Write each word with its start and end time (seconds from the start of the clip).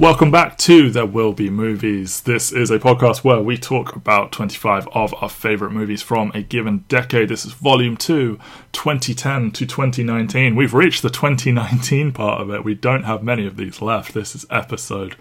Welcome 0.00 0.30
back 0.30 0.56
to 0.60 0.88
There 0.88 1.04
Will 1.04 1.34
Be 1.34 1.50
Movies. 1.50 2.22
This 2.22 2.52
is 2.52 2.70
a 2.70 2.78
podcast 2.78 3.22
where 3.22 3.40
we 3.40 3.58
talk 3.58 3.94
about 3.94 4.32
25 4.32 4.88
of 4.92 5.12
our 5.22 5.28
favourite 5.28 5.74
movies 5.74 6.00
from 6.00 6.32
a 6.32 6.40
given 6.40 6.86
decade. 6.88 7.28
This 7.28 7.44
is 7.44 7.52
volume 7.52 7.98
2, 7.98 8.38
2010 8.72 9.50
to 9.50 9.66
2019. 9.66 10.56
We've 10.56 10.72
reached 10.72 11.02
the 11.02 11.10
2019 11.10 12.12
part 12.12 12.40
of 12.40 12.48
it. 12.48 12.64
We 12.64 12.74
don't 12.74 13.02
have 13.02 13.22
many 13.22 13.46
of 13.46 13.58
these 13.58 13.82
left. 13.82 14.14
This 14.14 14.34
is 14.34 14.46
episode 14.48 15.16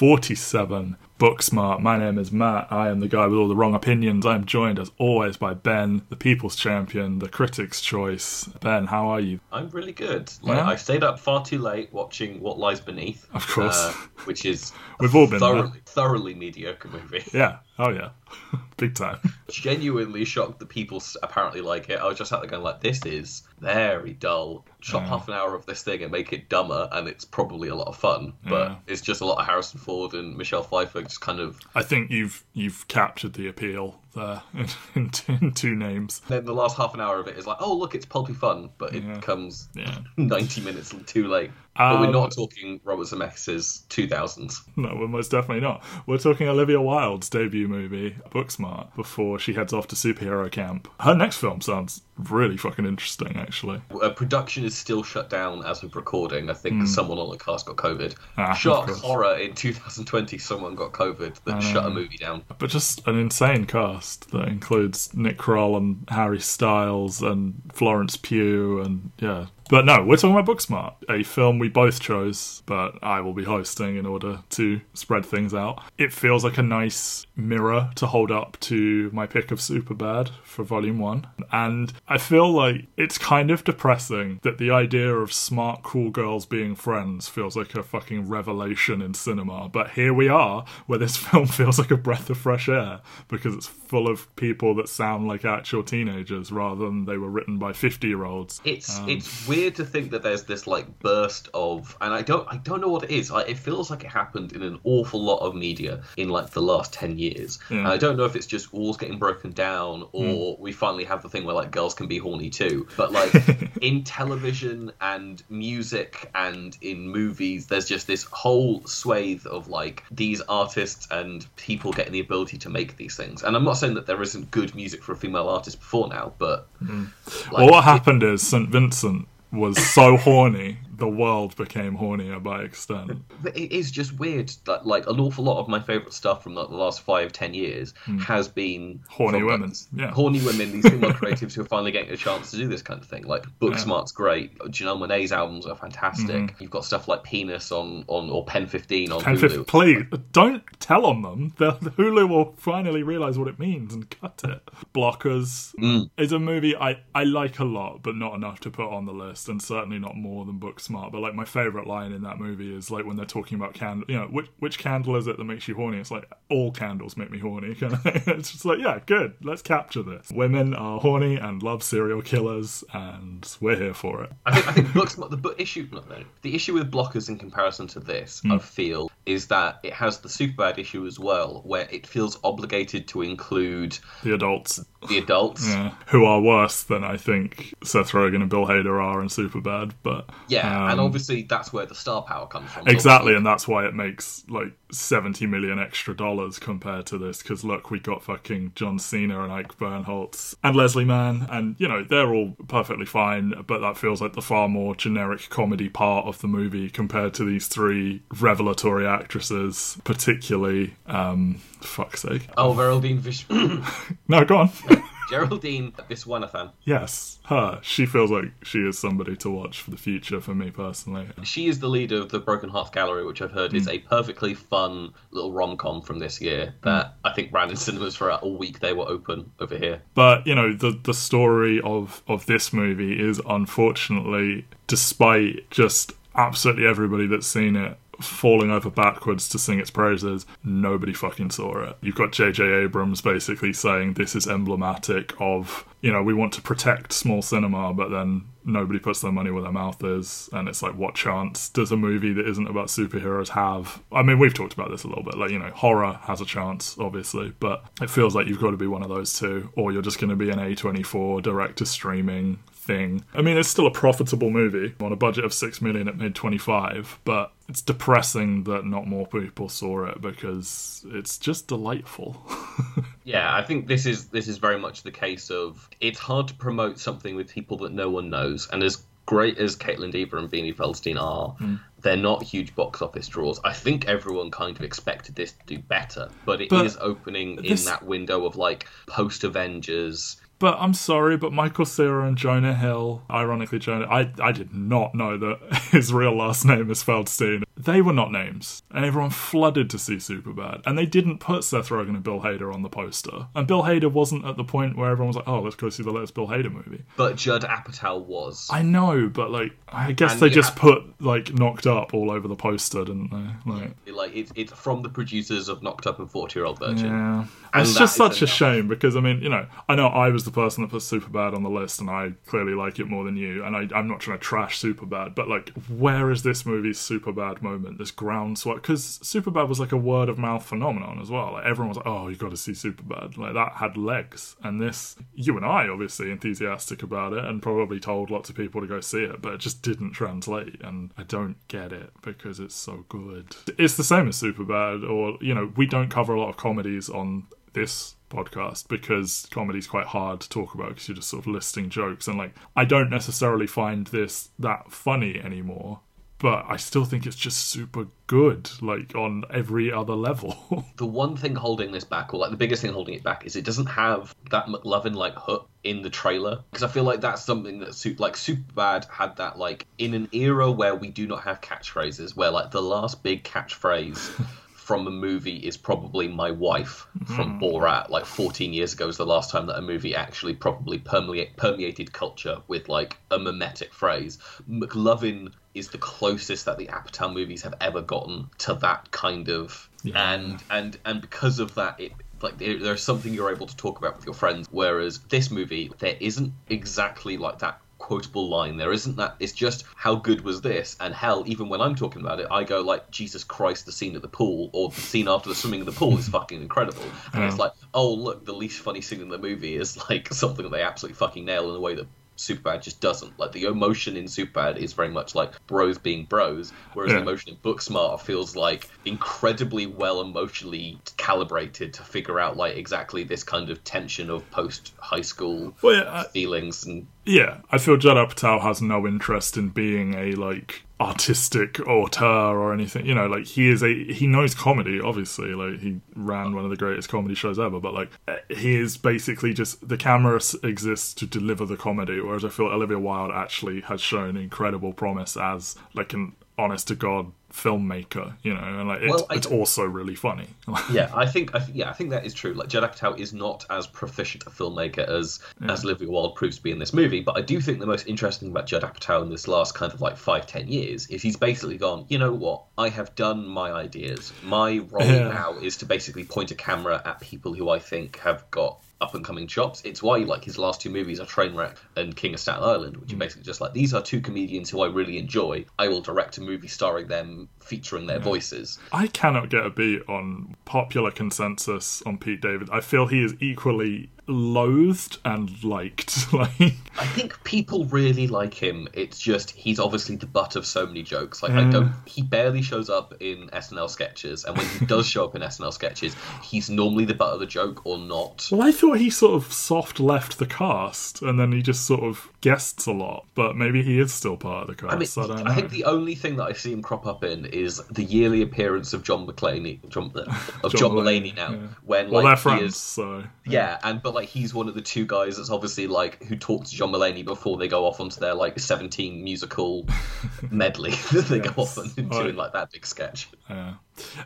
47. 0.00 0.96
Booksmart. 1.18 1.80
My 1.80 1.98
name 1.98 2.16
is 2.16 2.32
Matt. 2.32 2.68
I 2.70 2.88
am 2.88 3.00
the 3.00 3.06
guy 3.06 3.26
with 3.26 3.38
all 3.38 3.48
the 3.48 3.54
wrong 3.54 3.74
opinions. 3.74 4.24
I 4.24 4.34
am 4.34 4.46
joined, 4.46 4.78
as 4.78 4.90
always, 4.96 5.36
by 5.36 5.52
Ben, 5.52 6.00
the 6.08 6.16
people's 6.16 6.56
champion, 6.56 7.18
the 7.18 7.28
critic's 7.28 7.82
choice. 7.82 8.44
Ben, 8.62 8.86
how 8.86 9.08
are 9.08 9.20
you? 9.20 9.40
I'm 9.52 9.68
really 9.68 9.92
good. 9.92 10.32
Like, 10.40 10.56
Yeah? 10.56 10.66
I 10.66 10.76
stayed 10.76 11.04
up 11.04 11.20
far 11.20 11.44
too 11.44 11.58
late 11.58 11.92
watching 11.92 12.40
What 12.40 12.58
Lies 12.58 12.80
Beneath. 12.80 13.26
Of 13.34 13.46
course. 13.46 13.76
uh, 13.76 13.92
which 14.24 14.46
is 14.46 14.72
We've 15.00 15.14
all 15.14 15.26
been 15.26 15.38
thoroughly, 15.38 15.80
thoroughly 15.84 16.34
mediocre 16.34 16.88
movie. 16.88 17.22
Yeah. 17.34 17.58
Oh, 17.78 17.90
yeah. 17.90 18.08
Big 18.78 18.94
time. 18.94 19.18
Genuinely 19.50 20.24
shocked 20.24 20.60
that 20.60 20.70
people 20.70 21.02
apparently 21.22 21.60
like 21.60 21.90
it. 21.90 22.00
I 22.00 22.06
was 22.06 22.16
just 22.16 22.30
sat 22.30 22.40
there 22.40 22.48
going 22.48 22.62
like, 22.62 22.80
this 22.80 23.04
is 23.04 23.42
very 23.58 24.14
dull. 24.14 24.64
Chop 24.80 25.02
Yeah. 25.02 25.08
half 25.08 25.28
an 25.28 25.34
hour 25.34 25.54
of 25.54 25.66
this 25.66 25.82
thing 25.82 26.02
and 26.02 26.10
make 26.12 26.32
it 26.32 26.48
dumber, 26.48 26.88
and 26.92 27.06
it's 27.08 27.24
probably 27.24 27.68
a 27.68 27.74
lot 27.74 27.88
of 27.88 27.96
fun. 27.96 28.32
But 28.48 28.68
Yeah. 28.70 28.76
it's 28.86 29.00
just 29.00 29.20
a 29.20 29.24
lot 29.26 29.38
of 29.38 29.46
Harrison 29.46 29.80
Ford 29.80 30.14
and 30.14 30.36
Michelle 30.36 30.62
Pfeiffer 30.62 31.02
just 31.02 31.20
kind 31.20 31.40
of. 31.40 31.58
I 31.74 31.82
think 31.82 32.10
you've 32.10 32.44
you've 32.52 32.86
captured 32.88 33.34
the 33.34 33.48
appeal 33.48 34.00
there 34.14 34.42
in, 34.54 34.66
in, 34.96 35.10
two- 35.10 35.38
in 35.40 35.52
two 35.52 35.74
names. 35.76 36.20
Then 36.28 36.44
the 36.44 36.52
last 36.54 36.76
half 36.76 36.94
an 36.94 37.00
hour 37.00 37.20
of 37.20 37.28
it 37.28 37.36
is 37.38 37.46
like, 37.46 37.58
oh 37.60 37.74
look, 37.76 37.94
it's 37.94 38.04
pulpy 38.06 38.32
fun, 38.32 38.70
but 38.78 38.94
it 38.94 39.04
Yeah. 39.04 39.20
comes 39.20 39.68
Yeah. 39.74 39.98
90 40.16 40.62
minutes 40.62 40.92
too 41.06 41.28
late. 41.28 41.50
But 41.76 42.00
we're 42.00 42.06
Um, 42.06 42.12
not 42.12 42.32
talking 42.32 42.80
Robert 42.84 43.06
Zemeckis' 43.06 43.86
2000s. 43.88 44.62
No, 44.76 44.94
we're 44.98 45.06
most 45.06 45.30
definitely 45.30 45.60
not. 45.62 45.82
We're 46.06 46.18
talking 46.18 46.48
Olivia 46.48 46.80
Wilde's 46.80 47.30
debut 47.30 47.68
movie, 47.68 48.16
Booksmart, 48.34 48.94
before 48.96 49.38
she 49.38 49.54
heads 49.54 49.72
off 49.72 49.86
to 49.88 49.96
superhero 49.96 50.50
camp. 50.50 50.88
Her 51.00 51.14
next 51.14 51.36
film 51.36 51.60
sounds 51.60 52.02
really 52.18 52.56
fucking 52.56 52.84
interesting, 52.84 53.36
actually. 53.36 53.80
Uh, 54.02 54.10
production 54.10 54.64
is 54.64 54.69
still 54.76 55.02
shut 55.02 55.30
down 55.30 55.64
as 55.64 55.82
of 55.82 55.94
recording. 55.96 56.50
I 56.50 56.54
think 56.54 56.86
someone 56.86 57.18
on 57.18 57.30
the 57.30 57.36
cast 57.36 57.66
got 57.66 57.76
COVID. 57.76 58.14
Ah, 58.36 58.54
Shock, 58.54 58.90
horror 58.90 59.36
in 59.36 59.54
2020, 59.54 60.38
someone 60.38 60.74
got 60.74 60.92
COVID 60.92 61.42
that 61.44 61.60
shut 61.60 61.84
a 61.84 61.90
movie 61.90 62.16
down. 62.16 62.42
But 62.58 62.70
just 62.70 63.06
an 63.06 63.18
insane 63.18 63.66
cast 63.66 64.30
that 64.30 64.48
includes 64.48 65.14
Nick 65.14 65.38
Kroll 65.38 65.76
and 65.76 66.04
Harry 66.08 66.40
Styles 66.40 67.22
and 67.22 67.60
Florence 67.72 68.16
Pugh 68.16 68.80
and 68.80 69.10
yeah. 69.18 69.46
But 69.70 69.84
no, 69.84 70.02
we're 70.04 70.16
talking 70.16 70.36
about 70.36 70.46
Booksmart, 70.46 70.94
a 71.08 71.22
film 71.22 71.60
we 71.60 71.68
both 71.68 72.00
chose, 72.00 72.64
but 72.66 72.98
I 73.04 73.20
will 73.20 73.34
be 73.34 73.44
hosting 73.44 73.94
in 73.96 74.04
order 74.04 74.40
to 74.50 74.80
spread 74.94 75.24
things 75.24 75.54
out. 75.54 75.80
It 75.96 76.12
feels 76.12 76.42
like 76.42 76.58
a 76.58 76.62
nice 76.62 77.24
mirror 77.36 77.88
to 77.94 78.08
hold 78.08 78.32
up 78.32 78.58
to 78.62 79.10
my 79.12 79.28
pick 79.28 79.52
of 79.52 79.60
Superbad 79.60 80.30
for 80.42 80.64
Volume 80.64 80.98
1. 80.98 81.24
And 81.52 81.92
I 82.08 82.18
feel 82.18 82.50
like 82.50 82.88
it's 82.96 83.16
kind 83.16 83.52
of 83.52 83.62
depressing 83.62 84.40
that 84.42 84.58
the 84.58 84.72
idea 84.72 85.14
of 85.14 85.32
smart, 85.32 85.84
cool 85.84 86.10
girls 86.10 86.46
being 86.46 86.74
friends 86.74 87.28
feels 87.28 87.56
like 87.56 87.76
a 87.76 87.84
fucking 87.84 88.28
revelation 88.28 89.00
in 89.00 89.14
cinema. 89.14 89.68
But 89.68 89.90
here 89.92 90.12
we 90.12 90.28
are, 90.28 90.64
where 90.86 90.98
this 90.98 91.16
film 91.28 91.46
feels 91.46 91.78
like 91.78 91.92
a 91.92 91.96
breath 91.96 92.28
of 92.28 92.38
fresh 92.38 92.68
air 92.68 93.02
because 93.28 93.54
it's 93.54 93.68
full 93.68 94.08
of 94.08 94.34
people 94.34 94.74
that 94.74 94.88
sound 94.88 95.28
like 95.28 95.44
actual 95.44 95.84
teenagers 95.84 96.50
rather 96.50 96.86
than 96.86 97.04
they 97.04 97.18
were 97.18 97.30
written 97.30 97.58
by 97.58 97.72
50 97.72 98.08
year 98.08 98.24
olds. 98.24 98.60
It's 98.64 98.98
Um, 98.98 99.08
it's 99.08 99.46
weird 99.46 99.59
to 99.68 99.84
think 99.84 100.12
that 100.12 100.22
there's 100.22 100.44
this 100.44 100.66
like 100.66 100.98
burst 101.00 101.48
of, 101.52 101.94
and 102.00 102.14
I 102.14 102.22
don't 102.22 102.46
I 102.50 102.56
don't 102.58 102.80
know 102.80 102.88
what 102.88 103.02
it 103.04 103.10
is. 103.10 103.30
Like, 103.30 103.48
it 103.50 103.58
feels 103.58 103.90
like 103.90 104.04
it 104.04 104.10
happened 104.10 104.52
in 104.52 104.62
an 104.62 104.78
awful 104.84 105.20
lot 105.22 105.38
of 105.38 105.54
media 105.54 106.02
in 106.16 106.30
like 106.30 106.50
the 106.50 106.62
last 106.62 106.92
ten 106.94 107.18
years. 107.18 107.58
And 107.68 107.86
I 107.88 107.96
don't 107.98 108.16
know 108.16 108.24
if 108.24 108.36
it's 108.36 108.46
just 108.46 108.72
walls 108.72 108.96
getting 108.96 109.18
broken 109.18 109.50
down 109.52 110.06
or 110.12 110.54
Hmm. 110.56 110.62
we 110.62 110.72
finally 110.72 111.04
have 111.04 111.20
the 111.22 111.28
thing 111.28 111.44
where 111.44 111.54
like 111.54 111.70
girls 111.72 111.92
can 111.92 112.06
be 112.06 112.16
horny 112.18 112.48
too. 112.48 112.86
But 112.96 113.10
like 113.18 113.34
in 113.82 114.04
television 114.04 114.92
and 115.00 115.42
music 115.50 116.30
and 116.34 116.76
in 116.80 117.08
movies, 117.08 117.66
there's 117.66 117.86
just 117.88 118.06
this 118.06 118.22
whole 118.24 118.84
swathe 118.86 119.44
of 119.46 119.68
like 119.68 120.04
these 120.10 120.40
artists 120.42 121.08
and 121.10 121.44
people 121.56 121.92
getting 121.92 122.12
the 122.12 122.20
ability 122.20 122.56
to 122.58 122.70
make 122.70 122.96
these 122.96 123.16
things. 123.16 123.42
And 123.42 123.56
I'm 123.56 123.64
not 123.64 123.74
saying 123.74 123.94
that 123.94 124.06
there 124.06 124.22
isn't 124.22 124.50
good 124.52 124.74
music 124.74 125.02
for 125.02 125.12
a 125.12 125.16
female 125.16 125.48
artist 125.48 125.80
before 125.80 126.08
now, 126.08 126.32
but 126.38 126.68
Hmm. 126.78 127.04
like, 127.50 127.52
well, 127.52 127.70
what 127.70 127.84
happened 127.84 128.22
is 128.22 128.46
St. 128.46 128.68
Vincent 128.70 129.26
was 129.52 129.78
so 129.92 130.16
horny, 130.16 130.78
the 131.00 131.08
world 131.08 131.56
became 131.56 131.96
hornier 131.96 132.40
by 132.42 132.62
extent. 132.62 133.10
It 133.54 133.72
is 133.72 133.90
just 133.90 134.18
weird 134.18 134.52
that 134.66 134.86
like 134.86 135.06
an 135.08 135.18
awful 135.18 135.42
lot 135.42 135.58
of 135.58 135.66
my 135.66 135.80
favorite 135.80 136.12
stuff 136.12 136.44
from 136.44 136.54
like, 136.54 136.68
the 136.68 136.76
last 136.76 137.00
five 137.00 137.32
ten 137.32 137.52
years 137.54 137.92
has 138.24 138.46
been. 138.46 139.00
Horny 139.08 139.42
women, 139.42 139.72
yeah. 139.94 140.10
horny 140.12 140.40
women 140.42 140.70
these 140.72 140.88
female 140.88 141.12
creatives 141.12 141.54
who 141.54 141.62
are 141.62 141.64
finally 141.76 141.90
getting 141.90 142.10
a 142.12 142.16
chance 142.16 142.50
to 142.52 142.56
do 142.56 142.68
this 142.68 142.82
kind 142.82 143.00
of 143.00 143.08
thing 143.08 143.24
like 143.24 143.44
booksmart's 143.60 144.12
great 144.12 144.56
janelle 144.68 144.98
Monae's 144.98 145.32
albums 145.32 145.66
are 145.66 145.74
fantastic 145.74 146.54
you've 146.60 146.70
got 146.70 146.84
stuff 146.84 147.08
like 147.08 147.24
penis 147.24 147.72
on 147.72 148.04
on 148.08 148.30
or 148.30 148.44
pen 148.44 148.66
15 148.66 149.12
on 149.12 149.24
And 149.24 149.38
hulu 149.38 149.40
fifth, 149.40 149.66
please 149.66 150.04
don't 150.32 150.62
tell 150.78 151.06
on 151.06 151.22
them. 151.22 151.54
The, 151.56 151.72
the 151.80 151.90
Hulu 151.90 152.28
will 152.28 152.54
finally 152.58 153.02
realize 153.02 153.38
what 153.38 153.48
it 153.48 153.58
means 153.58 153.94
and 153.94 154.08
cut 154.10 154.42
it. 154.44 154.62
Blockers 154.94 155.74
Mm. 155.80 156.10
is 156.18 156.32
a 156.32 156.38
movie 156.38 156.76
I, 156.76 157.00
I 157.14 157.24
like 157.24 157.58
a 157.58 157.64
lot, 157.64 158.02
but 158.02 158.16
not 158.16 158.34
enough 158.34 158.60
to 158.60 158.70
put 158.70 158.88
on 158.90 159.06
the 159.06 159.12
list, 159.12 159.48
and 159.48 159.62
certainly 159.62 159.98
not 159.98 160.16
more 160.16 160.44
than 160.44 160.58
Booksmart. 160.58 160.89
But 160.90 161.20
like 161.20 161.34
my 161.34 161.44
favorite 161.44 161.86
line 161.86 162.12
in 162.12 162.22
that 162.22 162.38
movie 162.38 162.74
is 162.74 162.90
like 162.90 163.04
when 163.04 163.16
they're 163.16 163.26
talking 163.26 163.56
about 163.56 163.74
candle, 163.74 164.04
you 164.08 164.16
know, 164.16 164.26
which 164.26 164.46
which 164.58 164.78
candle 164.78 165.16
is 165.16 165.26
it 165.26 165.36
that 165.36 165.44
makes 165.44 165.68
you 165.68 165.74
horny? 165.74 165.98
It's 165.98 166.10
like 166.10 166.30
all 166.48 166.72
candles 166.72 167.16
make 167.16 167.30
me 167.30 167.38
horny. 167.38 167.74
Kind 167.80 167.94
of. 167.94 168.00
It's 168.06 168.52
just 168.52 168.64
like 168.64 168.78
yeah, 168.78 168.98
good. 169.06 169.34
Let's 169.42 169.62
capture 169.62 170.02
this. 170.02 170.30
Women 170.30 170.74
are 170.74 171.00
horny 171.00 171.36
and 171.36 171.62
love 171.62 171.82
serial 171.82 172.22
killers, 172.22 172.84
and 172.92 173.46
we're 173.60 173.76
here 173.76 173.94
for 173.94 174.24
it. 174.24 174.32
I 174.46 174.54
think, 174.54 174.68
I 174.68 174.72
think 174.72 174.88
Booksmart, 174.88 175.30
the 175.30 175.36
book 175.36 175.60
issue, 175.60 175.88
no, 175.92 176.02
no, 176.08 176.24
the 176.42 176.54
issue 176.54 176.74
with 176.74 176.90
blockers 176.90 177.28
in 177.28 177.38
comparison 177.38 177.86
to 177.88 178.00
this, 178.00 178.40
Hmm. 178.40 178.52
I 178.52 178.58
feel, 178.58 179.10
is 179.26 179.46
that 179.48 179.80
it 179.82 179.92
has 179.92 180.18
the 180.18 180.28
Superbad 180.28 180.78
issue 180.78 181.06
as 181.06 181.18
well, 181.18 181.62
where 181.64 181.88
it 181.90 182.06
feels 182.06 182.38
obligated 182.44 183.08
to 183.08 183.22
include 183.22 183.98
The 184.22 184.34
adults 184.34 184.80
the 185.08 185.18
adults. 185.18 185.66
Yeah, 185.66 185.94
who 186.08 186.24
are 186.24 186.40
worse 186.40 186.82
than 186.82 187.04
I 187.04 187.16
think 187.16 187.74
Seth 187.82 188.10
Rogen 188.12 188.36
and 188.42 188.50
Bill 188.50 188.66
Hader 188.66 189.02
are 189.02 189.22
in 189.22 189.28
Superbad. 189.28 189.92
But 190.02 190.28
Yeah, 190.48 190.66
and 190.66 190.79
um, 190.80 191.00
obviously 191.00 191.42
that's 191.42 191.72
where 191.72 191.86
the 191.86 191.94
star 191.94 192.22
power 192.22 192.46
comes 192.46 192.70
from. 192.70 192.88
exactly, 192.88 193.34
and 193.34 193.44
that's 193.44 193.66
why 193.68 193.86
it 193.86 193.94
makes 193.94 194.44
like 194.48 194.72
seventy 194.92 195.46
million 195.46 195.78
extra 195.78 196.14
dollars 196.16 196.58
compared 196.58 197.06
to 197.06 197.18
this. 197.18 197.42
Because 197.42 197.64
look, 197.64 197.90
we 197.90 198.00
got 198.00 198.22
fucking 198.22 198.72
John 198.74 198.98
Cena 198.98 199.42
and 199.42 199.52
Ike 199.52 199.76
Barinholtz 199.78 200.54
and 200.62 200.76
Leslie 200.76 201.04
Mann, 201.04 201.46
and 201.50 201.76
you 201.78 201.88
know 201.88 202.04
they're 202.04 202.32
all 202.34 202.56
perfectly 202.68 203.06
fine. 203.06 203.54
But 203.66 203.80
that 203.80 203.96
feels 203.96 204.20
like 204.20 204.32
the 204.34 204.42
far 204.42 204.68
more 204.68 204.94
generic 204.94 205.48
comedy 205.50 205.88
part 205.88 206.26
of 206.26 206.40
the 206.40 206.48
movie 206.48 206.88
compared 206.90 207.34
to 207.34 207.44
these 207.44 207.66
three 207.68 208.22
revelatory 208.40 209.06
actresses, 209.06 209.98
particularly. 210.04 210.94
um 211.06 211.60
Fuck's 211.80 212.20
sake. 212.20 212.46
Oh, 212.58 212.74
Geraldine 212.74 213.18
Vish- 213.18 213.46
No, 214.28 214.44
go 214.44 214.58
on. 214.58 214.70
Geraldine 215.30 215.92
this 216.08 216.26
one 216.26 216.42
I 216.44 216.48
Viswanathan. 216.48 216.72
yes, 216.84 217.38
her. 217.44 217.78
She 217.82 218.04
feels 218.06 218.30
like 218.30 218.52
she 218.62 218.80
is 218.80 218.98
somebody 218.98 219.36
to 219.36 219.50
watch 219.50 219.80
for 219.80 219.90
the 219.90 219.96
future 219.96 220.40
for 220.40 220.54
me 220.54 220.70
personally. 220.70 221.28
She 221.44 221.68
is 221.68 221.78
the 221.78 221.88
leader 221.88 222.16
of 222.20 222.30
the 222.30 222.38
Broken 222.40 222.68
Hearts 222.68 222.90
Gallery, 222.90 223.24
which 223.24 223.40
I've 223.40 223.52
heard 223.52 223.72
is 223.74 223.84
Hmm. 223.84 223.90
a 223.90 223.98
perfectly 224.00 224.54
fun 224.54 225.12
little 225.30 225.52
rom 225.52 225.76
com 225.76 226.02
from 226.02 226.18
this 226.18 226.40
year 226.40 226.74
that 226.82 227.14
I 227.24 227.32
think 227.32 227.52
ran 227.52 227.70
in 227.70 227.76
cinemas 227.76 228.16
for 228.16 228.30
a 228.30 228.48
week. 228.48 228.80
They 228.80 228.92
were 228.92 229.08
open 229.08 229.50
over 229.60 229.76
here. 229.76 230.02
But 230.14 230.46
you 230.46 230.54
know, 230.54 230.72
the 230.74 230.98
the 231.02 231.14
story 231.14 231.80
of 231.82 232.22
of 232.26 232.46
this 232.46 232.72
movie 232.72 233.20
is 233.20 233.40
unfortunately, 233.48 234.66
despite 234.86 235.70
just 235.70 236.12
absolutely 236.34 236.86
everybody 236.86 237.26
that's 237.26 237.46
seen 237.46 237.76
it 237.76 237.96
falling 238.22 238.70
over 238.70 238.90
backwards 238.90 239.48
to 239.50 239.58
sing 239.58 239.78
its 239.78 239.90
praises, 239.90 240.46
nobody 240.64 241.12
fucking 241.12 241.50
saw 241.50 241.78
it. 241.82 241.96
You've 242.00 242.14
got 242.14 242.32
J.J. 242.32 242.64
Abrams 242.64 243.20
basically 243.20 243.72
saying 243.72 244.14
this 244.14 244.34
is 244.34 244.46
emblematic 244.46 245.32
of 245.40 245.84
you 246.00 246.12
know 246.12 246.22
we 246.22 246.34
want 246.34 246.52
to 246.54 246.62
protect 246.62 247.12
small 247.12 247.42
cinema, 247.42 247.92
but 247.92 248.10
then 248.10 248.44
nobody 248.64 248.98
puts 248.98 249.20
their 249.20 249.32
money 249.32 249.50
where 249.50 249.62
their 249.62 249.72
mouth 249.72 250.02
is, 250.04 250.48
and 250.52 250.68
it's 250.68 250.82
like, 250.82 250.94
what 250.94 251.14
chance 251.14 251.68
does 251.68 251.92
a 251.92 251.96
movie 251.96 252.32
that 252.32 252.46
isn't 252.46 252.68
about 252.68 252.88
superheroes 252.88 253.48
have? 253.48 254.02
I 254.12 254.22
mean, 254.22 254.38
we've 254.38 254.54
talked 254.54 254.72
about 254.72 254.90
this 254.90 255.04
a 255.04 255.08
little 255.08 255.24
bit. 255.24 255.38
Like, 255.38 255.50
you 255.50 255.58
know, 255.58 255.70
horror 255.70 256.18
has 256.22 256.40
a 256.40 256.44
chance, 256.44 256.96
obviously, 256.98 257.52
but 257.60 257.84
it 258.00 258.10
feels 258.10 258.34
like 258.34 258.46
you've 258.46 258.60
got 258.60 258.70
to 258.70 258.76
be 258.76 258.86
one 258.86 259.02
of 259.02 259.08
those 259.08 259.38
two, 259.38 259.70
or 259.76 259.92
you're 259.92 260.02
just 260.02 260.20
going 260.20 260.30
to 260.30 260.36
be 260.36 260.50
an 260.50 260.58
A24 260.58 261.42
direct 261.42 261.78
to 261.78 261.86
streaming 261.86 262.58
thing. 262.90 263.24
I 263.34 263.42
mean, 263.42 263.56
it's 263.56 263.68
still 263.68 263.86
a 263.86 263.90
profitable 263.90 264.50
movie 264.50 264.94
on 265.00 265.12
a 265.12 265.16
budget 265.16 265.44
of 265.44 265.52
six 265.54 265.80
million. 265.80 266.08
It 266.08 266.16
made 266.16 266.34
25, 266.34 267.20
but 267.24 267.52
it's 267.68 267.82
depressing 267.82 268.64
that 268.64 268.84
not 268.84 269.06
more 269.06 269.26
people 269.26 269.68
saw 269.68 270.06
it 270.06 270.20
because 270.20 271.04
it's 271.08 271.38
just 271.38 271.68
delightful. 271.68 272.36
Yeah, 273.22 273.54
I 273.54 273.62
think 273.62 273.86
this 273.86 274.06
is 274.06 274.26
this 274.28 274.48
is 274.48 274.58
very 274.58 274.78
much 274.78 275.02
the 275.04 275.12
case 275.12 275.50
of 275.50 275.88
it's 276.00 276.18
hard 276.18 276.48
to 276.48 276.54
promote 276.54 276.98
something 276.98 277.36
with 277.36 277.48
people 277.52 277.76
that 277.78 277.92
no 277.92 278.10
one 278.10 278.28
knows, 278.28 278.66
and 278.72 278.82
as 278.82 279.04
great 279.26 279.56
as 279.58 279.76
Caitlin 279.76 280.10
Dever 280.10 280.36
and 280.38 280.50
Beanie 280.50 280.74
Feldstein 280.74 281.20
are, 281.20 281.50
hmm. 281.50 281.76
They're 282.02 282.16
not 282.16 282.42
huge 282.42 282.74
box 282.74 283.02
office 283.02 283.28
draws. 283.28 283.60
I 283.62 283.74
think 283.74 284.08
everyone 284.08 284.50
kind 284.50 284.74
of 284.76 284.82
expected 284.82 285.34
this 285.36 285.52
to 285.52 285.58
do 285.66 285.78
better, 285.78 286.30
but 286.46 286.62
it 286.62 286.72
is 286.72 286.96
But 286.96 287.02
opening 287.02 287.56
this- 287.56 287.80
in 287.82 287.86
that 287.90 288.02
window 288.04 288.46
of 288.46 288.56
like 288.56 288.88
post 289.06 289.44
Avengers. 289.44 290.39
But 290.60 290.76
I'm 290.78 290.92
sorry, 290.92 291.38
but 291.38 291.54
Michael 291.54 291.86
Cera 291.86 292.26
and 292.26 292.36
Jonah 292.36 292.74
Hill, 292.74 293.22
ironically, 293.30 293.78
Jonah, 293.78 294.06
I, 294.06 294.30
I 294.40 294.52
did 294.52 294.74
not 294.74 295.14
know 295.14 295.38
that 295.38 295.58
his 295.90 296.12
real 296.12 296.36
last 296.36 296.66
name 296.66 296.90
is 296.90 297.02
Feldstein. 297.02 297.64
They 297.78 298.02
were 298.02 298.12
not 298.12 298.30
names, 298.30 298.82
and 298.90 299.06
everyone 299.06 299.30
flooded 299.30 299.88
to 299.88 299.98
see 299.98 300.16
Superbad. 300.16 300.82
And 300.84 300.98
they 300.98 301.06
didn't 301.06 301.38
put 301.38 301.64
Seth 301.64 301.88
Rogen 301.88 302.10
and 302.10 302.22
Bill 302.22 302.40
Hader 302.40 302.72
on 302.72 302.82
the 302.82 302.90
poster. 302.90 303.48
And 303.54 303.66
Bill 303.66 303.84
Hader 303.84 304.12
wasn't 304.12 304.44
at 304.44 304.58
the 304.58 304.64
point 304.64 304.98
where 304.98 305.10
everyone 305.10 305.28
was 305.28 305.36
like, 305.36 305.48
oh, 305.48 305.62
let's 305.62 305.76
go 305.76 305.88
see 305.88 306.02
the 306.02 306.10
latest 306.10 306.34
Bill 306.34 306.46
Hader 306.46 306.70
movie. 306.70 307.04
But 307.16 307.36
Judd 307.36 307.62
Apatow 307.62 308.22
was. 308.22 308.68
I 308.70 308.82
know, 308.82 309.30
but 309.30 309.50
like, 309.50 309.72
I 309.88 310.12
guess 310.12 310.32
And 310.32 310.42
they 310.42 310.50
just 310.50 310.76
put 310.76 311.22
like 311.22 311.54
knocked 311.54 311.86
up 311.86 312.12
all 312.12 312.30
over 312.30 312.46
the 312.46 312.56
poster, 312.56 313.02
didn't 313.02 313.30
they? 313.30 313.72
Like, 313.72 313.96
like 314.14 314.36
it's 314.36 314.52
it's 314.54 314.72
from 314.74 315.00
the 315.00 315.08
producers 315.08 315.70
of 315.70 315.82
Knocked 315.82 316.06
Up 316.06 316.18
and 316.18 316.30
Forty 316.30 316.58
Year 316.58 316.66
Old 316.66 316.78
Virgin. 316.78 317.06
Yeah. 317.06 317.46
And 317.72 317.82
it's 317.82 317.96
just 317.96 318.16
such 318.16 318.42
a 318.42 318.44
enough. 318.44 318.54
shame 318.54 318.88
because 318.88 319.16
I 319.16 319.20
mean, 319.20 319.40
you 319.40 319.48
know, 319.48 319.66
I 319.88 319.94
know 319.94 320.08
I 320.08 320.28
was 320.28 320.44
the 320.44 320.49
person 320.52 320.82
that 320.82 320.90
put 320.90 321.02
Superbad 321.02 321.54
on 321.54 321.62
the 321.62 321.70
list, 321.70 322.00
and 322.00 322.10
I 322.10 322.32
clearly 322.46 322.74
like 322.74 322.98
it 322.98 323.08
more 323.08 323.24
than 323.24 323.36
you. 323.36 323.64
And 323.64 323.76
I, 323.76 323.88
I'm 323.96 324.08
not 324.08 324.20
trying 324.20 324.38
to 324.38 324.44
trash 324.44 324.80
Superbad, 324.80 325.34
but 325.34 325.48
like, 325.48 325.70
where 325.88 326.30
is 326.30 326.42
this 326.42 326.66
movie's 326.66 326.98
Superbad 326.98 327.62
moment? 327.62 327.98
This 327.98 328.10
groundswell 328.10 328.76
because 328.76 329.18
Superbad 329.22 329.68
was 329.68 329.80
like 329.80 329.92
a 329.92 329.96
word 329.96 330.28
of 330.28 330.38
mouth 330.38 330.64
phenomenon 330.64 331.18
as 331.20 331.30
well. 331.30 331.52
Like 331.52 331.66
everyone 331.66 331.88
was 331.88 331.96
like, 331.98 332.06
"Oh, 332.06 332.28
you 332.28 332.36
got 332.36 332.50
to 332.50 332.56
see 332.56 332.72
Superbad." 332.72 333.36
Like 333.36 333.54
that 333.54 333.72
had 333.72 333.96
legs, 333.96 334.56
and 334.62 334.80
this, 334.80 335.16
you 335.34 335.56
and 335.56 335.66
I, 335.66 335.88
obviously 335.88 336.30
enthusiastic 336.30 337.02
about 337.02 337.32
it, 337.32 337.44
and 337.44 337.62
probably 337.62 338.00
told 338.00 338.30
lots 338.30 338.50
of 338.50 338.56
people 338.56 338.80
to 338.80 338.86
go 338.86 339.00
see 339.00 339.24
it, 339.24 339.40
but 339.42 339.54
it 339.54 339.60
just 339.60 339.82
didn't 339.82 340.12
translate, 340.12 340.80
and 340.82 341.12
I 341.16 341.22
don't 341.22 341.56
get 341.68 341.92
it 341.92 342.10
because 342.22 342.60
it's 342.60 342.74
so 342.74 343.04
good. 343.08 343.56
It's 343.78 343.96
the 343.96 344.04
same 344.04 344.28
as 344.28 344.40
Superbad, 344.40 345.08
or 345.08 345.38
you 345.40 345.54
know, 345.54 345.72
we 345.76 345.86
don't 345.86 346.08
cover 346.08 346.34
a 346.34 346.40
lot 346.40 346.50
of 346.50 346.56
comedies 346.56 347.08
on 347.08 347.46
this 347.72 348.16
podcast 348.30 348.88
because 348.88 349.46
comedy's 349.50 349.86
quite 349.86 350.06
hard 350.06 350.40
to 350.40 350.48
talk 350.48 350.74
about 350.74 350.90
because 350.90 351.08
you're 351.08 351.16
just 351.16 351.28
sort 351.28 351.44
of 351.44 351.46
listing 351.52 351.90
jokes 351.90 352.28
and 352.28 352.38
like 352.38 352.54
I 352.76 352.84
don't 352.84 353.10
necessarily 353.10 353.66
find 353.66 354.06
this 354.06 354.50
that 354.58 354.90
funny 354.90 355.38
anymore 355.38 356.00
but 356.38 356.64
I 356.68 356.76
still 356.78 357.04
think 357.04 357.26
it's 357.26 357.36
just 357.36 357.68
super 357.68 358.06
good 358.26 358.70
like 358.80 359.14
on 359.14 359.44
every 359.50 359.92
other 359.92 360.14
level 360.14 360.86
The 360.96 361.06
one 361.06 361.36
thing 361.36 361.54
holding 361.54 361.92
this 361.92 362.04
back, 362.04 362.34
or 362.34 362.40
like 362.40 362.50
the 362.50 362.56
biggest 362.56 362.82
thing 362.82 362.92
holding 362.92 363.14
it 363.14 363.22
back, 363.22 363.46
is 363.46 363.56
it 363.56 363.64
doesn't 363.64 363.86
have 363.86 364.34
that 364.50 364.66
McLovin 364.66 365.14
like 365.14 365.34
hook 365.34 365.68
in 365.82 366.02
the 366.02 366.10
trailer 366.10 366.62
because 366.70 366.82
I 366.82 366.88
feel 366.88 367.04
like 367.04 367.20
that's 367.20 367.42
something 367.42 367.80
that 367.80 367.94
su- 367.94 368.16
like 368.18 368.34
Superbad 368.34 369.08
had 369.08 369.36
that 369.36 369.58
like 369.58 369.86
in 369.98 370.14
an 370.14 370.28
era 370.32 370.70
where 370.70 370.94
we 370.94 371.08
do 371.08 371.26
not 371.26 371.42
have 371.44 371.60
catchphrases, 371.60 372.36
where 372.36 372.50
like 372.50 372.70
the 372.70 372.82
last 372.82 373.22
big 373.22 373.44
catchphrase. 373.44 374.46
From 374.90 375.06
a 375.06 375.10
movie 375.12 375.58
is 375.58 375.76
probably 375.76 376.26
my 376.26 376.50
wife 376.50 377.06
from 377.24 377.58
hmm. 377.58 377.62
Borat. 377.62 378.10
Like 378.10 378.26
14 378.26 378.72
years 378.72 378.92
ago 378.92 379.06
is 379.06 379.18
the 379.18 379.24
last 379.24 379.48
time 379.48 379.66
that 379.66 379.78
a 379.78 379.80
movie 379.80 380.16
actually 380.16 380.52
probably 380.52 380.98
permeate, 380.98 381.56
permeated 381.56 382.12
culture 382.12 382.56
with 382.66 382.88
like 382.88 383.16
a 383.30 383.38
mimetic 383.38 383.94
phrase. 383.94 384.38
McLovin 384.68 385.52
is 385.74 385.90
the 385.90 385.98
closest 385.98 386.64
that 386.64 386.76
the 386.76 386.88
Apatow 386.88 387.32
movies 387.32 387.62
have 387.62 387.74
ever 387.80 388.02
gotten 388.02 388.50
to 388.58 388.74
that 388.74 389.08
kind 389.12 389.48
of 389.48 389.88
Yeah. 390.02 390.32
and 390.32 390.60
and 390.70 390.98
and 391.04 391.20
because 391.20 391.60
of 391.60 391.76
that 391.76 392.00
it 392.00 392.10
like 392.42 392.58
there, 392.58 392.76
there's 392.76 393.04
something 393.04 393.32
you're 393.32 393.52
able 393.52 393.68
to 393.68 393.76
talk 393.76 393.98
about 393.98 394.16
with 394.16 394.26
your 394.26 394.34
friends 394.34 394.66
whereas 394.72 395.20
this 395.28 395.52
movie 395.52 395.92
there 396.00 396.16
isn't 396.18 396.52
exactly 396.68 397.36
like 397.36 397.60
that 397.60 397.80
quotable 398.00 398.48
line 398.48 398.76
there 398.76 398.92
isn't 398.92 399.16
that 399.16 399.36
it's 399.38 399.52
just 399.52 399.84
how 399.94 400.16
good 400.16 400.40
was 400.40 400.62
this? 400.62 400.96
And 401.00 401.14
hell 401.14 401.44
even 401.46 401.68
when 401.68 401.80
i'm 401.80 401.94
talking 401.94 402.22
about 402.22 402.40
it 402.40 402.46
i 402.50 402.64
go 402.64 402.80
like 402.80 403.10
jesus 403.10 403.44
christ 403.44 403.86
the 403.86 403.92
scene 403.92 404.16
at 404.16 404.22
the 404.22 404.28
pool 404.28 404.70
or 404.72 404.88
the 404.88 405.00
scene 405.00 405.28
after 405.28 405.48
the 405.48 405.54
swimming 405.54 405.80
in 405.80 405.86
the 405.86 405.92
pool 405.92 406.18
is 406.18 406.28
fucking 406.36 406.62
incredible. 406.62 407.04
And 407.32 407.44
it's 407.44 407.58
like 407.58 407.72
oh 407.94 408.12
look 408.12 408.44
the 408.44 408.52
least 408.52 408.80
funny 408.80 409.02
scene 409.02 409.20
in 409.20 409.28
the 409.28 409.38
movie 409.38 409.76
is 409.76 410.08
like 410.08 410.28
something 410.32 410.64
that 410.64 410.70
they 410.70 410.82
absolutely 410.82 411.16
fucking 411.16 411.44
nail 411.44 411.70
in 411.70 411.76
a 411.76 411.80
way 411.80 411.94
that 411.94 412.06
Superbad 412.40 412.82
just 412.82 413.00
doesn't. 413.00 413.38
Like 413.38 413.52
the 413.52 413.64
emotion 413.64 414.16
in 414.16 414.24
Superbad 414.24 414.78
is 414.78 414.94
very 414.94 415.10
much 415.10 415.34
like 415.34 415.52
bros 415.66 415.98
being 415.98 416.24
bros, 416.24 416.72
whereas 416.94 417.12
Yeah. 417.12 417.16
the 417.18 417.22
emotion 417.22 417.50
in 417.52 417.56
Booksmart 417.56 418.20
feels 418.22 418.56
like 418.56 418.88
incredibly 419.04 419.86
well 419.86 420.20
emotionally 420.22 420.98
calibrated 421.18 421.92
to 421.94 422.02
figure 422.02 422.40
out 422.40 422.56
like 422.56 422.76
exactly 422.76 423.24
this 423.24 423.44
kind 423.44 423.68
of 423.70 423.84
tension 423.84 424.30
of 424.30 424.48
post 424.50 424.92
high 424.98 425.20
school 425.20 425.74
well 425.82 425.94
yeah, 425.96 426.20
I, 426.20 426.24
feelings 426.24 426.86
and 426.86 427.06
yeah 427.24 427.58
I 427.70 427.78
feel 427.78 427.96
Judd 427.96 428.16
Apatow 428.16 428.60
has 428.62 428.80
no 428.80 429.06
interest 429.06 429.56
in 429.56 429.68
being 429.68 430.14
a 430.14 430.32
like 430.32 430.82
artistic 431.00 431.80
auteur 431.88 432.58
or 432.58 432.74
anything 432.74 433.06
you 433.06 433.14
know 433.14 433.26
like 433.26 433.46
he 433.46 433.70
is 433.70 433.82
a 433.82 434.04
he 434.12 434.26
knows 434.26 434.54
comedy 434.54 435.00
obviously 435.00 435.54
like 435.54 435.80
he 435.80 435.98
ran 436.14 436.54
one 436.54 436.62
of 436.62 436.70
the 436.70 436.76
greatest 436.76 437.08
comedy 437.08 437.34
shows 437.34 437.58
ever 437.58 437.80
but 437.80 437.94
like 437.94 438.10
he 438.50 438.76
is 438.76 438.98
basically 438.98 439.54
just 439.54 439.88
the 439.88 439.96
camera 439.96 440.38
exists 440.62 441.14
to 441.14 441.26
deliver 441.26 441.64
the 441.64 441.76
comedy 441.76 442.20
whereas 442.20 442.44
I 442.44 442.50
feel 442.50 442.66
Olivia 442.66 442.98
Wilde 442.98 443.32
actually 443.32 443.80
has 443.82 444.02
shown 444.02 444.36
incredible 444.36 444.92
promise 444.92 445.38
as 445.38 445.74
like 445.94 446.12
an 446.12 446.36
honest 446.58 446.88
to 446.88 446.94
god 446.94 447.32
filmmaker 447.52 448.32
you 448.42 448.54
know 448.54 448.60
and 448.60 448.88
like 448.88 449.02
it's, 449.02 449.10
Well, 449.10 449.26
I- 449.30 449.34
it's 449.34 449.46
also 449.46 449.84
really 449.84 450.14
funny 450.14 450.46
yeah, 450.92 451.10
I 451.14 451.26
think 451.26 451.54
I 451.54 451.58
th- 451.58 451.74
yeah, 451.76 451.90
I 451.90 451.92
think 451.92 452.10
that 452.10 452.24
is 452.24 452.32
true. 452.32 452.54
Like 452.54 452.68
Judd 452.68 452.84
Apatow 452.84 453.18
is 453.18 453.32
not 453.32 453.64
as 453.70 453.86
proficient 453.88 454.44
a 454.46 454.50
filmmaker 454.50 455.06
as 455.06 455.40
as 455.68 455.84
Olivia 455.84 456.08
Wilde 456.08 456.36
proves 456.36 456.56
to 456.58 456.62
be 456.62 456.70
in 456.70 456.78
this 456.78 456.92
movie, 456.94 457.20
but 457.20 457.36
I 457.36 457.40
do 457.40 457.60
think 457.60 457.80
the 457.80 457.86
most 457.86 458.06
interesting 458.06 458.50
about 458.50 458.66
Judd 458.66 458.82
Apatow 458.82 459.22
in 459.22 459.30
this 459.30 459.48
last 459.48 459.74
kind 459.74 459.92
of 459.92 460.00
like 460.00 460.16
five 460.16 460.46
ten 460.46 460.68
years 460.68 461.08
is 461.08 461.22
he's 461.22 461.36
basically 461.36 461.76
gone. 461.76 462.04
You 462.08 462.18
know 462.18 462.32
what? 462.32 462.62
I 462.78 462.88
have 462.88 463.14
done 463.16 463.46
my 463.46 463.72
ideas. 463.72 464.32
My 464.44 464.78
role 464.90 465.04
Yeah. 465.04 465.28
now 465.28 465.54
is 465.58 465.78
to 465.78 465.86
basically 465.86 466.24
point 466.24 466.50
a 466.52 466.54
camera 466.54 467.02
at 467.04 467.20
people 467.20 467.52
who 467.54 467.68
I 467.68 467.78
think 467.80 468.18
have 468.20 468.48
got 468.52 468.78
up 469.00 469.14
and 469.14 469.24
coming 469.24 469.46
chops. 469.46 469.82
It's 469.84 470.02
why 470.02 470.18
like 470.18 470.44
his 470.44 470.58
last 470.58 470.80
two 470.80 470.90
movies 470.90 471.20
are 471.20 471.26
Trainwreck 471.26 471.76
and 471.96 472.14
King 472.14 472.34
of 472.34 472.40
Staten 472.40 472.62
Island, 472.62 472.96
which 472.98 473.12
are 473.12 473.16
mm. 473.16 473.20
basically 473.20 473.44
just 473.44 473.60
like 473.60 473.72
these 473.72 473.94
are 473.94 474.02
two 474.02 474.20
comedians 474.20 474.70
who 474.70 474.82
I 474.82 474.88
really 474.88 475.18
enjoy. 475.18 475.64
I 475.78 475.88
will 475.88 476.00
direct 476.02 476.38
a 476.38 476.40
movie 476.40 476.68
starring 476.68 477.08
them, 477.08 477.48
featuring 477.60 478.06
their 478.06 478.18
voices. 478.18 478.78
I 478.92 479.06
cannot 479.06 479.48
get 479.48 479.64
a 479.64 479.70
beat 479.70 480.02
on 480.08 480.56
popular 480.64 481.10
consensus 481.10 482.02
on 482.02 482.18
Pete 482.18 482.40
David. 482.40 482.68
I 482.70 482.80
feel 482.80 483.06
he 483.06 483.24
is 483.24 483.34
equally 483.40 484.10
loathed 484.30 485.18
and 485.24 485.62
liked. 485.64 486.32
like, 486.32 486.74
I 486.98 487.06
think 487.06 487.42
people 487.44 487.84
really 487.86 488.26
like 488.26 488.54
him. 488.54 488.88
It's 488.92 489.18
just 489.18 489.50
he's 489.50 489.78
obviously 489.78 490.16
the 490.16 490.26
butt 490.26 490.56
of 490.56 490.66
so 490.66 490.86
many 490.86 491.02
jokes. 491.02 491.42
Like 491.42 491.52
I 491.52 491.68
don't 491.68 491.92
he 492.06 492.22
barely 492.22 492.62
shows 492.62 492.88
up 492.88 493.14
in 493.20 493.48
SNL 493.48 493.90
sketches 493.90 494.44
and 494.44 494.56
when 494.56 494.66
he 494.66 494.86
does 494.86 495.06
show 495.06 495.24
up 495.24 495.34
in 495.34 495.42
SNL 495.42 495.72
sketches, 495.72 496.14
he's 496.42 496.70
normally 496.70 497.04
the 497.04 497.14
butt 497.14 497.34
of 497.34 497.40
the 497.40 497.46
joke 497.46 497.84
or 497.84 497.98
not. 497.98 498.48
well, 498.50 498.62
I 498.62 498.72
thought 498.72 498.98
he 498.98 499.10
sort 499.10 499.34
of 499.34 499.52
soft 499.52 500.00
left 500.00 500.38
the 500.38 500.46
cast, 500.46 501.22
and 501.22 501.38
then 501.38 501.52
he 501.52 501.62
just 501.62 501.86
sort 501.86 502.02
of 502.02 502.28
guests 502.40 502.86
a 502.86 502.92
lot. 502.92 503.26
But 503.34 503.56
maybe 503.56 503.82
he 503.82 503.98
is 503.98 504.12
still 504.12 504.36
part 504.36 504.68
of 504.68 504.76
the 504.76 504.86
I 504.86 504.92
mean, 504.92 505.00
cast. 505.00 505.18
I, 505.18 505.26
don't 505.26 505.44
know. 505.44 505.50
I 505.50 505.54
think 505.54 505.70
the 505.70 505.84
only 505.84 506.14
thing 506.14 506.36
that 506.36 506.44
I 506.44 506.52
see 506.52 506.72
him 506.72 506.82
crop 506.82 507.06
up 507.06 507.24
in 507.24 507.46
is 507.46 507.78
the 507.90 508.04
yearly 508.04 508.42
appearance 508.42 508.92
of 508.92 509.02
John 509.02 509.26
McClaney, 509.26 509.86
John, 509.88 510.12
of 510.64 510.72
John, 510.72 510.80
John 510.80 510.90
Mulaney 510.92 511.34
now, 511.34 511.52
yeah. 511.52 511.58
when 511.84 512.10
well, 512.10 512.22
like 512.22 512.36
they're 512.36 512.42
friends, 512.42 512.74
is 512.74 512.76
so 512.76 513.24
Yeah, 513.46 513.78
and 513.82 514.02
but 514.02 514.14
like 514.14 514.19
he's 514.26 514.52
one 514.54 514.68
of 514.68 514.74
the 514.74 514.80
two 514.82 515.06
guys 515.06 515.36
that's 515.36 515.50
obviously 515.50 515.86
like 515.86 516.22
who 516.24 516.36
talks 516.36 516.70
to 516.70 516.76
John 516.76 516.92
Mulaney 516.92 517.24
before 517.24 517.56
they 517.56 517.68
go 517.68 517.84
off 517.86 518.00
onto 518.00 518.20
their 518.20 518.34
like 518.34 518.58
seventeen 518.58 519.22
musical 519.24 519.86
medley 520.50 520.90
that 521.12 521.26
they 521.28 521.38
go 521.40 521.62
off 521.62 521.78
on 521.78 521.90
into 521.96 522.16
Right. 522.16 522.34
like 522.34 522.52
that 522.52 522.70
big 522.72 522.86
sketch. 522.86 523.28
yeah. 523.48 523.74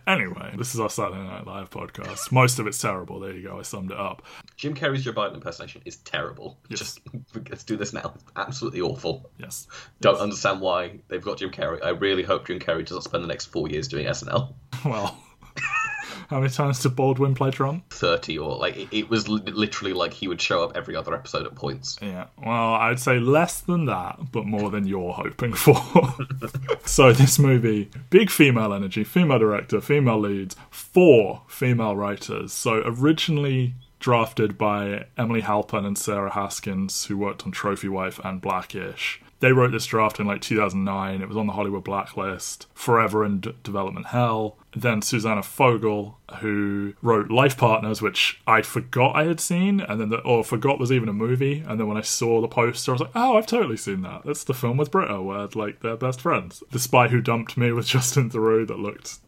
Anyway, 0.06 0.54
this 0.56 0.72
is 0.74 0.78
our 0.80 0.88
Saturday 0.90 1.22
Night 1.22 1.46
Live 1.46 1.68
podcast. 1.70 2.30
Most 2.30 2.58
of 2.60 2.66
it's 2.68 2.78
terrible. 2.78 3.18
There 3.18 3.32
you 3.32 3.42
go. 3.48 3.58
I 3.58 3.62
summed 3.62 3.90
it 3.90 3.98
up. 3.98 4.22
Jim 4.56 4.74
Carrey's 4.74 5.02
Joe 5.02 5.12
Biden 5.12 5.34
impersonation 5.34 5.82
is 5.84 5.96
terrible. 5.96 6.58
Yes. 6.68 6.78
Just 6.78 7.00
let's 7.50 7.64
do 7.64 7.76
this 7.76 7.92
now. 7.92 8.14
Absolutely 8.36 8.80
awful. 8.82 9.28
Yes. 9.38 9.66
Don't 10.00 10.18
understand 10.18 10.60
why 10.60 11.00
they've 11.08 11.22
got 11.24 11.38
Jim 11.38 11.50
Carrey. 11.50 11.82
I 11.84 11.90
really 11.90 12.22
hope 12.22 12.46
Jim 12.46 12.60
Carrey 12.60 12.86
doesn't 12.86 13.02
spend 13.02 13.24
the 13.24 13.28
next 13.28 13.46
four 13.46 13.68
years 13.68 13.88
doing 13.88 14.06
SNL. 14.06 14.54
Well, 14.84 15.18
how 16.34 16.40
many 16.40 16.52
times 16.52 16.80
did 16.80 16.96
Baldwin 16.96 17.36
play 17.36 17.52
Trump? 17.52 17.88
Thirty 17.90 18.36
or 18.36 18.56
like 18.56 18.76
it, 18.76 18.88
it 18.90 19.08
was 19.08 19.28
literally 19.28 19.92
like 19.92 20.12
he 20.12 20.26
would 20.26 20.40
show 20.40 20.64
up 20.64 20.76
every 20.76 20.96
other 20.96 21.14
episode 21.14 21.46
at 21.46 21.54
points. 21.54 21.96
Yeah, 22.02 22.26
well, 22.44 22.74
I'd 22.74 22.98
say 22.98 23.20
less 23.20 23.60
than 23.60 23.84
that, 23.86 24.32
but 24.32 24.44
more 24.44 24.68
than 24.68 24.84
you're 24.84 25.12
hoping 25.12 25.52
for. 25.52 25.76
so, 26.84 27.12
this 27.12 27.38
movie, 27.38 27.88
big 28.10 28.30
female 28.30 28.74
energy, 28.74 29.04
female 29.04 29.38
director, 29.38 29.80
female 29.80 30.18
leads, 30.18 30.56
four 30.70 31.42
female 31.46 31.94
writers. 31.94 32.52
So, 32.52 32.82
originally 32.84 33.74
drafted 34.00 34.58
by 34.58 35.06
Emily 35.16 35.42
Halpern 35.42 35.86
and 35.86 35.96
Sarah 35.96 36.32
Haskins, 36.32 37.04
who 37.04 37.16
worked 37.16 37.44
on 37.44 37.52
Trophy 37.52 37.88
Wife 37.88 38.18
and 38.24 38.40
Blackish. 38.40 39.22
They 39.44 39.52
wrote 39.52 39.72
this 39.72 39.84
draft 39.84 40.18
in 40.18 40.26
like 40.26 40.40
2009. 40.40 41.20
It 41.20 41.28
was 41.28 41.36
on 41.36 41.46
the 41.46 41.52
Hollywood 41.52 41.84
blacklist, 41.84 42.66
forever 42.72 43.26
in 43.26 43.40
d- 43.40 43.54
development 43.62 44.06
hell. 44.06 44.56
Then 44.74 45.02
Susanna 45.02 45.42
Fogel, 45.42 46.18
who 46.40 46.94
wrote 47.02 47.30
Life 47.30 47.58
Partners, 47.58 48.00
which 48.00 48.40
I 48.46 48.62
forgot 48.62 49.14
I 49.14 49.24
had 49.24 49.40
seen, 49.40 49.80
and 49.80 50.00
then 50.00 50.08
the, 50.08 50.20
or 50.20 50.44
forgot 50.44 50.80
was 50.80 50.90
even 50.90 51.10
a 51.10 51.12
movie. 51.12 51.62
And 51.68 51.78
then 51.78 51.86
when 51.86 51.98
I 51.98 52.00
saw 52.00 52.40
the 52.40 52.48
poster, 52.48 52.90
I 52.90 52.94
was 52.94 53.02
like, 53.02 53.10
oh, 53.14 53.36
I've 53.36 53.46
totally 53.46 53.76
seen 53.76 54.00
that. 54.00 54.22
That's 54.24 54.44
the 54.44 54.54
film 54.54 54.78
with 54.78 54.90
Britta 54.90 55.20
where 55.20 55.46
like 55.54 55.80
they're 55.80 55.96
best 55.96 56.22
friends. 56.22 56.62
The 56.70 56.78
Spy 56.78 57.08
Who 57.08 57.20
Dumped 57.20 57.58
Me 57.58 57.70
with 57.70 57.86
Justin 57.94 58.30
Theroux 58.30 58.66
that 58.66 58.78
looked 58.78 59.18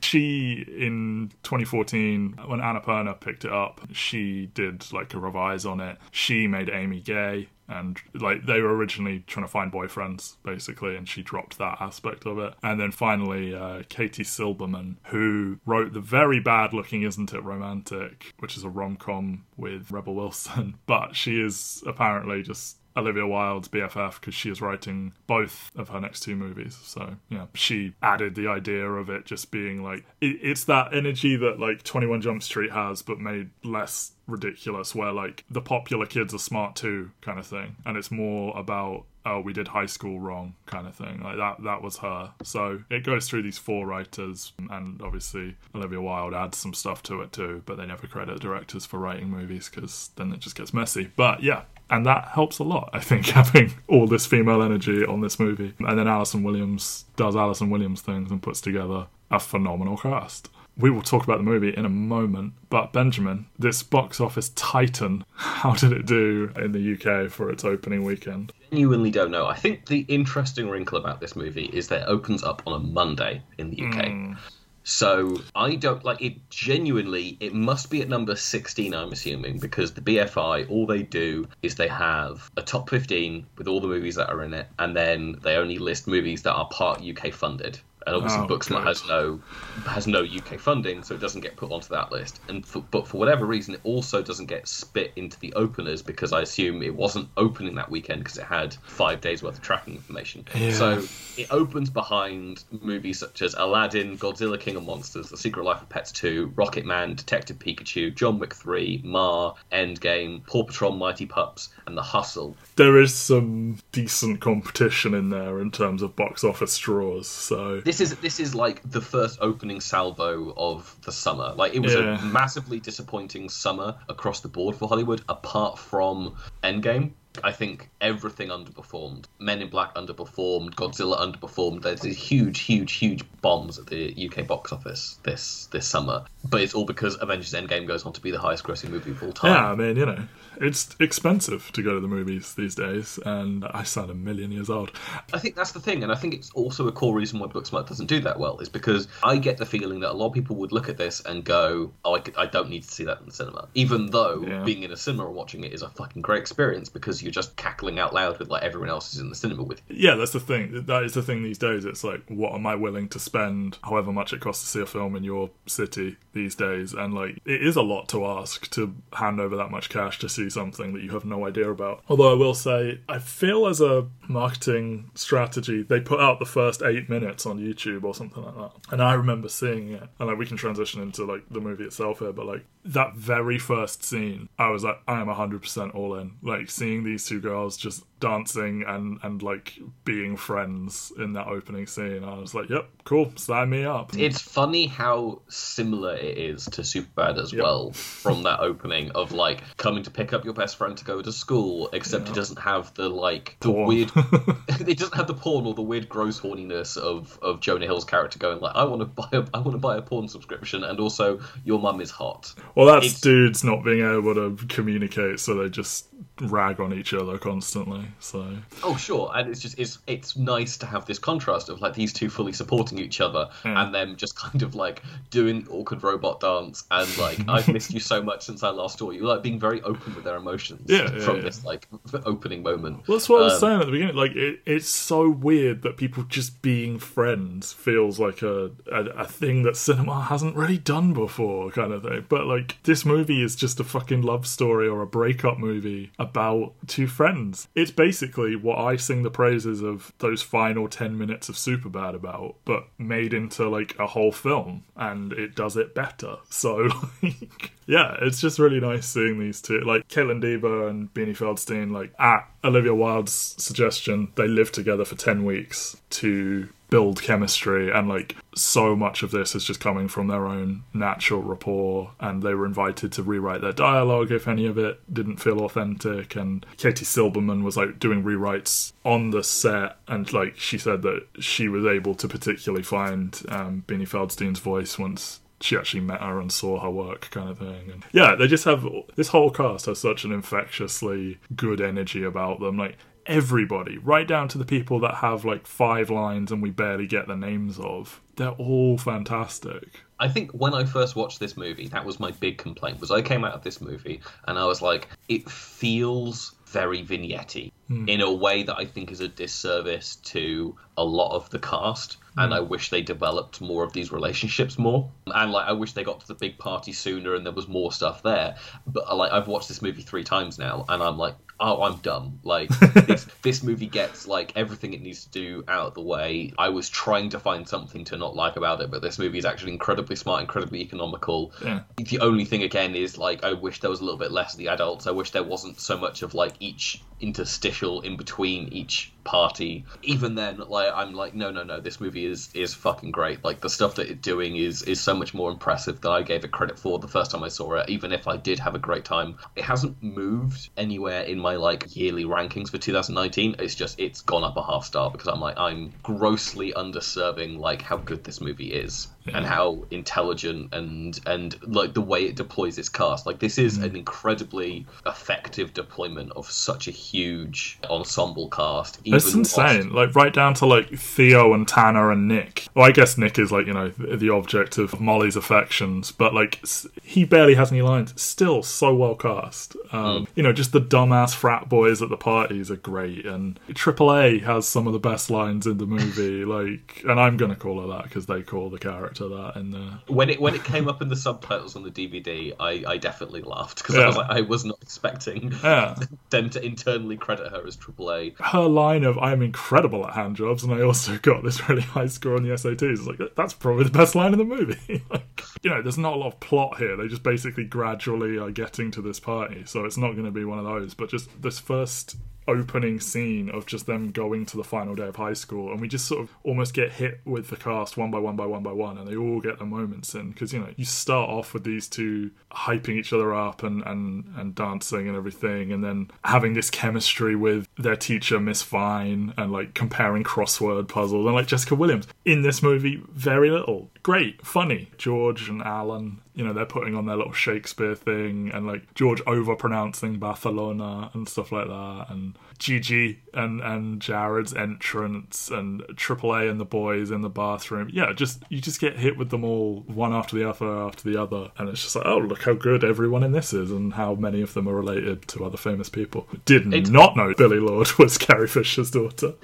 she 0.00 0.64
in 0.68 1.30
2014 1.44 2.40
when 2.46 2.60
Annapurna 2.60 3.18
picked 3.18 3.44
it 3.44 3.52
up 3.52 3.80
she 3.92 4.46
did 4.46 4.92
like 4.92 5.14
a 5.14 5.18
revise 5.18 5.64
on 5.64 5.80
it. 5.80 5.98
She 6.10 6.46
made 6.46 6.68
amy 6.68 7.00
gay 7.00 7.48
and 7.68 7.98
like 8.14 8.46
they 8.46 8.60
were 8.60 8.74
originally 8.74 9.24
trying 9.26 9.44
to 9.44 9.50
find 9.50 9.72
boyfriends 9.72 10.36
basically 10.44 10.96
and 10.96 11.08
she 11.08 11.22
dropped 11.22 11.58
that 11.58 11.78
aspect 11.80 12.26
of 12.26 12.38
it. 12.38 12.54
And 12.62 12.80
then 12.80 12.90
finally 12.90 13.54
uh, 13.54 13.82
katie 13.88 14.24
silberman 14.24 14.96
who 15.04 15.58
wrote 15.66 15.92
the 15.92 16.00
very 16.00 16.40
bad 16.40 16.72
looking 16.72 17.02
isn't 17.02 17.32
it 17.32 17.44
romantic 17.44 18.34
which 18.38 18.56
is 18.56 18.64
a 18.64 18.68
rom-com 18.68 19.44
with 19.56 19.90
rebel 19.90 20.14
wilson 20.14 20.74
but 20.86 21.14
she 21.14 21.40
is 21.40 21.82
apparently 21.86 22.42
just 22.42 22.78
Olivia 22.96 23.26
Wilde's 23.26 23.68
BFF 23.68 24.20
because 24.20 24.34
she 24.34 24.50
is 24.50 24.60
writing 24.60 25.12
both 25.26 25.70
of 25.76 25.90
her 25.90 26.00
next 26.00 26.20
two 26.20 26.36
movies. 26.36 26.78
So 26.82 27.16
yeah, 27.28 27.46
she 27.54 27.94
added 28.02 28.34
the 28.34 28.48
idea 28.48 28.88
of 28.88 29.10
it 29.10 29.26
just 29.26 29.50
being 29.50 29.82
like 29.82 30.04
it, 30.20 30.38
it's 30.42 30.64
that 30.64 30.94
energy 30.94 31.36
that 31.36 31.60
like 31.60 31.82
Twenty 31.82 32.06
One 32.06 32.20
Jump 32.20 32.42
Street 32.42 32.72
has, 32.72 33.02
but 33.02 33.18
made 33.18 33.50
less 33.62 34.12
ridiculous. 34.26 34.94
Where 34.94 35.12
like 35.12 35.44
the 35.50 35.60
popular 35.60 36.06
kids 36.06 36.32
are 36.34 36.38
smart 36.38 36.76
too, 36.76 37.10
kind 37.20 37.38
of 37.38 37.46
thing, 37.46 37.76
and 37.84 37.96
it's 37.96 38.10
more 38.10 38.56
about 38.56 39.04
oh 39.26 39.40
we 39.40 39.52
did 39.52 39.68
high 39.68 39.86
school 39.86 40.20
wrong 40.20 40.54
kind 40.64 40.86
of 40.86 40.94
thing. 40.94 41.20
Like 41.22 41.36
that 41.36 41.62
that 41.64 41.82
was 41.82 41.98
her. 41.98 42.32
So 42.42 42.82
it 42.88 43.04
goes 43.04 43.28
through 43.28 43.42
these 43.42 43.58
four 43.58 43.86
writers 43.86 44.52
and 44.70 45.02
obviously 45.02 45.56
olivia 45.74 46.00
wilde 46.00 46.32
adds 46.32 46.56
some 46.56 46.72
stuff 46.72 47.02
to 47.02 47.20
it 47.20 47.32
too 47.32 47.62
but 47.66 47.76
they 47.76 47.86
never 47.86 48.06
credit 48.06 48.40
directors 48.40 48.86
for 48.86 48.98
writing 48.98 49.28
movies 49.28 49.68
because 49.68 50.10
then 50.16 50.32
it 50.32 50.40
just 50.40 50.56
gets 50.56 50.72
messy. 50.72 51.10
But 51.16 51.42
yeah 51.42 51.62
and 51.88 52.04
that 52.04 52.28
helps 52.28 52.58
a 52.58 52.64
lot 52.64 52.90
i 52.92 52.98
think 52.98 53.26
having 53.40 53.72
all 53.86 54.08
this 54.08 54.26
female 54.26 54.62
energy 54.62 55.04
on 55.04 55.20
this 55.20 55.38
movie. 55.38 55.74
And 55.80 55.98
then 55.98 56.08
alison 56.08 56.42
williams 56.42 57.04
does 57.16 57.36
alison 57.36 57.70
williams 57.70 58.00
things 58.00 58.30
and 58.30 58.42
puts 58.42 58.60
together 58.60 59.06
a 59.30 59.40
phenomenal 59.40 59.96
cast 59.96 60.48
we 60.78 60.90
will 60.90 61.02
talk 61.02 61.24
about 61.24 61.38
the 61.38 61.44
movie 61.44 61.70
in 61.74 61.84
a 61.84 61.90
moment, 61.90 62.52
but 62.68 62.92
Benjamin, 62.92 63.46
this 63.58 63.82
box 63.82 64.20
office 64.20 64.50
titan, 64.50 65.24
how 65.34 65.74
did 65.74 65.92
it 65.92 66.06
do 66.06 66.52
in 66.56 66.72
the 66.72 66.94
UK 66.94 67.30
for 67.30 67.50
its 67.50 67.64
opening 67.64 68.04
weekend? 68.04 68.52
Genuinely 68.70 69.10
don't 69.10 69.30
know. 69.30 69.46
I 69.46 69.54
think 69.54 69.86
the 69.86 70.00
interesting 70.00 70.68
wrinkle 70.68 70.98
about 70.98 71.20
this 71.20 71.34
movie 71.34 71.70
is 71.72 71.88
that 71.88 72.02
it 72.02 72.08
opens 72.08 72.42
up 72.42 72.62
on 72.66 72.74
a 72.74 72.84
Monday 72.84 73.42
in 73.58 73.70
the 73.70 73.82
UK. 73.82 74.04
Mm. 74.06 74.36
So 74.84 75.40
I 75.56 75.74
don't 75.74 76.04
like 76.04 76.22
it. 76.22 76.48
Genuinely, 76.48 77.36
it 77.40 77.52
must 77.52 77.90
be 77.90 78.02
at 78.02 78.08
number 78.08 78.36
sixteen. 78.36 78.94
I'm 78.94 79.10
assuming 79.10 79.58
because 79.58 79.92
the 79.92 80.00
BFI, 80.00 80.70
all 80.70 80.86
they 80.86 81.02
do 81.02 81.48
is 81.62 81.74
they 81.74 81.88
have 81.88 82.48
a 82.56 82.62
top 82.62 82.88
fifteen 82.88 83.46
with 83.58 83.66
all 83.66 83.80
the 83.80 83.88
movies 83.88 84.14
that 84.14 84.30
are 84.30 84.44
in 84.44 84.54
it, 84.54 84.68
and 84.78 84.96
then 84.96 85.40
they 85.42 85.56
only 85.56 85.78
list 85.78 86.06
movies 86.06 86.42
that 86.42 86.52
are 86.52 86.68
part 86.68 87.02
UK 87.02 87.32
funded 87.32 87.80
and 88.06 88.14
obviously 88.14 88.36
Oh, 88.36 88.46
Booksmart 88.46 88.84
has 88.84 89.06
no 89.06 89.40
has 89.86 90.06
no 90.06 90.22
UK 90.22 90.58
funding, 90.58 91.02
so 91.02 91.14
it 91.14 91.20
doesn't 91.20 91.40
get 91.40 91.56
put 91.56 91.72
onto 91.72 91.88
that 91.88 92.12
list. 92.12 92.40
And 92.48 92.64
for, 92.64 92.82
but 92.90 93.06
for 93.08 93.18
whatever 93.18 93.44
reason, 93.46 93.74
it 93.74 93.80
also 93.82 94.22
doesn't 94.22 94.46
get 94.46 94.68
spit 94.68 95.12
into 95.16 95.38
the 95.40 95.52
openers 95.54 96.02
because 96.02 96.32
I 96.32 96.42
assume 96.42 96.82
it 96.82 96.94
wasn't 96.94 97.28
opening 97.36 97.74
that 97.76 97.90
weekend 97.90 98.22
because 98.22 98.38
it 98.38 98.44
had 98.44 98.74
five 98.84 99.20
days 99.20 99.42
worth 99.42 99.56
of 99.56 99.62
tracking 99.62 99.94
information. 99.94 100.44
Yeah. 100.54 100.72
So 100.72 101.04
it 101.36 101.48
opens 101.50 101.90
behind 101.90 102.64
movies 102.80 103.18
such 103.18 103.42
as 103.42 103.54
Aladdin, 103.54 104.16
Godzilla 104.18 104.58
King 104.58 104.76
of 104.76 104.84
Monsters, 104.84 105.30
The 105.30 105.36
Secret 105.36 105.64
Life 105.64 105.82
of 105.82 105.88
Pets 105.88 106.12
2, 106.12 106.52
Rocketman, 106.56 107.16
Detective 107.16 107.58
Pikachu, 107.58 108.14
John 108.14 108.38
Wick 108.38 108.54
3, 108.54 109.02
Ma, 109.04 109.54
Endgame, 109.72 110.46
Paw 110.46 110.64
Patrol 110.64 110.92
Mighty 110.92 111.26
Pups, 111.26 111.70
and 111.86 111.96
The 111.96 112.02
Hustle. 112.02 112.56
There 112.76 113.00
is 113.00 113.14
some 113.14 113.78
decent 113.92 114.40
competition 114.40 115.14
in 115.14 115.30
there 115.30 115.60
in 115.60 115.70
terms 115.70 116.02
of 116.02 116.16
box 116.16 116.44
office 116.44 116.76
draws, 116.78 117.28
so 117.28 117.80
This 117.80 117.95
is 118.00 118.16
this 118.16 118.40
is 118.40 118.54
like 118.54 118.82
the 118.88 119.00
first 119.00 119.38
opening 119.40 119.80
salvo 119.80 120.52
of 120.56 120.96
the 121.02 121.12
summer. 121.12 121.52
Like 121.54 121.74
it 121.74 121.80
was 121.80 121.94
Yeah. 121.94 122.18
a 122.20 122.24
massively 122.24 122.80
disappointing 122.80 123.48
summer 123.48 123.96
across 124.08 124.40
the 124.40 124.48
board 124.48 124.76
for 124.76 124.88
Hollywood, 124.88 125.22
apart 125.28 125.78
from 125.78 126.36
Endgame. 126.62 127.12
I 127.44 127.52
think 127.52 127.88
everything 128.00 128.48
underperformed. 128.48 129.24
Men 129.38 129.60
in 129.62 129.68
Black 129.68 129.94
underperformed. 129.94 130.74
Godzilla 130.74 131.18
underperformed. 131.18 131.82
There's 131.82 132.00
these 132.00 132.16
huge, 132.16 132.60
huge, 132.60 132.92
huge 132.92 133.24
bombs 133.42 133.78
at 133.78 133.86
the 133.86 134.28
UK 134.30 134.46
box 134.46 134.72
office 134.72 135.18
this 135.22 135.68
this 135.72 135.86
summer. 135.86 136.24
But 136.48 136.60
it's 136.62 136.74
all 136.74 136.84
because 136.84 137.16
Avengers 137.20 137.52
Endgame 137.52 137.86
goes 137.86 138.04
on 138.04 138.12
to 138.12 138.20
be 138.20 138.30
the 138.30 138.38
highest 138.38 138.64
grossing 138.64 138.90
movie 138.90 139.10
of 139.10 139.22
all 139.22 139.32
time. 139.32 139.52
yeah, 139.52 139.70
I 139.70 139.74
mean, 139.74 139.96
you 139.96 140.06
know, 140.06 140.28
it's 140.60 140.94
expensive 141.00 141.70
to 141.72 141.82
go 141.82 141.94
to 141.94 142.00
the 142.00 142.08
movies 142.08 142.54
these 142.54 142.74
days, 142.74 143.18
and 143.26 143.64
I 143.64 143.82
sound 143.82 144.10
a 144.10 144.14
million 144.14 144.52
years 144.52 144.70
old. 144.70 144.92
I 145.32 145.38
think 145.38 145.56
that's 145.56 145.72
the 145.72 145.80
thing, 145.80 146.02
and 146.02 146.12
I 146.12 146.14
think 146.14 146.34
it's 146.34 146.50
also 146.52 146.86
a 146.86 146.92
core 146.92 147.14
reason 147.14 147.40
why 147.40 147.48
Booksmart 147.48 147.88
doesn't 147.88 148.06
do 148.06 148.20
that 148.20 148.38
well, 148.38 148.58
is 148.60 148.68
because 148.68 149.08
I 149.24 149.36
get 149.38 149.58
the 149.58 149.66
feeling 149.66 150.00
that 150.00 150.10
a 150.10 150.14
lot 150.14 150.28
of 150.28 150.32
people 150.34 150.56
would 150.56 150.72
look 150.72 150.88
at 150.88 150.96
this 150.96 151.20
and 151.20 151.44
go, 151.44 151.92
"Oh, 152.04 152.14
I, 152.14 152.20
could, 152.20 152.36
I 152.36 152.46
don't 152.46 152.70
need 152.70 152.84
to 152.84 152.90
see 152.90 153.04
that 153.04 153.20
in 153.20 153.26
the 153.26 153.32
cinema," 153.32 153.68
even 153.74 154.06
though 154.06 154.44
Yeah. 154.46 154.62
being 154.62 154.82
in 154.84 154.92
a 154.92 154.96
cinema 154.96 155.26
and 155.26 155.34
watching 155.34 155.64
it 155.64 155.72
is 155.72 155.82
a 155.82 155.88
fucking 155.88 156.22
great 156.22 156.40
experience 156.40 156.88
because 156.88 157.22
you're 157.26 157.32
just 157.32 157.56
cackling 157.56 157.98
out 157.98 158.14
loud 158.14 158.38
with 158.38 158.48
like 158.48 158.62
everyone 158.62 158.88
else 158.88 159.12
is 159.12 159.20
in 159.20 159.28
the 159.28 159.34
cinema 159.34 159.64
with. 159.64 159.82
you. 159.88 159.96
Yeah, 160.08 160.14
that's 160.14 160.32
the 160.32 160.40
thing. 160.40 160.84
That 160.86 161.02
is 161.02 161.14
the 161.14 161.22
thing 161.22 161.42
these 161.42 161.58
days. 161.58 161.84
It's 161.84 162.04
like, 162.04 162.22
what 162.28 162.54
am 162.54 162.66
I 162.66 162.74
willing 162.76 163.08
to 163.10 163.18
spend, 163.18 163.78
however 163.82 164.12
much 164.12 164.32
it 164.32 164.40
costs 164.40 164.62
to 164.62 164.68
see 164.68 164.80
a 164.80 164.86
film 164.86 165.16
in 165.16 165.24
your 165.24 165.50
city 165.66 166.16
these 166.32 166.54
days? 166.54 166.92
And 166.92 167.14
like, 167.14 167.40
it 167.44 167.62
is 167.62 167.76
a 167.76 167.82
lot 167.82 168.08
to 168.10 168.24
ask 168.24 168.70
to 168.70 168.94
hand 169.12 169.40
over 169.40 169.56
that 169.56 169.70
much 169.70 169.88
cash 169.88 170.18
to 170.20 170.28
see 170.28 170.48
something 170.48 170.92
that 170.94 171.02
you 171.02 171.10
have 171.10 171.24
no 171.24 171.46
idea 171.46 171.70
about. 171.70 172.02
Although 172.08 172.30
I 172.30 172.36
will 172.36 172.54
say, 172.54 173.00
I 173.08 173.18
feel 173.18 173.66
as 173.66 173.80
a 173.80 174.06
marketing 174.28 175.10
strategy, 175.14 175.82
they 175.82 176.00
put 176.00 176.20
out 176.20 176.38
the 176.38 176.46
first 176.46 176.82
eight 176.82 177.08
minutes 177.08 177.44
on 177.46 177.58
YouTube 177.58 178.04
or 178.04 178.14
something 178.14 178.44
like 178.44 178.54
that. 178.54 178.70
And 178.92 179.02
I 179.02 179.14
remember 179.14 179.48
seeing 179.48 179.92
it. 179.92 180.04
And 180.18 180.28
like, 180.28 180.38
we 180.38 180.46
can 180.46 180.56
transition 180.56 181.02
into 181.02 181.24
like 181.24 181.42
the 181.50 181.60
movie 181.60 181.84
itself 181.84 182.20
here, 182.20 182.32
but 182.32 182.46
like, 182.46 182.64
that 182.84 183.16
very 183.16 183.58
first 183.58 184.04
scene, 184.04 184.48
I 184.58 184.68
was 184.70 184.84
like, 184.84 185.00
I 185.08 185.20
am 185.20 185.26
100% 185.26 185.94
all 185.94 186.14
in. 186.14 186.34
Like, 186.40 186.70
seeing 186.70 187.02
these 187.02 187.15
two 187.24 187.40
girls 187.40 187.76
just 187.76 188.04
dancing 188.18 188.82
and 188.86 189.18
and 189.22 189.42
like 189.42 189.78
being 190.04 190.36
friends 190.36 191.12
in 191.18 191.34
that 191.34 191.46
opening 191.48 191.86
scene 191.86 192.24
i 192.24 192.38
was 192.38 192.54
like 192.54 192.68
yep 192.70 192.88
cool 193.04 193.30
sign 193.36 193.68
me 193.70 193.84
up 193.84 194.16
It's 194.16 194.40
funny 194.40 194.86
how 194.86 195.42
similar 195.48 196.16
it 196.16 196.38
is 196.38 196.64
to 196.64 196.82
Superbad 196.82 197.38
as 197.40 197.52
Yep. 197.52 197.62
well 197.62 197.92
from 197.92 198.42
that 198.44 198.58
opening 198.60 199.10
of 199.12 199.30
like 199.30 199.62
coming 199.76 200.02
to 200.04 200.10
pick 200.10 200.32
up 200.32 200.44
your 200.44 200.54
best 200.54 200.76
friend 200.76 200.96
to 200.96 201.04
go 201.04 201.22
to 201.22 201.30
school, 201.30 201.88
except 201.92 202.28
it 202.28 202.34
doesn't 202.34 202.58
have 202.58 202.92
the 202.94 203.08
like 203.08 203.56
the 203.60 203.68
Porn. 203.70 203.86
weird. 203.86 204.10
it 204.88 204.98
doesn't 204.98 205.14
have 205.14 205.28
the 205.28 205.34
porn 205.34 205.66
or 205.66 205.74
the 205.74 205.82
weird 205.82 206.08
gross 206.08 206.40
horniness 206.40 206.96
of 206.96 207.38
of 207.42 207.60
Jonah 207.60 207.86
Hill's 207.86 208.04
character 208.04 208.40
going 208.40 208.58
like, 208.60 208.74
I 208.74 208.82
want 208.82 209.02
to 209.02 209.06
buy 209.06 209.28
a 209.32 209.44
I 209.54 209.58
want 209.60 209.72
to 209.72 209.78
buy 209.78 209.96
a 209.96 210.02
porn 210.02 210.26
subscription, 210.26 210.82
and 210.82 210.98
also 210.98 211.38
your 211.64 211.78
mum 211.78 212.00
is 212.00 212.10
hot. 212.10 212.52
well 212.74 212.86
that's 212.86 213.06
it's- 213.06 213.20
dudes 213.20 213.62
not 213.62 213.84
being 213.84 214.00
able 214.04 214.34
to 214.34 214.56
communicate 214.66 215.38
so 215.38 215.54
they 215.54 215.68
just 215.68 216.08
rag 216.40 216.80
on 216.80 216.92
each 216.92 217.14
other 217.14 217.38
constantly 217.38 218.05
so 218.20 218.46
Oh 218.82 218.96
sure, 218.96 219.30
and 219.34 219.48
it's 219.50 219.60
just 219.60 219.78
it's 219.78 219.98
it's 220.06 220.36
nice 220.36 220.76
to 220.78 220.86
have 220.86 221.06
this 221.06 221.18
contrast 221.18 221.68
of 221.68 221.80
like 221.80 221.94
these 221.94 222.12
two 222.12 222.28
fully 222.28 222.52
supporting 222.52 222.98
each 222.98 223.20
other 223.20 223.48
and 223.64 223.94
them 223.94 224.16
just 224.16 224.36
kind 224.36 224.62
of 224.62 224.74
like 224.74 225.02
doing 225.30 225.66
awkward 225.70 226.02
robot 226.02 226.40
dance 226.40 226.84
and 226.90 227.18
like 227.18 227.38
I've 227.48 227.68
missed 227.68 227.92
you 227.92 228.00
so 228.00 228.22
much 228.22 228.42
since 228.44 228.62
I 228.62 228.70
last 228.70 228.98
saw 228.98 229.10
you, 229.10 229.26
like 229.26 229.42
being 229.42 229.58
very 229.60 229.80
open 229.82 230.14
with 230.14 230.24
their 230.24 230.36
emotions 230.36 230.82
Yeah, 230.88 231.10
yeah, 231.12 231.20
from 231.20 231.36
yeah. 231.36 231.42
this 231.42 231.64
like 231.64 231.88
opening 232.24 232.62
moment. 232.62 233.06
Well, 233.08 233.18
that's 233.18 233.28
what 233.28 233.40
I 233.42 233.44
was 233.44 233.54
Um, 233.54 233.60
saying 233.60 233.80
at 233.80 233.86
the 233.86 233.92
beginning. 233.92 234.16
Like, 234.16 234.32
it, 234.36 234.60
it's 234.66 234.88
so 234.88 235.28
weird 235.28 235.82
that 235.82 235.96
people 235.96 236.22
just 236.24 236.62
being 236.62 236.98
friends 236.98 237.72
feels 237.72 238.18
like 238.18 238.42
a, 238.42 238.70
a 238.90 239.04
a 239.16 239.24
thing 239.26 239.62
that 239.62 239.76
cinema 239.76 240.22
hasn't 240.22 240.56
really 240.56 240.78
done 240.78 241.12
before, 241.12 241.70
kind 241.70 241.92
of 241.92 242.02
thing. 242.02 242.26
But 242.28 242.46
like, 242.46 242.82
this 242.84 243.04
movie 243.04 243.42
is 243.42 243.56
just 243.56 243.80
a 243.80 243.84
fucking 243.84 244.22
love 244.22 244.46
story 244.46 244.88
or 244.88 245.02
a 245.02 245.06
breakup 245.06 245.58
movie 245.58 246.10
about 246.18 246.72
two 246.86 247.06
friends. 247.06 247.68
It's 247.74 247.90
basically 247.96 248.54
what 248.56 248.78
I 248.78 248.96
sing 248.96 249.22
the 249.22 249.30
praises 249.30 249.82
of 249.82 250.12
those 250.18 250.42
final 250.42 250.88
ten 250.88 251.18
minutes 251.18 251.48
of 251.48 251.56
Superbad 251.56 252.14
about, 252.14 252.56
but 252.64 252.84
made 252.98 253.34
into 253.34 253.68
like 253.68 253.98
a 253.98 254.06
whole 254.06 254.32
film, 254.32 254.84
and 254.96 255.32
it 255.32 255.54
does 255.54 255.76
it 255.76 255.94
better. 255.94 256.36
So, 256.56 256.88
like, 257.22 257.72
yeah, 257.86 258.16
it's 258.22 258.40
just 258.40 258.58
really 258.58 258.80
nice 258.80 259.06
seeing 259.06 259.38
these 259.38 259.60
two, 259.60 259.80
like 259.80 260.08
Caitlin 260.08 260.40
Dever 260.40 260.88
and 260.88 261.12
Beanie 261.12 261.36
Feldstein, 261.36 261.92
like 261.92 262.12
at 262.18 262.48
Olivia 262.64 262.94
Wilde's 262.94 263.54
suggestion, 263.62 264.32
they 264.36 264.48
lived 264.48 264.74
together 264.74 265.04
for 265.04 265.16
10 265.16 265.44
weeks 265.44 265.96
to 266.10 266.68
build 266.88 267.20
chemistry 267.20 267.90
and 267.90 268.08
like 268.08 268.36
so 268.54 268.94
much 268.94 269.22
of 269.22 269.30
this 269.30 269.54
is 269.54 269.64
just 269.64 269.80
coming 269.80 270.08
from 270.08 270.28
their 270.28 270.46
own 270.46 270.82
natural 270.94 271.42
rapport 271.42 272.12
and 272.20 272.42
they 272.42 272.54
were 272.54 272.66
invited 272.66 273.12
to 273.12 273.22
rewrite 273.22 273.60
their 273.60 273.72
dialogue 273.72 274.30
if 274.30 274.46
any 274.46 274.66
of 274.66 274.78
it 274.78 275.00
didn't 275.12 275.38
feel 275.38 275.60
authentic 275.60 276.36
and 276.36 276.64
Katie 276.76 277.04
Silberman 277.04 277.62
was 277.64 277.76
like 277.76 277.98
doing 277.98 278.22
rewrites 278.22 278.92
on 279.04 279.30
the 279.30 279.42
set 279.42 279.96
and 280.06 280.32
like 280.32 280.58
she 280.58 280.78
said 280.78 281.02
that 281.02 281.26
she 281.40 281.68
was 281.68 281.84
able 281.84 282.14
to 282.14 282.28
particularly 282.28 282.84
find 282.84 283.42
um, 283.48 283.84
Beanie 283.86 284.08
Feldstein's 284.08 284.60
voice 284.60 284.98
once 284.98 285.40
she 285.60 285.76
actually 285.76 286.00
met 286.00 286.20
her 286.20 286.38
and 286.38 286.52
saw 286.52 286.80
her 286.80 286.90
work 286.90 287.30
kind 287.30 287.48
of 287.48 287.58
thing 287.58 287.90
and 287.90 288.04
yeah 288.12 288.34
they 288.34 288.46
just 288.46 288.64
have 288.64 288.86
this 289.16 289.28
whole 289.28 289.50
cast 289.50 289.86
has 289.86 289.98
such 289.98 290.24
an 290.24 290.32
infectiously 290.32 291.38
good 291.54 291.80
energy 291.80 292.22
about 292.22 292.60
them 292.60 292.76
like 292.76 292.96
everybody 293.26 293.98
right 293.98 294.26
down 294.28 294.48
to 294.48 294.58
the 294.58 294.64
people 294.64 295.00
that 295.00 295.16
have 295.16 295.44
like 295.44 295.66
five 295.66 296.10
lines 296.10 296.52
and 296.52 296.62
we 296.62 296.70
barely 296.70 297.06
get 297.06 297.26
the 297.26 297.36
names 297.36 297.78
of 297.78 298.20
they're 298.36 298.50
all 298.50 298.96
fantastic 298.98 300.02
I 300.18 300.28
think 300.28 300.50
when 300.52 300.72
I 300.72 300.84
first 300.86 301.14
watched 301.14 301.40
this 301.40 301.58
movie, 301.58 301.88
that 301.88 302.06
was 302.06 302.18
my 302.18 302.30
big 302.30 302.56
complaint. 302.56 303.02
Was 303.02 303.10
I 303.10 303.20
came 303.20 303.44
out 303.44 303.52
of 303.52 303.62
this 303.62 303.82
movie 303.82 304.22
and 304.48 304.58
I 304.58 304.64
was 304.64 304.80
like, 304.80 305.08
it 305.28 305.46
feels 305.50 306.54
very 306.68 307.02
vignette 307.02 307.54
Hmm. 307.88 308.08
in 308.08 308.22
a 308.22 308.32
way 308.32 308.62
that 308.62 308.76
I 308.78 308.86
think 308.86 309.12
is 309.12 309.20
a 309.20 309.28
disservice 309.28 310.16
to 310.16 310.74
a 310.96 311.04
lot 311.04 311.36
of 311.36 311.50
the 311.50 311.58
cast. 311.58 312.16
And 312.38 312.46
Hmm. 312.52 312.54
I 312.54 312.60
wish 312.60 312.88
they 312.88 313.02
developed 313.02 313.60
more 313.60 313.84
of 313.84 313.92
these 313.92 314.10
relationships 314.10 314.78
more. 314.78 315.10
And 315.26 315.52
like, 315.52 315.68
I 315.68 315.72
wish 315.72 315.92
they 315.92 316.02
got 316.02 316.20
to 316.20 316.26
the 316.26 316.34
big 316.34 316.56
party 316.56 316.92
sooner 316.94 317.34
and 317.34 317.44
there 317.44 317.52
was 317.52 317.68
more 317.68 317.92
stuff 317.92 318.22
there. 318.22 318.56
But 318.86 319.14
like, 319.18 319.32
I've 319.32 319.48
watched 319.48 319.68
this 319.68 319.82
movie 319.82 320.00
three 320.02 320.24
times 320.24 320.58
now, 320.58 320.86
and 320.88 321.02
I'm 321.02 321.18
like, 321.18 321.34
oh, 321.58 321.82
I'm 321.82 321.96
dumb. 321.98 322.40
Like, 322.42 322.68
this, 323.06 323.26
this 323.42 323.62
movie 323.62 323.86
gets 323.86 324.26
like 324.26 324.52
everything 324.56 324.94
it 324.94 325.02
needs 325.02 325.24
to 325.24 325.30
do 325.30 325.64
out 325.68 325.88
of 325.88 325.94
the 325.94 326.02
way. 326.02 326.52
I 326.58 326.68
was 326.68 326.88
trying 326.88 327.30
to 327.30 327.40
find 327.40 327.68
something 327.68 328.04
to 328.06 328.16
not 328.16 328.36
like 328.36 328.56
about 328.56 328.80
it, 328.80 328.90
but 328.90 329.02
this 329.02 329.18
movie 329.18 329.38
is 329.38 329.44
actually 329.44 329.72
incredibly 329.72 330.16
smart, 330.16 330.40
incredibly 330.40 330.80
economical. 330.80 331.52
Yeah. 331.62 331.80
The 331.96 332.20
only 332.20 332.44
thing 332.44 332.62
again 332.62 332.94
is 332.94 333.18
like, 333.18 333.44
I 333.44 333.54
wish 333.54 333.80
there 333.80 333.90
was 333.90 334.00
a 334.00 334.04
little 334.04 334.18
bit 334.18 334.32
less 334.32 334.52
of 334.52 334.58
the 334.58 334.68
adults. 334.68 335.06
I 335.06 335.12
wish 335.12 335.30
there 335.30 335.42
wasn't 335.42 335.80
so 335.80 335.96
much 335.96 336.22
of 336.22 336.34
like 336.34 336.54
each 336.60 337.02
interstitial 337.20 338.02
in 338.02 338.16
between 338.16 338.68
each 338.68 339.12
party. 339.26 339.84
Even 340.02 340.36
then, 340.36 340.62
like 340.68 340.90
I'm 340.94 341.12
like, 341.12 341.34
no, 341.34 341.50
no, 341.50 341.62
no, 341.64 341.80
this 341.80 342.00
movie 342.00 342.24
is 342.24 342.48
is 342.54 342.72
fucking 342.72 343.10
great. 343.10 343.44
Like 343.44 343.60
the 343.60 343.68
stuff 343.68 343.96
that 343.96 344.08
it's 344.08 344.20
doing 344.20 344.56
is 344.56 344.82
is 344.84 345.00
so 345.00 345.14
much 345.14 345.34
more 345.34 345.50
impressive 345.50 346.00
than 346.00 346.12
I 346.12 346.22
gave 346.22 346.44
it 346.44 346.52
credit 346.52 346.78
for 346.78 346.98
the 346.98 347.08
first 347.08 347.32
time 347.32 347.42
I 347.42 347.48
saw 347.48 347.74
it. 347.74 347.90
Even 347.90 348.12
if 348.12 348.26
I 348.26 348.36
did 348.36 348.58
have 348.60 348.74
a 348.74 348.78
great 348.78 349.04
time, 349.04 349.36
it 349.56 349.64
hasn't 349.64 350.02
moved 350.02 350.70
anywhere 350.76 351.22
in 351.22 351.38
my 351.38 351.56
like 351.56 351.94
yearly 351.94 352.24
rankings 352.24 352.70
for 352.70 352.78
2019. 352.78 353.56
It's 353.58 353.74
just 353.74 354.00
it's 354.00 354.22
gone 354.22 354.44
up 354.44 354.56
a 354.56 354.62
half 354.62 354.84
star 354.84 355.10
because 355.10 355.28
I'm 355.28 355.40
like 355.40 355.58
I'm 355.58 355.92
grossly 356.02 356.72
underserving 356.72 357.58
like 357.58 357.82
how 357.82 357.96
good 357.98 358.24
this 358.24 358.40
movie 358.40 358.72
is 358.72 359.08
and 359.34 359.44
how 359.46 359.84
intelligent 359.90 360.72
and 360.74 361.18
and 361.26 361.56
like 361.66 361.94
the 361.94 362.00
way 362.00 362.24
it 362.24 362.36
deploys 362.36 362.78
its 362.78 362.88
cast. 362.88 363.26
Like 363.26 363.38
this 363.38 363.58
is 363.58 363.78
an 363.78 363.96
incredibly 363.96 364.86
effective 365.06 365.72
deployment 365.74 366.32
of 366.32 366.50
such 366.50 366.88
a 366.88 366.90
huge 366.90 367.78
ensemble 367.90 368.48
cast. 368.50 369.00
It's 369.04 369.34
insane. 369.34 369.90
whilst- 369.90 369.90
Like 369.90 370.14
right 370.14 370.32
down 370.32 370.54
to 370.54 370.66
like 370.66 370.90
Theo 370.96 371.52
and 371.54 371.66
Tanner 371.66 372.10
and 372.10 372.28
Nick. 372.28 372.66
Well, 372.74 372.86
I 372.86 372.90
guess 372.92 373.16
Nick 373.18 373.38
is 373.38 373.50
like 373.52 373.66
you 373.66 373.74
know 373.74 373.88
the 373.88 374.30
object 374.30 374.78
of 374.78 375.00
Molly's 375.00 375.36
affections, 375.36 376.12
but 376.12 376.34
like 376.34 376.60
he 377.02 377.24
barely 377.24 377.54
has 377.54 377.70
any 377.72 377.82
lines. 377.82 378.20
Still 378.20 378.62
so 378.62 378.94
well 378.94 379.14
cast. 379.14 379.76
Um, 379.92 380.26
You 380.34 380.42
know, 380.42 380.52
just 380.52 380.72
the 380.72 380.80
dumbass 380.80 381.34
frat 381.34 381.68
boys 381.68 382.02
at 382.02 382.08
the 382.08 382.16
parties 382.16 382.70
are 382.70 382.76
great, 382.76 383.24
and 383.26 383.58
AAA 383.68 384.42
has 384.44 384.68
some 384.68 384.86
of 384.86 384.92
the 384.92 384.98
best 384.98 385.30
lines 385.30 385.66
in 385.66 385.78
the 385.78 385.86
movie. 385.86 386.44
like, 386.56 387.02
and 387.08 387.18
I'm 387.20 387.36
gonna 387.36 387.56
call 387.56 387.80
her 387.80 387.86
that 387.88 388.04
because 388.04 388.26
they 388.26 388.42
call 388.42 388.70
the 388.70 388.78
character 388.78 389.15
that 389.24 389.56
in 389.56 389.72
when 390.06 390.30
it 390.30 390.40
when 390.40 390.54
it 390.54 390.64
came 390.64 390.88
up 390.88 391.02
in 391.02 391.08
the 391.08 391.16
subtitles 391.16 391.76
on 391.76 391.82
the 391.82 391.90
DVD, 391.90 392.54
I, 392.58 392.84
I 392.86 392.96
definitely 392.96 393.42
laughed 393.42 393.78
because 393.78 393.96
I 393.96 394.06
was 394.06 394.16
like 394.16 394.30
I 394.30 394.40
was 394.42 394.64
not 394.64 394.78
expecting 394.82 395.52
yeah. 395.62 395.96
them 396.30 396.50
to 396.50 396.64
internally 396.64 397.16
credit 397.16 397.50
her 397.50 397.66
as 397.66 397.76
AAA. 397.76 398.38
her 398.40 398.68
line 398.68 399.04
of 399.04 399.18
"I'm 399.18 399.42
incredible 399.42 400.06
at 400.06 400.14
hand 400.14 400.36
jobs," 400.36 400.62
and 400.62 400.72
I 400.72 400.82
also 400.82 401.18
got 401.18 401.42
this 401.42 401.68
really 401.68 401.82
high 401.96 402.06
score 402.06 402.36
on 402.36 402.42
the 402.42 402.50
SATs. 402.50 402.82
It's 402.82 403.06
like 403.06 403.34
that's 403.34 403.54
probably 403.54 403.84
the 403.84 403.90
best 403.90 404.14
line 404.14 404.32
in 404.32 404.38
the 404.38 404.44
movie. 404.44 405.02
like, 405.10 405.42
you 405.62 405.70
know, 405.70 405.82
there's 405.82 405.98
not 405.98 406.14
a 406.14 406.16
lot 406.16 406.28
of 406.28 406.40
plot 406.40 406.78
here. 406.78 406.96
They 406.96 407.08
just 407.08 407.22
basically 407.22 407.64
gradually 407.64 408.38
are 408.38 408.50
getting 408.50 408.90
to 408.92 409.02
this 409.02 409.20
party, 409.20 409.64
so 409.66 409.84
it's 409.84 409.96
not 409.96 410.12
going 410.12 410.24
to 410.24 410.30
be 410.30 410.44
one 410.44 410.58
of 410.58 410.64
those. 410.64 410.94
But 410.94 411.10
just 411.10 411.30
this 411.40 411.58
first 411.58 412.16
opening 412.48 413.00
scene 413.00 413.48
of 413.50 413.66
just 413.66 413.86
them 413.86 414.10
going 414.10 414.46
to 414.46 414.56
the 414.56 414.64
final 414.64 414.94
day 414.94 415.06
of 415.06 415.16
high 415.16 415.32
school 415.32 415.72
and 415.72 415.80
we 415.80 415.88
just 415.88 416.06
sort 416.06 416.20
of 416.20 416.30
almost 416.44 416.74
get 416.74 416.92
hit 416.92 417.20
with 417.24 417.48
the 417.48 417.56
cast 417.56 417.96
one 417.96 418.10
by 418.10 418.18
one 418.18 418.36
by 418.36 418.46
one 418.46 418.62
by 418.62 418.72
one 418.72 418.98
and 418.98 419.08
they 419.08 419.16
all 419.16 419.40
get 419.40 419.58
their 419.58 419.66
moments 419.66 420.14
in 420.14 420.30
because 420.30 420.52
you 420.52 420.58
know 420.58 420.68
you 420.76 420.84
start 420.84 421.28
off 421.28 421.54
with 421.54 421.64
these 421.64 421.88
two 421.88 422.30
hyping 422.52 422.96
each 422.96 423.12
other 423.12 423.34
up 423.34 423.62
and 423.62 423.82
and 423.84 424.24
and 424.36 424.54
dancing 424.54 425.08
and 425.08 425.16
everything 425.16 425.72
and 425.72 425.82
then 425.82 426.10
having 426.24 426.54
this 426.54 426.70
chemistry 426.70 427.34
with 427.34 427.66
their 427.78 427.96
teacher 427.96 428.38
miss 428.38 428.62
Fine 428.62 429.32
and 429.36 429.52
like 429.52 429.74
comparing 429.74 430.24
crossword 430.24 430.88
puzzles 430.88 431.26
and 431.26 431.34
like 431.34 431.46
jessica 431.46 431.74
williams. 431.74 432.06
In 432.24 432.42
this 432.42 432.62
movie 432.62 433.02
very 433.10 433.50
little. 433.50 433.90
Great. 434.02 434.44
Funny. 434.44 434.90
George 434.98 435.48
and 435.48 435.62
alan 435.62 436.20
you 436.36 436.44
know 436.44 436.52
they're 436.52 436.64
putting 436.66 436.94
on 436.94 437.06
their 437.06 437.16
little 437.16 437.32
shakespeare 437.32 437.94
thing 437.96 438.50
and 438.54 438.66
like 438.66 438.94
george 438.94 439.20
overpronouncing 439.24 440.20
barcelona 440.20 441.10
and 441.14 441.28
stuff 441.28 441.50
like 441.50 441.66
that 441.66 442.06
and 442.10 442.38
gigi 442.58 443.20
and 443.34 443.60
and 443.62 444.00
jared's 444.00 444.54
entrance 444.54 445.50
and 445.50 445.80
aaa 445.82 446.48
and 446.50 446.60
the 446.60 446.64
boys 446.64 447.10
in 447.10 447.22
the 447.22 447.28
bathroom. 447.28 447.88
Yeah 447.92 448.12
just 448.12 448.42
you 448.48 448.60
just 448.60 448.80
get 448.80 448.96
hit 448.98 449.16
with 449.16 449.30
them 449.30 449.44
all 449.44 449.82
one 449.86 450.12
after 450.12 450.36
the 450.36 450.48
other 450.48 450.66
after 450.86 451.10
the 451.10 451.20
other 451.20 451.50
and 451.58 451.68
it's 451.68 451.82
just 451.82 451.96
like 451.96 452.06
oh 452.06 452.18
look 452.18 452.42
how 452.42 452.52
good 452.54 452.84
everyone 452.84 453.22
in 453.22 453.32
this 453.32 453.52
is 453.52 453.70
and 453.70 453.94
how 453.94 454.14
many 454.14 454.40
of 454.42 454.54
them 454.54 454.68
are 454.68 454.74
related 454.74 455.26
to 455.28 455.44
other 455.44 455.56
famous 455.56 455.88
people. 455.88 456.26
Did 456.44 456.66
It's- 456.72 456.88
not 456.90 457.16
know 457.16 457.34
Billie 457.36 457.58
Lourd 457.60 457.88
was 457.98 458.18
carrie 458.26 458.48
fisher's 458.48 458.90
daughter. 458.90 459.34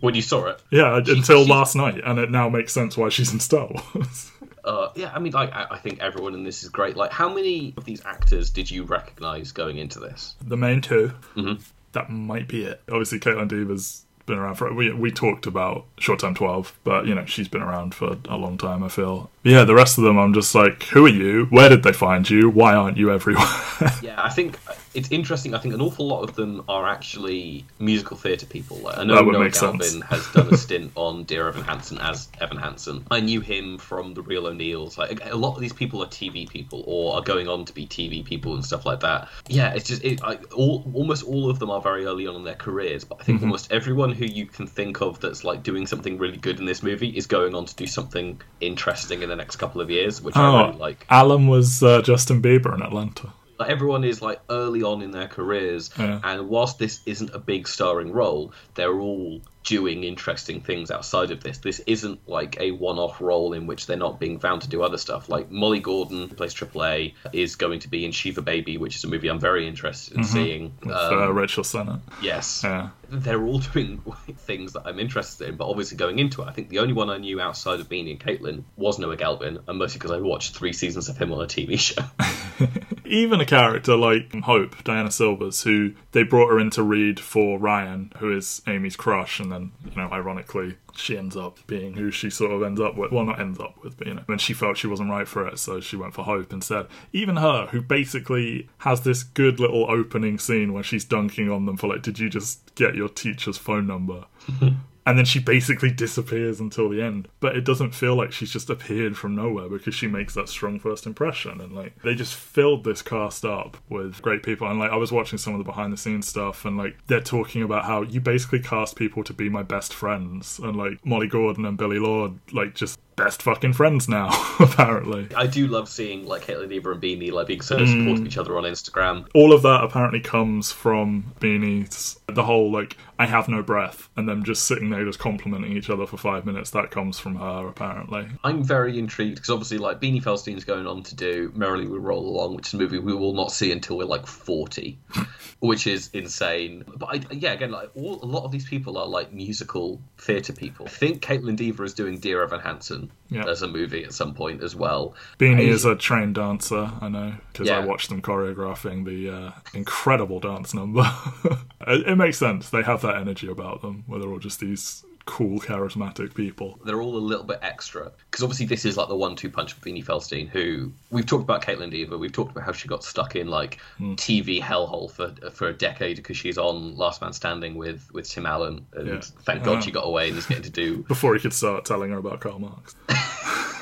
When 0.00 0.14
you 0.14 0.22
saw 0.22 0.46
it, 0.46 0.62
yeah 0.70 0.96
until 0.96 1.44
last 1.46 1.76
night 1.76 2.00
and 2.04 2.18
it 2.18 2.30
now 2.30 2.48
makes 2.48 2.72
sense 2.72 2.96
why 2.96 3.08
she's 3.10 3.32
in 3.32 3.40
star 3.40 3.68
wars 3.94 4.30
uh, 4.64 4.88
yeah, 4.94 5.12
I 5.14 5.18
mean, 5.18 5.32
like 5.32 5.52
I, 5.52 5.66
I 5.72 5.78
think 5.78 6.00
everyone 6.00 6.34
in 6.34 6.44
this 6.44 6.62
is 6.62 6.68
great. 6.70 6.96
Like, 6.96 7.12
how 7.12 7.32
many 7.32 7.74
of 7.76 7.84
these 7.84 8.04
actors 8.04 8.50
did 8.50 8.70
you 8.70 8.84
recognize 8.84 9.52
going 9.52 9.78
into 9.78 10.00
this? 10.00 10.34
the 10.44 10.56
main 10.56 10.80
2 10.80 11.12
Mhm. 11.36 11.62
That 11.92 12.10
might 12.10 12.48
be 12.48 12.64
it. 12.64 12.80
Obviously, 12.88 13.20
Caitlin 13.20 13.46
Dever's 13.48 14.04
been 14.26 14.38
around 14.38 14.54
for. 14.56 14.72
We 14.72 14.92
we 14.92 15.10
talked 15.10 15.46
about 15.46 15.84
Short 15.98 16.20
Term 16.20 16.34
Twelve, 16.34 16.72
but 16.84 17.06
you 17.06 17.14
know 17.14 17.24
she's 17.26 17.48
been 17.48 17.62
around 17.62 17.94
for 17.94 18.16
a 18.28 18.36
long 18.36 18.58
time. 18.58 18.82
I 18.82 18.88
feel. 18.88 19.30
Yeah, 19.42 19.64
the 19.64 19.74
rest 19.74 19.98
of 19.98 20.04
them, 20.04 20.16
I'm 20.18 20.32
just 20.32 20.54
like, 20.54 20.84
who 20.84 21.04
are 21.04 21.08
you? 21.10 21.44
Where 21.50 21.68
did 21.68 21.82
they 21.82 21.92
find 21.92 22.28
you? 22.30 22.48
Why 22.48 22.74
aren't 22.74 22.96
you 22.96 23.12
everywhere? 23.12 23.44
Yeah, 24.02 24.14
I 24.22 24.30
think 24.30 24.58
it's 24.94 25.10
interesting. 25.10 25.54
I 25.54 25.58
think 25.58 25.74
an 25.74 25.80
awful 25.82 26.06
lot 26.06 26.22
of 26.22 26.34
them 26.34 26.64
are 26.68 26.88
actually 26.88 27.66
musical 27.78 28.16
theatre 28.16 28.46
people. 28.46 28.78
Like, 28.78 28.96
I 28.96 29.04
know 29.04 29.16
That 29.16 29.26
would 29.26 29.32
Noah 29.34 29.50
Galvin 29.50 29.80
sense. 29.82 30.04
has 30.04 30.26
done 30.32 30.48
a 30.52 30.56
stint 30.56 30.92
on 30.96 31.24
Dear 31.24 31.48
Evan 31.48 31.64
Hansen 31.64 31.98
as 31.98 32.28
Evan 32.40 32.56
Hansen. 32.56 33.04
I 33.10 33.20
knew 33.20 33.40
him 33.42 33.76
from 33.76 34.14
The 34.14 34.22
Real 34.22 34.46
O'Neals. 34.46 34.96
Like 34.96 35.20
a 35.30 35.36
lot 35.36 35.54
of 35.56 35.60
these 35.60 35.72
people 35.74 36.02
are 36.02 36.06
TV 36.06 36.48
people 36.48 36.82
or 36.86 37.16
are 37.16 37.22
going 37.22 37.46
on 37.48 37.64
to 37.66 37.72
be 37.74 37.86
TV 37.86 38.24
people 38.24 38.54
and 38.54 38.64
stuff 38.64 38.86
like 38.86 39.00
that. 39.00 39.28
Yeah, 39.48 39.74
it's 39.74 39.88
just 39.88 40.02
it, 40.04 40.22
I, 40.24 40.36
all 40.56 40.90
almost 40.94 41.24
all 41.24 41.50
of 41.50 41.58
them 41.58 41.70
are 41.70 41.82
very 41.82 42.06
early 42.06 42.26
on 42.26 42.36
in 42.36 42.44
their 42.44 42.54
careers. 42.54 43.04
But 43.04 43.16
I 43.16 43.18
Mm-hmm. 43.24 43.32
think 43.32 43.42
almost 43.42 43.72
everyone 43.72 44.12
who 44.14 44.24
you 44.24 44.46
can 44.46 44.66
think 44.66 45.00
of 45.00 45.20
that's 45.20 45.44
like 45.44 45.62
doing 45.62 45.86
something 45.86 46.18
really 46.18 46.36
good 46.36 46.58
in 46.58 46.64
this 46.64 46.82
movie 46.82 47.08
is 47.08 47.26
going 47.26 47.54
on 47.54 47.66
to 47.66 47.74
do 47.74 47.86
something 47.86 48.40
interesting 48.60 49.22
in 49.22 49.28
the 49.28 49.36
next 49.36 49.56
couple 49.56 49.80
of 49.80 49.90
years, 49.90 50.22
which 50.22 50.36
I 50.36 50.48
oh, 50.48 50.66
really 50.66 50.78
like. 50.78 51.06
Alan 51.10 51.46
was 51.46 51.82
uh, 51.82 52.02
Justin 52.02 52.40
Bieber 52.40 52.74
in 52.74 52.82
Atlanta. 52.82 53.32
Like, 53.58 53.70
everyone 53.70 54.04
is 54.04 54.20
like 54.22 54.40
early 54.50 54.82
on 54.82 55.02
in 55.02 55.10
their 55.10 55.28
careers, 55.28 55.90
Yeah. 55.98 56.20
and 56.24 56.48
whilst 56.48 56.78
this 56.78 57.00
isn't 57.06 57.34
a 57.34 57.38
big 57.38 57.68
starring 57.68 58.12
role, 58.12 58.52
they're 58.74 58.98
all 58.98 59.40
doing 59.62 60.04
interesting 60.04 60.60
things 60.60 60.90
outside 60.90 61.30
of 61.30 61.42
this. 61.42 61.56
This 61.58 61.80
isn't 61.86 62.28
like 62.28 62.60
a 62.60 62.72
one-off 62.72 63.18
role 63.18 63.54
in 63.54 63.66
which 63.66 63.86
they're 63.86 63.96
not 63.96 64.20
being 64.20 64.38
found 64.38 64.60
to 64.62 64.68
do 64.68 64.82
other 64.82 64.98
stuff. 64.98 65.30
Like 65.30 65.50
Molly 65.50 65.80
Gordon, 65.80 66.28
who 66.28 66.34
plays 66.34 66.52
AAA, 66.52 67.14
is 67.32 67.56
going 67.56 67.80
to 67.80 67.88
be 67.88 68.04
in 68.04 68.12
Shiva 68.12 68.42
Baby, 68.42 68.76
which 68.76 68.96
is 68.96 69.04
a 69.04 69.08
movie 69.08 69.28
I'm 69.28 69.40
very 69.40 69.66
interested 69.66 70.18
in 70.18 70.24
seeing. 70.24 70.74
With 70.82 70.94
Um, 70.94 71.22
uh, 71.22 71.28
Rachel 71.30 71.64
Sennott. 71.64 72.00
yes, 72.20 72.60
Yeah. 72.62 72.90
they're 73.10 73.42
all 73.42 73.58
doing 73.72 74.02
things 74.36 74.74
that 74.74 74.82
I'm 74.84 74.98
interested 74.98 75.48
in, 75.48 75.56
but 75.56 75.66
obviously 75.70 75.96
going 75.96 76.18
into 76.18 76.42
it, 76.42 76.46
I 76.48 76.52
think 76.52 76.68
the 76.68 76.80
only 76.80 76.92
one 76.92 77.08
I 77.08 77.16
knew 77.16 77.40
outside 77.40 77.80
of 77.80 77.88
Beanie 77.88 78.10
and 78.10 78.20
Caitlin 78.20 78.64
was 78.76 78.98
Noah 78.98 79.16
Galvin, 79.16 79.60
and 79.66 79.78
mostly 79.78 79.98
because 79.98 80.10
I 80.10 80.18
watched 80.20 80.54
three 80.56 80.74
seasons 80.74 81.08
of 81.08 81.16
him 81.16 81.32
on 81.32 81.40
a 81.42 81.46
TV 81.46 81.78
show. 81.78 82.02
Even 83.14 83.40
a 83.40 83.46
character 83.46 83.96
like 83.96 84.34
Hope, 84.42 84.82
Diana 84.82 85.08
Silvers, 85.08 85.62
who 85.62 85.92
they 86.10 86.24
brought 86.24 86.48
her 86.48 86.58
in 86.58 86.70
to 86.70 86.82
read 86.82 87.20
for 87.20 87.60
Ryan, 87.60 88.12
who 88.18 88.36
is 88.36 88.60
Amy's 88.66 88.96
crush, 88.96 89.38
and 89.38 89.52
then, 89.52 89.70
you 89.88 89.96
know, 89.96 90.08
ironically, 90.10 90.78
she 90.96 91.16
ends 91.16 91.36
up 91.36 91.64
being 91.68 91.94
who 91.94 92.10
she 92.10 92.28
sort 92.28 92.50
of 92.50 92.64
ends 92.64 92.80
up 92.80 92.96
with. 92.96 93.12
Well, 93.12 93.24
not 93.24 93.38
ends 93.38 93.60
up 93.60 93.76
with, 93.84 93.96
but, 93.96 94.08
you 94.08 94.14
know, 94.14 94.22
when 94.26 94.38
she 94.38 94.52
felt 94.52 94.78
she 94.78 94.88
wasn't 94.88 95.10
right 95.10 95.28
for 95.28 95.46
it, 95.46 95.60
so 95.60 95.78
she 95.78 95.94
went 95.94 96.12
for 96.12 96.24
Hope 96.24 96.52
instead. 96.52 96.88
Even 97.12 97.36
her, 97.36 97.66
who 97.66 97.80
basically 97.80 98.68
has 98.78 99.02
this 99.02 99.22
good 99.22 99.60
little 99.60 99.88
opening 99.88 100.36
scene 100.36 100.72
where 100.72 100.82
she's 100.82 101.04
dunking 101.04 101.48
on 101.48 101.66
them 101.66 101.76
for, 101.76 101.86
like, 101.86 102.02
did 102.02 102.18
you 102.18 102.28
just 102.28 102.74
get 102.74 102.96
your 102.96 103.08
teacher's 103.08 103.58
phone 103.58 103.86
number? 103.86 104.24
and 105.06 105.18
then 105.18 105.24
she 105.24 105.38
basically 105.38 105.90
disappears 105.90 106.60
until 106.60 106.88
the 106.88 107.02
end. 107.02 107.28
But 107.40 107.56
it 107.56 107.64
doesn't 107.64 107.94
feel 107.94 108.16
like 108.16 108.32
she's 108.32 108.50
just 108.50 108.70
appeared 108.70 109.16
from 109.16 109.34
nowhere 109.34 109.68
because 109.68 109.94
she 109.94 110.06
makes 110.06 110.34
that 110.34 110.48
strong 110.48 110.78
first 110.78 111.06
impression. 111.06 111.60
And 111.60 111.72
like 111.72 112.00
they 112.02 112.14
just 112.14 112.34
filled 112.34 112.84
this 112.84 113.02
cast 113.02 113.44
up 113.44 113.76
with 113.88 114.22
great 114.22 114.42
people. 114.42 114.68
And 114.68 114.78
like 114.78 114.90
I 114.90 114.96
was 114.96 115.12
watching 115.12 115.38
some 115.38 115.54
of 115.54 115.58
the 115.58 115.64
behind 115.64 115.92
the 115.92 115.96
scenes 115.96 116.26
stuff, 116.26 116.64
and 116.64 116.76
like 116.76 116.96
they're 117.06 117.20
talking 117.20 117.62
about 117.62 117.84
how 117.84 118.02
you 118.02 118.20
basically 118.20 118.60
cast 118.60 118.96
people 118.96 119.24
to 119.24 119.32
be 119.32 119.48
my 119.48 119.62
best 119.62 119.92
friends, 119.92 120.58
and 120.58 120.76
like 120.76 121.04
Molly 121.04 121.28
Gordon 121.28 121.64
and 121.64 121.76
Billie 121.76 121.98
Lourd 121.98 122.38
like 122.52 122.74
just 122.74 122.98
best 123.16 123.42
fucking 123.42 123.72
friends 123.72 124.08
now, 124.08 124.28
apparently. 124.60 125.28
I 125.36 125.46
do 125.46 125.66
love 125.66 125.88
seeing 125.88 126.26
like 126.26 126.46
Caitlin 126.46 126.68
Dever 126.68 126.92
and 126.92 127.02
Beanie 127.02 127.32
like 127.32 127.46
being 127.46 127.60
so 127.60 127.78
supportive 127.78 128.14
of 128.14 128.20
mm. 128.20 128.26
each 128.26 128.38
other 128.38 128.56
on 128.56 128.64
Instagram. 128.64 129.28
All 129.34 129.52
of 129.52 129.62
that 129.62 129.84
apparently 129.84 130.20
comes 130.20 130.72
from 130.72 131.32
Beanie's 131.40 132.18
the 132.26 132.42
whole 132.42 132.72
like 132.72 132.96
I 133.18 133.26
have 133.26 133.48
no 133.48 133.62
breath 133.62 134.08
and 134.16 134.28
them 134.28 134.44
just 134.44 134.64
sitting 134.64 134.90
there 134.94 135.04
just 135.04 135.18
complimenting 135.18 135.76
each 135.76 135.90
other 135.90 136.06
for 136.06 136.16
five 136.16 136.46
minutes. 136.46 136.70
That 136.70 136.90
comes 136.90 137.18
from 137.18 137.36
her 137.36 137.68
apparently. 137.68 138.26
I'm 138.42 138.62
very 138.62 138.98
intrigued 138.98 139.36
because 139.36 139.50
obviously 139.50 139.78
like 139.78 140.00
Beanie 140.00 140.22
Feldstein's 140.22 140.64
going 140.64 140.86
on 140.86 141.02
to 141.04 141.14
do 141.14 141.52
Merrily 141.54 141.86
We 141.86 141.98
Roll 141.98 142.26
Along, 142.26 142.56
which 142.56 142.68
is 142.68 142.74
a 142.74 142.76
movie 142.78 142.98
we 142.98 143.14
will 143.14 143.34
not 143.34 143.52
see 143.52 143.72
until 143.72 143.98
we're 143.98 144.04
like 144.04 144.26
40, 144.26 144.98
which 145.60 145.86
is 145.86 146.10
insane. 146.12 146.84
But 146.96 147.06
I, 147.06 147.34
yeah, 147.34 147.52
again, 147.52 147.70
like 147.70 147.90
all, 147.94 148.22
a 148.22 148.26
lot 148.26 148.44
of 148.44 148.52
these 148.52 148.68
people 148.68 148.96
are 148.98 149.06
like 149.06 149.32
musical 149.32 150.00
theatre 150.18 150.52
people. 150.52 150.86
I 150.86 150.90
think 150.90 151.22
Caitlin 151.22 151.56
Dever 151.56 151.84
is 151.84 151.94
doing 151.94 152.18
Dear 152.18 152.42
Evan 152.42 152.60
Hansen 152.60 153.10
Yeah. 153.34 153.48
as 153.48 153.62
a 153.62 153.68
movie 153.68 154.04
at 154.04 154.12
some 154.12 154.34
point 154.34 154.62
as 154.62 154.76
well. 154.76 155.14
Beanie 155.38 155.68
I- 155.68 155.72
is 155.72 155.84
a 155.84 155.96
trained 155.96 156.36
dancer, 156.36 156.90
I 157.00 157.08
know, 157.08 157.34
because 157.52 157.68
I 157.68 157.84
watched 157.84 158.08
them 158.08 158.22
choreographing 158.22 159.04
the 159.04 159.30
uh, 159.30 159.52
incredible 159.74 160.40
dance 160.40 160.72
number. 160.74 161.04
it, 161.86 162.08
it 162.08 162.16
makes 162.16 162.38
sense. 162.38 162.70
They 162.70 162.82
have 162.82 163.02
that 163.02 163.16
energy 163.16 163.48
about 163.48 163.82
them, 163.82 164.04
where 164.06 164.20
they're 164.20 164.30
all 164.30 164.38
just 164.38 164.60
these 164.60 165.04
cool, 165.26 165.58
charismatic 165.58 166.34
people. 166.34 166.78
they're 166.84 167.00
all 167.00 167.16
a 167.16 167.18
little 167.18 167.44
bit 167.44 167.58
extra 167.62 168.12
because 168.30 168.42
obviously 168.44 168.66
this 168.66 168.84
is 168.84 168.96
like 168.96 169.08
the 169.08 169.16
one-two 169.16 169.48
punch 169.48 169.72
of 169.72 169.80
Beanie 169.80 170.04
Feldstein, 170.04 170.48
who 170.48 170.92
we've 171.10 171.24
talked 171.26 171.42
about 171.44 171.62
Caitlin 171.62 171.90
Dever, 171.90 172.18
we've 172.18 172.32
talked 172.32 172.52
about 172.52 172.64
how 172.64 172.72
she 172.72 172.88
got 172.88 173.02
stuck 173.02 173.34
in 173.34 173.46
like 173.48 173.78
TV 174.00 174.60
hellhole 174.60 175.10
for 175.10 175.34
for 175.50 175.68
a 175.68 175.72
decade 175.72 176.16
because 176.16 176.36
she's 176.36 176.58
on 176.58 176.96
Last 176.96 177.20
Man 177.22 177.32
Standing 177.32 177.74
with 177.76 178.06
with 178.12 178.28
Tim 178.28 178.44
Allen, 178.46 178.86
and 178.92 179.08
Yeah. 179.08 179.20
thank 179.44 179.64
God 179.64 179.78
Uh. 179.78 179.80
she 179.80 179.90
got 179.90 180.02
away 180.06 180.28
and 180.28 180.36
is 180.38 180.46
getting 180.46 180.64
to 180.64 180.70
do 180.70 180.98
Before 181.08 181.34
he 181.34 181.40
could 181.40 181.52
start 181.54 181.84
telling 181.84 182.10
her 182.10 182.18
about 182.18 182.40
Karl 182.40 182.58
Marx. 182.58 182.94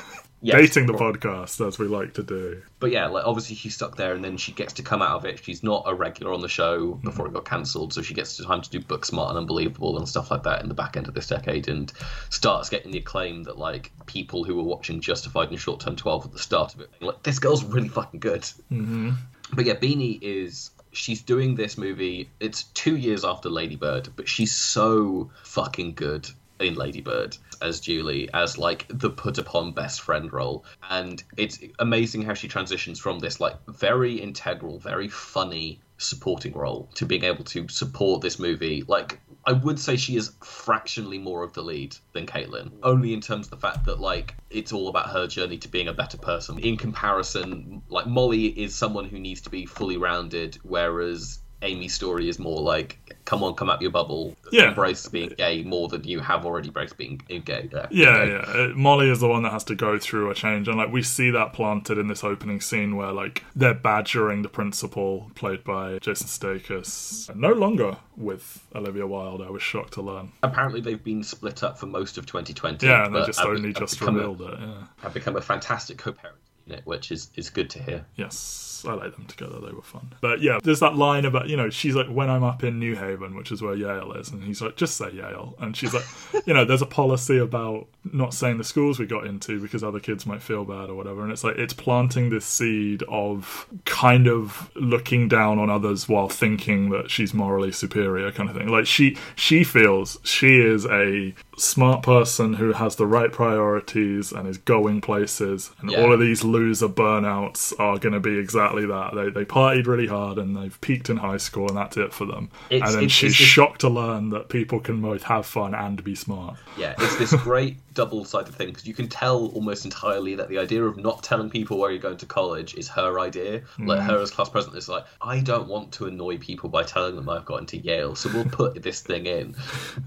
yes, 0.43 0.55
Dating 0.57 0.85
the 0.85 0.93
podcast, 0.93 1.65
as 1.65 1.79
we 1.79 1.87
like 1.87 2.13
to 2.15 2.23
do. 2.23 2.61
But 2.79 2.91
yeah, 2.91 3.07
like 3.07 3.25
obviously 3.25 3.55
she's 3.55 3.73
stuck 3.73 3.95
there, 3.97 4.13
and 4.13 4.23
then 4.23 4.37
she 4.37 4.51
gets 4.51 4.73
to 4.73 4.83
come 4.83 5.01
out 5.01 5.15
of 5.17 5.25
it. 5.25 5.43
She's 5.43 5.63
not 5.63 5.83
a 5.87 5.95
regular 5.95 6.33
on 6.33 6.41
the 6.41 6.47
show 6.49 6.93
Hmm. 6.93 7.03
before 7.05 7.27
it 7.27 7.33
got 7.33 7.45
cancelled, 7.45 7.93
so 7.93 8.01
she 8.01 8.13
gets 8.13 8.37
to 8.37 8.43
time 8.43 8.61
to 8.61 8.69
do 8.69 8.79
Booksmart 8.79 9.29
and 9.29 9.37
Unbelievable 9.37 9.97
and 9.97 10.07
stuff 10.07 10.29
like 10.29 10.43
that 10.43 10.61
in 10.61 10.67
the 10.67 10.75
back 10.75 10.97
end 10.97 11.07
of 11.07 11.13
this 11.13 11.27
decade, 11.27 11.67
and 11.67 11.91
starts 12.29 12.69
getting 12.69 12.91
the 12.91 12.99
acclaim 12.99 13.43
that 13.43 13.57
like 13.57 13.91
people 14.05 14.43
who 14.43 14.55
were 14.55 14.63
watching 14.63 15.01
Justified 15.01 15.49
and 15.49 15.59
Short 15.59 15.79
Term 15.79 15.95
Twelve 15.95 16.25
at 16.25 16.31
the 16.33 16.39
start 16.39 16.75
of 16.75 16.81
it, 16.81 16.89
like 17.01 17.23
this 17.23 17.39
girl's 17.39 17.63
really 17.63 17.87
fucking 17.89 18.19
good. 18.19 18.41
Mm-hmm. 18.71 19.11
But 19.53 19.65
yeah, 19.65 19.75
Beanie 19.75 20.19
is 20.21 20.71
she's 20.91 21.21
doing 21.23 21.55
this 21.55 21.77
movie. 21.77 22.29
It's 22.39 22.63
two 22.65 22.95
years 22.95 23.25
after 23.25 23.49
Lady 23.49 23.75
Bird, 23.75 24.09
but 24.15 24.27
she's 24.29 24.51
so 24.51 25.31
fucking 25.43 25.93
good 25.95 26.27
in 26.59 26.75
Lady 26.75 27.01
Bird 27.01 27.37
as 27.61 27.79
Julie, 27.79 28.29
as 28.33 28.57
like 28.57 28.85
the 28.89 29.09
put 29.09 29.37
upon 29.37 29.73
best 29.73 30.01
friend 30.01 30.31
role. 30.31 30.65
And 30.89 31.23
it's 31.37 31.59
amazing 31.79 32.23
how 32.23 32.33
she 32.33 32.47
transitions 32.47 32.99
from 32.99 33.19
this 33.19 33.39
like 33.39 33.55
very 33.67 34.15
integral, 34.15 34.79
very 34.79 35.07
funny 35.07 35.81
supporting 35.97 36.53
role 36.53 36.89
to 36.95 37.05
being 37.05 37.23
able 37.23 37.43
to 37.45 37.67
support 37.69 38.21
this 38.21 38.39
movie. 38.39 38.83
Like 38.87 39.19
I 39.45 39.53
would 39.53 39.79
say 39.79 39.95
she 39.95 40.15
is 40.15 40.33
fractionally 40.43 41.17
more 41.17 41.43
of 41.43 41.53
the 41.53 41.61
lead 41.61 41.95
than 42.13 42.25
Caitlin, 42.25 42.71
only 42.83 43.13
in 43.13 43.21
terms 43.21 43.47
of 43.47 43.51
the 43.51 43.57
fact 43.57 43.85
that 43.85 43.99
like 43.99 44.35
it's 44.49 44.71
all 44.71 44.87
about 44.87 45.09
her 45.09 45.27
journey 45.27 45.57
to 45.59 45.67
being 45.67 45.87
a 45.87 45.93
better 45.93 46.17
person. 46.17 46.59
In 46.59 46.77
comparison, 46.77 47.81
like 47.89 48.07
Molly 48.07 48.47
is 48.47 48.75
someone 48.75 49.05
who 49.05 49.19
needs 49.19 49.41
to 49.41 49.49
be 49.49 49.65
fully 49.65 49.97
rounded, 49.97 50.57
whereas 50.63 51.39
Amy's 51.63 51.93
story 51.93 52.29
is 52.29 52.37
more 52.39 52.61
like, 52.61 52.99
come 53.25 53.41
on, 53.43 53.53
come 53.55 53.69
out 53.69 53.81
your 53.81 53.89
bubble, 53.91 54.35
Yeah. 54.51 54.69
embrace 54.69 55.07
being 55.07 55.29
gay 55.37 55.63
more 55.63 55.87
than 55.87 56.03
you 56.03 56.19
have 56.19 56.45
already 56.45 56.67
embraced 56.67 56.97
being 56.97 57.21
gay. 57.27 57.69
Yeah, 57.71 57.87
Yeah. 57.91 58.35
Uh, 58.47 58.71
Molly 58.75 59.09
is 59.09 59.19
the 59.21 59.27
one 59.27 59.43
that 59.43 59.51
has 59.53 59.63
to 59.65 59.75
go 59.75 59.97
through 59.97 60.29
a 60.29 60.35
change, 60.35 60.67
and 60.67 60.77
like 60.77 60.91
we 60.91 61.01
see 61.01 61.31
that 61.31 61.53
planted 61.53 61.97
in 61.97 62.07
this 62.07 62.23
opening 62.23 62.59
scene 62.61 62.95
where 62.95 63.11
like 63.11 63.43
they're 63.55 63.73
badgering 63.73 64.41
the 64.41 64.49
principal, 64.49 65.31
played 65.35 65.63
by 65.63 65.99
Jason 65.99 66.27
Sudeikis, 66.27 67.33
no 67.35 67.51
longer 67.53 67.97
with 68.17 68.65
Olivia 68.75 69.07
Wilde. 69.07 69.41
I 69.41 69.49
was 69.49 69.61
shocked 69.63 69.93
to 69.93 70.01
learn. 70.01 70.31
Apparently, 70.43 70.81
they've 70.81 71.03
been 71.03 71.23
split 71.23 71.63
up 71.63 71.79
for 71.79 71.85
most 71.85 72.17
of 72.17 72.25
2020. 72.25 72.85
Yeah, 72.85 73.05
and 73.05 73.15
they 73.15 73.25
just 73.25 73.39
only 73.41 73.69
have 73.69 73.77
just 73.79 74.01
a- 74.01 74.05
revealed 74.05 74.41
it. 74.41 74.59
Yeah. 74.59 74.73
have 75.01 75.13
become 75.13 75.35
a 75.35 75.41
fantastic 75.41 75.97
co-parent 75.97 76.37
unit, 76.65 76.85
which 76.85 77.11
is 77.11 77.29
is 77.35 77.49
good 77.49 77.69
to 77.71 77.81
hear. 77.81 78.05
Yes, 78.15 78.83
I 78.87 78.93
like 78.93 79.13
them 79.15 79.25
together. 79.25 79.59
They 79.59 79.71
were 79.71 79.81
fun. 79.81 80.13
But 80.21 80.41
yeah, 80.41 80.59
there's 80.63 80.81
that 80.81 80.95
line 80.95 81.23
about, 81.25 81.47
you 81.47 81.55
know, 81.55 81.69
she's 81.69 81.95
like, 81.95 82.07
when 82.07 82.29
I'm 82.29 82.43
up 82.43 82.63
in 82.63 82.79
New 82.79 82.95
Haven, 82.95 83.33
which 83.35 83.51
is 83.51 83.61
where 83.61 83.75
Yale 83.75 84.11
is, 84.13 84.29
and 84.29 84.43
he's 84.43 84.61
like, 84.61 84.75
just 84.75 84.97
say 84.97 85.09
Yale. 85.11 85.55
And 85.59 85.75
she's 85.75 85.93
like, 85.93 86.03
you 86.45 86.53
know, 86.53 86.65
there's 86.65 86.81
a 86.81 86.85
policy 86.85 87.37
about 87.37 87.87
not 88.11 88.33
saying 88.33 88.57
the 88.57 88.63
schools 88.65 88.99
we 88.99 89.05
got 89.05 89.25
into 89.25 89.61
because 89.61 89.83
other 89.83 90.01
kids 90.01 90.25
might 90.25 90.41
feel 90.41 90.65
bad 90.65 90.89
or 90.89 90.95
whatever. 90.95 91.23
And 91.23 91.31
it's 91.31 91.43
like, 91.45 91.57
it's 91.57 91.73
planting 91.73 92.29
this 92.29 92.45
seed 92.45 93.03
of 93.07 93.65
kind 93.85 94.27
of 94.27 94.69
looking 94.75 95.29
down 95.29 95.59
on 95.59 95.69
others 95.69 96.09
while 96.09 96.27
thinking 96.27 96.89
that 96.89 97.09
she's 97.09 97.33
morally 97.33 97.71
superior 97.71 98.31
kind 98.33 98.49
of 98.49 98.55
thing. 98.57 98.67
Like 98.67 98.85
she, 98.85 99.17
she 99.35 99.63
feels 99.63 100.17
she 100.23 100.59
is 100.59 100.85
a 100.87 101.33
smart 101.55 102.03
person 102.03 102.53
who 102.55 102.73
has 102.73 102.97
the 102.97 103.05
right 103.07 103.31
priorities 103.31 104.31
and 104.33 104.47
is 104.47 104.57
going 104.57 104.99
places 104.99 105.71
and 105.79 105.89
Yeah. 105.91 106.01
all 106.01 106.11
of 106.11 106.19
these 106.19 106.43
loser 106.53 106.87
burnouts 106.87 107.73
are 107.79 107.97
going 107.97 108.13
to 108.13 108.19
be 108.19 108.37
exactly 108.37 108.85
that 108.85 109.13
they, 109.15 109.29
they 109.29 109.45
partied 109.45 109.87
really 109.87 110.07
hard 110.07 110.37
and 110.37 110.55
they've 110.55 110.79
peaked 110.81 111.09
in 111.09 111.17
high 111.17 111.37
school 111.37 111.67
and 111.67 111.77
that's 111.77 111.97
it 111.97 112.13
for 112.13 112.25
them 112.25 112.49
It's- 112.69 112.89
and 112.89 112.95
then 112.97 113.03
it's- 113.05 113.11
she's 113.11 113.31
it's 113.31 113.35
shocked 113.39 113.81
to 113.81 113.89
learn 113.89 114.29
that 114.29 114.49
people 114.49 114.79
can 114.79 115.01
both 115.01 115.23
have 115.23 115.45
fun 115.45 115.73
and 115.75 116.03
be 116.03 116.15
smart 116.15 116.55
Yeah, 116.77 116.95
it's 116.99 117.17
this 117.17 117.33
great 117.41 117.77
double-sided 117.93 118.53
thing 118.55 118.67
because 118.69 118.87
you 118.87 118.93
can 118.93 119.07
tell 119.07 119.47
almost 119.49 119.85
entirely 119.85 120.33
that 120.35 120.49
the 120.49 120.57
idea 120.57 120.83
of 120.83 120.97
not 120.97 121.21
telling 121.21 121.49
people 121.49 121.77
where 121.77 121.91
you're 121.91 122.01
going 122.01 122.17
to 122.17 122.25
college 122.25 122.73
is 122.73 122.87
her 122.89 123.19
idea. 123.19 123.61
Like 123.77 123.99
Mm. 123.99 124.05
her 124.07 124.19
as 124.19 124.31
class 124.31 124.49
president 124.49 124.79
is 124.79 124.89
like, 124.89 125.05
I 125.21 125.39
don't 125.41 125.67
want 125.67 125.91
to 125.93 126.07
annoy 126.07 126.39
people 126.39 126.69
by 126.69 126.81
telling 126.83 127.15
them 127.15 127.29
I've 127.29 127.45
got 127.45 127.59
into 127.59 127.77
Yale, 127.77 128.15
so 128.15 128.31
we'll 128.33 128.45
put 128.45 128.81
this 128.81 129.01
thing 129.01 129.27
in. 129.27 129.55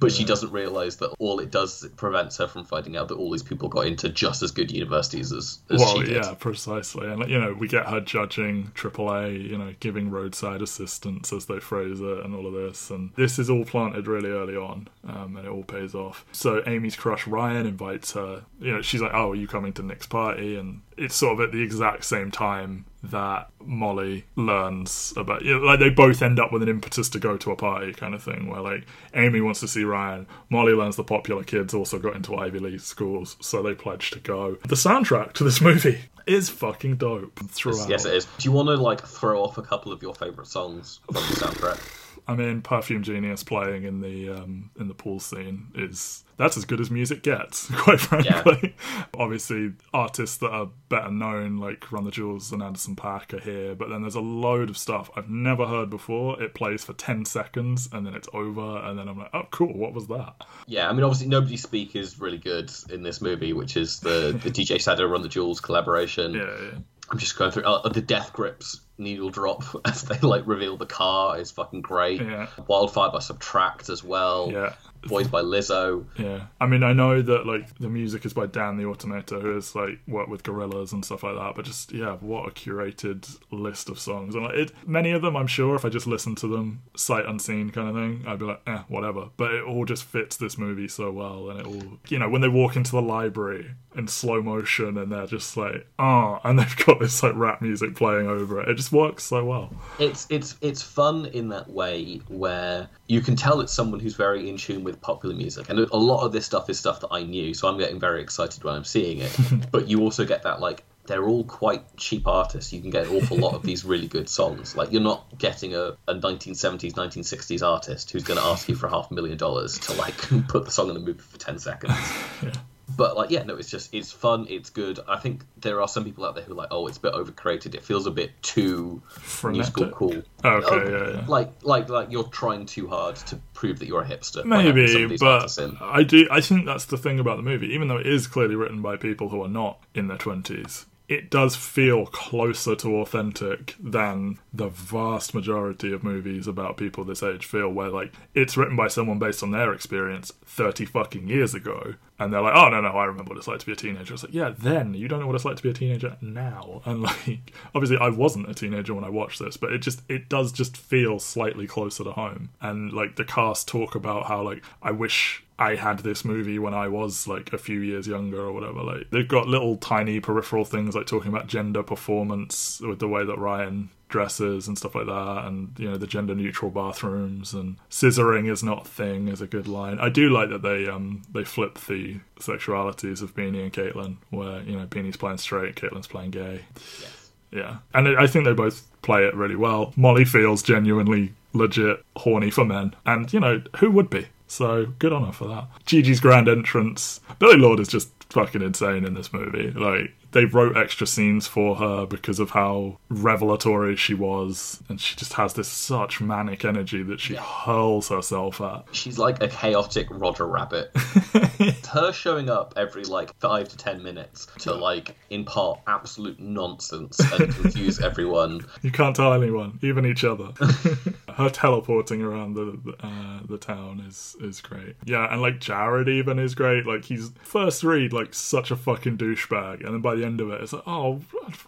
But 0.01 0.11
she 0.11 0.25
doesn't 0.25 0.51
realize 0.51 0.97
that 0.97 1.11
all 1.21 1.39
it 1.39 1.53
does 1.53 1.77
is 1.79 1.85
it 1.85 1.97
prevents 1.97 2.37
her 2.39 2.49
from 2.49 2.65
finding 2.65 2.97
out 2.97 3.07
that 3.09 3.15
all 3.15 3.31
these 3.31 3.45
people 3.45 3.69
got 3.69 3.87
into 3.87 4.09
just 4.09 4.43
as 4.43 4.51
good 4.51 4.73
universities 4.73 5.31
as, 5.33 5.61
as 5.71 5.81
well 5.81 5.95
she 6.01 6.07
did. 6.07 6.25
yeah 6.25 6.35
precisely. 6.39 7.07
And 7.11 7.29
you 7.29 7.39
know 7.39 7.53
we 7.53 7.69
get 7.69 7.87
her 7.87 8.01
judging 8.01 8.73
AAA 8.75 9.51
you 9.51 9.59
know 9.59 9.75
giving 9.81 10.11
roadside 10.11 10.63
assistance 10.63 11.33
as 11.33 11.47
they 11.47 11.61
phrase 11.61 12.01
it 12.01 12.25
and 12.25 12.35
all 12.35 12.47
of 12.47 12.53
this. 12.53 12.91
And 12.91 13.13
this 13.17 13.39
is 13.39 13.51
all 13.51 13.65
planted 13.65 14.07
really 14.07 14.31
early 14.31 14.57
on 14.57 14.89
um, 15.07 15.37
and 15.37 15.47
it 15.47 15.51
all 15.51 15.65
pays 15.65 15.95
off. 15.95 16.25
So 16.33 16.63
Amy's 16.67 16.97
crush 16.97 17.27
Ryan 17.27 17.67
invites 17.67 18.13
her. 18.13 18.45
You 18.61 18.75
know 18.75 18.83
she's 18.83 19.03
like 19.03 19.15
oh 19.15 19.33
are 19.33 19.37
you 19.37 19.49
coming 19.49 19.73
to 19.75 19.83
Nick's 19.83 20.07
party? 20.07 20.57
And 20.57 20.83
it's 20.97 21.15
sort 21.15 21.35
of 21.35 21.41
at 21.41 21.53
the 21.53 21.63
exact 21.63 22.05
same 22.05 22.31
time 22.31 22.85
that 23.03 23.49
Molly 23.65 24.25
learns 24.35 25.13
about 25.17 25.45
you 25.45 25.59
know, 25.59 25.65
like 25.65 25.79
they 25.79 25.91
both 25.91 26.23
end 26.23 26.41
up 26.41 26.53
with 26.53 26.63
an 26.63 26.69
impetus 26.69 27.09
to 27.11 27.19
go 27.19 27.37
to 27.37 27.51
a 27.53 27.57
party 27.57 27.93
kind 27.93 28.15
of 28.15 28.23
thing 28.23 28.49
where 28.49 28.61
like 28.61 28.85
Amy 29.15 29.41
wants 29.41 29.61
to 29.61 29.69
see 29.69 29.85
Ryan 29.85 30.27
Molly 30.51 30.73
learns 30.73 30.97
the 30.97 31.05
popular 31.05 31.45
kids 31.45 31.73
also 31.73 31.99
got 31.99 32.17
into 32.17 32.35
Ivy 32.35 32.59
League 32.59 32.81
schools 32.81 33.37
so 33.41 33.63
they 33.63 33.75
pledge 33.75 34.11
to 34.11 34.19
go 34.19 34.57
the 34.67 34.75
soundtrack 34.75 35.35
to 35.35 35.45
this 35.45 35.61
movie 35.61 36.01
is 36.27 36.49
fucking 36.49 36.97
dope 36.97 37.39
throughout 37.51 37.89
Yes, 37.89 38.05
it 38.05 38.15
is. 38.15 38.25
Do 38.39 38.49
you 38.49 38.53
want 38.53 38.69
to 38.69 38.75
like 38.75 39.01
throw 39.01 39.43
off 39.43 39.59
a 39.59 39.63
couple 39.63 39.93
of 39.93 40.03
your 40.03 40.15
favorite 40.15 40.49
songs 40.49 41.01
from 41.07 41.15
the 41.15 41.21
soundtrack? 41.21 42.06
I 42.29 42.35
mean 42.35 42.63
Perfume 42.63 43.03
Genius 43.03 43.43
playing 43.43 43.85
in 43.85 44.01
the 44.01 44.31
um, 44.31 44.71
in 44.79 44.89
the 44.89 44.95
pool 44.95 45.21
scene 45.21 45.69
is 45.75 46.25
that's 46.37 46.57
as 46.57 46.65
good 46.65 46.81
as 46.81 46.91
music 46.91 47.23
gets 47.23 47.71
quite 47.75 48.01
frankly 48.01 48.75
obviously 49.15 49.73
artists 49.95 50.37
that 50.39 50.51
are 50.51 50.69
better 50.89 51.11
known 51.11 51.57
like 51.59 51.91
Run 51.91 52.05
the 52.05 52.11
Jewels 52.11 52.53
and 52.53 52.63
Anderson 52.63 52.97
Paak 52.97 53.33
are 53.33 53.41
here 53.41 53.75
but 53.75 53.89
then 53.89 54.03
there's 54.03 54.15
a 54.15 54.21
load 54.21 54.69
of 54.69 54.77
stuff 54.77 55.11
I've 55.17 55.31
never 55.31 55.67
heard 55.67 55.89
before 55.89 56.43
it 56.43 56.55
plays 56.55 56.85
for 56.85 56.93
10 56.93 57.25
seconds 57.25 57.89
and 57.93 58.07
then 58.07 58.15
it's 58.15 58.29
over 58.33 58.79
and 58.79 58.99
then 58.99 59.09
I'm 59.09 59.19
like 59.19 59.31
oh 59.33 59.47
cool 59.51 59.73
what 59.73 59.95
was 59.95 60.07
that 60.09 60.35
Yeah, 60.67 60.89
I 60.89 60.93
mean, 60.93 61.05
obviously, 61.05 61.29
Nobody 61.29 61.57
Speak 61.57 61.97
is 61.97 62.19
really 62.19 62.39
good 62.39 62.71
in 62.91 63.03
this 63.03 63.21
movie, 63.21 63.53
which 63.53 63.77
is 63.77 64.01
the, 64.01 64.39
the 64.43 64.51
DJ 64.51 64.81
Shadow 64.81 65.07
Run 65.07 65.23
the 65.23 65.29
Jewels 65.29 65.61
collaboration. 65.61 66.35
yeah, 66.35 66.43
yeah. 66.43 66.79
I'm 67.11 67.19
just 67.19 67.37
going 67.37 67.51
through 67.51 67.65
uh, 67.65 67.89
the 67.89 68.01
Death 68.01 68.33
Grips 68.33 68.81
needle 68.99 69.31
drop 69.31 69.63
as 69.85 70.03
they 70.03 70.19
like 70.19 70.47
reveal 70.47 70.77
the 70.77 70.87
car 70.87 71.39
is 71.39 71.51
fucking 71.51 71.83
great. 71.83 72.21
Yeah. 72.21 72.49
Wildfire 72.67 73.11
by 73.11 73.19
SBTRKT 73.19 73.91
as 73.91 74.03
well. 74.03 74.51
Yeah. 74.51 74.75
voiced 75.05 75.31
by 75.31 75.43
Lizzo. 75.43 76.05
Yeah, 76.19 76.47
I 76.61 76.67
mean, 76.67 76.83
I 76.83 76.93
know 76.93 77.23
that 77.23 77.47
like 77.47 77.79
the 77.79 77.89
music 77.89 78.25
is 78.25 78.33
by 78.33 78.47
Dan 78.47 78.77
the 78.77 78.85
Automator, 78.85 79.41
who 79.41 79.55
has 79.55 79.75
like 79.75 80.01
worked 80.09 80.31
with 80.31 80.43
Gorillaz 80.43 80.93
and 80.93 81.05
stuff 81.05 81.23
like 81.23 81.37
that. 81.37 81.55
But 81.55 81.65
just 81.65 81.93
yeah, 81.93 82.17
what 82.17 82.49
a 82.49 82.51
curated 82.51 83.39
list 83.51 83.89
of 83.89 83.99
songs. 83.99 84.35
And 84.35 84.45
like, 84.45 84.55
it, 84.55 84.73
many 84.87 85.13
of 85.13 85.23
them, 85.23 85.37
I'm 85.37 85.47
sure, 85.47 85.77
if 85.77 85.85
I 85.85 85.89
just 85.91 86.07
listened 86.07 86.39
to 86.39 86.49
them 86.49 86.83
sight 86.97 87.27
unseen 87.27 87.71
kind 87.71 87.89
of 87.89 87.95
thing, 87.95 88.25
I'd 88.27 88.39
be 88.39 88.47
like, 88.47 88.63
eh, 88.67 88.83
whatever. 88.89 89.29
But 89.37 89.53
it 89.55 89.63
all 89.63 89.85
just 89.85 90.05
fits 90.05 90.37
this 90.37 90.59
movie 90.59 90.89
so 90.89 91.13
well, 91.13 91.51
and 91.51 91.61
it 91.61 91.67
all, 91.67 91.99
you 92.09 92.19
know, 92.19 92.29
when 92.29 92.41
they 92.41 92.49
walk 92.49 92.75
into 92.75 92.91
the 92.93 93.03
library 93.03 93.75
in 93.97 94.09
slow 94.09 94.43
motion 94.43 94.99
and 94.99 95.11
they're 95.11 95.27
just 95.27 95.57
like, 95.57 95.87
ah, 95.99 96.39
oh, 96.45 96.49
and 96.49 96.59
they've 96.59 96.77
got 96.87 97.01
this 97.01 97.23
like 97.23 97.35
rap 97.35 97.63
music 97.63 97.95
playing 97.95 98.29
over 98.29 98.61
it. 98.61 98.69
It 98.69 98.75
just 98.75 98.93
works 98.93 99.25
so 99.25 99.45
well. 99.45 99.73
It's 99.99 100.27
it's 100.31 100.57
it's 100.61 100.83
fun 100.83 101.27
in 101.27 101.49
that 101.49 101.71
way 101.71 102.21
where 102.29 102.89
you 103.07 103.21
can 103.21 103.37
tell 103.37 103.61
it's 103.61 103.73
someone 103.73 104.01
who's 104.01 104.15
very 104.15 104.49
in 104.49 104.57
tune 104.57 104.85
with 104.85 105.01
popular 105.01 105.35
music, 105.35 105.69
and 105.69 105.79
a 105.79 105.97
lot 105.97 106.25
of 106.25 106.33
this 106.33 106.47
stuff 106.47 106.69
is 106.71 106.79
stuff 106.79 107.01
that 107.01 107.09
I 107.11 107.23
knew, 107.23 107.55
so 107.55 107.69
I'm 107.69 107.79
getting 107.79 107.99
very 107.99 108.23
excited 108.23 108.63
when 108.65 108.75
I'm 108.75 108.85
seeing 108.85 109.19
it. 109.19 109.37
but 109.71 109.89
you 109.89 110.01
also 110.01 110.25
get 110.25 110.43
that 110.43 110.61
like 110.61 110.85
they're 111.07 111.25
all 111.25 111.45
quite 111.45 111.97
cheap 111.97 112.27
artists. 112.27 112.73
You 112.73 112.81
can 112.81 112.91
get 112.91 113.07
an 113.07 113.17
awful 113.17 113.37
lot 113.39 113.55
of 113.55 113.63
these 113.63 113.85
really 113.85 114.09
good 114.09 114.29
songs. 114.29 114.77
Like 114.77 114.91
you're 114.91 115.03
not 115.03 115.39
getting 115.39 115.75
a, 115.75 115.97
a 116.09 116.15
1970s, 116.15 116.95
1960s 116.95 117.65
artist 117.65 118.11
who's 118.11 118.25
going 118.25 118.41
to 118.41 118.45
ask 118.45 118.69
you 118.69 118.75
for 118.75 118.89
half 118.89 119.11
a 119.13 119.15
million 119.15 119.39
dollars 119.39 119.79
to 119.81 119.93
like 119.93 120.17
put 120.49 120.65
the 120.65 120.71
song 120.73 120.89
in 120.89 120.95
the 120.95 121.01
movie 121.01 121.21
for 121.21 121.39
10 121.39 121.61
seconds. 121.61 121.95
yeah 122.43 122.51
but 122.97 123.17
like 123.17 123.31
yeah 123.31 123.43
no 123.43 123.57
it's 123.57 123.69
just 123.69 123.93
it's 123.95 124.13
fun 124.13 124.47
it's 124.49 124.71
good. 124.71 125.01
I 125.09 125.19
think 125.19 125.45
there 125.57 125.81
are 125.81 125.89
some 125.89 126.05
people 126.05 126.25
out 126.25 126.35
there 126.35 126.45
who 126.45 126.53
are 126.53 126.57
like 126.57 126.69
oh 126.71 126.87
it's 126.87 126.99
a 126.99 127.01
bit 127.01 127.15
overcreated. 127.15 127.75
It 127.75 127.83
feels 127.83 128.07
a 128.07 128.11
bit 128.11 128.31
too 128.43 129.03
Frenetic. 129.09 129.77
musical 129.77 129.97
cool 129.97 130.23
oh, 130.45 130.51
okay 130.51 130.69
oh, 130.71 130.89
yeah, 130.89 131.21
yeah. 131.21 131.25
like 131.27 131.51
like 131.63 131.89
like 131.89 132.11
you're 132.11 132.25
trying 132.25 132.67
too 132.67 132.87
hard 132.89 133.17
to 133.17 133.37
prove 133.55 133.79
that 133.81 133.87
you're 133.87 134.03
a 134.03 134.07
hipster. 134.07 134.45
Maybe 134.45 135.17
but 135.17 135.59
i 135.81 136.03
do 136.03 136.29
i 136.31 136.41
think 136.41 136.67
that's 136.67 136.85
the 136.87 136.99
thing 136.99 137.19
about 137.19 137.37
the 137.37 137.43
movie. 137.43 137.69
Even 137.69 137.89
though 137.89 137.99
it 137.99 138.07
is 138.07 138.27
clearly 138.27 138.55
written 138.55 138.83
by 138.83 138.97
people 138.97 139.29
who 139.29 139.43
are 139.43 139.49
not 139.49 139.83
in 139.95 140.09
their 140.09 140.19
20s 140.19 140.87
it 141.09 141.31
does 141.31 141.55
feel 141.55 142.07
closer 142.07 142.75
to 142.75 142.97
authentic 142.97 143.77
than 143.79 144.39
the 144.53 144.69
vast 144.69 145.35
majority 145.35 145.93
of 145.93 146.03
movies 146.03 146.49
about 146.49 146.77
people 146.77 147.05
this 147.05 147.23
age 147.23 147.47
feel, 147.47 147.69
where 147.69 147.91
like 147.91 148.13
it's 148.35 148.57
written 148.57 148.77
by 148.77 148.89
someone 148.89 149.19
based 149.19 149.43
on 149.43 149.53
their 149.53 149.73
experience 149.73 150.33
30 150.45 150.85
fucking 150.85 151.29
years 151.29 151.55
ago, 151.55 151.95
and 152.19 152.33
they're 152.33 152.41
like, 152.41 152.55
oh 152.55 152.69
no, 152.69 152.81
no, 152.81 152.89
I 152.89 153.05
remember 153.05 153.31
what 153.31 153.39
it's 153.39 153.49
like 153.49 153.59
to 153.61 153.67
be 153.67 153.73
a 153.73 153.77
teenager. 153.77 154.15
It's 154.15 154.23
like, 154.23 154.33
yeah, 154.33 154.53
then 154.57 154.95
you 154.95 155.07
don't 155.09 155.21
know 155.21 155.27
what 155.27 155.37
it's 155.37 155.45
like 155.45 155.57
to 155.57 155.63
be 155.63 155.71
a 155.71 155.75
teenager 155.75 156.17
now. 156.21 156.83
And 156.87 157.03
like, 157.03 157.53
obviously, 157.75 157.99
I 157.99 158.09
wasn't 158.11 158.49
a 158.49 158.55
teenager 158.55 158.95
when 158.95 159.05
I 159.05 159.09
watched 159.09 159.41
this, 159.41 159.57
but 159.57 159.73
it 159.73 159.79
just, 159.79 160.03
it 160.09 160.29
does 160.29 160.53
just 160.53 160.77
feel 160.77 161.19
slightly 161.19 161.67
closer 161.67 162.05
to 162.05 162.13
home. 162.13 162.51
And 162.61 162.93
like 162.93 163.17
the 163.17 163.25
cast 163.25 163.67
talk 163.67 163.95
about 163.95 164.27
how 164.27 164.43
like, 164.43 164.63
I 164.83 164.93
wish 164.93 165.43
I 165.59 165.75
had 165.75 166.01
this 166.01 166.25
movie 166.25 166.59
when 166.59 166.75
I 166.75 166.89
was 166.89 167.27
like 167.27 167.53
a 167.53 167.59
few 167.59 167.81
years 167.81 168.07
younger 168.07 168.41
or 168.41 168.53
whatever. 168.53 168.83
Like 168.83 169.11
they've 169.11 169.27
got 169.27 169.49
little 169.49 169.77
tiny 169.77 170.21
peripheral 170.21 170.65
things 170.65 170.95
like 170.95 171.07
talking 171.07 171.33
about 171.33 171.49
gender 171.49 171.83
performance 171.83 172.81
with 172.81 172.99
the 172.99 173.09
way 173.09 173.25
that 173.25 173.39
Ryan 173.39 173.91
dresses 174.09 174.69
and 174.69 174.79
stuff 174.79 174.95
like 174.95 175.07
that, 175.07 175.45
and 175.47 175.77
you 175.79 175.91
know 175.91 175.97
the 175.97 176.07
gender 176.07 176.35
neutral 176.35 176.71
bathrooms 176.71 177.53
and 177.55 177.77
scissoring 177.91 178.51
is 178.51 178.63
not 178.63 178.87
a 178.87 178.89
thing 178.89 179.29
is 179.29 179.41
a 179.41 179.47
good 179.47 179.69
line. 179.69 179.99
I 179.99 180.09
do 180.09 180.29
like 180.31 180.49
that 180.51 180.63
they 180.63 180.87
um 180.89 181.23
they 181.33 181.45
flip 181.45 181.79
the 181.87 182.21
sexualities 182.39 183.23
of 183.23 183.35
Beanie 183.35 183.63
and 183.63 183.73
Caitlin, 183.73 184.17
where 184.31 184.63
you 184.63 184.77
know 184.77 184.87
Beanie's 184.87 185.17
playing 185.17 185.39
straight, 185.39 185.77
Caitlin's 185.77 186.07
playing 186.07 186.31
gay. 186.31 186.65
Yes. 187.01 187.31
Yeah, 187.53 187.77
and 187.95 188.09
I 188.19 188.27
think 188.27 188.45
they 188.45 188.53
both 188.53 188.87
play 189.03 189.25
it 189.25 189.35
really 189.35 189.57
well. 189.57 189.93
Molly 189.97 190.25
feels 190.25 190.63
genuinely 190.63 191.33
legit 191.53 192.05
horny 192.17 192.51
for 192.51 192.65
men, 192.65 192.95
and 193.05 193.33
you 193.33 193.41
know 193.41 193.63
who 193.79 193.91
would 193.91 194.11
be. 194.11 194.27
So 194.49 194.87
good 194.99 195.13
on 195.13 195.25
her 195.25 195.33
for 195.33 195.49
that. 195.49 195.67
Gigi's 195.87 196.21
grand 196.21 196.49
entrance. 196.49 197.21
Billie 197.39 197.57
Lourd 197.57 197.81
is 197.81 197.89
just 197.89 198.11
fucking 198.31 198.63
insane 198.63 199.05
in 199.05 199.15
this 199.15 199.33
movie. 199.33 199.71
Like 199.71 200.13
they 200.37 200.45
wrote 200.45 200.77
extra 200.77 201.07
scenes 201.07 201.47
for 201.47 201.77
her 201.77 202.05
because 202.05 202.39
of 202.39 202.51
how 202.51 202.99
revelatory 203.09 203.97
she 203.97 204.13
was, 204.13 204.83
and 204.91 205.01
she 205.01 205.17
just 205.17 205.33
has 205.33 205.55
this 205.55 205.67
such 205.67 206.21
manic 206.21 206.63
energy 206.63 207.03
that 207.03 207.21
she 207.21 207.33
yeah. 207.33 207.41
hurls 207.41 208.11
herself 208.11 208.61
at. 208.61 208.85
She's 208.93 209.19
like 209.19 209.43
a 209.43 209.49
chaotic 209.49 210.07
Roger 210.11 210.47
Rabbit. 210.47 210.95
her 211.91 212.13
showing 212.13 212.51
up 212.51 212.75
every 212.77 213.05
like 213.05 213.35
five 213.39 213.67
to 213.71 213.79
ten 213.79 214.03
minutes 214.03 214.47
to 214.59 214.75
like 214.75 215.17
impart 215.31 215.81
absolute 215.87 216.39
nonsense 216.39 217.19
and 217.33 217.55
confuse 217.55 217.99
everyone. 218.03 218.61
You 218.83 218.91
can't 218.91 219.17
tell 219.17 219.33
anyone, 219.33 219.79
even 219.81 220.05
each 220.05 220.23
other. 220.23 220.53
her 221.35 221.49
teleporting 221.49 222.21
around 222.21 222.55
the 222.55 222.95
uh, 223.01 223.41
the 223.49 223.57
town 223.57 224.05
is 224.07 224.37
is 224.41 224.61
great. 224.61 224.97
Yeah, 225.07 225.33
and 225.33 225.41
like 225.41 225.61
Jared 225.61 226.11
even 226.11 226.39
is 226.39 226.55
great. 226.55 226.87
Like 226.87 227.07
he's 227.07 227.31
first 227.43 227.83
read 227.83 228.13
like 228.13 228.35
such 228.35 228.71
a 228.71 228.77
fucking 228.77 229.17
douchebag, 229.17 229.83
and 229.83 229.95
then 229.95 230.03
by 230.03 230.15
the 230.15 230.26
end 230.27 230.41
of 230.41 230.51
it, 230.51 230.61
it's 230.61 230.73
like, 230.73 230.83
oh, 230.87 231.21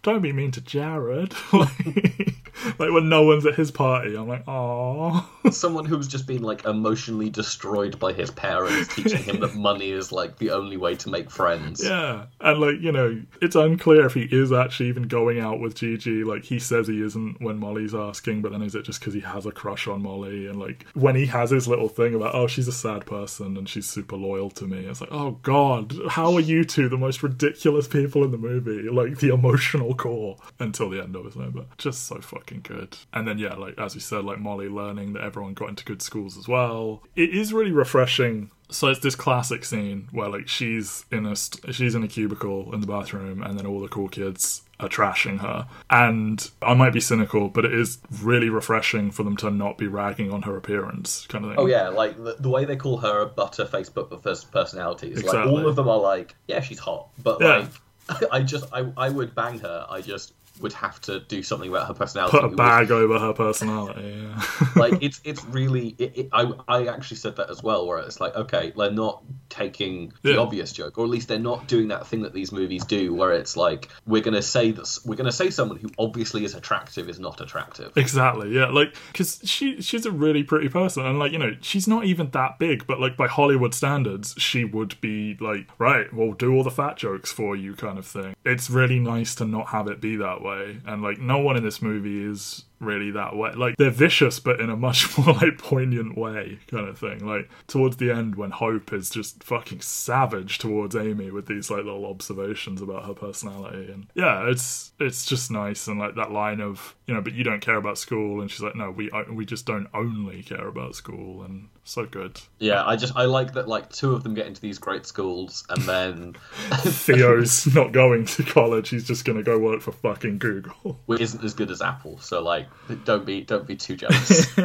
don't 0.02 0.22
be 0.22 0.32
mean 0.32 0.50
to 0.52 0.60
Jared. 0.60 1.34
like, 1.52 2.34
like 2.78 2.90
when 2.90 3.08
no 3.08 3.22
one's 3.22 3.46
at 3.46 3.54
his 3.54 3.70
party, 3.70 4.16
I'm 4.16 4.28
like, 4.28 4.44
oh. 4.46 5.28
Someone 5.50 5.84
who's 5.84 6.08
just 6.08 6.26
been 6.26 6.42
like 6.42 6.64
emotionally 6.64 7.30
destroyed 7.30 7.98
by 7.98 8.12
his 8.12 8.30
parents, 8.30 8.94
teaching 8.94 9.22
him 9.22 9.40
that 9.40 9.54
money 9.54 9.90
is 9.90 10.12
like 10.12 10.38
the 10.38 10.50
only 10.50 10.76
way 10.76 10.94
to 10.96 11.08
make 11.08 11.30
friends. 11.30 11.84
Yeah, 11.84 12.26
and 12.40 12.60
like 12.60 12.80
you 12.80 12.92
know, 12.92 13.20
it's 13.40 13.56
unclear 13.56 14.06
if 14.06 14.14
he 14.14 14.28
is 14.30 14.52
actually 14.52 14.88
even 14.88 15.04
going 15.04 15.40
out 15.40 15.60
with 15.60 15.74
Gigi. 15.74 16.24
Like 16.24 16.44
he 16.44 16.58
says 16.58 16.88
he 16.88 17.02
isn't 17.02 17.40
when 17.40 17.58
Molly's 17.58 17.94
asking, 17.94 18.42
but 18.42 18.52
then 18.52 18.62
is 18.62 18.74
it 18.74 18.84
just 18.84 19.00
because 19.00 19.14
he 19.14 19.20
has 19.20 19.46
a 19.46 19.52
crush 19.52 19.86
on 19.86 20.02
Molly? 20.02 20.46
And 20.46 20.58
like 20.58 20.86
when 20.94 21.14
he 21.14 21.26
has 21.26 21.50
his 21.50 21.68
little 21.68 21.88
thing 21.88 22.14
about, 22.14 22.34
oh, 22.34 22.46
she's 22.46 22.68
a 22.68 22.72
sad 22.72 23.06
person 23.06 23.56
and 23.56 23.68
she's 23.68 23.88
super 23.88 24.16
loyal 24.16 24.50
to 24.50 24.66
me. 24.66 24.78
It's 24.86 25.00
like, 25.00 25.12
oh 25.12 25.32
god, 25.42 25.94
how 26.08 26.34
are 26.34 26.40
you 26.40 26.64
two 26.64 26.88
the 26.88 26.98
most 26.98 27.22
ridiculous 27.22 27.88
people 27.88 28.24
in 28.24 28.30
the 28.30 28.38
movie? 28.38 28.88
Like 28.88 29.18
the 29.18 29.32
emotional 29.32 29.94
core 29.94 30.36
until 30.58 30.90
the 30.90 31.02
end, 31.02 31.16
obviously, 31.16 31.46
but 31.46 31.76
just 31.78 32.04
so 32.04 32.20
fucking 32.20 32.47
good. 32.56 32.96
And 33.12 33.26
then 33.26 33.38
yeah, 33.38 33.54
like 33.54 33.78
as 33.78 33.94
we 33.94 34.00
said, 34.00 34.24
like 34.24 34.38
Molly 34.38 34.68
learning 34.68 35.12
that 35.12 35.22
everyone 35.22 35.54
got 35.54 35.68
into 35.68 35.84
good 35.84 36.02
schools 36.02 36.36
as 36.36 36.48
well. 36.48 37.02
It 37.14 37.30
is 37.30 37.52
really 37.52 37.72
refreshing 37.72 38.50
so 38.70 38.88
it's 38.88 39.00
this 39.00 39.14
classic 39.14 39.64
scene 39.64 40.08
where 40.12 40.28
like 40.28 40.48
she's 40.48 41.04
in 41.10 41.26
a 41.26 41.34
st- 41.34 41.74
she's 41.74 41.94
in 41.94 42.02
a 42.02 42.08
cubicle 42.08 42.72
in 42.74 42.80
the 42.80 42.86
bathroom 42.86 43.42
and 43.42 43.58
then 43.58 43.66
all 43.66 43.80
the 43.80 43.88
cool 43.88 44.08
kids 44.08 44.62
are 44.80 44.88
trashing 44.88 45.40
her 45.40 45.66
and 45.90 46.50
i 46.62 46.74
might 46.74 46.92
be 46.92 47.00
cynical 47.00 47.48
but 47.48 47.64
it 47.64 47.72
is 47.72 47.98
really 48.22 48.48
refreshing 48.48 49.10
for 49.10 49.22
them 49.22 49.36
to 49.36 49.50
not 49.50 49.78
be 49.78 49.86
ragging 49.86 50.30
on 50.32 50.42
her 50.42 50.56
appearance 50.56 51.26
kind 51.28 51.44
of 51.44 51.50
thing 51.50 51.58
oh 51.58 51.66
yeah 51.66 51.88
like 51.88 52.16
the, 52.22 52.36
the 52.38 52.48
way 52.48 52.64
they 52.64 52.76
call 52.76 52.98
her 52.98 53.20
a 53.20 53.26
butter 53.26 53.64
facebook 53.64 54.10
but 54.10 54.22
first 54.22 54.50
personalities 54.52 55.18
exactly. 55.20 55.40
like 55.40 55.48
all 55.48 55.68
of 55.68 55.74
them 55.74 55.88
are 55.88 55.98
like 55.98 56.34
yeah 56.46 56.60
she's 56.60 56.78
hot 56.78 57.08
but 57.22 57.40
yeah. 57.40 57.66
like 58.10 58.22
i 58.32 58.40
just 58.40 58.66
I, 58.72 58.86
I 58.96 59.08
would 59.08 59.34
bang 59.34 59.58
her 59.60 59.86
i 59.88 60.00
just 60.00 60.34
would 60.60 60.72
have 60.72 61.00
to 61.02 61.20
do 61.20 61.42
something 61.42 61.68
about 61.68 61.88
her 61.88 61.94
personality. 61.94 62.38
Put 62.38 62.52
a 62.52 62.54
bag 62.56 62.90
over 62.90 63.18
her 63.18 63.32
personality. 63.32 64.16
Yeah. 64.16 64.42
like 64.76 64.94
it's 65.02 65.20
it's 65.24 65.44
really. 65.46 65.94
It, 65.98 66.12
it, 66.16 66.28
I 66.32 66.52
I 66.66 66.86
actually 66.86 67.18
said 67.18 67.36
that 67.36 67.50
as 67.50 67.62
well, 67.62 67.86
where 67.86 67.98
it's 67.98 68.20
like, 68.20 68.34
okay, 68.34 68.72
they're 68.76 68.90
not 68.90 69.22
taking 69.48 70.12
the 70.22 70.32
yeah. 70.32 70.38
obvious 70.38 70.72
joke, 70.72 70.98
or 70.98 71.04
at 71.04 71.10
least 71.10 71.28
they're 71.28 71.38
not 71.38 71.66
doing 71.68 71.88
that 71.88 72.06
thing 72.06 72.22
that 72.22 72.32
these 72.32 72.52
movies 72.52 72.84
do, 72.84 73.14
where 73.14 73.32
it's 73.32 73.56
like 73.56 73.88
we're 74.06 74.22
gonna 74.22 74.42
say 74.42 74.72
that 74.72 74.98
we're 75.04 75.16
gonna 75.16 75.32
say 75.32 75.50
someone 75.50 75.78
who 75.78 75.88
obviously 75.98 76.44
is 76.44 76.54
attractive 76.54 77.08
is 77.08 77.20
not 77.20 77.40
attractive. 77.40 77.96
Exactly. 77.96 78.50
Yeah. 78.54 78.66
Like 78.66 78.94
because 79.12 79.40
she 79.44 79.80
she's 79.80 80.06
a 80.06 80.10
really 80.10 80.42
pretty 80.42 80.68
person, 80.68 81.06
and 81.06 81.18
like 81.18 81.32
you 81.32 81.38
know 81.38 81.56
she's 81.60 81.86
not 81.86 82.04
even 82.04 82.30
that 82.30 82.58
big, 82.58 82.86
but 82.86 83.00
like 83.00 83.16
by 83.16 83.26
Hollywood 83.26 83.74
standards, 83.74 84.34
she 84.38 84.64
would 84.64 85.00
be 85.00 85.36
like 85.40 85.68
right. 85.78 86.12
Well, 86.12 86.32
do 86.32 86.54
all 86.54 86.64
the 86.64 86.70
fat 86.70 86.96
jokes 86.96 87.32
for 87.32 87.56
you, 87.56 87.74
kind 87.74 87.98
of 87.98 88.06
thing. 88.06 88.34
It's 88.44 88.70
really 88.70 88.98
nice 88.98 89.34
to 89.36 89.44
not 89.44 89.68
have 89.68 89.88
it 89.88 90.00
be 90.00 90.16
that 90.16 90.42
way 90.42 90.47
way, 90.48 90.80
and 90.86 91.02
like 91.02 91.18
no 91.18 91.38
one 91.38 91.56
in 91.56 91.64
this 91.64 91.80
movie 91.82 92.22
is 92.24 92.64
really 92.80 93.10
that 93.12 93.36
way. 93.36 93.52
Like 93.52 93.76
they're 93.76 93.90
vicious, 93.90 94.40
but 94.40 94.60
in 94.60 94.70
a 94.70 94.76
much 94.76 95.16
more 95.18 95.34
like 95.34 95.58
poignant 95.58 96.16
way, 96.16 96.58
kind 96.68 96.88
of 96.88 96.98
thing. 96.98 97.26
Like 97.26 97.48
towards 97.66 97.96
the 97.96 98.10
end, 98.10 98.36
when 98.36 98.50
Hope 98.50 98.92
is 98.92 99.10
just 99.10 99.42
fucking 99.42 99.80
savage 99.80 100.58
towards 100.58 100.96
Amy 100.96 101.30
with 101.30 101.46
these 101.46 101.70
like 101.70 101.84
little 101.84 102.06
observations 102.06 102.82
about 102.82 103.06
her 103.06 103.14
personality, 103.14 103.90
and 103.90 104.06
yeah, 104.14 104.48
it's 104.48 104.92
it's 104.98 105.24
just 105.24 105.50
nice. 105.50 105.86
And 105.86 105.98
like 105.98 106.14
that 106.16 106.30
line 106.30 106.60
of 106.60 106.94
you 107.06 107.14
know, 107.14 107.20
but 107.20 107.32
you 107.32 107.44
don't 107.44 107.60
care 107.60 107.76
about 107.76 107.98
school, 107.98 108.40
and 108.40 108.50
she's 108.50 108.60
like, 108.60 108.76
no, 108.76 108.90
we 108.90 109.10
uh, 109.10 109.24
we 109.32 109.46
just 109.46 109.66
don't 109.66 109.88
only 109.94 110.42
care 110.42 110.68
about 110.68 110.94
school, 110.94 111.42
and 111.42 111.68
so 111.84 112.04
good. 112.04 112.40
Yeah, 112.58 112.84
I 112.84 112.96
just 112.96 113.16
I 113.16 113.24
like 113.24 113.54
that 113.54 113.66
like 113.66 113.90
two 113.90 114.12
of 114.12 114.22
them 114.22 114.34
get 114.34 114.46
into 114.46 114.60
these 114.60 114.78
great 114.78 115.06
schools, 115.06 115.64
and 115.70 115.82
then 115.82 116.36
Theo's 116.70 117.74
not 117.74 117.92
going 117.92 118.26
to 118.26 118.42
college; 118.42 118.90
he's 118.90 119.06
just 119.06 119.24
going 119.24 119.38
to 119.38 119.44
go 119.44 119.58
work 119.58 119.80
for 119.80 119.92
fucking 119.92 120.38
Google, 120.38 121.00
which 121.06 121.20
isn't 121.20 121.42
as 121.42 121.54
good 121.54 121.70
as 121.70 121.80
Apple. 121.80 122.18
So 122.18 122.42
like 122.42 122.67
Don't 123.04 123.26
be 123.26 123.42
don't 123.42 123.66
be 123.66 123.76
too 123.76 123.96
jealous. 124.02 124.56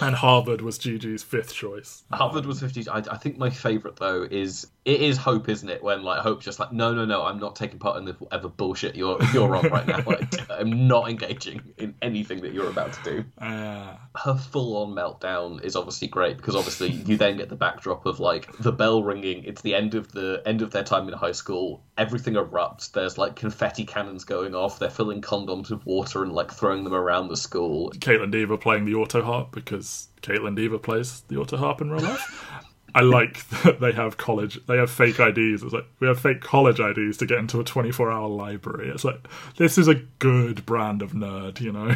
and 0.00 0.14
Harvard 0.14 0.60
was 0.62 0.78
Gigi's 0.78 1.22
fifth 1.22 1.54
choice. 1.54 2.04
Harvard 2.12 2.46
was 2.46 2.60
50. 2.60 2.88
I, 2.88 2.98
I 2.98 3.16
think 3.18 3.36
my 3.38 3.50
favourite 3.50 3.96
though 3.96 4.22
is 4.22 4.66
it 4.84 5.00
is 5.02 5.16
Hope, 5.18 5.48
isn't 5.48 5.68
it? 5.68 5.82
When 5.82 6.02
like 6.02 6.20
Hope's 6.20 6.44
just 6.44 6.58
like, 6.58 6.72
no, 6.72 6.94
no, 6.94 7.04
no, 7.04 7.24
I'm 7.24 7.38
not 7.38 7.56
taking 7.56 7.78
part 7.78 7.98
in 7.98 8.04
this 8.06 8.16
whatever 8.18 8.48
bullshit 8.48 8.94
you're 8.96 9.18
you're 9.34 9.54
on 9.56 9.68
right 9.68 9.86
now. 9.86 10.02
Like, 10.06 10.32
I'm 10.50 10.86
not 10.88 11.10
engaging 11.10 11.60
in 11.76 11.94
anything 12.00 12.40
that 12.42 12.52
you're 12.54 12.70
about 12.70 12.92
to 12.94 13.02
do. 13.04 13.24
Uh, 13.44 13.96
Her 14.16 14.36
full 14.36 14.76
on 14.78 14.94
meltdown 14.94 15.62
is 15.62 15.76
obviously 15.76 16.08
great 16.08 16.36
because 16.38 16.54
obviously 16.56 16.90
you 16.90 17.16
then 17.16 17.36
get 17.36 17.48
the 17.48 17.56
backdrop 17.56 18.06
of 18.06 18.20
like 18.20 18.56
the 18.58 18.72
bell 18.72 19.02
ringing. 19.02 19.44
It's 19.44 19.60
the 19.62 19.74
end 19.74 19.94
of 19.94 20.12
the 20.12 20.42
end 20.46 20.62
of 20.62 20.70
their 20.70 20.84
time 20.84 21.08
in 21.08 21.14
high 21.14 21.32
school. 21.32 21.82
Everything 21.98 22.34
erupts. 22.34 22.92
There's 22.92 23.18
like 23.18 23.36
confetti 23.36 23.84
cannons 23.84 24.24
going 24.24 24.54
off. 24.54 24.78
They're 24.78 24.88
filling 24.90 25.20
condoms 25.20 25.70
with 25.70 25.84
water 25.84 26.22
and 26.22 26.32
like 26.32 26.52
throwing 26.52 26.84
them 26.84 26.94
around 26.94 27.28
the 27.28 27.36
school. 27.46 27.90
Caitlin 27.92 28.30
Dever 28.30 28.56
playing 28.56 28.84
the 28.84 28.94
auto 28.94 29.22
harp 29.22 29.52
because 29.52 30.08
Caitlin 30.22 30.56
Dever 30.56 30.78
plays 30.78 31.22
the 31.28 31.36
auto 31.36 31.56
harp 31.56 31.80
in 31.80 31.90
real 31.90 32.02
life. 32.02 32.44
I 32.94 33.02
like 33.02 33.46
that 33.62 33.80
they 33.80 33.92
have 33.92 34.16
college, 34.16 34.58
they 34.66 34.78
have 34.78 34.90
fake 34.90 35.20
IDs. 35.20 35.62
It's 35.62 35.72
like 35.72 35.86
we 36.00 36.08
have 36.08 36.18
fake 36.18 36.40
college 36.40 36.80
IDs 36.80 37.18
to 37.18 37.26
get 37.26 37.38
into 37.38 37.60
a 37.60 37.64
24 37.64 38.10
hour 38.10 38.28
library. 38.28 38.88
It's 38.88 39.04
like 39.04 39.28
this 39.56 39.78
is 39.78 39.86
a 39.86 40.02
good 40.18 40.66
brand 40.66 41.02
of 41.02 41.12
nerd, 41.12 41.60
you 41.60 41.72
know? 41.72 41.94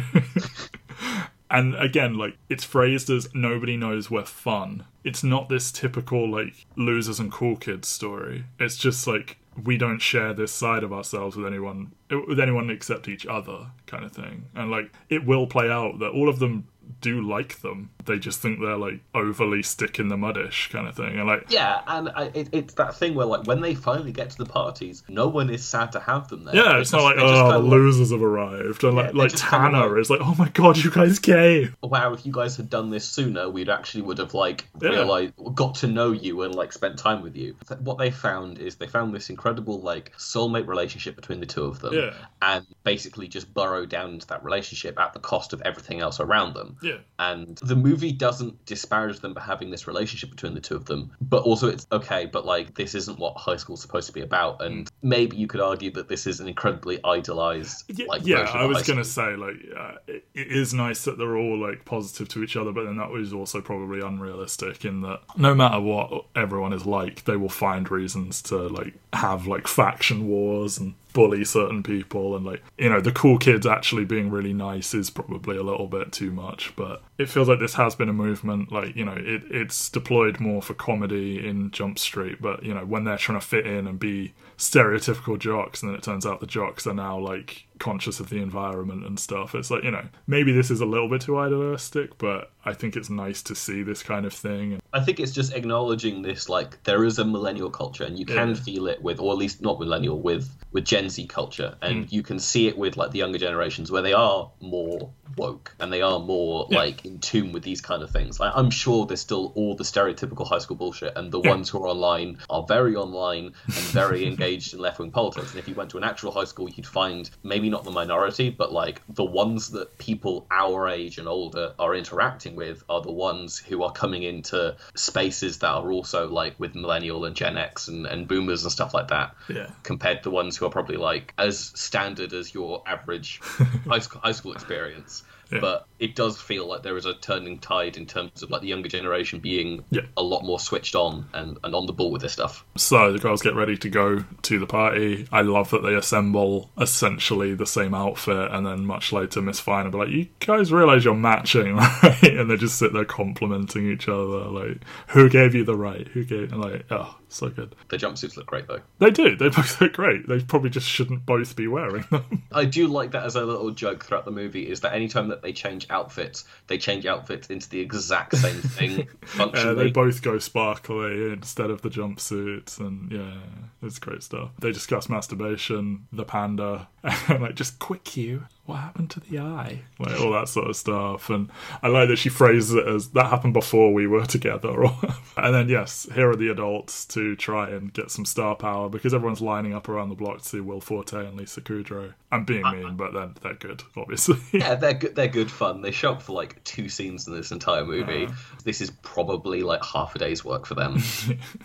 and 1.51 1.75
again, 1.75 2.17
like 2.17 2.37
it's 2.49 2.63
phrased 2.63 3.09
as 3.09 3.33
nobody 3.33 3.75
knows 3.75 4.11
we're 4.11 4.25
fun. 4.25 4.85
It's 5.03 5.23
not 5.23 5.49
this 5.49 5.71
typical 5.71 6.29
like 6.29 6.65
losers 6.75 7.19
and 7.19 7.31
cool 7.31 7.57
kids 7.57 7.87
story. 7.87 8.45
It's 8.59 8.77
just 8.77 9.07
like 9.07 9.37
we 9.65 9.77
don't 9.77 9.99
share 9.99 10.33
this 10.33 10.51
side 10.51 10.83
of 10.83 10.93
ourselves 10.93 11.35
with 11.35 11.45
anyone 11.45 11.93
with 12.27 12.39
anyone 12.39 12.69
except 12.69 13.07
each 13.07 13.25
other 13.25 13.67
kind 13.85 14.03
of 14.03 14.11
thing. 14.11 14.45
And 14.55 14.71
like 14.71 14.91
it 15.09 15.25
will 15.25 15.47
play 15.47 15.69
out 15.69 15.99
that 15.99 16.09
all 16.09 16.29
of 16.29 16.39
them 16.39 16.67
do 17.01 17.21
like 17.27 17.61
them. 17.61 17.89
They 18.05 18.19
just 18.19 18.39
think 18.41 18.59
they're 18.59 18.77
like 18.77 18.99
overly 19.15 19.63
stick 19.63 19.99
in 19.99 20.07
the 20.07 20.15
muddish 20.17 20.69
kind 20.71 20.87
of 20.87 20.95
thing. 20.95 21.17
And 21.19 21.27
like 21.27 21.45
Yeah, 21.49 21.81
and 21.87 22.09
I, 22.09 22.25
it, 22.33 22.49
it's 22.51 22.73
that 22.75 22.95
thing 22.95 23.15
where 23.15 23.25
like 23.25 23.45
when 23.47 23.61
they 23.61 23.75
finally 23.75 24.11
get 24.11 24.29
to 24.31 24.37
the 24.37 24.45
parties, 24.45 25.03
no 25.07 25.27
one 25.27 25.49
is 25.49 25.63
sad 25.63 25.91
to 25.93 25.99
have 25.99 26.27
them 26.27 26.43
there. 26.43 26.55
yeah, 26.55 26.77
it's 26.77 26.91
just- 26.91 26.93
not 26.93 27.03
like 27.03 27.15
oh 27.19 27.51
the 27.51 27.59
like, 27.59 27.69
losers 27.71 28.11
have 28.11 28.21
arrived. 28.21 28.83
And 28.83 28.97
Yeah, 28.97 29.03
like 29.05 29.13
like 29.13 29.31
Tanner 29.35 29.89
like- 29.89 29.99
is 30.01 30.09
like, 30.09 30.19
Oh 30.21 30.35
my 30.37 30.49
god, 30.49 30.77
you 30.77 30.91
guys 30.91 31.19
came. 31.19 31.75
wow, 31.81 32.13
if 32.13 32.25
you 32.25 32.31
guys 32.31 32.55
had 32.57 32.69
done 32.69 32.89
this 32.89 33.05
sooner, 33.05 33.49
we'd 33.49 33.69
actually 33.69 34.01
would 34.03 34.17
have 34.17 34.33
like 34.33 34.67
Yeah. 34.81 34.89
realized, 34.89 35.33
got 35.55 35.75
to 35.75 35.87
know 35.87 36.11
you 36.11 36.41
and 36.43 36.53
like 36.55 36.73
spent 36.73 36.97
time 36.99 37.21
with 37.21 37.35
you. 37.35 37.55
What 37.79 37.97
they 37.97 38.11
found 38.11 38.59
is 38.59 38.75
they 38.75 38.87
found 38.87 39.13
this 39.13 39.29
incredible 39.29 39.81
like 39.81 40.11
soulmate 40.17 40.67
relationship 40.67 41.15
between 41.15 41.39
the 41.39 41.45
two 41.45 41.65
of 41.65 41.79
them, 41.79 41.93
Yeah. 41.93 42.13
and 42.41 42.65
basically 42.83 43.27
just 43.27 43.53
burrow 43.53 43.85
down 43.85 44.11
into 44.15 44.27
that 44.27 44.43
relationship 44.43 44.99
at 44.99 45.13
the 45.13 45.19
cost 45.19 45.53
of 45.53 45.61
everything 45.61 45.99
else 45.99 46.19
around 46.19 46.53
them. 46.55 46.77
Yeah. 46.81 46.97
And 47.19 47.57
the 47.61 47.75
movie 47.75 48.11
doesn't 48.11 48.65
disparage 48.65 49.19
them 49.19 49.33
for 49.33 49.39
having 49.39 49.69
this 49.69 49.87
relationship 49.87 50.31
between 50.31 50.53
the 50.53 50.61
two 50.61 50.75
of 50.75 50.85
them, 50.85 51.11
but 51.21 51.43
also 51.43 51.67
it's 51.67 51.85
okay, 51.91 52.25
but 52.25 52.45
like 52.45 52.75
this 52.75 52.95
isn't 52.95 53.19
what 53.19 53.37
high 53.37 53.57
school's 53.57 53.81
supposed 53.81 54.07
to 54.07 54.13
be 54.13 54.21
about, 54.21 54.61
and 54.61 54.89
maybe 55.01 55.37
you 55.37 55.47
could 55.47 55.61
argue 55.61 55.91
that 55.91 56.07
this 56.07 56.25
is 56.25 56.39
an 56.39 56.47
incredibly 56.47 56.99
idolized 57.03 57.83
like 58.07 58.25
yeah 58.25 58.49
I 58.53 58.65
was 58.65 58.83
gonna 58.83 59.03
say 59.03 59.35
like 59.35 59.55
uh, 59.77 59.93
it, 60.07 60.25
it 60.33 60.47
is 60.47 60.73
nice 60.73 61.05
that 61.05 61.17
they're 61.17 61.37
all 61.37 61.57
like 61.57 61.85
positive 61.85 62.27
to 62.29 62.43
each 62.43 62.55
other, 62.55 62.71
but 62.71 62.85
then 62.85 62.97
that 62.97 63.09
was 63.09 63.33
also 63.33 63.61
probably 63.61 64.01
unrealistic 64.01 64.85
in 64.85 65.01
that 65.01 65.21
no 65.37 65.53
matter 65.53 65.79
what 65.79 66.25
everyone 66.35 66.73
is 66.73 66.85
like, 66.85 67.23
they 67.25 67.35
will 67.35 67.49
find 67.49 67.89
reasons 67.91 68.41
to 68.43 68.57
like 68.57 68.93
have 69.13 69.47
like 69.47 69.67
faction 69.67 70.27
wars 70.27 70.77
and 70.77 70.95
bully 71.13 71.43
certain 71.43 71.83
people 71.83 72.35
and 72.35 72.45
like 72.45 72.63
you 72.77 72.89
know 72.89 73.01
the 73.01 73.11
cool 73.11 73.37
kids 73.37 73.65
actually 73.65 74.05
being 74.05 74.29
really 74.29 74.53
nice 74.53 74.93
is 74.93 75.09
probably 75.09 75.57
a 75.57 75.63
little 75.63 75.87
bit 75.87 76.11
too 76.11 76.31
much 76.31 76.73
but 76.75 77.03
it 77.17 77.29
feels 77.29 77.47
like 77.47 77.59
this 77.59 77.73
has 77.75 77.95
been 77.95 78.09
a 78.09 78.13
movement 78.13 78.71
like 78.71 78.95
you 78.95 79.05
know 79.05 79.15
it, 79.17 79.43
it's 79.49 79.89
deployed 79.89 80.39
more 80.39 80.61
for 80.61 80.73
comedy 80.73 81.45
in 81.45 81.71
jump 81.71 81.99
street 81.99 82.41
but 82.41 82.63
you 82.63 82.73
know 82.73 82.85
when 82.85 83.03
they're 83.03 83.17
trying 83.17 83.39
to 83.39 83.45
fit 83.45 83.65
in 83.65 83.87
and 83.87 83.99
be 83.99 84.33
stereotypical 84.57 85.37
jocks 85.37 85.81
and 85.81 85.91
then 85.91 85.97
it 85.97 86.03
turns 86.03 86.25
out 86.25 86.39
the 86.39 86.47
jocks 86.47 86.85
are 86.85 86.93
now 86.93 87.17
like 87.17 87.65
conscious 87.81 88.19
of 88.21 88.29
the 88.29 88.37
environment 88.37 89.05
and 89.05 89.19
stuff 89.19 89.53
it's 89.55 89.69
like 89.71 89.83
you 89.83 89.91
know 89.91 90.05
maybe 90.27 90.51
this 90.53 90.69
is 90.71 90.79
a 90.81 90.85
little 90.85 91.09
bit 91.09 91.19
too 91.21 91.37
idealistic 91.37 92.17
but 92.19 92.51
i 92.63 92.73
think 92.73 92.95
it's 92.95 93.09
nice 93.09 93.41
to 93.41 93.55
see 93.55 93.81
this 93.83 94.03
kind 94.03 94.25
of 94.25 94.33
thing 94.33 94.79
I 94.93 94.99
think 94.99 95.21
it's 95.21 95.31
just 95.31 95.53
acknowledging 95.53 96.21
this, 96.21 96.49
like 96.49 96.83
there 96.83 97.05
is 97.05 97.17
a 97.17 97.23
millennial 97.23 97.69
culture, 97.69 98.03
and 98.03 98.19
you 98.19 98.25
can 98.25 98.49
Yeah. 98.49 98.53
feel 98.55 98.87
it 98.87 99.01
with, 99.01 99.21
or 99.21 99.31
at 99.31 99.37
least 99.37 99.61
not 99.61 99.79
millennial, 99.79 100.19
with 100.19 100.45
with 100.73 100.83
Gen 100.83 101.09
Z 101.09 101.27
culture, 101.27 101.75
and 101.81 102.05
Mm. 102.07 102.11
you 102.11 102.21
can 102.23 102.39
see 102.39 102.67
it 102.67 102.77
with 102.77 102.97
like 102.97 103.11
the 103.11 103.19
younger 103.19 103.37
generations 103.39 103.89
where 103.89 104.01
they 104.01 104.11
are 104.11 104.51
more 104.59 105.11
woke 105.37 105.73
and 105.79 105.93
they 105.93 106.01
are 106.01 106.19
more 106.19 106.67
Yeah. 106.69 106.77
like 106.79 107.05
in 107.05 107.19
tune 107.19 107.53
with 107.53 107.63
these 107.63 107.79
kind 107.79 108.03
of 108.03 108.09
things. 108.11 108.37
Like, 108.37 108.51
I'm 108.53 108.69
sure 108.69 109.05
there's 109.05 109.21
still 109.21 109.53
all 109.55 109.75
the 109.77 109.85
stereotypical 109.85 110.45
high 110.45 110.59
school 110.59 110.75
bullshit, 110.75 111.13
and 111.15 111.31
the 111.31 111.39
Yeah. 111.41 111.51
ones 111.51 111.69
who 111.69 111.77
are 111.81 111.87
online 111.87 112.37
are 112.49 112.63
very 112.67 112.95
online 112.97 113.53
and 113.77 113.85
very 114.01 114.25
engaged 114.31 114.73
in 114.73 114.81
left 114.81 114.99
wing 114.99 115.11
politics. 115.11 115.51
And 115.51 115.59
if 115.59 115.69
you 115.69 115.75
went 115.75 115.89
to 115.91 115.97
an 115.97 116.03
actual 116.03 116.31
high 116.33 116.43
school, 116.51 116.69
you'd 116.69 116.85
find 117.01 117.29
maybe 117.43 117.69
not 117.71 117.83
the 117.83 117.91
minority, 117.91 118.49
but 118.49 118.71
like 118.71 119.01
the 119.09 119.25
ones 119.25 119.71
that 119.71 119.97
people 119.97 120.45
our 120.51 120.87
age 120.87 121.17
and 121.17 121.27
older 121.27 121.73
are 121.79 121.95
interacting 121.95 122.55
with 122.55 122.83
are 122.89 123.01
the 123.01 123.11
ones 123.11 123.57
who 123.57 123.83
are 123.83 123.91
coming 123.91 124.23
into 124.23 124.75
spaces 124.95 125.59
that 125.59 125.69
are 125.69 125.91
also 125.91 126.27
like 126.27 126.59
with 126.59 126.75
millennial 126.75 127.25
and 127.25 127.35
Gen 127.35 127.57
X 127.57 127.87
and, 127.87 128.05
and 128.05 128.27
boomers 128.27 128.63
and 128.63 128.71
stuff 128.71 128.93
like 128.93 129.07
that 129.07 129.35
yeah 129.49 129.71
compared 129.83 130.23
to 130.23 130.29
ones 130.29 130.57
who 130.57 130.65
are 130.65 130.69
probably 130.69 130.97
like 130.97 131.33
as 131.37 131.71
standard 131.75 132.33
as 132.33 132.53
your 132.53 132.83
average 132.85 133.39
high 133.87 133.99
school, 133.99 134.21
high 134.21 134.31
school 134.31 134.53
experience. 134.53 135.23
Yeah. 135.51 135.59
But 135.59 135.87
it 136.01 136.15
does 136.15 136.39
feel 136.41 136.67
like 136.67 136.83
there 136.83 136.97
is 136.97 137.05
a 137.05 137.13
turning 137.13 137.59
tide 137.59 137.95
in 137.95 138.05
terms 138.05 138.43
of 138.43 138.49
like 138.49 138.61
the 138.61 138.67
younger 138.67 138.89
generation 138.89 139.39
being 139.39 139.85
Yeah. 139.91 140.01
a 140.17 140.23
lot 140.23 140.43
more 140.43 140.59
switched 140.59 140.95
on 140.95 141.29
and, 141.33 141.57
and 141.63 141.73
on 141.73 141.85
the 141.85 141.93
ball 141.93 142.11
with 142.11 142.21
this 142.23 142.33
stuff. 142.33 142.65
So 142.75 143.13
the 143.13 143.19
girls 143.19 143.41
get 143.41 143.55
ready 143.55 143.77
to 143.77 143.89
go 143.89 144.23
to 144.41 144.59
the 144.59 144.65
party. 144.65 145.27
I 145.31 145.41
love 145.41 145.69
that 145.69 145.83
they 145.83 145.93
assemble 145.95 146.69
essentially 146.79 147.53
the 147.53 147.65
same 147.65 147.93
outfit, 147.93 148.51
and 148.51 148.65
then 148.65 148.85
much 148.85 149.13
later, 149.13 149.41
Miss 149.41 149.59
Fine 149.59 149.85
will 149.85 149.91
be 149.91 149.97
like, 149.99 150.09
"You 150.09 150.27
guys 150.39 150.73
realize 150.73 151.05
you're 151.05 151.13
matching, 151.15 151.75
right?" 152.03 152.23
And 152.23 152.49
they 152.49 152.57
just 152.57 152.77
sit 152.77 152.91
there 152.93 153.05
complimenting 153.05 153.89
each 153.89 154.09
other, 154.09 154.45
like, 154.49 154.77
"Who 155.09 155.29
gave 155.29 155.55
you 155.55 155.63
the 155.63 155.75
right? 155.77 156.07
Who 156.09 156.23
gave?" 156.25 156.51
And 156.51 156.61
like, 156.61 156.85
oh, 156.91 157.15
so 157.29 157.49
good. 157.49 157.75
The 157.89 157.97
jumpsuits 157.97 158.35
look 158.35 158.47
great 158.47 158.67
though. 158.67 158.81
They 158.99 159.09
do. 159.11 159.35
They 159.35 159.49
both 159.57 159.79
look 159.79 159.93
great. 159.93 160.27
They 160.27 160.39
probably 160.41 160.69
just 160.69 160.87
shouldn't 160.87 161.25
both 161.25 161.55
be 161.55 161.67
wearing 161.67 162.05
them. 162.11 162.43
I 162.51 162.65
do 162.65 162.87
like 162.87 163.11
that 163.11 163.23
as 163.23 163.35
a 163.35 163.45
little 163.45 163.71
joke 163.71 164.03
throughout 164.03 164.25
the 164.25 164.31
movie 164.31 164.67
is 164.69 164.81
that 164.81 164.93
anytime 164.93 165.29
that 165.29 165.41
they 165.41 165.53
change 165.53 165.87
outfits, 165.91 166.45
they 166.67 166.77
change 166.77 167.05
outfits 167.05 167.49
into 167.49 167.69
the 167.69 167.79
exact 167.79 168.35
same 168.37 168.55
thing 168.61 169.01
Uh, 169.01 169.25
functionally. 169.27 169.83
they 169.85 169.91
both 169.91 170.21
go 170.21 170.39
sparkly 170.39 171.31
instead 171.31 171.69
of 171.69 171.81
the 171.81 171.89
jumpsuits, 171.89 172.79
and 172.79 173.11
yeah, 173.11 173.33
it's 173.81 173.99
great 173.99 174.23
stuff. 174.23 174.51
They 174.59 174.71
discuss 174.71 175.09
masturbation, 175.09 176.07
the 176.11 176.25
panda, 176.25 176.87
and 177.03 177.41
like 177.41 177.55
just 177.55 177.79
quick 177.79 178.03
cue. 178.03 178.45
What 178.65 178.77
happened 178.77 179.09
to 179.11 179.19
the 179.19 179.39
eye? 179.39 179.81
Like 179.99 180.19
all 180.19 180.31
that 180.33 180.47
sort 180.47 180.69
of 180.69 180.75
stuff, 180.75 181.29
and 181.29 181.49
I 181.81 181.87
like 181.87 182.09
that 182.09 182.17
she 182.17 182.29
phrases 182.29 182.73
it 182.73 182.87
as 182.87 183.09
that 183.09 183.27
happened 183.27 183.53
before 183.53 183.93
we 183.93 184.07
were 184.07 184.25
together. 184.25 184.71
And 185.37 185.55
then 185.55 185.69
yes, 185.69 186.07
here 186.13 186.29
are 186.29 186.35
the 186.35 186.49
adults 186.49 187.05
to 187.07 187.35
try 187.35 187.69
and 187.69 187.91
get 187.91 188.11
some 188.11 188.25
star 188.25 188.53
power 188.53 188.89
because 188.89 189.13
everyone's 189.13 189.41
lining 189.41 189.73
up 189.73 189.87
around 189.87 190.09
the 190.09 190.15
block 190.15 190.41
to 190.41 190.47
see 190.47 190.59
Will 190.59 190.81
Forte 190.81 191.13
and 191.13 191.37
Lisa 191.37 191.61
Kudrow. 191.61 192.13
I'm 192.31 192.45
being 192.45 192.63
uh-uh. 192.63 192.73
mean, 192.73 192.95
but 192.95 193.13
then 193.13 193.35
they're 193.41 193.53
good, 193.53 193.81
obviously. 193.97 194.37
yeah, 194.59 194.75
they're 194.75 194.93
good. 194.93 195.15
They're 195.15 195.27
good 195.27 195.49
fun. 195.49 195.81
They 195.81 195.91
show 195.91 196.11
up 196.11 196.21
for 196.21 196.33
like 196.33 196.63
two 196.63 196.89
scenes 196.89 197.27
in 197.27 197.35
this 197.35 197.51
entire 197.51 197.85
movie. 197.85 198.27
This 198.63 198.81
is 198.81 198.91
probably 199.01 199.63
like 199.63 199.83
half 199.83 200.15
a 200.15 200.19
day's 200.19 200.43
work 200.45 200.65
for 200.65 200.75
them. 200.75 201.01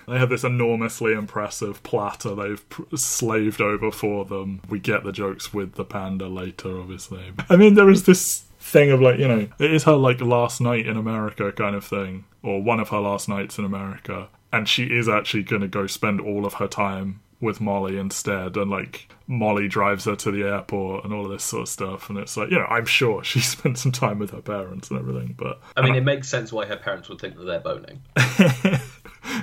They 0.09 0.19
have 0.19 0.31
this 0.31 0.45
enormously 0.45 1.13
impressive 1.13 1.83
platter 1.83 2.35
they've 2.35 2.69
pr- 2.69 2.97
slaved 2.97 3.61
over 3.61 3.91
for 3.91 4.25
them. 4.25 4.61
We 4.69 4.79
get 4.79 5.03
the 5.03 5.13
jokes 5.13 5.53
with 5.53 5.75
the 5.75 5.85
panda 5.85 6.29
later, 6.29 6.81
obviously. 6.87 7.33
I 7.51 7.57
mean, 7.57 7.75
there 7.75 7.91
is 7.91 8.05
this 8.05 8.45
thing 8.61 8.93
of 8.93 9.01
like, 9.01 9.19
you 9.19 9.27
know, 9.27 9.49
it 9.59 9.75
is 9.75 9.85
her 9.85 9.97
like 9.97 10.21
last 10.21 10.61
night 10.61 10.87
in 10.87 10.97
America 10.97 11.51
kind 11.51 11.75
of 11.75 11.85
thing, 11.85 12.25
or 12.43 12.63
one 12.63 12.79
of 12.79 12.91
her 12.91 13.01
last 13.01 13.29
nights 13.29 13.59
in 13.59 13.65
America, 13.65 14.29
and 14.53 14.69
she 14.69 14.85
is 14.85 15.09
actually 15.09 15.43
going 15.43 15.63
to 15.63 15.69
go 15.69 15.89
spend 15.89 16.21
all 16.21 16.47
of 16.47 16.55
her 16.55 16.69
time 16.69 17.21
with 17.41 17.61
Molly 17.61 17.99
instead, 17.99 18.57
and 18.57 18.71
like 18.71 19.13
Molly 19.27 19.69
drives 19.69 20.05
her 20.05 20.17
to 20.17 20.31
the 20.31 20.43
airport 20.45 21.05
and 21.05 21.13
all 21.13 21.25
of 21.25 21.31
this 21.31 21.45
sort 21.45 21.63
of 21.63 21.69
stuff. 21.69 22.09
And 22.09 22.19
it's 22.19 22.37
like, 22.37 22.51
you 22.51 22.59
know, 22.59 22.67
I'm 22.67 22.87
sure 22.87 23.23
she 23.25 23.41
spent 23.41 23.79
some 23.79 23.93
time 23.93 24.19
with 24.19 24.31
her 24.31 24.43
parents 24.43 24.91
and 24.91 24.99
everything, 24.99 25.35
but 25.37 25.61
I 25.77 25.83
mean, 25.83 25.95
it 25.95 26.05
makes 26.05 26.29
sense 26.29 26.53
why 26.53 26.67
her 26.67 26.77
parents 26.77 27.09
would 27.09 27.21
think 27.21 27.37
that 27.37 27.45
they're 27.45 27.61
boning. 27.61 28.03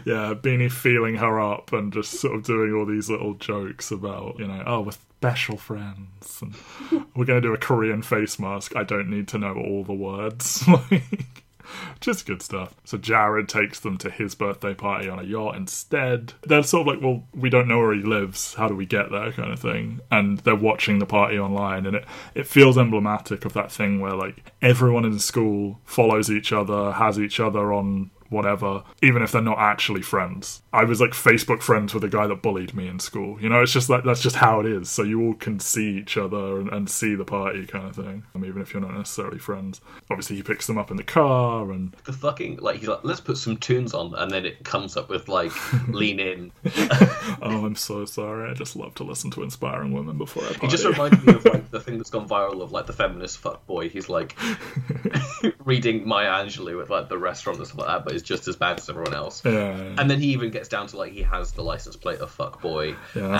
yeah, 0.06 0.34
Beanie 0.34 0.72
feeling 0.72 1.16
her 1.16 1.40
up 1.40 1.74
and 1.74 1.94
just 1.94 2.12
sort 2.12 2.36
of 2.36 2.44
doing 2.44 2.74
all 2.74 2.86
these 2.86 3.10
little 3.10 3.34
jokes 3.36 3.92
about, 3.92 4.40
you 4.40 4.48
know, 4.48 4.64
oh, 4.66 4.82
we're 4.82 4.92
special 5.24 5.58
friends. 5.58 6.42
And 6.42 6.54
we're 7.16 7.26
going 7.26 7.42
to 7.42 7.48
do 7.48 7.54
a 7.54 7.58
Korean 7.58 8.02
face 8.02 8.40
mask. 8.40 8.76
I 8.76 8.84
don't 8.84 9.10
need 9.10 9.30
to 9.30 9.38
know 9.38 9.54
all 9.54 9.84
the 9.84 9.94
words. 9.94 10.68
like, 10.92 11.43
Just 12.00 12.26
good 12.26 12.42
stuff. 12.42 12.76
So 12.84 12.98
Jared 12.98 13.50
takes 13.50 13.80
them 13.80 13.98
to 14.00 14.10
his 14.10 14.36
birthday 14.36 14.74
party 14.74 15.10
on 15.10 15.20
a 15.20 15.24
yacht 15.24 15.56
instead. 15.56 16.34
They're 16.44 16.64
sort 16.64 16.88
of 16.88 16.94
like, 16.94 17.04
well, 17.04 17.24
we 17.34 17.50
don't 17.50 17.68
know 17.68 17.80
where 17.80 17.94
he 17.94 18.02
lives. 18.02 18.54
How 18.56 18.68
do 18.68 18.76
we 18.76 18.86
get 18.86 19.12
there, 19.12 19.32
kind 19.32 19.52
of 19.52 19.60
thing. 19.60 20.02
And 20.12 20.40
they're 20.40 20.56
watching 20.56 21.00
the 21.00 21.06
party 21.06 21.38
online, 21.40 21.86
and 21.86 21.96
it 21.96 22.06
it 22.36 22.48
feels 22.48 22.78
emblematic 22.78 23.46
of 23.46 23.54
that 23.54 23.72
thing 23.72 24.00
where 24.00 24.16
like 24.16 24.52
everyone 24.62 25.06
in 25.06 25.20
school 25.20 25.80
follows 25.86 26.30
each 26.30 26.52
other, 26.52 26.94
has 26.94 27.20
each 27.20 27.40
other 27.40 27.74
on 27.74 28.12
whatever, 28.34 28.84
even 29.02 29.22
if 29.22 29.32
they're 29.32 29.42
not 29.42 29.60
actually 29.60 30.02
friends. 30.02 30.62
I 30.74 30.84
was 30.84 31.00
like 31.00 31.12
Facebook 31.12 31.62
friends 31.62 31.94
with 31.94 32.04
a 32.04 32.10
guy 32.10 32.28
that 32.28 32.42
bullied 32.42 32.74
me 32.74 32.88
in 32.88 33.00
school. 33.00 33.40
You 33.40 33.48
know, 33.48 33.62
it's 33.62 33.72
just 33.72 33.90
like 33.90 34.04
that's 34.04 34.22
just 34.22 34.38
how 34.38 34.60
it 34.60 34.66
is. 34.66 34.90
So 34.90 35.04
you 35.04 35.22
all 35.22 35.36
can 35.36 35.60
see 35.60 35.98
each 35.98 36.18
other 36.18 36.60
and, 36.60 36.70
and 36.70 36.90
see 36.90 37.16
the 37.16 37.24
party 37.24 37.66
kind 37.68 37.88
of 37.88 37.96
thing, 37.96 38.24
um, 38.36 38.44
even 38.44 38.62
if 38.62 38.74
you're 38.74 38.82
not 38.82 38.96
necessarily 38.96 39.38
friends. 39.38 39.80
Obviously, 40.10 40.36
he 40.36 40.44
picks 40.44 40.68
them 40.68 40.78
up 40.78 40.92
in 40.92 40.98
the 40.98 41.04
car 41.04 41.72
and 41.72 41.96
The 42.06 42.14
fucking 42.14 42.58
like 42.58 42.78
he's 42.78 42.90
like, 42.90 43.04
let's 43.04 43.22
put 43.22 43.38
some 43.38 43.58
tunes 43.58 43.94
on, 43.94 44.16
and 44.16 44.32
then 44.32 44.46
it 44.46 44.64
comes 44.64 44.98
up 44.98 45.10
with 45.10 45.30
like 45.30 45.52
lean 45.88 46.20
in. 46.20 46.52
oh, 47.42 47.66
I'm 47.66 47.76
so 47.76 48.06
sorry. 48.06 48.50
I 48.50 48.54
just 48.56 48.76
love 48.76 48.96
to 48.96 49.04
listen 49.04 49.30
to 49.32 49.44
inspiring 49.44 49.94
women 49.94 50.18
before 50.18 50.44
I 50.44 50.54
party. 50.54 50.68
It 50.68 50.70
just 50.72 50.86
reminded 50.86 51.24
me 51.26 51.34
of 51.34 51.46
like 51.46 51.70
the 51.70 51.80
thing 51.80 51.98
that's 51.98 52.10
gone 52.10 52.28
viral 52.28 52.62
of 52.62 52.72
like 52.72 52.88
the 52.88 52.94
feminist 52.94 53.38
fuck 53.38 53.66
boy. 53.68 53.90
He's 53.90 54.10
like 54.10 54.36
reading 55.66 56.08
Maya 56.08 56.44
Angelou 56.44 56.82
at 56.82 56.90
like 56.90 57.10
the 57.10 57.18
restaurant 57.18 57.60
and 57.60 57.68
stuff 57.68 57.80
like 57.80 57.88
that, 57.88 58.06
but 58.06 58.23
just 58.24 58.48
as 58.48 58.56
bad 58.56 58.80
as 58.80 58.90
everyone 58.90 59.14
else. 59.14 59.42
yeah. 59.46 59.72
And 59.98 60.10
then 60.10 60.20
he 60.20 60.28
even 60.34 60.50
gets 60.50 60.68
down 60.70 60.88
to 60.88 60.98
like 60.98 61.12
he 61.12 61.22
has 61.24 61.52
the 61.52 61.62
license 61.64 61.96
plate 61.96 62.20
of 62.20 62.32
fuck 62.32 62.62
boy, 62.62 62.96
Yeah, 63.16 63.40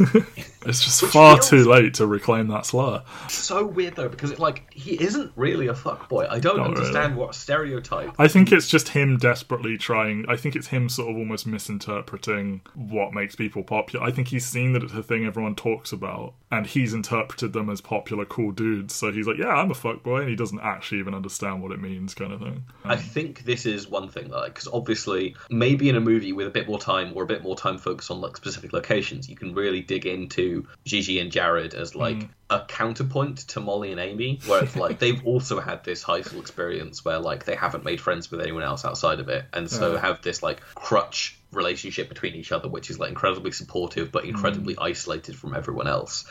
and 0.00 0.24
it's 0.66 0.84
just 0.84 1.02
far 1.06 1.38
too 1.38 1.64
late 1.68 1.94
to 1.94 2.06
reclaim 2.06 2.48
that 2.48 2.66
slur. 2.66 3.02
so 3.28 3.64
weird 3.66 3.96
though 3.96 4.08
because 4.08 4.30
it's 4.30 4.40
like 4.40 4.72
he 4.72 5.00
isn't 5.02 5.32
really 5.36 5.68
a 5.68 5.74
fuck 5.74 6.08
boy. 6.08 6.26
I 6.30 6.38
don't 6.40 6.58
Not 6.58 6.68
understand 6.68 7.16
what 7.16 7.34
stereotype. 7.34 8.12
I 8.18 8.28
think 8.28 8.52
it's 8.52 8.68
just 8.68 8.88
him 8.90 9.16
desperately 9.18 9.78
trying. 9.78 10.24
I 10.28 10.36
think 10.36 10.56
it's 10.56 10.68
him 10.68 10.88
sort 10.88 11.10
of 11.10 11.16
almost 11.16 11.46
misinterpreting 11.46 12.60
what 12.74 13.12
makes 13.12 13.36
people 13.36 13.62
popular. 13.62 14.04
I 14.04 14.10
think 14.10 14.28
he's 14.28 14.46
seen 14.46 14.72
that 14.72 14.82
it's 14.82 14.92
a 14.92 15.02
thing 15.02 15.24
everyone 15.24 15.54
talks 15.54 15.92
about, 15.92 16.34
and 16.50 16.66
he's 16.66 16.94
interpreted 16.94 17.52
them 17.52 17.68
as 17.70 17.80
popular, 17.80 18.24
cool 18.24 18.52
dudes. 18.52 18.94
So 18.94 19.12
he's 19.12 19.26
like, 19.26 19.38
"Yeah, 19.38 19.48
I'm 19.48 19.70
a 19.70 19.74
fuck 19.74 20.02
boy, 20.02 20.20
and 20.20 20.28
he 20.28 20.36
doesn't 20.36 20.60
actually 20.60 20.98
even 21.00 21.14
understand 21.14 21.62
what 21.62 21.72
it 21.72 21.80
means, 21.80 22.14
kind 22.14 22.32
of 22.32 22.40
thing. 22.40 22.64
I 22.84 22.96
think 22.96 23.44
this 23.44 23.66
is 23.66 23.88
one 23.88 23.99
thing, 24.08 24.28
like, 24.28 24.54
because 24.54 24.68
obviously, 24.72 25.36
maybe 25.50 25.88
in 25.88 25.96
a 25.96 26.00
movie 26.00 26.32
with 26.32 26.46
a 26.46 26.50
bit 26.50 26.68
more 26.68 26.78
time 26.78 27.12
or 27.14 27.22
a 27.22 27.26
bit 27.26 27.42
more 27.42 27.56
time 27.56 27.78
focused 27.78 28.10
on 28.10 28.20
like 28.20 28.36
specific 28.36 28.72
locations, 28.72 29.28
you 29.28 29.36
can 29.36 29.54
really 29.54 29.80
dig 29.80 30.06
into 30.06 30.66
Gigi 30.84 31.18
and 31.20 31.30
Jared 31.30 31.74
as 31.74 31.92
hmm. 31.92 32.00
like 32.00 32.28
a 32.48 32.64
counterpoint 32.66 33.38
to 33.48 33.60
Molly 33.60 33.92
and 33.92 34.00
Amy, 34.00 34.40
where 34.46 34.64
it's 34.64 34.76
like 34.76 34.98
they've 34.98 35.24
also 35.24 35.60
had 35.60 35.84
this 35.84 36.02
high 36.02 36.22
school 36.22 36.40
experience 36.40 37.04
where 37.04 37.18
like 37.18 37.44
they 37.44 37.54
haven't 37.54 37.84
made 37.84 38.00
friends 38.00 38.30
with 38.30 38.40
anyone 38.40 38.62
else 38.62 38.84
outside 38.84 39.20
of 39.20 39.28
it, 39.28 39.44
and 39.52 39.70
so 39.70 39.92
Yeah. 39.92 40.00
have 40.00 40.22
this 40.22 40.42
like 40.42 40.60
crutch 40.74 41.38
relationship 41.52 42.08
between 42.08 42.34
each 42.34 42.52
other, 42.52 42.68
which 42.68 42.90
is 42.90 42.98
like 42.98 43.10
incredibly 43.10 43.52
supportive 43.52 44.12
but 44.12 44.24
incredibly 44.24 44.74
hmm. 44.74 44.82
isolated 44.82 45.36
from 45.36 45.54
everyone 45.54 45.86
else. 45.86 46.24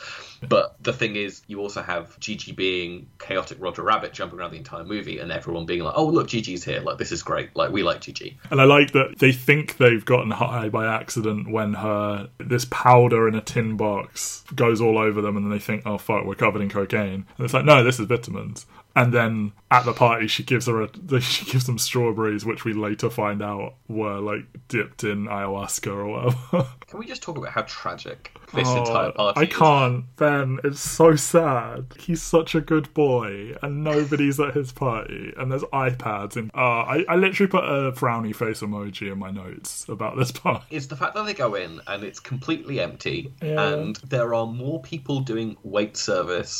But 0.48 0.82
the 0.82 0.92
thing 0.92 1.16
is, 1.16 1.42
you 1.46 1.60
also 1.60 1.82
have 1.82 2.18
Gigi 2.18 2.52
being 2.52 3.08
chaotic 3.18 3.58
Roger 3.60 3.82
Rabbit 3.82 4.12
jumping 4.12 4.38
around 4.38 4.52
the 4.52 4.58
entire 4.58 4.84
movie, 4.84 5.18
and 5.18 5.30
everyone 5.30 5.66
being 5.66 5.82
like, 5.82 5.94
"Oh, 5.96 6.06
look, 6.06 6.28
Gigi's 6.28 6.64
here! 6.64 6.80
Like, 6.80 6.98
this 6.98 7.12
is 7.12 7.22
great! 7.22 7.54
Like, 7.54 7.70
we 7.70 7.82
like 7.82 8.00
Gigi." 8.00 8.38
And 8.50 8.60
I 8.60 8.64
like 8.64 8.92
that 8.92 9.18
they 9.18 9.32
think 9.32 9.76
they've 9.76 10.04
gotten 10.04 10.30
high 10.30 10.68
by 10.68 10.86
accident 10.86 11.50
when 11.50 11.74
her 11.74 12.30
this 12.38 12.66
powder 12.70 13.28
in 13.28 13.34
a 13.34 13.40
tin 13.40 13.76
box 13.76 14.44
goes 14.54 14.80
all 14.80 14.98
over 14.98 15.20
them, 15.20 15.36
and 15.36 15.44
then 15.44 15.50
they 15.50 15.58
think, 15.58 15.82
"Oh 15.84 15.98
fuck, 15.98 16.24
we're 16.24 16.34
covered 16.34 16.62
in 16.62 16.68
cocaine." 16.68 17.26
And 17.36 17.44
it's 17.44 17.54
like, 17.54 17.64
no, 17.64 17.84
this 17.84 18.00
is 18.00 18.06
vitamins. 18.06 18.66
And 18.96 19.12
then 19.14 19.52
at 19.70 19.84
the 19.84 19.92
party, 19.92 20.26
she 20.26 20.42
gives 20.42 20.66
her 20.66 20.82
a 20.82 20.88
she 21.20 21.44
gives 21.50 21.66
them 21.66 21.78
strawberries, 21.78 22.44
which 22.44 22.64
we 22.64 22.72
later 22.72 23.08
find 23.08 23.42
out 23.42 23.74
were 23.88 24.18
like 24.18 24.44
dipped 24.68 25.04
in 25.04 25.26
ayahuasca 25.26 25.86
or 25.88 26.06
whatever. 26.06 26.68
Can 26.88 26.98
we 26.98 27.06
just 27.06 27.22
talk 27.22 27.38
about 27.38 27.50
how 27.52 27.62
tragic 27.62 28.32
this 28.52 28.66
Oh, 28.66 28.78
entire 28.78 29.12
party 29.12 29.40
I 29.40 29.42
is? 29.44 29.56
can't, 29.56 30.16
Ben. 30.16 30.58
It's 30.64 30.80
so 30.80 31.14
sad. 31.14 31.86
He's 32.00 32.20
such 32.20 32.56
a 32.56 32.60
good 32.60 32.92
boy, 32.94 33.54
and 33.62 33.84
nobody's 33.84 34.40
at 34.40 34.54
his 34.54 34.72
party, 34.72 35.32
and 35.36 35.52
there's 35.52 35.62
iPads. 35.62 36.34
And 36.34 36.50
uh, 36.52 36.58
I, 36.82 37.04
I 37.08 37.14
literally 37.14 37.48
put 37.48 37.62
a 37.62 37.92
frowny 37.92 38.34
face 38.34 38.60
emoji 38.60 39.12
in 39.12 39.20
my 39.20 39.30
notes 39.30 39.88
about 39.88 40.16
this 40.16 40.32
party. 40.32 40.64
It's 40.70 40.86
the 40.86 40.96
fact 40.96 41.14
that 41.14 41.26
they 41.26 41.34
go 41.34 41.54
in 41.54 41.80
and 41.86 42.02
it's 42.02 42.18
completely 42.18 42.80
empty, 42.80 43.32
Yeah. 43.40 43.68
and 43.72 43.94
there 44.08 44.34
are 44.34 44.46
more 44.46 44.82
people 44.82 45.20
doing 45.20 45.56
wait 45.62 45.96
service 45.96 46.58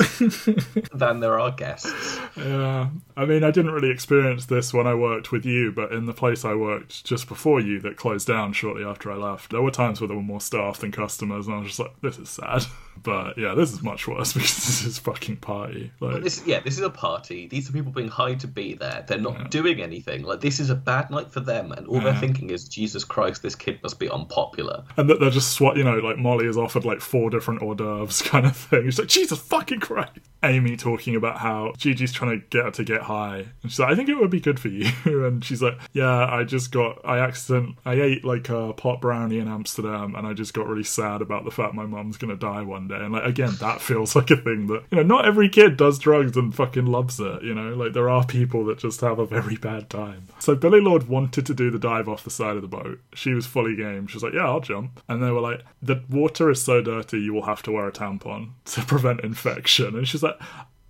than 0.92 1.18
there 1.18 1.40
are 1.40 1.50
guests. 1.50 2.19
Yeah, 2.36 2.88
I 3.16 3.24
mean, 3.24 3.44
I 3.44 3.50
didn't 3.50 3.72
really 3.72 3.90
experience 3.90 4.46
this 4.46 4.72
when 4.72 4.86
I 4.86 4.94
worked 4.94 5.32
with 5.32 5.44
you, 5.44 5.72
but 5.72 5.92
in 5.92 6.06
the 6.06 6.12
place 6.14 6.44
I 6.44 6.54
worked 6.54 7.04
just 7.04 7.28
before 7.28 7.60
you 7.60 7.80
that 7.80 7.96
closed 7.96 8.26
down 8.26 8.52
shortly 8.52 8.84
after 8.84 9.10
I 9.10 9.16
left, 9.16 9.50
there 9.50 9.62
were 9.62 9.70
times 9.70 10.00
where 10.00 10.08
there 10.08 10.16
were 10.16 10.22
more 10.22 10.40
staff 10.40 10.78
than 10.78 10.92
customers, 10.92 11.46
and 11.46 11.56
I 11.56 11.58
was 11.58 11.68
just 11.68 11.80
like, 11.80 12.00
this 12.02 12.18
is 12.18 12.28
sad. 12.28 12.64
But 13.02 13.38
yeah, 13.38 13.54
this 13.54 13.72
is 13.72 13.82
much 13.82 14.06
worse 14.06 14.32
because 14.34 14.56
this 14.56 14.84
is 14.84 14.98
fucking 14.98 15.38
party. 15.38 15.90
Like, 16.00 16.22
This, 16.22 16.46
yeah, 16.46 16.60
this 16.60 16.76
is 16.76 16.84
a 16.84 16.90
party. 16.90 17.46
These 17.46 17.70
are 17.70 17.72
people 17.72 17.92
being 17.92 18.08
hired 18.08 18.40
to 18.40 18.46
be 18.46 18.74
there. 18.74 19.06
They're 19.06 19.16
not 19.16 19.50
doing 19.50 19.80
anything. 19.80 20.22
Like 20.22 20.40
this 20.40 20.60
is 20.60 20.68
a 20.68 20.74
bad 20.74 21.10
night 21.10 21.30
for 21.30 21.40
them, 21.40 21.72
and 21.72 21.86
all 21.86 22.00
they're 22.00 22.14
thinking 22.16 22.50
is, 22.50 22.68
"Jesus 22.68 23.02
Christ, 23.02 23.42
this 23.42 23.54
kid 23.54 23.78
must 23.82 23.98
be 23.98 24.10
unpopular." 24.10 24.84
and 24.98 25.08
that 25.08 25.18
they're 25.18 25.30
just 25.30 25.52
swat, 25.52 25.78
you 25.78 25.84
know, 25.84 25.96
like 25.96 26.18
Molly 26.18 26.46
is 26.46 26.58
offered 26.58 26.84
like 26.84 27.00
four 27.00 27.30
different 27.30 27.62
hors 27.62 27.74
d'oeuvres 27.74 28.20
kind 28.24 28.44
of 28.44 28.56
thing. 28.56 28.84
She's 28.84 28.98
like, 28.98 29.08
Jesus 29.08 29.38
fucking 29.38 29.80
Christ. 29.80 30.18
Amy 30.42 30.76
talking 30.76 31.16
about 31.16 31.38
how 31.38 31.72
Gigi's 31.76 32.12
trying 32.12 32.40
to 32.40 32.46
get 32.48 32.64
her 32.64 32.70
to 32.70 32.84
get 32.84 33.02
high. 33.02 33.46
And 33.62 33.70
she's 33.70 33.78
like, 33.78 33.92
I 33.92 33.94
think 33.94 34.08
it 34.08 34.18
would 34.18 34.30
be 34.30 34.40
good 34.40 34.58
for 34.58 34.68
you. 34.68 34.90
And 35.04 35.44
she's 35.44 35.62
like, 35.62 35.78
Yeah, 35.92 36.26
I 36.26 36.44
just 36.44 36.72
got, 36.72 37.00
I 37.04 37.18
accident, 37.18 37.76
I 37.84 37.94
ate 37.94 38.24
like 38.24 38.48
a 38.48 38.72
pot 38.72 39.00
brownie 39.00 39.38
in 39.38 39.48
Amsterdam 39.48 40.14
and 40.14 40.26
I 40.26 40.32
just 40.32 40.54
got 40.54 40.66
really 40.66 40.84
sad 40.84 41.22
about 41.22 41.44
the 41.44 41.50
fact 41.50 41.74
my 41.74 41.86
mum's 41.86 42.16
going 42.16 42.30
to 42.30 42.36
die 42.36 42.62
one 42.62 42.88
day. 42.88 42.96
And 42.96 43.12
like, 43.12 43.24
again, 43.24 43.52
that 43.60 43.80
feels 43.80 44.16
like 44.16 44.30
a 44.30 44.36
thing 44.36 44.66
that, 44.68 44.84
you 44.90 44.96
know, 44.96 45.02
not 45.02 45.26
every 45.26 45.48
kid 45.48 45.76
does 45.76 45.98
drugs 45.98 46.36
and 46.36 46.54
fucking 46.54 46.86
loves 46.86 47.20
it, 47.20 47.42
you 47.42 47.54
know? 47.54 47.74
Like, 47.74 47.92
there 47.92 48.08
are 48.08 48.24
people 48.24 48.64
that 48.66 48.78
just 48.78 49.00
have 49.00 49.18
a 49.18 49.26
very 49.26 49.56
bad 49.56 49.90
time. 49.90 50.28
So 50.38 50.54
Billie 50.54 50.80
Lourd 50.80 51.08
wanted 51.08 51.46
to 51.46 51.54
do 51.54 51.70
the 51.70 51.78
dive 51.78 52.08
off 52.08 52.24
the 52.24 52.30
side 52.30 52.56
of 52.56 52.62
the 52.62 52.68
boat. 52.68 53.00
She 53.14 53.34
was 53.34 53.46
fully 53.46 53.76
game. 53.76 54.06
She 54.06 54.16
was 54.16 54.22
like, 54.22 54.34
Yeah, 54.34 54.46
I'll 54.46 54.60
jump. 54.60 55.00
And 55.08 55.22
they 55.22 55.30
were 55.30 55.40
like, 55.40 55.62
The 55.82 56.02
water 56.08 56.50
is 56.50 56.62
so 56.62 56.80
dirty, 56.80 57.20
you 57.20 57.34
will 57.34 57.44
have 57.46 57.62
to 57.64 57.72
wear 57.72 57.86
a 57.86 57.92
tampon 57.92 58.50
to 58.66 58.82
prevent 58.86 59.20
infection. 59.20 59.96
And 59.96 60.06
she's 60.08 60.22
like, 60.22 60.29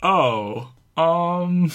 Oh, 0.03 0.73
um, 0.97 1.71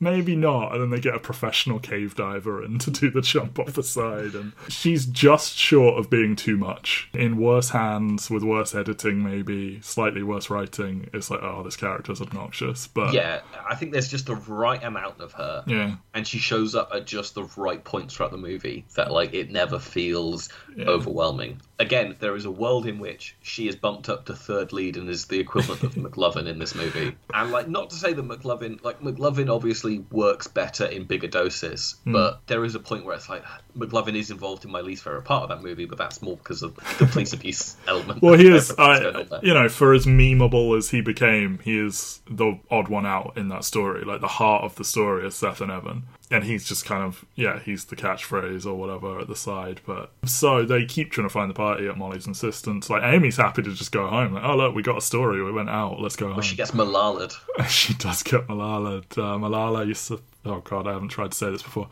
maybe 0.00 0.36
not. 0.36 0.72
And 0.72 0.82
then 0.82 0.90
they 0.90 1.00
get 1.00 1.14
a 1.14 1.20
professional 1.20 1.78
cave 1.78 2.14
diver 2.14 2.62
in 2.62 2.78
to 2.80 2.90
do 2.90 3.10
the 3.10 3.22
jump 3.22 3.58
off 3.58 3.74
the 3.74 3.82
side. 3.82 4.34
And 4.34 4.52
she's 4.68 5.06
just 5.06 5.56
short 5.56 5.98
of 5.98 6.10
being 6.10 6.36
too 6.36 6.56
much. 6.56 7.08
In 7.14 7.38
worse 7.38 7.70
hands, 7.70 8.30
with 8.30 8.42
worse 8.42 8.74
editing, 8.74 9.22
maybe, 9.22 9.80
slightly 9.80 10.22
worse 10.22 10.50
writing, 10.50 11.08
it's 11.12 11.30
like, 11.30 11.42
oh, 11.42 11.62
this 11.62 11.76
character's 11.76 12.20
obnoxious. 12.20 12.86
But 12.86 13.14
Yeah, 13.14 13.40
I 13.68 13.74
think 13.74 13.92
there's 13.92 14.08
just 14.08 14.26
the 14.26 14.36
right 14.36 14.82
amount 14.82 15.20
of 15.20 15.32
her, 15.32 15.64
yeah. 15.66 15.96
and 16.14 16.26
she 16.26 16.38
shows 16.38 16.74
up 16.74 16.90
at 16.94 17.06
just 17.06 17.34
the 17.34 17.44
right 17.56 17.82
points 17.82 18.14
throughout 18.14 18.32
the 18.32 18.38
movie 18.38 18.84
that 18.94 19.10
like 19.10 19.34
it 19.34 19.50
never 19.50 19.78
feels 19.78 20.48
overwhelming. 20.78 21.60
Again, 21.78 22.16
there 22.20 22.36
is 22.36 22.44
a 22.44 22.50
world 22.50 22.86
in 22.86 22.98
which 22.98 23.36
she 23.42 23.68
is 23.68 23.76
bumped 23.76 24.08
up 24.08 24.26
to 24.26 24.34
third 24.34 24.72
lead 24.72 24.96
and 24.96 25.08
is 25.08 25.26
the 25.26 25.38
equivalent 25.38 25.82
of 25.82 25.94
McLovin 25.94 26.46
in 26.46 26.58
this 26.58 26.74
movie. 26.74 27.14
And 27.34 27.50
like, 27.50 27.68
not 27.68 27.90
to 27.90 27.96
say 27.96 28.12
that 28.12 28.26
McLovin, 28.26 28.82
like 28.82 29.00
McLovin, 29.00 29.54
obviously 29.54 29.85
works 30.10 30.46
better 30.46 30.84
in 30.86 31.04
bigger 31.04 31.26
doses, 31.26 31.96
Hmm. 32.04 32.12
but 32.12 32.40
there 32.46 32.64
is 32.64 32.74
a 32.74 32.78
point 32.80 33.04
where 33.04 33.14
it's 33.16 33.28
like 33.28 33.42
McLovin 33.76 34.14
is 34.14 34.30
involved 34.30 34.64
in 34.64 34.70
my 34.70 34.80
least 34.80 35.04
favorite 35.04 35.24
part 35.24 35.42
of 35.44 35.48
that 35.50 35.62
movie, 35.62 35.84
but 35.86 35.98
that's 35.98 36.22
more 36.22 36.36
because 36.36 36.62
of 36.62 36.74
the 36.98 37.06
police 37.06 37.32
abuse 37.32 37.76
element. 37.88 38.22
Well, 38.22 38.34
he 38.38 38.48
is, 38.48 38.72
I, 38.78 39.24
you 39.42 39.54
know, 39.54 39.68
for 39.68 39.92
as 39.94 40.06
memeable 40.06 40.76
as 40.76 40.90
he 40.90 41.00
became, 41.00 41.58
he 41.62 41.78
is 41.78 42.20
the 42.30 42.58
odd 42.70 42.88
one 42.88 43.06
out 43.06 43.34
in 43.36 43.48
that 43.48 43.64
story. 43.64 44.04
Like 44.04 44.20
the 44.20 44.28
heart 44.28 44.64
of 44.64 44.74
the 44.76 44.84
story 44.84 45.26
is 45.26 45.34
Seth 45.34 45.60
and 45.60 45.70
Evan, 45.70 46.04
and 46.30 46.42
he's 46.42 46.64
just 46.64 46.84
kind 46.84 47.02
of 47.02 47.24
yeah, 47.36 47.60
he's 47.60 47.84
the 47.86 47.96
catchphrase 47.96 48.66
or 48.66 48.74
whatever 48.74 49.20
at 49.20 49.28
the 49.28 49.36
side. 49.36 49.80
But 49.86 50.10
so 50.24 50.64
they 50.64 50.84
keep 50.84 51.10
trying 51.10 51.28
to 51.28 51.32
find 51.32 51.48
the 51.48 51.54
party 51.54 51.86
at 51.86 51.96
Molly's 51.96 52.26
insistence. 52.26 52.90
Like 52.90 53.02
Amy's 53.02 53.36
happy 53.36 53.62
to 53.62 53.72
just 53.72 53.92
go 53.92 54.08
home. 54.08 54.34
Like, 54.34 54.44
oh 54.44 54.56
look, 54.56 54.74
we 54.74 54.82
got 54.82 54.98
a 54.98 55.02
story. 55.02 55.42
We 55.42 55.52
went 55.52 55.70
out. 55.70 56.00
Let's 56.00 56.16
go 56.16 56.32
home. 56.32 56.42
She 56.42 56.56
gets 56.56 56.72
Malala'd. 56.72 57.34
she 57.68 57.94
does 57.94 58.22
get 58.22 58.46
Malala. 58.48 58.98
Uh, 59.12 59.38
Malala 59.38 59.86
Yusuf. 59.86 60.20
Oh 60.44 60.60
god, 60.60 60.86
I 60.86 60.92
haven't 60.92 61.08
tried 61.08 61.32
to 61.32 61.36
say 61.36 61.50
this 61.50 61.62
before. 61.62 61.88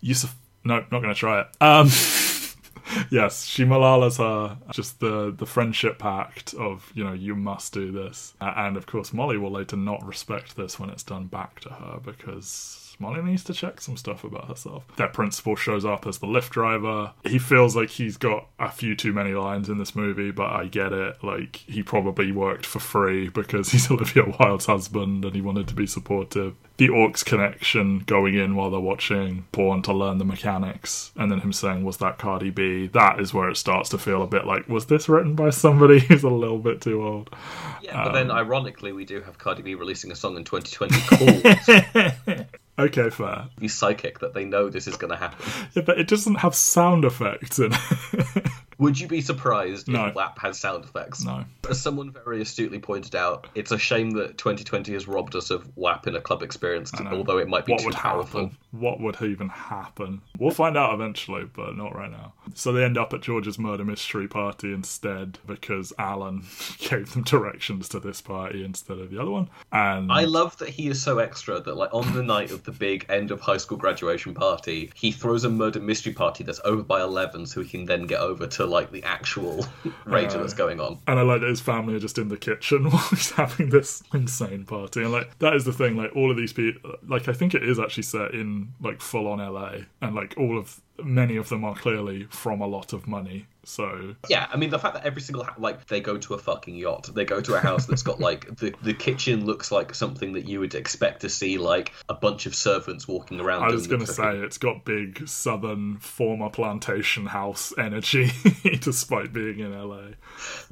Yusuf. 0.00 0.36
No, 0.62 0.76
not 0.76 0.90
going 0.90 1.08
to 1.08 1.14
try 1.14 1.40
it. 1.40 1.46
Um, 1.62 1.86
yes, 3.10 3.46
she 3.46 3.64
Malala's 3.64 4.18
her. 4.18 4.58
Just 4.72 5.00
the 5.00 5.34
the 5.36 5.46
friendship 5.46 5.98
pact 5.98 6.52
of 6.54 6.92
you 6.94 7.02
know 7.02 7.14
you 7.14 7.34
must 7.34 7.72
do 7.72 7.90
this, 7.92 8.34
uh, 8.42 8.52
and 8.56 8.76
of 8.76 8.86
course 8.86 9.14
Molly 9.14 9.38
will 9.38 9.50
later 9.50 9.76
not 9.76 10.04
respect 10.04 10.56
this 10.56 10.78
when 10.78 10.90
it's 10.90 11.02
done 11.02 11.26
back 11.26 11.60
to 11.60 11.70
her 11.70 11.98
because 12.04 12.79
Molly 13.00 13.22
needs 13.22 13.42
to 13.44 13.54
check 13.54 13.80
some 13.80 13.96
stuff 13.96 14.24
about 14.24 14.46
herself. 14.46 14.84
Their 14.96 15.08
principal 15.08 15.56
shows 15.56 15.86
up 15.86 16.06
as 16.06 16.18
the 16.18 16.26
Lyft 16.26 16.50
driver. 16.50 17.12
He 17.24 17.38
feels 17.38 17.74
like 17.74 17.88
he's 17.88 18.18
got 18.18 18.46
a 18.58 18.70
few 18.70 18.94
too 18.94 19.14
many 19.14 19.32
lines 19.32 19.70
in 19.70 19.78
this 19.78 19.96
movie, 19.96 20.30
but 20.30 20.50
I 20.52 20.66
get 20.66 20.92
it. 20.92 21.16
Like, 21.24 21.56
he 21.56 21.82
probably 21.82 22.30
worked 22.30 22.66
for 22.66 22.78
free 22.78 23.30
because 23.30 23.70
he's 23.70 23.90
Olivia 23.90 24.24
Wilde's 24.38 24.66
husband 24.66 25.24
and 25.24 25.34
he 25.34 25.40
wanted 25.40 25.66
to 25.68 25.74
be 25.74 25.86
supportive. 25.86 26.54
The 26.76 26.88
Orcs 26.88 27.24
connection 27.24 28.00
going 28.00 28.34
in 28.34 28.54
while 28.54 28.70
they're 28.70 28.80
watching 28.80 29.46
porn 29.52 29.82
to 29.82 29.92
learn 29.92 30.18
the 30.18 30.24
mechanics, 30.24 31.12
and 31.16 31.30
then 31.30 31.40
him 31.40 31.52
saying, 31.52 31.84
Was 31.84 31.98
that 31.98 32.18
Cardi 32.18 32.50
B? 32.50 32.86
That 32.86 33.20
is 33.20 33.34
where 33.34 33.50
it 33.50 33.56
starts 33.56 33.90
to 33.90 33.98
feel 33.98 34.22
a 34.22 34.26
bit 34.26 34.46
like, 34.46 34.68
Was 34.68 34.86
this 34.86 35.08
written 35.08 35.34
by 35.34 35.50
somebody 35.50 36.00
who's 36.08 36.22
a 36.22 36.30
little 36.30 36.58
bit 36.58 36.80
too 36.80 37.02
old? 37.02 37.34
Yeah, 37.82 38.04
but 38.04 38.12
then 38.12 38.30
um, 38.30 38.36
ironically, 38.36 38.92
we 38.92 39.04
do 39.04 39.20
have 39.22 39.38
Cardi 39.38 39.62
B 39.62 39.74
releasing 39.74 40.10
a 40.10 40.16
song 40.16 40.36
in 40.36 40.44
2020 40.44 42.16
called 42.26 42.46
Okay, 42.80 43.10
fair. 43.10 43.46
The 43.58 43.68
Psychic 43.68 44.18
that 44.20 44.34
they 44.34 44.44
know 44.44 44.68
this 44.70 44.86
is 44.86 44.96
going 44.96 45.10
to 45.10 45.16
happen. 45.16 45.44
Yeah, 45.74 45.82
but 45.82 45.98
it 45.98 46.08
doesn't 46.08 46.36
have 46.36 46.54
sound 46.54 47.04
effects 47.04 47.58
in 47.58 47.72
it. 47.72 48.46
Would 48.78 48.98
you 48.98 49.06
be 49.08 49.20
surprised 49.20 49.88
No. 49.88 50.06
if 50.06 50.14
WAP 50.14 50.38
has 50.38 50.58
sound 50.58 50.84
effects? 50.84 51.22
no. 51.22 51.44
As 51.68 51.78
someone 51.80 52.12
very 52.12 52.40
astutely 52.40 52.78
pointed 52.78 53.14
out, 53.14 53.46
it's 53.54 53.72
a 53.72 53.78
shame 53.78 54.12
that 54.12 54.38
2020 54.38 54.94
has 54.94 55.06
robbed 55.06 55.36
us 55.36 55.50
of 55.50 55.68
WAP 55.76 56.06
in 56.06 56.16
a 56.16 56.20
club 56.20 56.42
experience, 56.42 56.90
although 56.98 57.36
it 57.36 57.46
might 57.48 57.66
be 57.66 57.72
What 57.72 57.80
too 57.80 57.86
would 57.88 57.94
powerful. 57.94 58.40
happen? 58.44 58.56
What 58.70 58.98
would 59.00 59.20
even 59.20 59.50
happen? 59.50 60.22
We'll 60.38 60.50
find 60.52 60.78
out 60.78 60.94
eventually, 60.94 61.44
but 61.52 61.76
not 61.76 61.94
right 61.94 62.10
now. 62.10 62.32
So 62.54 62.72
they 62.72 62.84
end 62.84 62.98
up 62.98 63.12
at 63.12 63.22
George's 63.22 63.58
murder 63.58 63.84
mystery 63.84 64.28
party 64.28 64.72
instead 64.72 65.38
because 65.46 65.92
Alan 65.98 66.44
gave 66.78 67.12
them 67.12 67.22
directions 67.22 67.88
to 67.90 68.00
this 68.00 68.20
party 68.20 68.64
instead 68.64 68.98
of 68.98 69.10
the 69.10 69.20
other 69.20 69.30
one. 69.30 69.48
And 69.72 70.10
I 70.10 70.24
love 70.24 70.56
that 70.58 70.68
he 70.68 70.88
is 70.88 71.02
so 71.02 71.18
extra 71.18 71.60
that, 71.60 71.76
like, 71.76 71.92
on 71.92 72.12
the 72.14 72.22
night 72.22 72.50
of 72.50 72.64
the 72.64 72.72
big 72.72 73.06
end 73.08 73.30
of 73.30 73.40
high 73.40 73.56
school 73.56 73.78
graduation 73.78 74.34
party, 74.34 74.90
he 74.94 75.12
throws 75.12 75.44
a 75.44 75.50
murder 75.50 75.80
mystery 75.80 76.12
party 76.12 76.44
that's 76.44 76.60
over 76.64 76.82
by 76.82 77.00
11 77.00 77.46
so 77.46 77.62
he 77.62 77.68
can 77.68 77.84
then 77.86 78.06
get 78.06 78.20
over 78.20 78.46
to, 78.46 78.66
like, 78.66 78.90
the 78.90 79.02
actual 79.04 79.66
rage 80.04 80.32
that's 80.32 80.54
going 80.54 80.80
on. 80.80 80.98
And 81.06 81.18
I 81.18 81.22
like 81.22 81.40
that 81.40 81.48
his 81.48 81.60
family 81.60 81.94
are 81.94 82.00
just 82.00 82.18
in 82.18 82.28
the 82.28 82.36
kitchen 82.36 82.84
while 82.90 83.08
he's 83.10 83.30
having 83.30 83.70
this 83.70 84.02
insane 84.12 84.64
party. 84.64 85.02
And 85.02 85.12
like 85.12 85.38
that 85.38 85.54
is 85.54 85.64
the 85.64 85.72
thing, 85.72 85.96
like 85.96 86.14
all 86.14 86.30
of 86.30 86.36
these 86.36 86.52
people 86.52 86.96
like 87.06 87.28
I 87.28 87.32
think 87.32 87.54
it 87.54 87.62
is 87.62 87.78
actually 87.78 88.04
set 88.04 88.32
in 88.32 88.72
like 88.80 89.00
full 89.00 89.26
on 89.26 89.38
LA 89.38 89.84
and 90.00 90.14
like 90.14 90.34
all 90.36 90.58
of 90.58 90.80
many 91.04 91.36
of 91.36 91.48
them 91.48 91.64
are 91.64 91.74
clearly 91.74 92.24
from 92.30 92.60
a 92.60 92.66
lot 92.66 92.92
of 92.92 93.06
money. 93.06 93.46
So 93.64 94.14
Yeah, 94.28 94.46
I 94.52 94.56
mean 94.56 94.70
the 94.70 94.78
fact 94.78 94.94
that 94.94 95.04
every 95.04 95.22
single 95.22 95.44
ha- 95.44 95.54
like 95.58 95.86
they 95.86 96.00
go 96.00 96.18
to 96.18 96.34
a 96.34 96.38
fucking 96.38 96.74
yacht, 96.74 97.10
they 97.14 97.24
go 97.24 97.40
to 97.40 97.54
a 97.54 97.60
house 97.60 97.86
that's 97.86 98.02
got 98.02 98.20
like 98.20 98.56
the 98.56 98.74
the 98.82 98.94
kitchen 98.94 99.46
looks 99.46 99.70
like 99.70 99.94
something 99.94 100.32
that 100.32 100.46
you 100.46 100.60
would 100.60 100.74
expect 100.74 101.20
to 101.22 101.28
see 101.28 101.58
like 101.58 101.92
a 102.08 102.14
bunch 102.14 102.46
of 102.46 102.54
servants 102.54 103.06
walking 103.06 103.40
around. 103.40 103.64
I 103.64 103.70
was 103.70 103.86
going 103.86 104.00
to 104.00 104.06
say 104.06 104.36
it's 104.38 104.58
got 104.58 104.84
big 104.84 105.28
southern 105.28 105.98
former 105.98 106.50
plantation 106.50 107.26
house 107.26 107.72
energy 107.78 108.30
despite 108.80 109.32
being 109.32 109.60
in 109.60 109.72
LA. 109.72 110.08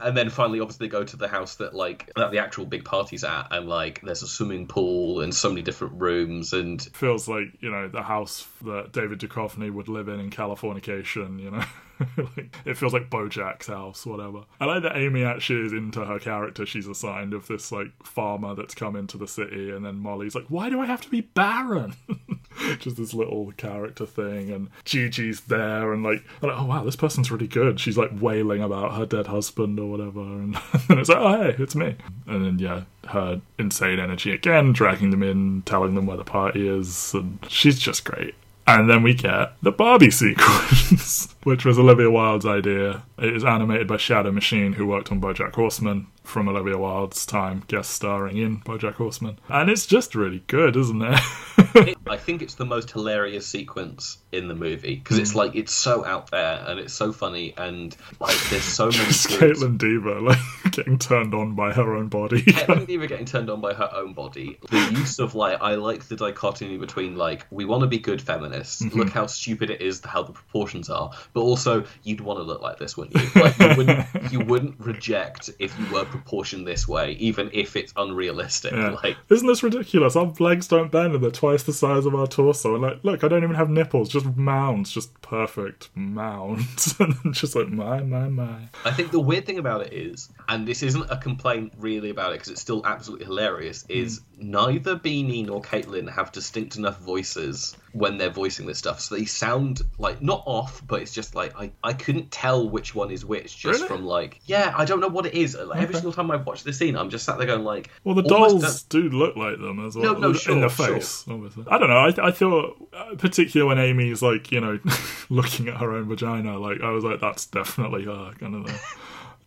and 0.00 0.16
then 0.16 0.30
finally, 0.30 0.60
obviously, 0.60 0.86
they 0.86 0.90
go 0.90 1.04
to 1.04 1.16
the 1.16 1.28
house 1.28 1.56
that 1.56 1.74
like 1.74 2.10
that 2.16 2.30
the 2.30 2.38
actual 2.38 2.66
big 2.66 2.84
party's 2.84 3.24
at, 3.24 3.48
and 3.50 3.68
like 3.68 4.00
there's 4.02 4.22
a 4.22 4.28
swimming 4.28 4.66
pool 4.66 5.20
and 5.20 5.34
so 5.34 5.48
many 5.48 5.62
different 5.62 6.00
rooms, 6.00 6.52
and 6.52 6.82
Feels 6.94 7.28
like, 7.28 7.48
you 7.60 7.70
know, 7.70 7.88
the 7.88 8.02
house 8.02 8.46
that 8.64 8.92
David 8.92 9.20
Duchovny 9.20 9.72
would 9.72 9.88
live 9.88 10.08
in 10.08 10.20
in 10.20 10.30
Californication, 10.30 11.40
you 11.40 11.50
know. 11.50 11.64
like, 12.36 12.56
it 12.64 12.76
feels 12.76 12.92
like 12.92 13.10
Bojack's 13.10 13.66
house, 13.66 14.06
whatever. 14.06 14.44
I 14.60 14.66
like 14.66 14.82
that 14.82 14.96
Amy 14.96 15.24
actually 15.24 15.66
is 15.66 15.72
into 15.72 16.04
her 16.04 16.18
character 16.18 16.66
she's 16.66 16.86
assigned 16.86 17.34
of 17.34 17.46
this 17.46 17.72
like 17.72 17.90
farmer 18.04 18.54
that's 18.54 18.74
come 18.74 18.96
into 18.96 19.16
the 19.16 19.28
city, 19.28 19.70
and 19.70 19.84
then 19.84 19.96
Molly's 19.96 20.34
like, 20.34 20.46
"Why 20.48 20.70
do 20.70 20.80
I 20.80 20.86
have 20.86 21.00
to 21.02 21.10
be 21.10 21.22
barren?" 21.22 21.94
Just 22.78 22.96
this 22.96 23.14
little 23.14 23.52
character 23.56 24.06
thing, 24.06 24.50
and 24.50 24.68
Gigi's 24.84 25.42
there, 25.42 25.92
and 25.92 26.02
like, 26.02 26.24
like, 26.42 26.56
"Oh 26.56 26.64
wow, 26.66 26.84
this 26.84 26.96
person's 26.96 27.30
really 27.30 27.46
good." 27.48 27.80
She's 27.80 27.98
like 27.98 28.10
wailing 28.20 28.62
about 28.62 28.96
her 28.96 29.06
dead 29.06 29.26
husband 29.28 29.78
or 29.78 29.90
whatever, 29.90 30.20
and 30.20 30.54
then 30.88 30.98
it's 30.98 31.08
like, 31.08 31.18
"Oh 31.18 31.42
hey, 31.42 31.56
it's 31.58 31.74
me." 31.74 31.96
And 32.26 32.44
then 32.44 32.58
yeah, 32.58 32.82
her 33.08 33.40
insane 33.58 33.98
energy 33.98 34.32
again, 34.32 34.72
dragging 34.72 35.10
them 35.10 35.22
in, 35.22 35.62
telling 35.62 35.94
them 35.94 36.06
where 36.06 36.16
the 36.16 36.24
party 36.24 36.68
is, 36.68 37.14
and 37.14 37.38
she's 37.48 37.78
just 37.78 38.04
great. 38.04 38.34
And 38.66 38.88
then 38.90 39.02
we 39.02 39.14
get 39.14 39.54
the 39.62 39.72
Barbie 39.72 40.10
sequence, 40.10 41.34
which 41.48 41.64
was 41.64 41.78
Olivia 41.78 42.10
Wilde's 42.10 42.44
idea. 42.44 43.04
It 43.16 43.34
is 43.34 43.42
animated 43.42 43.88
by 43.88 43.96
Shadow 43.96 44.30
Machine, 44.30 44.74
who 44.74 44.86
worked 44.86 45.10
on 45.10 45.18
BoJack 45.18 45.54
Horseman 45.54 46.08
from 46.22 46.46
Olivia 46.46 46.76
Wilde's 46.76 47.24
time, 47.24 47.64
guest 47.68 47.90
starring 47.90 48.36
in 48.36 48.60
BoJack 48.60 48.94
Horseman. 48.94 49.38
And 49.48 49.70
it's 49.70 49.86
just 49.86 50.14
really 50.14 50.44
good, 50.46 50.76
isn't 50.76 51.00
it? 51.00 51.96
I 52.06 52.16
think 52.18 52.42
it's 52.42 52.54
the 52.54 52.66
most 52.66 52.90
hilarious 52.90 53.46
sequence 53.46 54.18
in 54.30 54.46
the 54.46 54.54
movie 54.54 54.96
because 54.96 55.18
it's 55.18 55.34
like 55.34 55.54
it's 55.56 55.72
so 55.72 56.04
out 56.04 56.30
there 56.30 56.62
and 56.66 56.78
it's 56.78 56.92
so 56.92 57.12
funny 57.12 57.54
and 57.56 57.96
like 58.20 58.36
there's 58.50 58.62
so 58.62 58.86
many. 58.86 58.98
Caitlin 58.98 59.78
Dever 59.78 60.20
like 60.20 60.38
getting 60.70 60.98
turned 60.98 61.34
on 61.34 61.54
by 61.54 61.72
her 61.72 61.94
own 61.94 62.08
body. 62.08 62.42
Caitlin 62.42 62.86
Dever 62.86 63.06
getting 63.06 63.24
turned 63.26 63.48
on 63.48 63.60
by 63.62 63.72
her 63.72 63.90
own 63.94 64.12
body. 64.12 64.58
The 64.70 64.98
use 64.98 65.18
of 65.18 65.34
like, 65.34 65.60
I 65.62 65.76
like 65.76 66.04
the 66.08 66.16
dichotomy 66.16 66.76
between 66.76 67.16
like, 67.16 67.46
we 67.50 67.64
want 67.64 67.82
to 67.82 67.86
be 67.86 67.98
good 67.98 68.20
feminists. 68.20 68.82
Mm-hmm. 68.82 68.98
Look 68.98 69.10
how 69.10 69.26
stupid 69.26 69.70
it 69.70 69.80
is, 69.80 70.04
how 70.04 70.22
the 70.22 70.32
proportions 70.32 70.90
are. 70.90 71.10
But 71.32 71.37
also, 71.40 71.84
you'd 72.02 72.20
want 72.20 72.38
to 72.38 72.42
look 72.42 72.60
like 72.60 72.78
this, 72.78 72.96
wouldn't 72.96 73.16
you? 73.16 73.42
Like, 73.42 73.58
you 73.58 73.76
wouldn't, 73.76 74.06
you 74.32 74.40
wouldn't 74.40 74.78
reject 74.80 75.50
if 75.58 75.78
you 75.78 75.86
were 75.92 76.04
proportioned 76.04 76.66
this 76.66 76.86
way, 76.86 77.12
even 77.12 77.50
if 77.52 77.76
it's 77.76 77.92
unrealistic. 77.96 78.72
Yeah. 78.72 78.90
Like, 79.02 79.16
Isn't 79.28 79.46
this 79.46 79.62
ridiculous? 79.62 80.16
Our 80.16 80.32
legs 80.38 80.68
don't 80.68 80.90
bend 80.90 81.14
and 81.14 81.22
they're 81.22 81.30
twice 81.30 81.62
the 81.62 81.72
size 81.72 82.06
of 82.06 82.14
our 82.14 82.26
torso. 82.26 82.74
And 82.74 82.82
like, 82.82 83.04
look, 83.04 83.24
I 83.24 83.28
don't 83.28 83.42
even 83.42 83.56
have 83.56 83.70
nipples, 83.70 84.08
just 84.08 84.26
mounds, 84.36 84.90
just 84.90 85.20
perfect 85.22 85.90
mounds. 85.94 86.94
and 87.00 87.14
then 87.14 87.32
just 87.32 87.54
like, 87.54 87.68
my, 87.68 88.00
my, 88.00 88.28
my. 88.28 88.68
I 88.84 88.90
think 88.90 89.10
the 89.10 89.20
weird 89.20 89.46
thing 89.46 89.58
about 89.58 89.82
it 89.82 89.92
is, 89.92 90.30
and 90.48 90.66
this 90.66 90.82
isn't 90.82 91.10
a 91.10 91.16
complaint 91.16 91.72
really 91.78 92.10
about 92.10 92.32
it 92.32 92.36
because 92.36 92.48
it's 92.48 92.60
still 92.60 92.84
absolutely 92.84 93.26
hilarious, 93.26 93.84
is 93.88 94.20
hmm. 94.36 94.50
neither 94.50 94.96
Beanie 94.96 95.46
nor 95.46 95.62
Caitlin 95.62 96.12
have 96.12 96.32
distinct 96.32 96.76
enough 96.76 96.98
voices 97.00 97.76
when 97.92 98.18
they're 98.18 98.30
voicing 98.30 98.66
this 98.66 98.78
stuff. 98.78 99.00
So 99.00 99.14
they 99.14 99.24
sound 99.24 99.82
like 99.98 100.20
not 100.22 100.42
off, 100.46 100.82
but 100.86 101.02
it's 101.02 101.12
just 101.12 101.34
like 101.34 101.58
I, 101.58 101.70
I 101.82 101.92
couldn't 101.92 102.30
tell 102.30 102.68
which 102.68 102.94
one 102.94 103.10
is 103.10 103.24
which 103.24 103.56
just 103.56 103.80
Really? 103.80 103.88
from 103.88 104.04
like 104.06 104.40
yeah, 104.46 104.74
I 104.76 104.84
don't 104.84 105.00
know 105.00 105.08
what 105.08 105.26
it 105.26 105.34
is. 105.34 105.56
Like, 105.56 105.80
Every 105.82 105.94
single 105.94 106.12
time 106.12 106.30
I've 106.30 106.46
watched 106.46 106.64
the 106.64 106.72
scene, 106.72 106.96
I'm 106.96 107.10
just 107.10 107.24
sat 107.24 107.38
there 107.38 107.46
going 107.46 107.64
like 107.64 107.90
Well, 108.04 108.14
the 108.14 108.22
dolls 108.22 108.82
do 108.84 109.02
look 109.08 109.36
like 109.36 109.58
them 109.58 109.84
as 109.86 109.96
well. 109.96 110.14
No, 110.14 110.18
no, 110.18 110.28
in 110.30 110.34
sure, 110.34 110.60
the 110.60 110.68
sure. 110.68 110.94
face, 110.94 111.24
obviously. 111.28 111.64
I 111.70 111.78
don't 111.78 111.88
know. 111.88 111.96
I, 112.22 112.28
I 112.28 112.30
thought, 112.30 112.88
uh, 112.92 113.14
particularly 113.16 113.68
when 113.68 113.78
Amy's 113.78 114.22
like, 114.22 114.52
you 114.52 114.60
know, 114.60 114.78
looking 115.30 115.68
at 115.68 115.76
her 115.78 115.92
own 115.92 116.08
vagina, 116.08 116.58
like 116.58 116.80
I 116.80 116.90
was 116.90 117.04
like, 117.04 117.20
that's 117.20 117.46
definitely 117.46 118.04
her 118.04 118.32
kind 118.38 118.54
of 118.54 118.66
thing. 118.66 118.78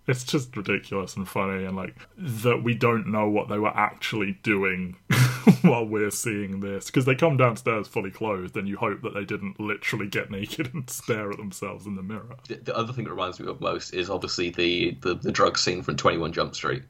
It's 0.07 0.23
just 0.23 0.57
ridiculous 0.57 1.15
and 1.15 1.29
funny, 1.29 1.63
and 1.63 1.75
like 1.77 1.95
that 2.17 2.63
we 2.63 2.73
don't 2.73 3.07
know 3.07 3.29
what 3.29 3.49
they 3.49 3.59
were 3.59 3.69
actually 3.69 4.39
doing 4.41 4.95
while 5.61 5.85
we're 5.85 6.11
seeing 6.11 6.59
this 6.59 6.85
because 6.85 7.05
they 7.05 7.15
come 7.15 7.37
downstairs 7.37 7.87
fully 7.87 8.11
clothed, 8.11 8.55
and 8.57 8.67
you 8.67 8.77
hope 8.77 9.01
that 9.01 9.13
they 9.13 9.25
didn't 9.25 9.59
literally 9.59 10.07
get 10.07 10.31
naked 10.31 10.73
and 10.73 10.89
stare 10.89 11.31
at 11.31 11.37
themselves 11.37 11.85
in 11.85 11.95
the 11.95 12.03
mirror. 12.03 12.35
The, 12.47 12.55
the 12.55 12.75
other 12.75 12.93
thing 12.93 13.05
that 13.05 13.11
reminds 13.11 13.39
me 13.39 13.47
of 13.47 13.61
most 13.61 13.93
is 13.93 14.09
obviously 14.09 14.49
the 14.49 14.97
the, 15.01 15.15
the 15.15 15.31
drug 15.31 15.57
scene 15.57 15.81
from 15.81 15.95
Twenty 15.95 16.17
One 16.17 16.33
Jump 16.33 16.55
Street. 16.55 16.83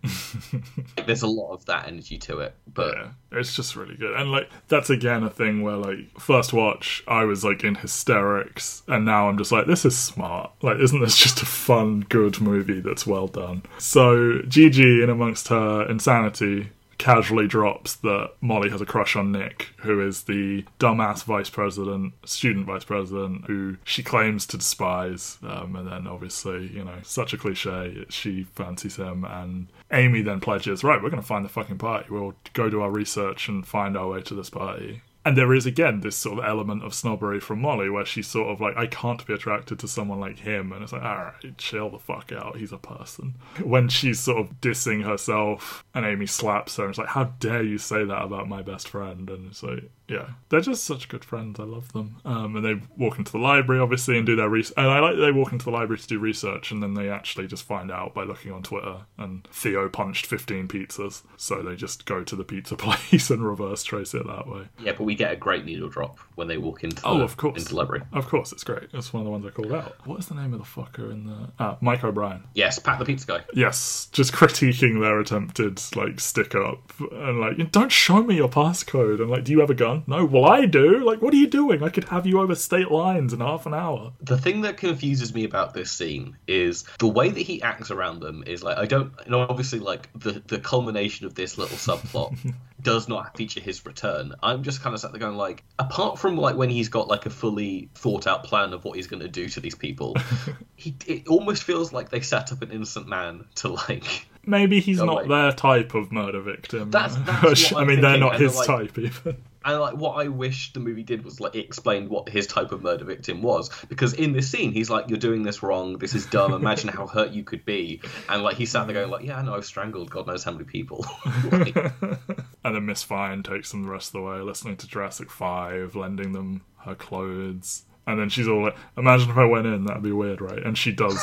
Like, 0.52 1.06
There's 1.06 1.22
a 1.22 1.28
lot 1.28 1.54
of 1.54 1.66
that 1.66 1.88
energy 1.88 2.18
to 2.20 2.40
it, 2.40 2.56
but 2.74 2.96
Yeah, 2.98 3.10
it's 3.32 3.56
just 3.56 3.76
really 3.76 3.96
good. 3.96 4.14
And 4.16 4.32
like 4.32 4.50
that's 4.68 4.90
again 4.90 5.24
a 5.24 5.30
thing 5.30 5.62
where 5.62 5.78
like 5.78 6.20
first 6.20 6.54
watch 6.54 7.04
I 7.08 7.26
was 7.26 7.44
like 7.44 7.64
in 7.64 7.76
hysterics 7.76 8.84
and 8.88 9.06
now 9.06 9.30
I'm 9.30 9.38
just 9.38 9.52
like 9.52 9.68
this 9.68 9.86
is 9.86 9.98
smart. 9.98 10.52
Like 10.62 10.80
isn't 10.80 11.00
this 11.00 11.18
just 11.18 11.42
a 11.42 11.46
fun 11.46 12.02
good 12.10 12.42
movie 12.42 12.82
that's 12.82 13.08
well 13.08 13.28
done. 13.28 13.64
So 13.78 14.42
Gigi 14.48 15.02
in 15.04 15.10
amongst 15.10 15.48
her 15.50 15.88
insanity 15.90 16.70
casually 17.02 17.48
drops 17.48 17.96
that 17.96 18.30
Molly 18.42 18.70
has 18.70 18.80
a 18.80 18.86
crush 18.86 19.16
on 19.16 19.32
Nick, 19.32 19.70
who 19.78 20.06
is 20.06 20.24
the 20.24 20.64
dumbass 20.80 21.24
vice 21.24 21.50
president, 21.50 22.14
student 22.26 22.68
vice 22.68 22.84
president, 22.84 23.46
who 23.46 23.78
she 23.84 24.04
claims 24.04 24.46
to 24.46 24.58
despise. 24.58 25.40
Um, 25.42 25.76
and 25.76 25.92
then, 25.92 26.06
obviously, 26.06 26.68
you 26.68 26.84
know, 26.84 27.00
such 27.02 27.34
a 27.34 27.38
cliche, 27.38 28.06
she 28.10 28.44
fancies 28.44 28.98
him. 28.98 29.26
And 29.26 29.68
Amy 29.92 30.22
then 30.22 30.40
pledges, 30.40 30.84
right, 30.84 31.02
we're 31.02 31.10
going 31.10 31.24
to 31.24 31.28
find 31.28 31.44
the 31.44 31.50
fucking 31.50 31.80
party. 31.80 32.06
We'll 32.12 32.36
go 32.54 32.70
do 32.70 32.82
our 32.82 32.92
research 32.92 33.50
and 33.50 33.66
find 33.66 33.98
our 33.98 34.08
way 34.08 34.22
to 34.22 34.36
this 34.36 34.52
party. 34.52 35.02
And 35.24 35.38
there 35.38 35.54
is 35.54 35.68
again 35.68 36.02
this 36.02 36.16
sort 36.16 36.40
of 36.40 36.46
element 36.46 36.84
of 36.84 36.96
snobbery 36.96 37.40
from 37.40 37.62
Molly, 37.62 37.90
where 37.90 38.06
she's 38.06 38.28
sort 38.28 38.50
of 38.50 38.60
like, 38.60 38.76
I 38.76 38.88
can't 38.88 39.26
be 39.26 39.34
attracted 39.34 39.78
to 39.80 39.88
someone 39.88 40.20
like 40.20 40.40
him. 40.40 40.72
And 40.72 40.82
it's 40.82 40.94
like, 40.94 41.04
all 41.04 41.16
right, 41.16 41.58
chill 41.58 41.92
the 41.92 42.00
fuck 42.00 42.32
out. 42.32 42.58
He's 42.58 42.72
a 42.72 42.78
person. 42.78 43.36
When 43.64 43.88
she's 43.88 44.20
sort 44.20 44.40
of 44.40 44.62
dissing 44.62 45.04
herself 45.04 45.86
and 45.94 46.06
Amy 46.06 46.26
slaps 46.26 46.78
her, 46.78 46.84
and 46.84 46.90
it's 46.90 46.98
like, 46.98 47.10
how 47.10 47.26
dare 47.40 47.62
you 47.62 47.78
say 47.78 48.04
that 48.04 48.24
about 48.24 48.50
my 48.50 48.64
best 48.64 48.88
friend? 48.88 49.30
And 49.30 49.52
it's 49.52 49.62
like, 49.62 49.92
yeah, 50.12 50.30
they're 50.50 50.62
just 50.62 50.84
such 50.84 51.08
good 51.10 51.24
friends. 51.24 51.60
I 51.60 51.64
love 51.64 51.92
them. 51.94 52.18
Um, 52.26 52.56
and 52.58 52.66
they 52.66 52.82
walk 52.98 53.18
into 53.18 53.32
the 53.32 53.38
library, 53.38 53.82
obviously, 53.82 54.18
and 54.18 54.26
do 54.26 54.36
their 54.36 54.50
research. 54.50 54.74
And 54.78 54.88
I 54.88 55.00
like 55.00 55.18
they 55.18 55.32
walk 55.32 55.52
into 55.54 55.66
the 55.66 55.72
library 55.72 56.00
to 56.00 56.08
do 56.08 56.20
research, 56.20 56.72
and 56.72 56.84
then 56.84 56.94
they 56.94 57.10
actually 57.10 57.48
just 57.48 57.64
find 57.64 57.90
out 57.92 58.14
by 58.14 58.24
looking 58.24 58.52
on 58.52 58.62
Twitter. 58.64 58.98
And 59.18 59.48
Theo 59.52 59.88
punched 59.90 60.26
15 60.26 60.68
pizzas. 60.68 61.24
So 61.38 61.62
they 61.64 61.76
just 61.76 62.06
go 62.06 62.24
to 62.24 62.36
the 62.36 62.44
pizza 62.44 62.76
place 62.78 63.30
and 63.30 63.48
reverse 63.48 63.84
trace 63.84 64.14
it 64.14 64.28
that 64.28 64.48
way. 64.48 64.68
yeah, 64.80 64.92
but 64.98 65.04
we 65.06 65.16
get 65.16 65.32
a 65.32 65.36
great 65.36 65.66
needle 65.66 65.90
drop 65.90 66.20
when 66.36 66.48
they 66.48 66.58
walk 66.58 66.84
into 66.84 67.02
the, 67.02 67.08
Oh, 67.08 67.22
of 67.22 67.38
course. 67.38 67.58
into 67.58 67.70
the 67.70 67.76
library. 67.76 68.04
Of 68.12 68.28
course, 68.28 68.52
it's 68.52 68.64
great. 68.64 68.90
It's 68.94 69.14
one 69.14 69.22
of 69.22 69.26
the 69.26 69.32
ones 69.32 69.46
I 69.46 69.50
called 69.50 69.72
out. 69.72 69.96
What 70.06 70.20
is 70.20 70.28
the 70.28 70.36
name 70.36 70.54
of 70.54 70.60
the 70.60 70.66
fucker 70.66 71.12
in 71.12 71.26
the? 71.26 71.50
Ah, 71.60 71.78
Mike 71.82 72.04
O'Brien. 72.04 72.44
Yes, 72.54 72.80
Pat 72.80 73.00
the 73.00 73.06
pizza 73.06 73.26
guy. 73.28 73.44
Yes, 73.54 74.10
just 74.12 74.34
critiquing 74.42 75.00
their 75.00 75.20
attempted 75.20 75.80
like 75.96 76.20
stick 76.20 76.56
up 76.56 76.92
and 77.12 77.40
like, 77.40 77.72
don't 77.72 77.92
show 77.92 78.24
me 78.24 78.36
your 78.36 78.50
passcode. 78.50 79.22
And 79.22 79.30
like, 79.30 79.44
do 79.44 79.52
you 79.52 79.60
have 79.60 79.70
a 79.70 79.74
gun? 79.76 80.01
No. 80.08 80.26
Well, 80.26 80.46
I 80.46 80.66
do. 80.66 81.04
Like, 81.04 81.22
what 81.22 81.34
are 81.34 81.38
you 81.38 81.48
doing? 81.48 81.84
I 81.84 81.90
could 81.90 82.06
have 82.06 82.26
you 82.26 82.40
over 82.40 82.56
state 82.56 82.92
lines 82.92 83.34
in 83.34 83.40
half 83.40 83.66
an 83.66 83.74
hour. 83.74 84.14
The 84.22 84.38
thing 84.38 84.62
that 84.62 84.78
confuses 84.78 85.34
me 85.34 85.44
about 85.44 85.74
this 85.74 85.92
scene 85.92 86.38
is 86.48 86.84
the 87.00 87.08
way 87.08 87.30
that 87.30 87.40
he 87.42 87.62
acts 87.62 87.92
around 87.92 88.20
them 88.22 88.44
is 88.46 88.64
like 88.64 88.78
I 88.78 88.86
don't 88.86 89.14
you 89.26 89.32
know 89.32 89.42
obviously 89.42 89.80
like 89.80 90.10
the 90.16 90.42
the 90.48 90.60
culmination 90.60 91.26
of 91.26 91.36
this 91.36 91.58
little 91.58 91.78
subplot 91.78 92.36
does 92.82 93.08
not 93.08 93.36
feature 93.38 93.60
his 93.60 93.86
return. 93.86 94.34
I'm 94.42 94.64
just 94.64 94.82
kind 94.82 94.94
of 94.94 95.02
sat 95.02 95.12
there 95.12 95.20
going 95.20 95.38
like 95.38 95.64
apart 95.80 96.20
from 96.20 96.38
like 96.38 96.56
when 96.56 96.70
he's 96.70 96.90
got 96.90 97.08
like 97.08 97.26
a 97.26 97.30
fully 97.30 97.90
thought 97.96 98.28
out 98.28 98.44
plan 98.44 98.74
of 98.74 98.84
what 98.86 98.96
he's 98.96 99.08
going 99.08 99.22
to 99.22 99.30
do 99.30 99.48
to 99.50 99.60
these 99.60 99.76
people, 99.76 100.16
he 100.76 100.96
it 101.08 101.28
almost 101.28 101.64
feels 101.64 101.94
like 101.94 102.10
they 102.10 102.22
set 102.22 102.52
up 102.52 102.62
an 102.62 102.72
innocent 102.72 103.08
man 103.08 103.46
to 103.56 103.70
like 103.70 104.28
Maybe 104.44 104.80
he's 104.80 105.02
not 105.02 105.28
their 105.28 105.52
type 105.52 105.94
of 105.94 106.12
murder 106.12 106.42
victim. 106.42 106.90
That's- 106.90 107.16
that's 107.26 107.74
I 107.76 107.84
mean, 107.86 108.02
they're 108.02 108.18
not 108.18 108.40
his 108.40 108.56
like- 108.56 108.68
type 108.68 108.98
even. 108.98 109.38
And 109.64 109.80
like 109.80 109.96
what 109.96 110.14
I 110.14 110.28
wish 110.28 110.74
the 110.74 110.80
movie 110.80 111.04
did 111.04 111.24
was 111.24 111.40
like 111.40 111.56
explained 111.56 112.10
what 112.10 112.30
his 112.30 112.48
type 112.48 112.72
of 112.72 112.82
murder 112.84 113.06
victim 113.06 113.42
was. 113.42 113.70
Because 113.86 114.14
in 114.14 114.34
this 114.34 114.50
scene 114.50 114.72
he's 114.72 114.90
like 114.90 115.10
you're 115.10 115.20
doing 115.20 115.44
this 115.44 115.62
wrong. 115.62 115.98
This 115.98 116.16
is 116.16 116.26
dumb. 116.26 116.54
Imagine 116.54 116.90
how 116.90 117.08
hurt 117.08 117.32
you 117.32 117.44
could 117.44 117.66
be. 117.66 118.02
And 118.30 118.44
like 118.44 118.58
he 118.58 118.66
sat 118.66 118.88
there 118.88 118.94
going 118.94 119.10
like 119.10 119.26
yeah 119.26 119.38
I 119.38 119.42
know. 119.44 119.56
I've 119.56 119.66
strangled 119.66 120.10
God 120.10 120.28
knows 120.28 120.44
how 120.44 120.52
many 120.52 120.66
people. 120.66 121.06
Like, 121.52 121.76
And 122.64 122.76
then 122.76 122.86
Miss 122.86 123.04
Fine 123.04 123.44
takes 123.44 123.72
them 123.72 123.84
the 123.84 123.90
rest 123.90 124.10
of 124.10 124.14
the 124.14 124.22
way, 124.22 124.40
listening 124.40 124.78
to 124.78 124.88
Jurassic 124.88 125.32
Five, 125.32 125.96
lending 125.96 126.32
them 126.34 126.62
her 126.80 126.96
clothes. 126.96 127.84
And 128.08 128.20
then 128.20 128.30
she's 128.30 128.48
all 128.48 128.64
like, 128.64 128.76
imagine 128.98 129.30
if 129.30 129.38
I 129.38 129.46
went 129.46 129.68
in, 129.68 129.86
that'd 129.86 130.02
be 130.02 130.12
weird, 130.12 130.42
right? 130.42 130.58
And 130.64 130.76
she 130.78 130.92
does 130.92 131.20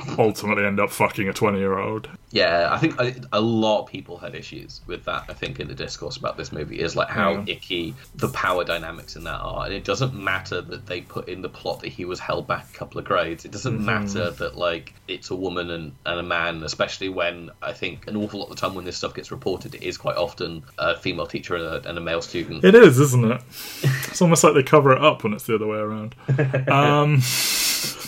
ultimately 0.18 0.64
end 0.64 0.78
up 0.78 0.90
fucking 0.90 1.28
a 1.28 1.32
20 1.32 1.58
year 1.58 1.78
old. 1.78 2.08
yeah 2.30 2.68
I 2.70 2.78
think 2.78 3.00
a, 3.00 3.14
a 3.32 3.40
lot 3.40 3.82
of 3.82 3.88
people 3.88 4.18
had 4.18 4.34
issues 4.34 4.80
with 4.86 5.04
that 5.04 5.24
I 5.28 5.32
think 5.32 5.58
in 5.58 5.66
the 5.68 5.74
discourse 5.74 6.16
about 6.16 6.36
this 6.36 6.52
movie 6.52 6.78
is 6.78 6.94
like 6.94 7.08
how 7.08 7.32
Yeah. 7.32 7.44
icky 7.54 7.94
the 8.14 8.28
power 8.28 8.62
dynamics 8.64 9.16
in 9.16 9.24
that 9.24 9.40
are 9.40 9.64
and 9.64 9.74
it 9.74 9.84
doesn't 9.84 10.14
matter 10.14 10.60
that 10.60 10.86
they 10.86 11.00
put 11.00 11.28
in 11.28 11.42
the 11.42 11.48
plot 11.48 11.80
that 11.80 11.88
he 11.88 12.04
was 12.04 12.20
held 12.20 12.46
back 12.46 12.68
a 12.70 12.76
couple 12.76 12.98
of 12.98 13.06
grades 13.06 13.44
it 13.44 13.50
doesn't 13.50 13.78
mm-hmm. 13.78 13.86
matter 13.86 14.30
that 14.30 14.56
like 14.56 14.94
it's 15.08 15.30
a 15.30 15.36
woman 15.36 15.70
and, 15.70 15.92
and 16.06 16.20
a 16.20 16.22
man 16.22 16.62
especially 16.62 17.08
when 17.08 17.50
I 17.62 17.72
think 17.72 18.06
an 18.06 18.16
awful 18.16 18.40
lot 18.40 18.50
of 18.50 18.56
the 18.56 18.60
time 18.60 18.74
when 18.74 18.84
this 18.84 18.96
stuff 18.96 19.14
gets 19.14 19.30
reported 19.30 19.74
it 19.74 19.82
is 19.82 19.96
quite 19.96 20.16
often 20.16 20.62
a 20.78 20.96
female 20.96 21.26
teacher 21.26 21.56
and 21.56 21.64
a, 21.64 21.88
and 21.88 21.98
a 21.98 22.00
male 22.00 22.22
student 22.22 22.64
It 22.64 22.74
is, 22.74 23.00
isn't 23.00 23.32
it? 23.32 23.42
It's 23.82 24.22
almost 24.22 24.44
like 24.44 24.54
they 24.54 24.62
cover 24.62 24.92
it 24.92 25.02
up 25.02 25.24
when 25.24 25.32
it's 25.32 25.46
the 25.46 25.54
other 25.54 25.66
way 25.66 25.78
around. 25.78 26.14
Um, 26.68 27.22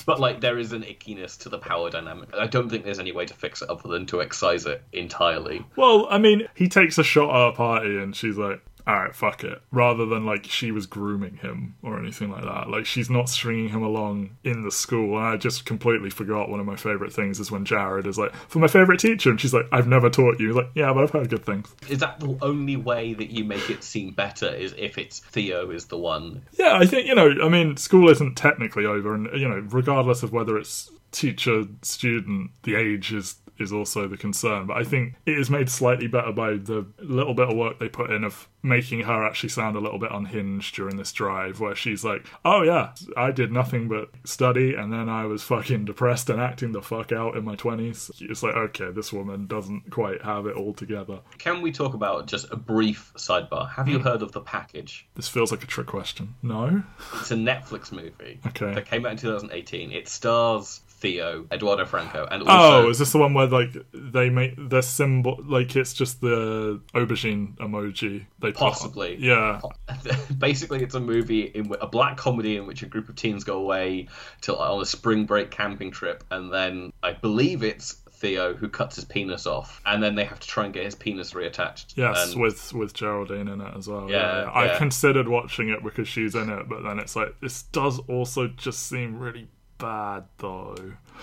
but 0.06 0.18
like 0.20 0.40
there 0.40 0.58
is 0.58 0.72
an 0.72 0.82
ickiness 0.82 1.38
to 1.40 1.48
the 1.48 1.58
power 1.58 1.90
dynamic. 1.90 2.30
I 2.34 2.46
don't 2.46 2.68
think 2.68 2.84
there's 2.84 2.98
any 2.98 3.12
way 3.12 3.26
to 3.26 3.34
fix 3.34 3.62
it 3.62 3.70
other 3.70 3.88
than 3.88 4.06
to 4.06 4.20
excise 4.20 4.66
it 4.66 4.82
entirely. 4.92 5.64
Well, 5.76 6.06
I 6.10 6.18
mean, 6.18 6.48
he 6.54 6.68
takes 6.68 6.98
a 6.98 7.04
shot 7.04 7.30
at 7.30 7.48
a 7.48 7.52
party 7.52 7.96
and 7.98 8.14
she's 8.14 8.36
like, 8.36 8.60
alright, 8.90 9.14
fuck 9.14 9.44
it. 9.44 9.62
Rather 9.70 10.06
than 10.06 10.26
like 10.26 10.44
she 10.46 10.70
was 10.70 10.86
grooming 10.86 11.36
him 11.36 11.76
or 11.82 11.98
anything 11.98 12.30
like 12.30 12.44
that. 12.44 12.68
Like 12.68 12.86
she's 12.86 13.10
not 13.10 13.28
stringing 13.28 13.68
him 13.68 13.82
along 13.82 14.36
in 14.44 14.62
the 14.62 14.70
school. 14.70 15.16
And 15.16 15.26
I 15.26 15.36
just 15.36 15.64
completely 15.64 16.10
forgot 16.10 16.48
one 16.48 16.60
of 16.60 16.66
my 16.66 16.76
favourite 16.76 17.12
things 17.12 17.40
is 17.40 17.50
when 17.50 17.64
Jared 17.64 18.06
is 18.06 18.18
like, 18.18 18.34
for 18.34 18.58
my 18.58 18.68
favourite 18.68 19.00
teacher. 19.00 19.30
And 19.30 19.40
she's 19.40 19.54
like, 19.54 19.66
I've 19.72 19.86
never 19.86 20.10
taught 20.10 20.40
you. 20.40 20.48
He's 20.48 20.56
like, 20.56 20.70
yeah, 20.74 20.92
but 20.92 21.04
I've 21.04 21.10
heard 21.10 21.30
good 21.30 21.44
things. 21.44 21.74
is 21.88 21.98
that 21.98 22.20
the 22.20 22.36
only 22.42 22.76
way 22.76 23.14
that 23.14 23.30
you 23.30 23.44
make 23.44 23.70
it 23.70 23.84
seem 23.84 24.12
better 24.12 24.48
is 24.48 24.74
if 24.76 24.98
it's 24.98 25.20
Theo 25.20 25.70
is 25.70 25.86
the 25.86 25.98
one 25.98 26.42
Yeah, 26.58 26.76
I 26.76 26.86
think, 26.86 27.06
you 27.06 27.14
know, 27.14 27.34
I 27.42 27.48
mean, 27.48 27.76
school 27.76 28.10
isn't 28.10 28.36
technically 28.36 28.86
over. 28.86 29.14
And, 29.14 29.28
you 29.38 29.48
know, 29.48 29.66
regardless 29.70 30.22
of 30.22 30.32
whether 30.32 30.58
it's 30.58 30.90
teacher, 31.12 31.64
student, 31.82 32.50
the 32.62 32.76
age 32.76 33.12
is 33.12 33.36
is 33.60 33.72
also 33.72 34.08
the 34.08 34.16
concern. 34.16 34.66
But 34.66 34.76
I 34.76 34.84
think 34.84 35.14
it 35.26 35.38
is 35.38 35.50
made 35.50 35.68
slightly 35.70 36.06
better 36.06 36.32
by 36.32 36.52
the 36.52 36.86
little 36.98 37.34
bit 37.34 37.48
of 37.50 37.56
work 37.56 37.78
they 37.78 37.88
put 37.88 38.10
in 38.10 38.24
of 38.24 38.48
making 38.62 39.00
her 39.00 39.24
actually 39.24 39.48
sound 39.48 39.74
a 39.76 39.80
little 39.80 39.98
bit 39.98 40.10
unhinged 40.12 40.74
during 40.74 40.96
this 40.96 41.12
drive, 41.12 41.60
where 41.60 41.74
she's 41.74 42.04
like, 42.04 42.26
"Oh 42.44 42.62
yeah, 42.62 42.92
I 43.16 43.30
did 43.30 43.52
nothing 43.52 43.88
but 43.88 44.10
study, 44.24 44.74
and 44.74 44.92
then 44.92 45.08
I 45.08 45.24
was 45.24 45.42
fucking 45.42 45.84
depressed 45.86 46.30
and 46.30 46.40
acting 46.40 46.72
the 46.72 46.82
fuck 46.82 47.12
out 47.12 47.36
in 47.36 47.44
my 47.44 47.56
twenties. 47.56 48.10
It's 48.20 48.42
like, 48.42 48.54
okay, 48.54 48.90
this 48.90 49.12
woman 49.12 49.46
doesn't 49.46 49.90
quite 49.90 50.22
have 50.22 50.46
it 50.46 50.56
all 50.56 50.74
together. 50.74 51.20
Can 51.38 51.62
we 51.62 51.72
talk 51.72 51.94
about 51.94 52.26
just 52.26 52.50
a 52.50 52.56
brief 52.56 53.12
sidebar? 53.16 53.70
Have 53.70 53.88
you 53.88 53.98
hmm. 53.98 54.04
heard 54.04 54.22
of 54.22 54.32
The 54.32 54.40
Package? 54.40 55.06
This 55.14 55.28
feels 55.28 55.50
like 55.50 55.62
a 55.62 55.66
trick 55.66 55.86
question. 55.86 56.34
No. 56.42 56.82
It's 57.20 57.30
a 57.30 57.36
Netflix 57.36 57.92
movie 57.92 58.40
Okay. 58.46 58.74
that 58.74 58.86
came 58.86 59.06
out 59.06 59.12
in 59.12 59.18
2018. 59.18 59.92
It 59.92 60.08
stars 60.08 60.80
Theo, 61.00 61.46
Eduardo 61.50 61.86
Franco, 61.86 62.28
and 62.30 62.42
oh, 62.42 62.46
also 62.46 62.86
Oh, 62.86 62.90
is 62.90 62.98
this 62.98 63.12
the 63.12 63.18
one 63.18 63.32
where 63.34 63.46
like 63.46 63.70
they 63.92 64.28
make 64.28 64.54
the 64.56 64.82
symbol 64.82 65.38
like 65.42 65.74
it's 65.74 65.94
just 65.94 66.20
the 66.20 66.80
aubergine 66.94 67.56
emoji? 67.56 68.26
They 68.38 68.52
Possibly. 68.52 69.16
yeah. 69.18 69.60
basically 70.38 70.82
it's 70.82 70.94
a 70.94 71.00
movie 71.00 71.42
in 71.42 71.72
a 71.80 71.86
black 71.86 72.16
comedy 72.16 72.56
in 72.56 72.66
which 72.66 72.82
a 72.82 72.86
group 72.86 73.08
of 73.08 73.16
teens 73.16 73.44
go 73.44 73.58
away 73.58 74.08
to 74.42 74.56
on 74.56 74.80
a 74.82 74.86
spring 74.86 75.24
break 75.24 75.50
camping 75.50 75.90
trip, 75.90 76.22
and 76.30 76.52
then 76.52 76.92
I 77.02 77.12
believe 77.12 77.62
it's 77.62 77.94
Theo 78.12 78.52
who 78.52 78.68
cuts 78.68 78.96
his 78.96 79.06
penis 79.06 79.46
off, 79.46 79.80
and 79.86 80.02
then 80.02 80.14
they 80.14 80.24
have 80.24 80.40
to 80.40 80.46
try 80.46 80.66
and 80.66 80.74
get 80.74 80.84
his 80.84 80.94
penis 80.94 81.32
reattached. 81.32 81.94
Yes, 81.96 82.32
And- 82.32 82.42
with 82.42 82.74
with 82.74 82.92
Geraldine 82.92 83.48
in 83.48 83.62
it 83.62 83.74
as 83.74 83.88
well. 83.88 84.10
Yeah, 84.10 84.50
I 84.52 84.66
yeah. 84.66 84.78
considered 84.78 85.26
watching 85.28 85.70
it 85.70 85.82
because 85.82 86.06
she's 86.08 86.34
in 86.34 86.50
it, 86.50 86.68
but 86.68 86.82
then 86.82 86.98
it's 86.98 87.16
like 87.16 87.34
this 87.40 87.62
does 87.62 87.98
also 88.00 88.48
just 88.48 88.86
seem 88.86 89.18
really 89.18 89.48
bad 89.80 90.24
though. 90.38 90.76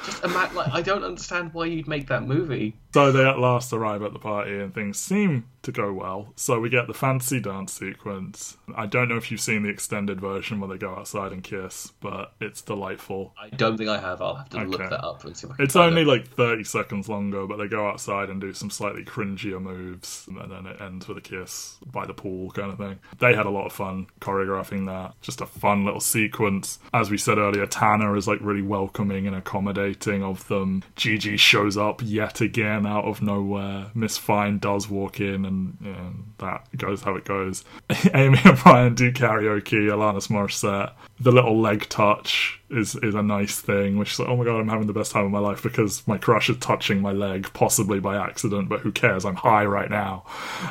just 0.06 0.24
ima- 0.24 0.50
like 0.54 0.74
I 0.74 0.82
don't 0.82 1.04
understand 1.04 1.54
why 1.54 1.66
you'd 1.66 1.88
make 1.88 2.08
that 2.08 2.24
movie. 2.24 2.76
So 2.98 3.12
they 3.12 3.24
at 3.30 3.38
last 3.38 3.72
arrive 3.74 4.02
at 4.02 4.14
the 4.14 4.18
party 4.18 4.58
and 4.60 4.74
things 4.74 4.98
seem 4.98 5.46
to 5.62 5.72
go 5.72 5.94
well. 5.94 6.34
So 6.36 6.60
we 6.60 6.70
get 6.70 6.88
the 6.88 6.96
fancy 6.96 7.40
dance 7.40 7.74
sequence. 7.74 8.58
I 8.76 8.88
don't 8.88 9.08
know 9.08 9.18
if 9.18 9.30
you've 9.30 9.40
seen 9.42 9.62
the 9.62 9.70
extended 9.70 10.20
version 10.20 10.60
where 10.60 10.68
they 10.70 10.80
go 10.80 10.96
outside 10.96 11.32
and 11.32 11.44
kiss, 11.44 11.92
but 12.02 12.34
it's 12.42 12.62
delightful. 12.64 13.36
I 13.40 13.50
don't 13.50 13.78
think 13.78 13.90
I 13.90 14.00
have. 14.00 14.20
I'll 14.20 14.34
have 14.36 14.50
to 14.50 14.64
look 14.64 14.80
Okay. 14.82 14.90
that 14.90 15.04
up 15.04 15.24
and 15.26 15.38
see 15.38 15.46
if 15.46 15.54
I 15.54 15.58
can 15.58 15.66
It's 15.66 15.76
only 15.76 16.02
it. 16.02 16.08
like 16.08 16.28
30 16.28 16.64
seconds 16.64 17.08
longer, 17.08 17.46
but 17.46 17.58
they 17.58 17.68
go 17.68 17.88
outside 17.88 18.30
and 18.32 18.42
do 18.42 18.52
some 18.52 18.72
slightly 18.72 19.04
cringier 19.04 19.62
moves, 19.62 20.28
and 20.28 20.50
then 20.52 20.66
it 20.66 20.82
ends 20.82 21.08
with 21.08 21.20
a 21.20 21.22
kiss 21.22 21.78
by 21.92 22.08
the 22.08 22.14
pool 22.16 22.50
kind 22.52 22.72
of 22.72 22.80
thing. 22.80 22.98
They 23.20 23.36
had 23.36 23.46
a 23.46 23.52
lot 23.52 23.68
of 23.68 23.74
fun 23.74 24.08
choreographing 24.22 24.88
that. 24.88 25.14
Just 25.22 25.42
a 25.42 25.46
fun 25.46 25.86
little 25.86 26.00
sequence. 26.00 26.80
As 26.96 27.12
we 27.12 27.18
said 27.20 27.38
earlier, 27.38 27.68
Tanner 27.68 28.16
is 28.16 28.28
like 28.28 28.40
really 28.42 28.64
welcoming 28.64 29.28
and 29.28 29.36
accommodating 29.36 30.24
of 30.24 30.48
them. 30.48 30.82
Gigi 30.96 31.38
shows 31.38 31.78
up 31.78 32.02
yet 32.04 32.42
again 32.42 32.87
out 32.88 33.06
of 33.06 33.22
nowhere. 33.22 33.92
Miss 33.94 34.18
Fine 34.18 34.60
does 34.60 34.90
walk 34.90 35.20
in, 35.20 35.46
and 35.46 35.78
you 35.82 35.92
know, 35.92 36.14
that 36.40 36.66
goes 36.76 37.02
how 37.02 37.16
it 37.16 37.26
goes. 37.26 37.64
Amy 38.14 38.40
and 38.44 38.58
Brian 38.58 38.96
do 38.96 39.12
karaoke, 39.12 39.88
Alanis 39.88 40.30
Morissette. 40.30 40.94
The 41.20 41.32
little 41.32 41.60
leg 41.60 41.88
touch 41.90 42.60
is 42.70 42.96
is 42.96 43.16
a 43.16 43.24
nice 43.24 43.60
thing, 43.60 43.98
which 43.98 44.14
is 44.14 44.20
like, 44.20 44.30
oh 44.30 44.38
my 44.38 44.46
god, 44.46 44.60
I'm 44.60 44.70
having 44.70 44.88
the 44.88 44.94
best 44.94 45.12
time 45.12 45.26
of 45.26 45.32
my 45.32 45.40
life 45.40 45.62
because 45.62 46.08
my 46.08 46.18
crush 46.18 46.50
is 46.50 46.58
touching 46.58 47.02
my 47.02 47.12
leg, 47.12 47.52
possibly 47.54 48.00
by 48.00 48.18
accident, 48.18 48.70
but 48.70 48.82
who 48.82 48.92
cares? 48.92 49.26
I'm 49.26 49.36
high 49.36 49.66
right 49.66 49.90
now. 49.90 50.26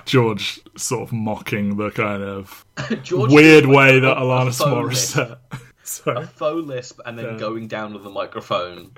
George 0.04 0.60
sort 0.76 1.02
of 1.02 1.12
mocking 1.12 1.76
the 1.76 1.90
kind 1.90 2.22
of 2.22 2.64
weird 3.12 3.66
way 3.66 4.00
that 4.00 4.16
Alanis 4.16 4.58
faux 4.58 5.16
Morissette. 5.86 6.12
A 6.12 6.14
Sorry. 6.14 6.26
faux 6.26 6.66
lisp 6.66 7.00
and 7.06 7.18
then 7.18 7.24
Yeah. 7.24 7.38
going 7.38 7.68
down 7.68 7.92
to 7.94 7.98
the 7.98 8.10
microphone 8.10 8.92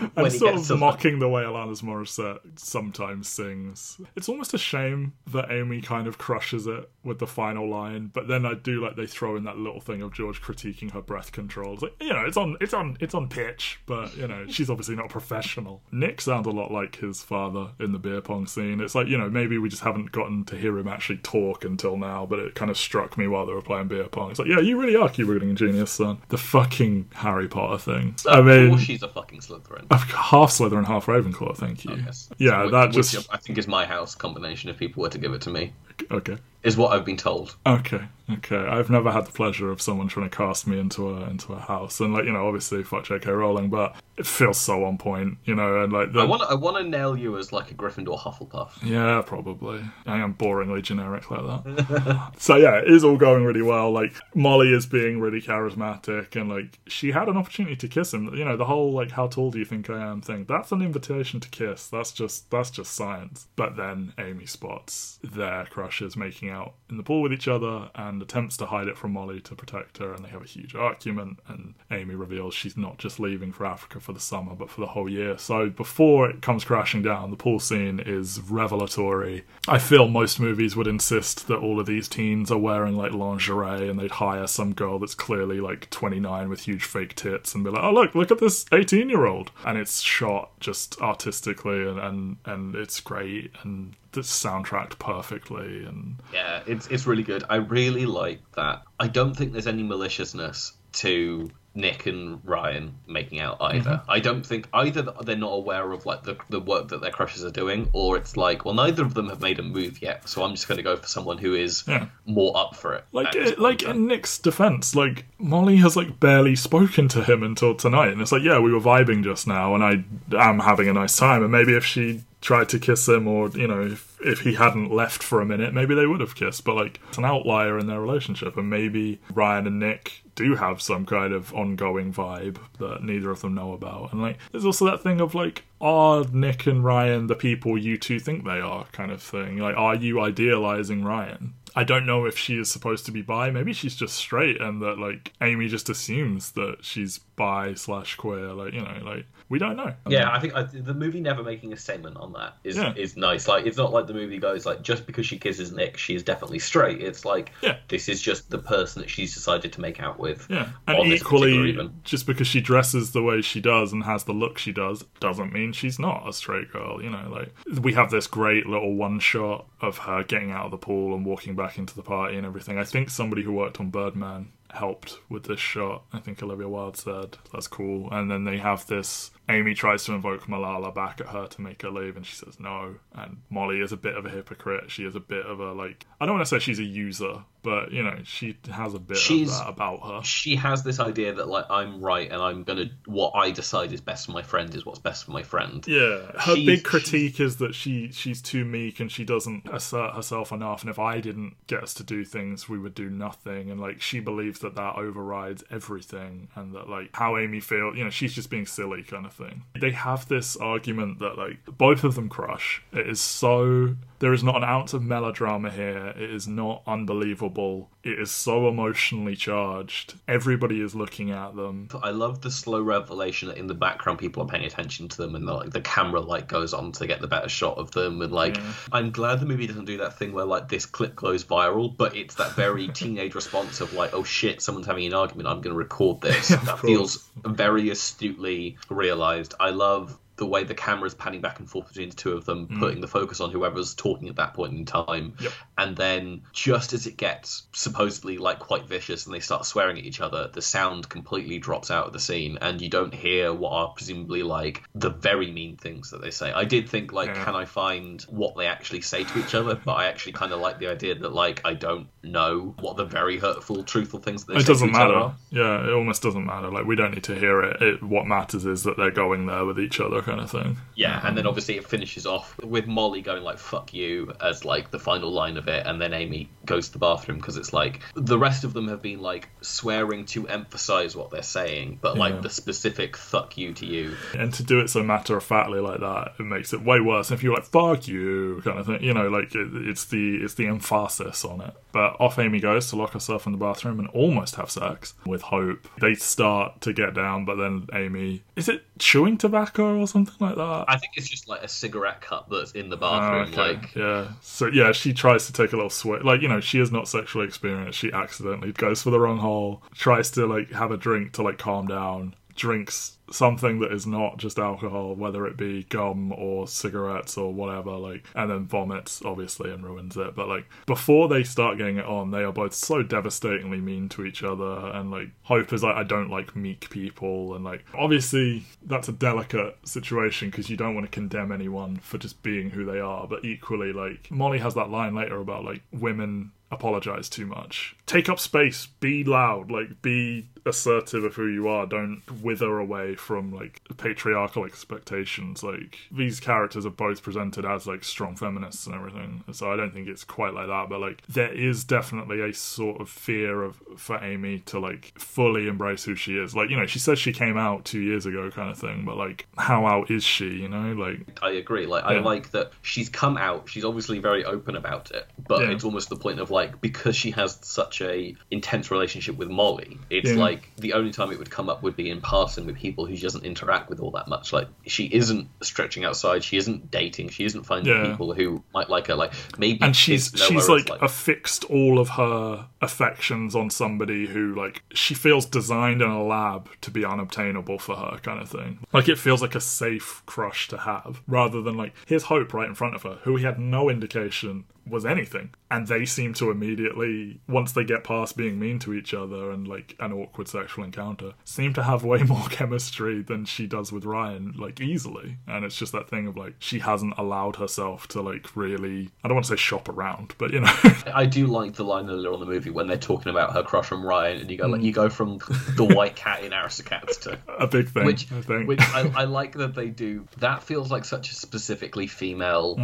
I'm 0.00 0.10
when 0.14 0.30
he 0.30 0.38
sort 0.38 0.54
of 0.70 0.78
mocking 0.78 1.18
the 1.18 1.28
way 1.28 1.42
Alanis 1.42 1.82
Morissette 1.82 2.40
sometimes 2.58 3.28
sings. 3.28 4.00
It's 4.16 4.28
almost 4.28 4.54
a 4.54 4.58
shame 4.58 5.12
that 5.32 5.50
Amy 5.50 5.80
kind 5.80 6.06
of 6.06 6.18
crushes 6.18 6.66
it 6.66 6.90
with 7.04 7.18
the 7.18 7.26
final 7.26 7.68
line, 7.68 8.10
but 8.12 8.28
then 8.28 8.44
I 8.44 8.54
do 8.54 8.82
like 8.82 8.96
they 8.96 9.06
throw 9.06 9.36
in 9.36 9.44
that 9.44 9.58
little 9.58 9.80
thing 9.80 10.02
of 10.02 10.12
George 10.12 10.42
critiquing 10.42 10.90
her 10.92 11.00
breath 11.02 11.32
control. 11.32 11.74
It's 11.74 11.82
like 11.82 11.94
you 12.00 12.12
know, 12.12 12.24
it's 12.26 12.36
on, 12.36 12.56
it's 12.60 12.74
on, 12.74 12.96
it's 13.00 13.14
on 13.14 13.28
pitch, 13.28 13.80
but 13.86 14.16
you 14.16 14.26
know, 14.28 14.46
she's 14.48 14.68
obviously 14.70 14.96
not 14.96 15.06
a 15.06 15.08
professional. 15.08 15.82
Nick 15.92 16.20
sounds 16.20 16.46
a 16.46 16.50
lot 16.50 16.70
like 16.70 16.96
his 16.96 17.22
father 17.22 17.70
in 17.78 17.92
the 17.92 17.98
beer 17.98 18.20
pong 18.20 18.46
scene. 18.46 18.80
It's 18.80 18.94
like 18.94 19.06
you 19.06 19.16
know, 19.18 19.30
maybe 19.30 19.58
we 19.58 19.68
just 19.68 19.82
haven't 19.82 20.12
gotten 20.12 20.44
to 20.46 20.56
hear 20.56 20.76
him 20.78 20.88
actually 20.88 21.18
talk 21.18 21.64
until 21.64 21.96
now, 21.96 22.26
but 22.26 22.38
it 22.38 22.54
kind 22.54 22.70
of 22.70 22.76
struck 22.76 23.16
me 23.16 23.26
while 23.28 23.46
they 23.46 23.52
were 23.52 23.62
playing 23.62 23.88
beer 23.88 24.04
pong. 24.08 24.30
It's 24.30 24.38
like, 24.38 24.48
yeah, 24.48 24.60
you 24.60 24.80
really 24.80 24.96
are 24.96 25.08
Cuba 25.08 25.32
Gooding 25.32 25.56
Junior's, 25.56 25.90
son. 25.90 26.18
The 26.30 26.38
fucking 26.38 27.10
Harry 27.14 27.48
Potter 27.48 27.78
thing. 27.78 28.14
I 28.28 28.40
mean. 28.40 28.78
she's 28.78 29.02
a 29.02 29.08
fucking 29.08 29.40
Slytherin. 29.40 29.90
Half 29.92 30.50
Slytherin, 30.52 30.84
half 30.86 31.06
Ravenclaw. 31.06 31.56
Thank 31.56 31.84
you. 31.84 31.90
Oh, 31.92 31.96
Yes. 31.96 32.30
Yeah, 32.38 32.62
Which- 32.62 32.70
that 32.72 32.86
which 32.94 33.10
just 33.12 33.28
I 33.32 33.36
think 33.36 33.58
is 33.58 33.66
my 33.66 33.84
house 33.84 34.14
combination 34.14 34.70
if 34.70 34.78
people 34.78 35.02
were 35.02 35.08
to 35.08 35.18
give 35.18 35.32
it 35.32 35.40
to 35.42 35.50
me. 35.50 35.72
Okay. 36.10 36.36
is 36.62 36.76
what 36.76 36.92
I've 36.92 37.04
been 37.04 37.16
told. 37.16 37.56
Okay, 37.66 38.02
okay. 38.30 38.56
I've 38.56 38.90
never 38.90 39.10
had 39.10 39.26
the 39.26 39.32
pleasure 39.32 39.70
of 39.70 39.80
someone 39.80 40.08
trying 40.08 40.28
to 40.28 40.36
cast 40.36 40.66
me 40.66 40.78
into 40.78 41.08
a 41.10 41.28
into 41.28 41.52
a 41.52 41.58
house, 41.58 42.00
and 42.00 42.12
like 42.14 42.24
you 42.24 42.32
know, 42.32 42.46
obviously 42.46 42.82
fuck 42.82 43.04
J.K. 43.04 43.30
Rowling, 43.30 43.70
but 43.70 43.96
it 44.16 44.26
feels 44.26 44.58
so 44.58 44.84
on 44.84 44.98
point, 44.98 45.38
you 45.46 45.54
know, 45.54 45.82
and 45.82 45.92
like 45.92 46.12
the 46.12 46.20
I 46.20 46.24
want 46.24 46.42
I 46.42 46.54
want 46.54 46.76
to 46.76 46.82
nail 46.84 47.16
you 47.16 47.38
as 47.38 47.52
like 47.52 47.70
a 47.70 47.74
Gryffindor 47.74 48.18
Hufflepuff. 48.18 48.72
yeah, 48.82 49.22
probably. 49.24 49.82
I 50.06 50.18
am 50.18 50.34
boringly 50.34 50.82
generic 50.82 51.30
like 51.30 51.40
that. 51.64 52.32
so 52.38 52.56
yeah, 52.56 52.76
it 52.78 52.90
is 52.90 53.02
all 53.04 53.16
going 53.16 53.44
really 53.44 53.62
well. 53.62 53.90
Like 53.90 54.12
Molly 54.34 54.72
is 54.74 54.84
being 54.84 55.20
really 55.20 55.40
charismatic, 55.40 56.36
and 56.36 56.50
like 56.50 56.78
she 56.86 57.12
had 57.12 57.28
an 57.28 57.38
opportunity 57.38 57.76
to 57.76 57.88
kiss 57.88 58.12
him. 58.12 58.34
You 58.34 58.44
know, 58.44 58.58
the 58.58 58.66
whole 58.66 58.92
like 58.92 59.10
"How 59.12 59.26
tall 59.26 59.50
do 59.50 59.58
you 59.58 59.64
think 59.64 59.88
I 59.88 59.98
am?" 60.10 60.20
thing. 60.20 60.44
That's 60.46 60.70
an 60.72 60.82
invitation 60.82 61.40
to 61.40 61.48
kiss. 61.48 61.86
That's 61.88 62.12
just 62.12 62.50
that's 62.50 62.70
just 62.70 62.92
science. 62.92 63.48
But 63.56 63.76
then 63.76 64.12
Amy 64.18 64.44
spots 64.44 65.18
their 65.22 65.64
crushes 65.90 66.16
making 66.16 66.48
out 66.48 66.74
in 66.88 66.96
the 66.98 67.02
pool 67.02 67.20
with 67.20 67.32
each 67.32 67.48
other 67.48 67.90
and 67.96 68.22
attempts 68.22 68.56
to 68.56 68.66
hide 68.66 68.86
it 68.86 68.96
from 68.96 69.12
Molly 69.12 69.40
to 69.40 69.56
protect 69.56 69.98
her, 69.98 70.14
and 70.14 70.24
they 70.24 70.28
have 70.28 70.40
a 70.40 70.46
huge 70.46 70.72
argument. 70.76 71.40
And 71.48 71.74
Amy 71.90 72.14
reveals 72.14 72.54
she's 72.54 72.76
not 72.76 72.98
just 72.98 73.18
leaving 73.18 73.50
for 73.50 73.66
Africa 73.66 73.98
for 73.98 74.12
the 74.12 74.20
summer, 74.20 74.54
but 74.54 74.70
for 74.70 74.80
the 74.80 74.86
whole 74.86 75.08
year. 75.08 75.36
So 75.36 75.68
before 75.68 76.30
it 76.30 76.42
comes 76.42 76.62
crashing 76.62 77.02
down, 77.02 77.32
the 77.32 77.36
pool 77.36 77.58
scene 77.58 77.98
is 77.98 78.40
revelatory. 78.40 79.42
I 79.66 79.80
feel 79.80 80.06
most 80.06 80.38
movies 80.38 80.76
would 80.76 80.86
insist 80.86 81.48
that 81.48 81.58
all 81.58 81.80
of 81.80 81.86
these 81.86 82.06
teens 82.06 82.52
are 82.52 82.58
wearing 82.58 82.96
like 82.96 83.12
lingerie, 83.12 83.88
and 83.88 83.98
they'd 83.98 84.12
hire 84.12 84.46
some 84.46 84.74
girl 84.74 85.00
that's 85.00 85.16
clearly 85.16 85.60
like 85.60 85.90
29 85.90 86.48
with 86.48 86.60
huge 86.60 86.84
fake 86.84 87.16
tits, 87.16 87.52
and 87.52 87.64
be 87.64 87.70
like, 87.70 87.82
"Oh 87.82 87.92
look, 87.92 88.14
look 88.14 88.30
at 88.30 88.38
this 88.38 88.64
18 88.70 89.10
year 89.10 89.26
old," 89.26 89.50
and 89.66 89.76
it's 89.76 90.02
shot 90.02 90.52
just 90.60 91.00
artistically, 91.00 91.88
and 91.88 91.98
and, 91.98 92.36
and 92.44 92.74
it's 92.76 93.00
great, 93.00 93.50
and 93.64 93.96
it's 94.16 94.44
soundtracked 94.44 94.98
perfectly, 94.98 95.84
and 95.84 96.16
Yeah, 96.32 96.62
it's 96.66 96.86
it's 96.88 97.06
really 97.06 97.22
good. 97.22 97.44
I 97.48 97.56
really 97.56 98.06
like 98.06 98.40
that. 98.56 98.82
I 98.98 99.08
don't 99.08 99.34
think 99.34 99.52
there's 99.52 99.66
any 99.66 99.82
maliciousness 99.82 100.72
to 100.92 101.50
Nick 101.72 102.06
and 102.06 102.40
Ryan 102.44 102.96
making 103.06 103.38
out 103.38 103.58
either. 103.60 103.90
Mm-hmm. 103.90 104.10
I 104.10 104.18
don't 104.18 104.44
think 104.44 104.68
either 104.72 105.02
they're 105.22 105.36
not 105.36 105.52
aware 105.52 105.92
of 105.92 106.04
like 106.04 106.24
the 106.24 106.36
the 106.48 106.58
work 106.58 106.88
that 106.88 107.00
their 107.00 107.12
crushes 107.12 107.44
are 107.44 107.50
doing, 107.52 107.88
or 107.92 108.16
it's 108.16 108.36
like, 108.36 108.64
well, 108.64 108.74
neither 108.74 109.04
of 109.04 109.14
them 109.14 109.28
have 109.28 109.40
made 109.40 109.60
a 109.60 109.62
move 109.62 110.02
yet, 110.02 110.28
so 110.28 110.42
I'm 110.42 110.50
just 110.50 110.66
going 110.66 110.78
to 110.78 110.82
go 110.82 110.96
for 110.96 111.06
someone 111.06 111.38
who 111.38 111.54
is 111.54 111.84
Yeah. 111.86 112.06
more 112.26 112.56
up 112.56 112.74
for 112.74 112.94
it. 112.94 113.04
Like, 113.12 113.36
it, 113.36 113.60
like 113.60 113.84
in 113.84 114.08
Nick's 114.08 114.36
defense, 114.36 114.96
like 114.96 115.26
Molly 115.38 115.76
has 115.76 115.96
like 115.96 116.18
barely 116.18 116.56
spoken 116.56 117.06
to 117.08 117.22
him 117.22 117.44
until 117.44 117.76
tonight, 117.76 118.08
and 118.10 118.20
it's 118.20 118.32
like, 118.32 118.42
yeah, 118.42 118.58
we 118.58 118.72
were 118.72 118.80
vibing 118.80 119.22
just 119.22 119.46
now, 119.46 119.76
and 119.76 119.84
I 119.84 120.04
am 120.36 120.58
having 120.58 120.88
a 120.88 120.92
nice 120.92 121.16
time, 121.16 121.44
and 121.44 121.52
maybe 121.52 121.76
if 121.76 121.84
she 121.84 122.22
tried 122.40 122.68
to 122.70 122.78
kiss 122.78 123.08
him, 123.08 123.28
or 123.28 123.48
you 123.50 123.66
know, 123.66 123.82
if 123.82 124.18
if 124.24 124.40
he 124.40 124.54
hadn't 124.54 124.92
left 124.92 125.22
for 125.22 125.40
a 125.40 125.46
minute, 125.46 125.74
maybe 125.74 125.94
they 125.94 126.06
would 126.06 126.20
have 126.20 126.34
kissed. 126.34 126.64
But 126.64 126.76
like, 126.76 127.00
it's 127.08 127.18
an 127.18 127.24
outlier 127.24 127.78
in 127.78 127.86
their 127.86 128.00
relationship, 128.00 128.56
and 128.56 128.68
maybe 128.70 129.20
Ryan 129.32 129.66
and 129.66 129.78
Nick 129.78 130.22
do 130.34 130.54
have 130.54 130.80
some 130.80 131.04
kind 131.04 131.32
of 131.32 131.52
ongoing 131.54 132.12
vibe 132.12 132.58
that 132.78 133.02
neither 133.02 133.30
of 133.30 133.40
them 133.40 133.54
know 133.54 133.72
about. 133.72 134.12
And 134.12 134.22
like, 134.22 134.38
there's 134.52 134.64
also 134.64 134.86
that 134.86 135.02
thing 135.02 135.20
of 135.20 135.34
like, 135.34 135.64
are 135.80 136.24
Nick 136.32 136.66
and 136.66 136.84
Ryan 136.84 137.26
the 137.26 137.34
people 137.34 137.76
you 137.76 137.98
two 137.98 138.18
think 138.18 138.44
they 138.44 138.60
are, 138.60 138.86
kind 138.92 139.10
of 139.10 139.22
thing. 139.22 139.58
Like, 139.58 139.76
are 139.76 139.94
you 139.94 140.20
idealizing 140.20 141.04
Ryan? 141.04 141.54
I 141.76 141.84
don't 141.84 142.06
know 142.06 142.24
if 142.24 142.36
she 142.36 142.56
is 142.56 142.70
supposed 142.70 143.06
to 143.06 143.12
be 143.12 143.22
bi. 143.22 143.50
Maybe 143.50 143.72
she's 143.72 143.94
just 143.94 144.16
straight, 144.16 144.60
and 144.60 144.82
that 144.82 144.98
like 144.98 145.32
Amy 145.40 145.68
just 145.68 145.88
assumes 145.88 146.52
that 146.52 146.78
she's 146.80 147.20
bi 147.40 147.72
slash 147.74 148.16
queer. 148.16 148.52
Like 148.52 148.74
you 148.74 148.82
know, 148.82 148.98
like 149.02 149.24
we 149.48 149.58
don't 149.58 149.76
know. 149.76 149.94
Yeah, 150.06 150.30
I 150.30 150.38
think 150.38 150.54
I, 150.54 150.62
the 150.62 150.92
movie 150.94 151.20
never 151.20 151.42
making 151.42 151.72
a 151.72 151.76
statement 151.76 152.16
on 152.18 152.32
that 152.34 152.56
is 152.62 152.76
Yeah. 152.76 152.92
is 152.94 153.16
nice. 153.16 153.48
Like, 153.48 153.64
it's 153.66 153.76
not 153.78 153.92
like 153.92 154.06
the 154.06 154.12
movie 154.14 154.38
goes 154.38 154.66
like 154.66 154.82
just 154.82 155.06
because 155.06 155.26
she 155.26 155.38
kisses 155.38 155.72
Nick, 155.72 155.96
she 155.96 156.14
is 156.14 156.22
definitely 156.22 156.58
straight. 156.60 157.00
It's 157.00 157.24
like 157.24 157.50
Yeah. 157.62 157.78
this 157.88 158.08
is 158.08 158.20
just 158.20 158.50
the 158.50 158.58
person 158.58 159.00
that 159.02 159.08
she's 159.08 159.32
decided 159.34 159.72
to 159.72 159.80
make 159.80 160.00
out 160.00 160.18
with. 160.20 160.46
Yeah, 160.50 160.68
and 160.86 161.12
equally, 161.12 161.90
just 162.04 162.26
because 162.26 162.46
she 162.46 162.60
dresses 162.60 163.12
the 163.12 163.22
way 163.22 163.40
she 163.42 163.60
does 163.60 163.92
and 163.92 164.04
has 164.04 164.24
the 164.24 164.32
look 164.32 164.58
she 164.58 164.70
does, 164.72 165.02
doesn't 165.18 165.52
mean 165.52 165.72
she's 165.72 165.98
not 165.98 166.28
a 166.28 166.32
straight 166.32 166.70
girl. 166.72 167.02
You 167.02 167.10
know, 167.10 167.26
like 167.30 167.52
we 167.80 167.94
have 167.94 168.10
this 168.10 168.26
great 168.26 168.66
little 168.66 168.94
one 168.94 169.18
shot 169.18 169.66
of 169.80 169.98
her 169.98 170.22
getting 170.22 170.50
out 170.50 170.66
of 170.66 170.70
the 170.70 170.76
pool 170.78 171.14
and 171.14 171.24
walking 171.24 171.56
back 171.56 171.78
into 171.78 171.94
the 171.96 172.02
party 172.02 172.36
and 172.36 172.46
everything. 172.46 172.78
I 172.78 172.84
think 172.84 173.08
somebody 173.10 173.42
who 173.42 173.52
worked 173.52 173.80
on 173.80 173.88
Birdman 173.90 174.50
helped 174.74 175.18
with 175.28 175.44
this 175.44 175.60
shot. 175.60 176.04
I 176.12 176.18
think 176.18 176.42
Olivia 176.42 176.68
Wilde 176.68 176.96
said 176.96 177.38
that's 177.52 177.68
cool. 177.68 178.08
And 178.10 178.30
then 178.30 178.44
they 178.44 178.58
have 178.58 178.86
this. 178.86 179.30
Amy 179.50 179.74
tries 179.74 180.04
to 180.04 180.12
invoke 180.12 180.46
Malala 180.46 180.94
back 180.94 181.20
at 181.20 181.28
her 181.28 181.46
to 181.46 181.60
make 181.60 181.82
her 181.82 181.90
leave, 181.90 182.16
and 182.16 182.24
she 182.26 182.34
says 182.36 182.58
no. 182.60 182.96
And 183.14 183.38
Molly 183.50 183.80
is 183.80 183.92
a 183.92 183.96
bit 183.96 184.16
of 184.16 184.26
a 184.26 184.30
hypocrite. 184.30 184.90
She 184.90 185.04
is 185.04 185.14
a 185.14 185.20
bit 185.20 185.44
of 185.46 185.60
a 185.60 185.72
like. 185.72 186.06
I 186.20 186.26
don't 186.26 186.36
want 186.36 186.46
to 186.46 186.54
say 186.54 186.58
she's 186.58 186.78
a 186.78 186.84
user, 186.84 187.44
but 187.62 187.92
you 187.92 188.02
know, 188.02 188.18
she 188.24 188.56
has 188.70 188.94
a 188.94 188.98
bit 188.98 189.16
She's- 189.16 189.50
of 189.52 189.58
that 189.58 189.68
about 189.70 190.06
her. 190.06 190.22
She 190.22 190.56
has 190.56 190.82
this 190.82 191.00
idea 191.00 191.32
that 191.34 191.48
like 191.48 191.66
I'm 191.70 192.00
right 192.00 192.30
and 192.30 192.40
I'm 192.40 192.64
gonna 192.64 192.86
what 193.06 193.32
I 193.34 193.50
decide 193.50 193.92
is 193.92 194.00
best 194.00 194.26
for 194.26 194.32
my 194.32 194.42
friend 194.42 194.74
is 194.74 194.84
what's 194.86 194.98
best 194.98 195.24
for 195.24 195.30
my 195.32 195.42
friend. 195.42 195.84
Yeah, 195.86 196.32
her 196.38 196.54
She's- 196.54 196.66
big 196.66 196.84
critique 196.84 197.40
is 197.40 197.56
that 197.56 197.74
she 197.74 198.10
she's 198.12 198.40
too 198.42 198.64
meek 198.64 199.00
and 199.00 199.10
she 199.10 199.24
doesn't 199.24 199.68
assert 199.72 200.14
herself 200.14 200.52
enough. 200.52 200.82
And 200.82 200.90
if 200.90 200.98
I 200.98 201.20
didn't 201.20 201.56
get 201.66 201.82
us 201.82 201.94
to 201.94 202.02
do 202.04 202.24
things, 202.24 202.68
we 202.68 202.78
would 202.78 202.94
do 202.94 203.10
nothing. 203.10 203.70
And 203.70 203.80
like 203.80 204.00
she 204.00 204.20
believes 204.20 204.60
that 204.60 204.74
that 204.76 204.96
overrides 204.96 205.64
everything, 205.70 206.48
and 206.54 206.74
that 206.74 206.88
like 206.88 207.10
how 207.14 207.36
Amy 207.36 207.60
feels, 207.60 207.96
you 207.96 208.04
know, 208.04 208.10
she's 208.10 208.34
just 208.34 208.50
being 208.50 208.66
silly 208.66 209.02
kind 209.02 209.26
of 209.26 209.32
thing. 209.32 209.39
They 209.80 209.92
have 209.92 210.28
this 210.28 210.56
argument 210.56 211.18
that 211.20 211.36
like 211.38 211.58
both 211.66 212.04
of 212.04 212.14
them 212.14 212.28
crush. 212.28 212.82
It 212.92 213.08
is 213.08 213.20
so 213.20 213.96
there 214.20 214.34
is 214.34 214.44
not 214.44 214.56
an 214.56 214.64
ounce 214.64 214.92
of 214.92 215.02
melodrama 215.02 215.70
here. 215.70 216.08
It 216.08 216.30
is 216.30 216.46
not 216.46 216.82
unbelievable. 216.86 217.88
It 218.04 218.18
is 218.18 218.30
so 218.30 218.68
emotionally 218.68 219.34
charged. 219.34 220.14
Everybody 220.28 220.80
is 220.82 220.94
looking 220.94 221.30
at 221.30 221.56
them. 221.56 221.88
I 222.02 222.10
love 222.10 222.42
the 222.42 222.50
slow 222.50 222.82
revelation 222.82 223.48
that 223.48 223.56
in 223.56 223.66
the 223.66 223.74
background 223.74 224.18
people 224.18 224.42
are 224.42 224.46
paying 224.46 224.64
attention 224.64 225.08
to 225.08 225.16
them 225.16 225.34
and 225.34 225.48
the, 225.48 225.54
like 225.54 225.70
the 225.70 225.80
camera 225.80 226.20
light 226.20 226.48
goes 226.48 226.74
on 226.74 226.92
to 226.92 227.06
get 227.06 227.22
the 227.22 227.28
better 227.28 227.48
shot 227.48 227.78
of 227.78 227.92
them 227.92 228.20
and 228.20 228.30
like 228.30 228.58
I'm 228.92 229.10
glad 229.10 229.40
the 229.40 229.46
movie 229.46 229.66
doesn't 229.66 229.86
do 229.86 229.96
that 229.98 230.18
thing 230.18 230.32
where 230.32 230.44
like 230.44 230.68
this 230.68 230.84
clip 230.84 231.16
goes 231.16 231.42
viral 231.42 231.94
but 231.96 232.14
it's 232.14 232.34
that 232.36 232.52
very 232.52 232.88
teenage 232.94 233.34
response 233.34 233.80
of 233.80 233.92
like 233.94 234.12
oh 234.12 234.24
shit 234.24 234.60
someone's 234.60 234.86
having 234.86 235.06
an 235.06 235.14
argument 235.14 235.48
I'm 235.48 235.62
going 235.62 235.74
to 235.74 235.78
record 235.78 236.20
this 236.20 236.48
that 236.48 236.78
feels 236.78 237.30
very 237.44 237.88
astutely 237.88 238.76
realized 238.90 239.29
I 239.60 239.70
love 239.70 240.18
the 240.40 240.46
way 240.46 240.64
the 240.64 240.74
camera's 240.74 241.12
panning 241.12 241.42
back 241.42 241.58
and 241.58 241.68
forth 241.68 241.88
between 241.88 242.08
the 242.08 242.16
two 242.16 242.32
of 242.32 242.46
them, 242.46 242.66
mm. 242.66 242.78
putting 242.80 243.02
the 243.02 243.06
focus 243.06 243.40
on 243.40 243.50
whoever's 243.50 243.94
talking 243.94 244.26
at 244.30 244.36
that 244.36 244.54
point 244.54 244.72
in 244.72 244.86
time. 244.86 245.34
Yep. 245.38 245.52
And 245.76 245.94
then 245.94 246.42
just 246.54 246.94
as 246.94 247.06
it 247.06 247.18
gets 247.18 247.64
supposedly 247.74 248.38
like 248.38 248.58
quite 248.58 248.88
vicious 248.88 249.26
and 249.26 249.34
they 249.34 249.40
start 249.40 249.66
swearing 249.66 249.98
at 249.98 250.04
each 250.04 250.22
other, 250.22 250.48
the 250.50 250.62
sound 250.62 251.10
completely 251.10 251.58
drops 251.58 251.90
out 251.90 252.06
of 252.06 252.14
the 252.14 252.18
scene 252.18 252.56
and 252.62 252.80
you 252.80 252.88
don't 252.88 253.12
hear 253.12 253.52
what 253.52 253.72
are 253.72 253.88
presumably 253.88 254.42
like 254.42 254.82
the 254.94 255.10
very 255.10 255.52
mean 255.52 255.76
things 255.76 256.10
that 256.12 256.22
they 256.22 256.30
say. 256.30 256.50
I 256.50 256.64
did 256.64 256.88
think 256.88 257.12
like, 257.12 257.28
Yeah. 257.28 257.44
can 257.44 257.54
I 257.54 257.66
find 257.66 258.22
what 258.22 258.56
they 258.56 258.66
actually 258.66 259.02
say 259.02 259.24
to 259.24 259.38
each 259.38 259.54
other? 259.54 259.74
But 259.74 259.92
I 259.92 260.06
actually 260.06 260.32
kind 260.32 260.52
of 260.54 260.60
like 260.60 260.78
the 260.78 260.86
idea 260.86 261.16
that 261.16 261.34
like 261.34 261.60
I 261.66 261.74
don't 261.74 262.06
know 262.22 262.74
what 262.80 262.96
the 262.96 263.04
very 263.04 263.36
hurtful, 263.38 263.84
truthful 263.84 264.20
things 264.20 264.46
that 264.46 264.54
they 264.54 264.60
It 264.60 264.62
say 264.62 264.72
doesn't 264.72 264.88
to 264.88 264.94
each 264.94 265.00
other 265.00 265.14
matter. 265.14 265.34
Yeah, 265.50 265.86
it 265.86 265.92
almost 265.92 266.22
doesn't 266.22 266.46
matter. 266.46 266.70
Like 266.70 266.86
we 266.86 266.96
don't 266.96 267.12
need 267.12 267.24
to 267.24 267.38
hear 267.38 267.60
it. 267.60 267.82
it. 267.82 268.02
What 268.02 268.26
matters 268.26 268.64
is 268.64 268.84
that 268.84 268.96
they're 268.96 269.10
going 269.10 269.44
there 269.44 269.66
with 269.66 269.78
each 269.78 270.00
other, 270.00 270.22
kind 270.30 270.40
of 270.40 270.50
thing. 270.50 270.76
Yeah, 270.94 271.20
and 271.26 271.36
then 271.36 271.46
um, 271.46 271.48
obviously 271.50 271.76
it 271.76 271.86
finishes 271.86 272.26
off 272.26 272.56
with 272.62 272.86
Molly 272.86 273.20
going 273.22 273.42
like 273.42 273.58
"fuck 273.58 273.92
you" 273.94 274.32
as 274.40 274.64
like 274.64 274.90
the 274.90 274.98
final 274.98 275.30
line 275.30 275.56
of 275.56 275.68
it, 275.68 275.86
and 275.86 276.00
then 276.00 276.12
Amy 276.12 276.50
goes 276.66 276.86
to 276.88 276.92
the 276.94 276.98
bathroom 276.98 277.38
because 277.38 277.56
it's 277.56 277.72
like 277.72 278.00
the 278.14 278.38
rest 278.38 278.64
of 278.64 278.72
them 278.72 278.88
have 278.88 279.02
been 279.02 279.20
like 279.20 279.48
swearing 279.60 280.24
to 280.26 280.46
emphasize 280.48 281.16
what 281.16 281.30
they're 281.30 281.42
saying, 281.42 281.98
but 282.00 282.14
Yeah. 282.14 282.20
like 282.20 282.42
the 282.42 282.50
specific 282.50 283.16
"fuck 283.16 283.56
you" 283.58 283.72
to 283.74 283.86
you. 283.86 284.14
And 284.36 284.52
to 284.54 284.62
do 284.62 284.80
it 284.80 284.88
so 284.90 285.02
matter 285.02 285.36
of 285.36 285.42
factly 285.44 285.80
like 285.80 286.00
that, 286.00 286.32
it 286.38 286.42
makes 286.44 286.72
it 286.72 286.82
way 286.82 287.00
worse. 287.00 287.30
If 287.30 287.42
you're 287.42 287.54
like 287.54 287.64
"fuck 287.64 288.06
you" 288.08 288.60
kind 288.64 288.78
of 288.78 288.86
thing, 288.86 289.02
you 289.02 289.14
know, 289.14 289.28
like 289.28 289.54
it, 289.54 289.68
it's 289.72 290.04
the 290.04 290.36
it's 290.36 290.54
the 290.54 290.66
emphasis 290.66 291.44
on 291.44 291.60
it. 291.60 291.74
But 291.92 292.16
off 292.20 292.38
Amy 292.38 292.60
goes 292.60 292.88
to 292.90 292.96
lock 292.96 293.12
herself 293.12 293.46
in 293.46 293.52
the 293.52 293.58
bathroom 293.58 293.98
and 293.98 294.08
almost 294.10 294.54
have 294.56 294.70
sex 294.70 295.14
with 295.26 295.42
Hope. 295.42 295.88
They 296.00 296.14
start 296.14 296.80
to 296.82 296.92
get 296.92 297.14
down, 297.14 297.44
but 297.44 297.56
then 297.56 297.86
Amy 297.92 298.42
is 298.56 298.68
it 298.68 298.84
chewing 298.98 299.38
tobacco 299.38 299.98
or 299.98 300.06
something 300.06 300.19
like 300.40 300.56
that? 300.56 300.84
I 300.88 300.96
think 300.98 301.12
it's 301.16 301.28
just 301.28 301.48
like 301.48 301.62
a 301.62 301.68
cigarette 301.68 302.20
cup 302.20 302.48
that's 302.50 302.72
in 302.72 302.88
the 302.88 302.96
Ah, 303.00 303.44
bathroom. 303.44 303.52
okay. 303.52 303.74
Like, 303.76 303.94
yeah 303.94 304.28
so 304.40 304.66
yeah 304.66 304.92
she 304.92 305.12
tries 305.12 305.46
to 305.46 305.52
take 305.52 305.72
a 305.72 305.76
little 305.76 305.90
swig 305.90 306.24
like 306.24 306.40
you 306.42 306.48
know 306.48 306.60
she 306.60 306.78
is 306.80 306.90
not 306.92 307.08
sexually 307.08 307.46
experienced 307.46 307.98
she 307.98 308.12
accidentally 308.12 308.72
goes 308.72 309.02
for 309.02 309.10
the 309.10 309.18
wrong 309.20 309.38
hole 309.38 309.82
tries 309.94 310.30
to 310.32 310.46
like 310.46 310.70
have 310.72 310.90
a 310.90 310.96
drink 310.96 311.32
to 311.34 311.42
like 311.42 311.58
calm 311.58 311.86
down 311.86 312.34
drinks 312.56 313.16
something 313.30 313.80
that 313.80 313.92
is 313.92 314.06
not 314.06 314.36
just 314.36 314.58
alcohol, 314.58 315.14
whether 315.14 315.46
it 315.46 315.56
be 315.56 315.84
gum 315.84 316.32
or 316.32 316.66
cigarettes 316.66 317.36
or 317.36 317.52
whatever, 317.52 317.92
like, 317.92 318.26
and 318.34 318.50
then 318.50 318.66
vomits, 318.66 319.22
obviously, 319.24 319.70
and 319.70 319.84
ruins 319.84 320.16
it. 320.16 320.34
But, 320.34 320.48
like, 320.48 320.66
before 320.86 321.28
they 321.28 321.44
start 321.44 321.78
getting 321.78 321.98
it 321.98 322.04
on, 322.04 322.30
they 322.30 322.42
are 322.42 322.52
both 322.52 322.74
so 322.74 323.02
devastatingly 323.02 323.80
mean 323.80 324.08
to 324.10 324.24
each 324.24 324.42
other. 324.42 324.90
And, 324.94 325.10
like, 325.10 325.28
Hope 325.42 325.72
is 325.72 325.82
like, 325.82 325.96
I 325.96 326.04
don't 326.04 326.30
like 326.30 326.56
meek 326.56 326.90
people. 326.90 327.54
And, 327.54 327.64
like, 327.64 327.84
obviously, 327.94 328.64
that's 328.82 329.08
a 329.08 329.12
delicate 329.12 329.76
situation 329.84 330.50
because 330.50 330.70
you 330.70 330.76
don't 330.76 330.94
want 330.94 331.06
to 331.06 331.10
condemn 331.10 331.52
anyone 331.52 331.96
for 331.96 332.18
just 332.18 332.42
being 332.42 332.70
who 332.70 332.84
they 332.84 333.00
are. 333.00 333.26
But 333.26 333.44
equally, 333.44 333.92
like, 333.92 334.30
Molly 334.30 334.58
has 334.58 334.74
that 334.74 334.90
line 334.90 335.14
later 335.14 335.40
about, 335.40 335.64
like, 335.64 335.82
women 335.92 336.52
apologize 336.70 337.28
too 337.28 337.46
much. 337.46 337.96
Take 338.06 338.28
up 338.28 338.38
space, 338.38 338.86
be 339.00 339.24
loud, 339.24 339.70
like 339.70 340.02
be 340.02 340.48
assertive 340.64 341.24
of 341.24 341.34
who 341.34 341.46
you 341.46 341.68
are. 341.68 341.86
Don't 341.86 342.22
wither 342.42 342.78
away 342.78 343.16
from 343.20 343.52
like 343.52 343.82
patriarchal 343.98 344.64
expectations. 344.64 345.62
Like 345.62 345.98
these 346.10 346.40
characters 346.40 346.84
are 346.86 346.90
both 346.90 347.22
presented 347.22 347.64
as 347.64 347.86
like 347.86 348.02
strong 348.02 348.34
feminists 348.34 348.86
and 348.86 348.94
everything. 348.94 349.44
So 349.52 349.70
I 349.72 349.76
don't 349.76 349.92
think 349.92 350.08
it's 350.08 350.24
quite 350.24 350.54
like 350.54 350.66
that, 350.66 350.88
but 350.88 351.00
like 351.00 351.22
there 351.28 351.52
is 351.52 351.84
definitely 351.84 352.40
a 352.40 352.52
sort 352.52 353.00
of 353.00 353.08
fear 353.08 353.62
of 353.62 353.80
for 353.96 354.22
Amy 354.24 354.60
to 354.66 354.78
like 354.80 355.12
fully 355.18 355.68
embrace 355.68 356.04
who 356.04 356.14
she 356.14 356.36
is. 356.36 356.56
Like, 356.56 356.70
you 356.70 356.76
know, 356.76 356.86
she 356.86 356.98
says 356.98 357.18
she 357.18 357.32
came 357.32 357.56
out 357.56 357.84
2 357.84 358.00
years 358.00 358.26
ago 358.26 358.50
kind 358.50 358.70
of 358.70 358.78
thing, 358.78 359.04
but 359.04 359.16
like 359.16 359.46
how 359.58 359.86
out 359.86 360.10
is 360.10 360.24
she, 360.24 360.48
you 360.48 360.68
know? 360.68 360.92
Like 360.92 361.20
I 361.42 361.50
agree. 361.52 361.86
Like 361.86 362.04
I 362.04 362.18
like 362.20 362.50
that 362.52 362.72
she's 362.82 363.08
come 363.08 363.36
out. 363.36 363.68
She's 363.68 363.84
obviously 363.84 364.18
very 364.18 364.44
open 364.44 364.76
about 364.76 365.10
it, 365.10 365.26
but 365.46 365.62
Yeah. 365.62 365.70
it's 365.70 365.84
almost 365.84 366.08
the 366.08 366.16
point 366.16 366.40
of 366.40 366.50
like 366.50 366.80
because 366.80 367.14
she 367.14 367.30
has 367.32 367.58
such 367.62 368.00
a 368.00 368.34
intense 368.50 368.90
relationship 368.90 369.36
with 369.36 369.50
Molly. 369.50 369.98
It's 370.08 370.30
Yeah. 370.30 370.36
like 370.36 370.70
the 370.76 370.94
only 370.94 371.10
time 371.12 371.30
it 371.30 371.38
would 371.38 371.50
come 371.50 371.68
up 371.68 371.82
would 371.82 371.96
be 371.96 372.10
in 372.10 372.20
passing 372.20 372.66
with 372.66 372.76
people 372.76 373.04
who 373.10 373.16
she 373.16 373.22
doesn't 373.22 373.44
interact 373.44 373.90
with 373.90 374.00
all 374.00 374.10
that 374.12 374.28
much. 374.28 374.52
Like 374.52 374.68
she 374.86 375.04
isn't 375.06 375.48
stretching 375.62 376.04
outside. 376.04 376.42
She 376.44 376.56
isn't 376.56 376.90
dating. 376.90 377.30
She 377.30 377.44
isn't 377.44 377.64
finding 377.64 377.94
Yeah. 377.94 378.10
people 378.10 378.32
who 378.32 378.62
might 378.72 378.88
like 378.88 379.08
her. 379.08 379.14
Like 379.14 379.32
maybe 379.58 379.78
and 379.82 379.94
she's 379.94 380.32
she's 380.34 380.62
as, 380.62 380.68
like, 380.68 380.88
affixed 381.02 381.64
all 381.64 381.98
of 381.98 382.10
her 382.10 382.66
affections 382.80 383.54
on 383.54 383.70
somebody 383.70 384.26
who 384.26 384.54
like 384.54 384.82
she 384.92 385.14
feels 385.14 385.44
designed 385.46 386.02
in 386.02 386.08
a 386.10 386.22
lab 386.22 386.68
to 386.80 386.90
be 386.90 387.04
unobtainable 387.04 387.78
for 387.78 387.94
her 387.96 388.18
kind 388.22 388.40
of 388.40 388.48
thing 388.48 388.78
like 388.92 389.08
it 389.08 389.18
feels 389.18 389.42
like 389.42 389.54
a 389.54 389.60
safe 389.60 390.22
crush 390.26 390.66
to 390.68 390.78
have 390.78 391.20
rather 391.28 391.60
than 391.60 391.76
like 391.76 391.92
here's 392.06 392.24
hope 392.24 392.54
right 392.54 392.68
in 392.68 392.74
front 392.74 392.94
of 392.94 393.02
her 393.02 393.18
who 393.22 393.32
we 393.34 393.42
had 393.42 393.58
no 393.58 393.90
indication 393.90 394.64
was 394.90 395.06
anything. 395.06 395.50
And 395.70 395.86
they 395.86 396.04
seem 396.04 396.34
to 396.34 396.50
immediately 396.50 397.40
once 397.48 397.72
they 397.72 397.84
get 397.84 398.04
past 398.04 398.36
being 398.36 398.58
mean 398.58 398.78
to 398.80 398.92
each 398.92 399.14
other 399.14 399.50
and 399.50 399.66
like 399.68 399.94
an 400.00 400.12
awkward 400.12 400.48
sexual 400.48 400.84
encounter 400.84 401.32
seem 401.44 401.72
to 401.74 401.82
have 401.82 402.02
way 402.04 402.22
more 402.24 402.46
chemistry 402.48 403.22
than 403.22 403.44
she 403.44 403.66
does 403.66 403.92
with 403.92 404.04
Ryan 404.04 404.54
like 404.58 404.80
easily. 404.80 405.36
And 405.46 405.64
it's 405.64 405.76
just 405.76 405.92
that 405.92 406.08
thing 406.08 406.26
of 406.26 406.36
like 406.36 406.54
she 406.58 406.80
hasn't 406.80 407.14
allowed 407.18 407.56
herself 407.56 408.08
to 408.08 408.20
like 408.20 408.56
really 408.56 409.10
I 409.24 409.28
don't 409.28 409.36
want 409.36 409.46
to 409.46 409.52
say 409.52 409.56
shop 409.56 409.88
around 409.88 410.34
but 410.38 410.52
you 410.52 410.60
know. 410.60 410.72
I 411.14 411.26
do 411.26 411.46
like 411.46 411.74
the 411.74 411.84
line 411.84 412.08
earlier 412.10 412.32
on 412.32 412.40
the 412.40 412.46
movie 412.46 412.70
when 412.70 412.86
they're 412.88 412.96
talking 412.96 413.30
about 413.30 413.52
her 413.54 413.62
crush 413.62 413.92
on 413.92 414.02
Ryan, 414.02 414.40
and 414.40 414.50
you 414.50 414.56
go 414.56 414.66
like 414.66 414.82
you 414.82 414.92
go 414.92 415.08
from 415.08 415.38
the 415.76 415.84
white 415.84 416.16
cat 416.16 416.42
in 416.44 416.50
Aristocats 416.52 417.20
to 417.22 417.38
a 417.58 417.66
big 417.66 417.88
thing 417.88 418.04
which 418.04 418.30
I 418.32 418.40
think. 418.40 418.68
which 418.68 418.80
I, 418.80 419.10
I 419.14 419.24
like 419.24 419.52
that 419.54 419.74
they 419.74 419.88
do. 419.88 420.26
That 420.38 420.62
feels 420.62 420.90
like 420.90 421.04
such 421.04 421.30
a 421.30 421.34
specifically 421.34 422.06
female 422.06 422.76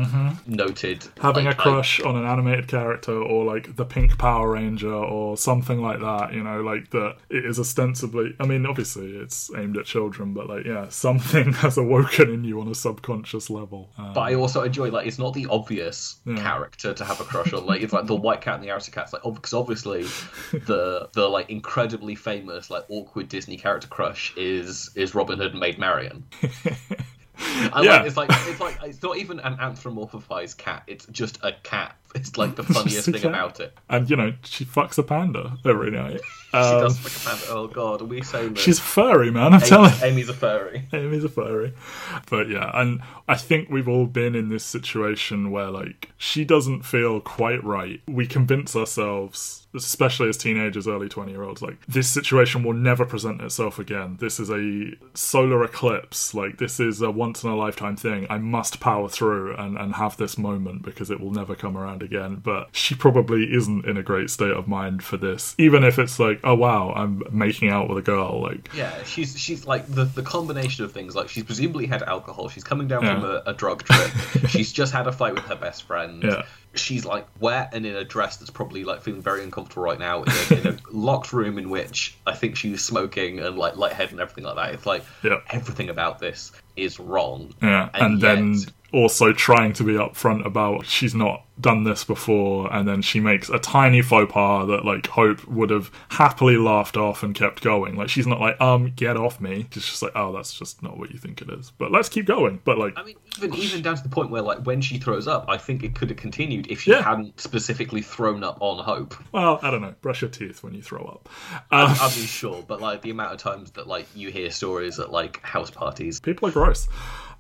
noted 0.46 1.00
Mm-hmm. 1.00 1.20
having 1.20 1.44
like, 1.46 1.59
a 1.59 1.61
crush 1.61 1.95
on 2.01 2.16
an 2.16 2.24
animated 2.24 2.68
character 2.68 3.12
or 3.20 3.44
like 3.44 3.76
the 3.76 3.84
pink 3.84 4.18
power 4.18 4.51
ranger 4.53 4.92
or 4.92 5.36
something 5.36 5.80
like 5.80 6.01
that 6.01 6.32
you 6.32 6.42
know 6.42 6.61
like 6.61 6.90
that 6.90 7.16
it 7.30 7.44
is 7.44 7.59
ostensibly 7.59 8.34
i 8.40 8.47
mean 8.47 8.66
obviously 8.66 9.16
it's 9.16 9.51
aimed 9.57 9.76
at 9.76 9.84
children 9.86 10.32
but 10.34 10.49
like 10.49 10.64
yeah 10.64 10.88
something 10.90 11.53
has 11.55 11.76
awoken 11.78 12.30
in 12.30 12.44
you 12.44 12.61
on 12.61 12.68
a 12.68 12.74
subconscious 12.74 13.49
level 13.51 13.90
Um, 13.99 14.12
But 14.12 14.20
I 14.22 14.34
also 14.34 14.62
enjoy 14.62 14.90
like 14.90 15.07
it's 15.07 15.18
not 15.18 15.34
the 15.34 15.47
obvious 15.47 16.16
Yeah. 16.24 16.36
character 16.36 16.92
to 16.94 17.05
have 17.05 17.20
a 17.20 17.24
crush 17.24 17.53
on. 17.53 17.66
Like 17.66 17.82
it's 17.82 17.92
like 17.92 18.07
the 18.07 18.16
white 18.16 18.40
cat 18.40 18.55
and 18.57 18.64
the 18.64 18.68
Aristocats. 18.68 19.12
Like 19.12 19.22
because 19.22 19.53
obviously 19.55 20.03
the 20.53 21.09
the 21.12 21.28
like 21.28 21.51
incredibly 21.51 22.14
famous 22.14 22.70
like 22.70 22.84
awkward 22.88 23.28
Disney 23.28 23.57
character 23.57 23.88
crush 23.88 24.32
is 24.36 24.90
is 24.94 25.14
Robin 25.14 25.38
Hood 25.38 25.53
and 25.53 25.61
Maid 25.61 25.78
Marian. 25.78 26.24
I 27.39 27.82
Yeah. 27.82 27.97
like 27.97 28.07
it's 28.07 28.16
like 28.16 28.30
it's 28.32 28.61
like 28.61 28.78
it's 28.82 29.03
not 29.03 29.16
even 29.18 29.41
an 29.41 29.57
anthropomorphized 29.57 30.57
cat. 30.57 30.82
It's 30.87 31.07
just 31.07 31.39
a 31.43 31.53
cat. 31.62 31.97
It's 32.16 32.36
like 32.36 32.56
the 32.56 32.62
funniest 32.64 33.08
thing 33.08 33.24
about 33.24 33.60
it. 33.60 33.76
and 33.88 34.08
you 34.10 34.16
know 34.16 34.32
she 34.44 34.64
fucks 34.64 34.98
a 34.98 35.02
panda 35.02 35.56
every 35.64 35.90
night 35.90 36.20
She 36.52 36.58
Um, 36.58 36.80
does 36.84 37.02
like 37.04 37.12
a 37.16 37.28
panda. 37.28 37.52
Oh 37.54 37.66
god, 37.66 38.02
are 38.02 38.06
we 38.06 38.22
so 38.22 38.48
that? 38.48 38.58
she's 38.58 38.78
furry 38.78 39.30
man 39.30 39.52
i'm 39.52 39.60
telling 39.60 39.92
Amy, 40.02 40.12
Amy's 40.12 40.28
a 40.28 40.34
furry. 40.34 40.88
Amy's 40.92 41.24
a 41.24 41.28
furry. 41.28 41.74
But 42.30 42.48
yeah, 42.48 42.70
and 42.74 43.00
I 43.28 43.36
think 43.36 43.68
we've 43.68 43.88
all 43.88 44.06
been 44.06 44.34
in 44.34 44.48
this 44.48 44.64
situation 44.64 45.50
where, 45.50 45.70
like, 45.70 46.10
she 46.16 46.44
doesn't 46.44 46.82
feel 46.84 47.20
quite 47.20 47.62
right. 47.64 48.00
We 48.06 48.26
convince 48.26 48.74
ourselves, 48.76 49.66
especially 49.74 50.28
as 50.28 50.36
teenagers, 50.38 50.86
early 50.88 51.08
20 51.08 51.32
year 51.32 51.42
olds, 51.42 51.60
like, 51.62 51.78
this 51.86 52.08
situation 52.08 52.62
will 52.62 52.72
never 52.72 53.04
present 53.04 53.40
itself 53.42 53.78
again. 53.78 54.16
This 54.20 54.38
is 54.40 54.50
a 54.50 54.92
solar 55.14 55.62
eclipse. 55.64 56.32
Like, 56.34 56.58
this 56.58 56.78
is 56.80 57.02
a 57.02 57.10
once 57.10 57.42
in 57.44 57.50
a 57.50 57.56
lifetime 57.56 57.96
thing. 57.96 58.26
I 58.30 58.38
must 58.38 58.80
power 58.80 59.08
through 59.08 59.56
and, 59.56 59.76
and 59.76 59.94
have 59.96 60.16
this 60.16 60.38
moment 60.38 60.82
because 60.82 61.10
it 61.10 61.20
will 61.20 61.32
never 61.32 61.54
come 61.54 61.76
around 61.76 62.02
again. 62.07 62.36
But 62.36 62.68
she 62.72 62.94
probably 62.94 63.52
isn't 63.54 63.84
in 63.84 63.96
a 63.98 64.02
great 64.02 64.30
state 64.30 64.52
of 64.52 64.66
mind 64.66 65.04
for 65.04 65.16
this. 65.18 65.54
Even 65.59 65.84
if 65.84 65.98
it's 65.98 66.18
like, 66.18 66.40
oh 66.44 66.54
wow, 66.54 66.92
I'm 66.96 67.22
making 67.30 67.68
out 67.68 67.88
with 67.88 67.98
a 67.98 68.02
girl. 68.02 68.40
Like, 68.40 68.70
Yeah, 68.74 69.02
she's 69.04 69.38
she's 69.38 69.66
like 69.66 69.86
the 69.86 70.04
the 70.04 70.22
combination 70.22 70.84
of 70.84 70.92
things. 70.92 71.14
Like 71.14 71.28
she's 71.28 71.44
presumably 71.44 71.86
had 71.86 72.02
alcohol. 72.02 72.48
She's 72.48 72.64
coming 72.64 72.88
down 72.88 73.04
Yeah. 73.04 73.14
from 73.20 73.24
a, 73.30 73.42
a 73.46 73.52
drug 73.54 73.82
trip. 73.84 74.11
she's 74.48 74.72
just 74.72 74.92
had 74.92 75.07
a 75.07 75.12
fight 75.12 75.34
with 75.34 75.44
her 75.44 75.57
best 75.57 75.82
friend. 75.82 76.22
Yeah. 76.22 76.42
She's 76.74 77.07
like 77.07 77.26
wet 77.40 77.70
and 77.72 77.86
in 77.86 77.96
a 77.96 78.04
dress 78.04 78.36
that's 78.36 78.50
probably 78.50 78.84
like 78.84 79.00
feeling 79.00 79.22
very 79.22 79.42
uncomfortable 79.42 79.82
right 79.84 79.98
now 79.98 80.24
in 80.24 80.28
a, 80.30 80.54
in 80.61 80.66
a 80.66 80.78
locked 80.90 81.32
room 81.32 81.59
in 81.59 81.70
which 81.70 82.16
I 82.26 82.34
think 82.34 82.57
she's 82.57 82.84
smoking 82.84 83.38
and 83.40 83.57
like 83.57 83.76
lightheaded 83.76 84.12
and 84.12 84.20
everything 84.20 84.44
like 84.44 84.57
that. 84.57 84.74
It's 84.74 84.84
like 84.84 85.02
Yeah. 85.24 85.38
everything 85.48 85.88
about 85.88 86.18
this 86.18 86.52
is 86.76 87.00
wrong. 87.00 87.54
Yeah, 87.62 87.88
and, 87.94 88.02
And 88.14 88.20
then 88.20 88.54
yet- 88.54 88.72
also 88.97 89.32
trying 89.32 89.72
to 89.74 89.84
be 89.84 89.92
upfront 89.92 90.44
about 90.47 90.86
she's 90.86 91.14
not 91.14 91.42
done 91.59 91.84
this 91.84 92.05
before, 92.05 92.70
and 92.74 92.86
then 92.86 93.01
she 93.01 93.18
makes 93.18 93.49
a 93.49 93.59
tiny 93.59 94.03
faux 94.03 94.30
pas 94.30 94.66
that 94.68 94.84
like 94.84 95.07
Hope 95.07 95.47
would 95.49 95.70
have 95.70 95.90
happily 96.11 96.57
laughed 96.59 96.97
off 96.99 97.22
and 97.22 97.34
kept 97.34 97.62
going. 97.62 97.97
Like 97.97 98.09
she's 98.11 98.26
not 98.26 98.40
like, 98.40 98.61
um, 98.61 98.92
get 98.94 99.16
off 99.16 99.40
me. 99.40 99.66
She's 99.70 99.86
just 99.86 100.03
like, 100.03 100.12
oh, 100.14 100.32
that's 100.32 100.59
just 100.59 100.82
not 100.82 100.99
what 100.99 101.11
you 101.12 101.18
think 101.18 101.40
it 101.40 101.49
is. 101.51 101.72
But 101.78 101.92
let's 101.92 102.09
keep 102.11 102.26
going. 102.26 102.61
But 102.64 102.78
like, 102.78 102.92
I 102.97 103.05
mean, 103.05 103.16
even 103.38 103.55
even 103.55 103.82
down 103.82 103.97
to 103.97 104.03
the 104.03 104.09
point 104.11 104.30
where 104.30 104.42
like 104.42 104.66
when 104.66 104.80
she 104.82 104.99
throws 104.99 105.26
up, 105.26 105.47
I 105.49 105.57
think 105.57 105.82
it 105.82 105.94
could 105.94 106.11
have 106.11 106.18
continued 106.18 106.66
if 106.70 106.82
she 106.82 106.90
Yeah. 106.90 107.03
hadn't 107.03 107.40
specifically 107.40 108.03
thrown 108.03 108.44
up 108.44 108.59
on 108.61 108.82
Hope. 108.84 109.14
well, 109.32 109.59
I 109.62 109.70
don't 109.70 109.80
know. 109.82 109.94
Brush 110.03 110.20
your 110.22 110.30
teeth 110.30 110.62
when 110.62 110.74
you 110.74 110.82
throw 110.82 111.05
up. 111.05 111.28
Um, 111.70 111.94
I 112.01 112.09
mean, 112.16 112.26
sure, 112.26 112.62
but 112.66 112.80
like 112.82 113.01
the 113.03 113.11
amount 113.11 113.32
of 113.32 113.38
times 113.38 113.70
that 113.72 113.86
like 113.86 114.07
you 114.14 114.30
hear 114.30 114.51
stories 114.51 114.99
at 114.99 115.11
like 115.11 115.40
house 115.42 115.70
parties, 115.70 116.20
people 116.20 116.49
are 116.49 116.53
gross. 116.53 116.86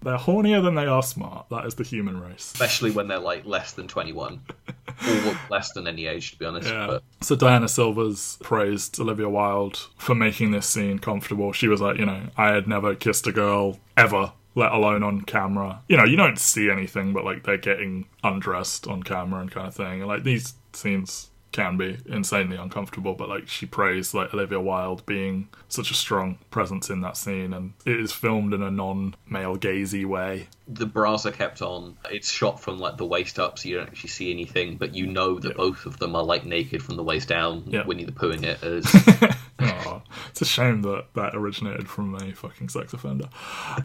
They're 0.02 0.16
hornier 0.18 0.62
than 0.62 0.74
they 0.74 0.86
are 0.86 1.02
smart. 1.02 1.46
That 1.50 1.64
is 1.66 1.74
the 1.74 1.82
human 1.84 2.20
race. 2.20 2.52
especially 2.54 2.90
when 2.90 3.08
they're 3.08 3.18
like 3.18 3.44
less 3.46 3.72
than 3.72 3.88
21 3.88 4.40
or 5.08 5.38
less 5.50 5.72
than 5.72 5.86
any 5.88 6.06
age 6.06 6.32
to 6.32 6.38
be 6.38 6.46
honest 6.46 6.68
Yeah. 6.68 6.86
but 6.86 7.02
So 7.20 7.34
Diana 7.36 7.68
Silvers 7.68 8.38
praised 8.42 9.00
Olivia 9.00 9.28
Wilde 9.28 9.78
for 9.98 10.14
making 10.14 10.50
this 10.52 10.66
scene 10.66 10.98
comfortable. 10.98 11.52
She 11.52 11.68
was 11.68 11.80
like, 11.80 11.98
you 11.98 12.06
know, 12.06 12.22
I 12.36 12.48
had 12.52 12.68
never 12.68 12.94
kissed 12.94 13.26
a 13.26 13.32
girl 13.32 13.78
ever, 13.96 14.32
let 14.54 14.72
alone 14.72 15.02
on 15.02 15.22
camera. 15.22 15.82
You 15.88 15.96
know, 15.96 16.04
you 16.04 16.16
don't 16.16 16.38
see 16.38 16.70
anything, 16.70 17.12
but 17.12 17.24
like 17.24 17.42
they're 17.44 17.56
getting 17.58 18.06
undressed 18.22 18.86
on 18.86 19.02
camera 19.02 19.40
and 19.40 19.50
kind 19.50 19.66
of 19.66 19.74
thing. 19.74 20.00
And 20.00 20.06
like 20.06 20.22
these 20.24 20.54
scenes 20.72 21.30
can 21.56 21.76
be 21.76 21.98
insanely 22.06 22.56
uncomfortable, 22.56 23.14
but 23.14 23.28
like 23.28 23.48
she 23.48 23.66
praised 23.66 24.14
like 24.14 24.32
Olivia 24.32 24.60
Wilde 24.60 25.04
being 25.06 25.48
such 25.68 25.90
a 25.90 25.94
strong 25.94 26.38
presence 26.50 26.90
in 26.90 27.00
that 27.00 27.16
scene, 27.16 27.52
and 27.52 27.72
it 27.84 27.98
is 27.98 28.12
filmed 28.12 28.54
in 28.54 28.62
a 28.62 28.70
non-male 28.70 29.56
gazy 29.56 30.04
way. 30.06 30.48
the 30.68 30.86
bras 30.86 31.26
are 31.26 31.32
kept 31.32 31.62
on 31.62 31.96
it's 32.10 32.30
shot 32.30 32.60
from 32.60 32.78
like 32.78 32.96
the 32.96 33.06
waist 33.06 33.38
up 33.38 33.56
so 33.58 33.68
you 33.68 33.76
don't 33.76 33.86
actually 33.88 34.08
see 34.10 34.30
anything 34.32 34.76
but 34.76 34.94
you 34.94 35.06
know 35.06 35.38
that 35.38 35.56
both 35.56 35.86
of 35.86 35.98
them 36.00 36.14
are 36.16 36.24
like 36.24 36.44
naked 36.44 36.82
from 36.82 36.96
the 36.96 37.04
waist 37.04 37.28
down 37.28 37.62
Yeah. 37.68 37.86
winnie 37.86 38.04
the 38.04 38.10
poohing 38.10 38.42
it 38.42 38.60
as 38.64 38.84
Aw, 39.60 40.02
it's 40.28 40.42
a 40.42 40.44
shame 40.44 40.82
that 40.82 41.04
that 41.14 41.34
originated 41.36 41.88
from 41.88 42.14
a 42.16 42.32
fucking 42.32 42.68
sex 42.68 42.92
offender. 42.92 43.28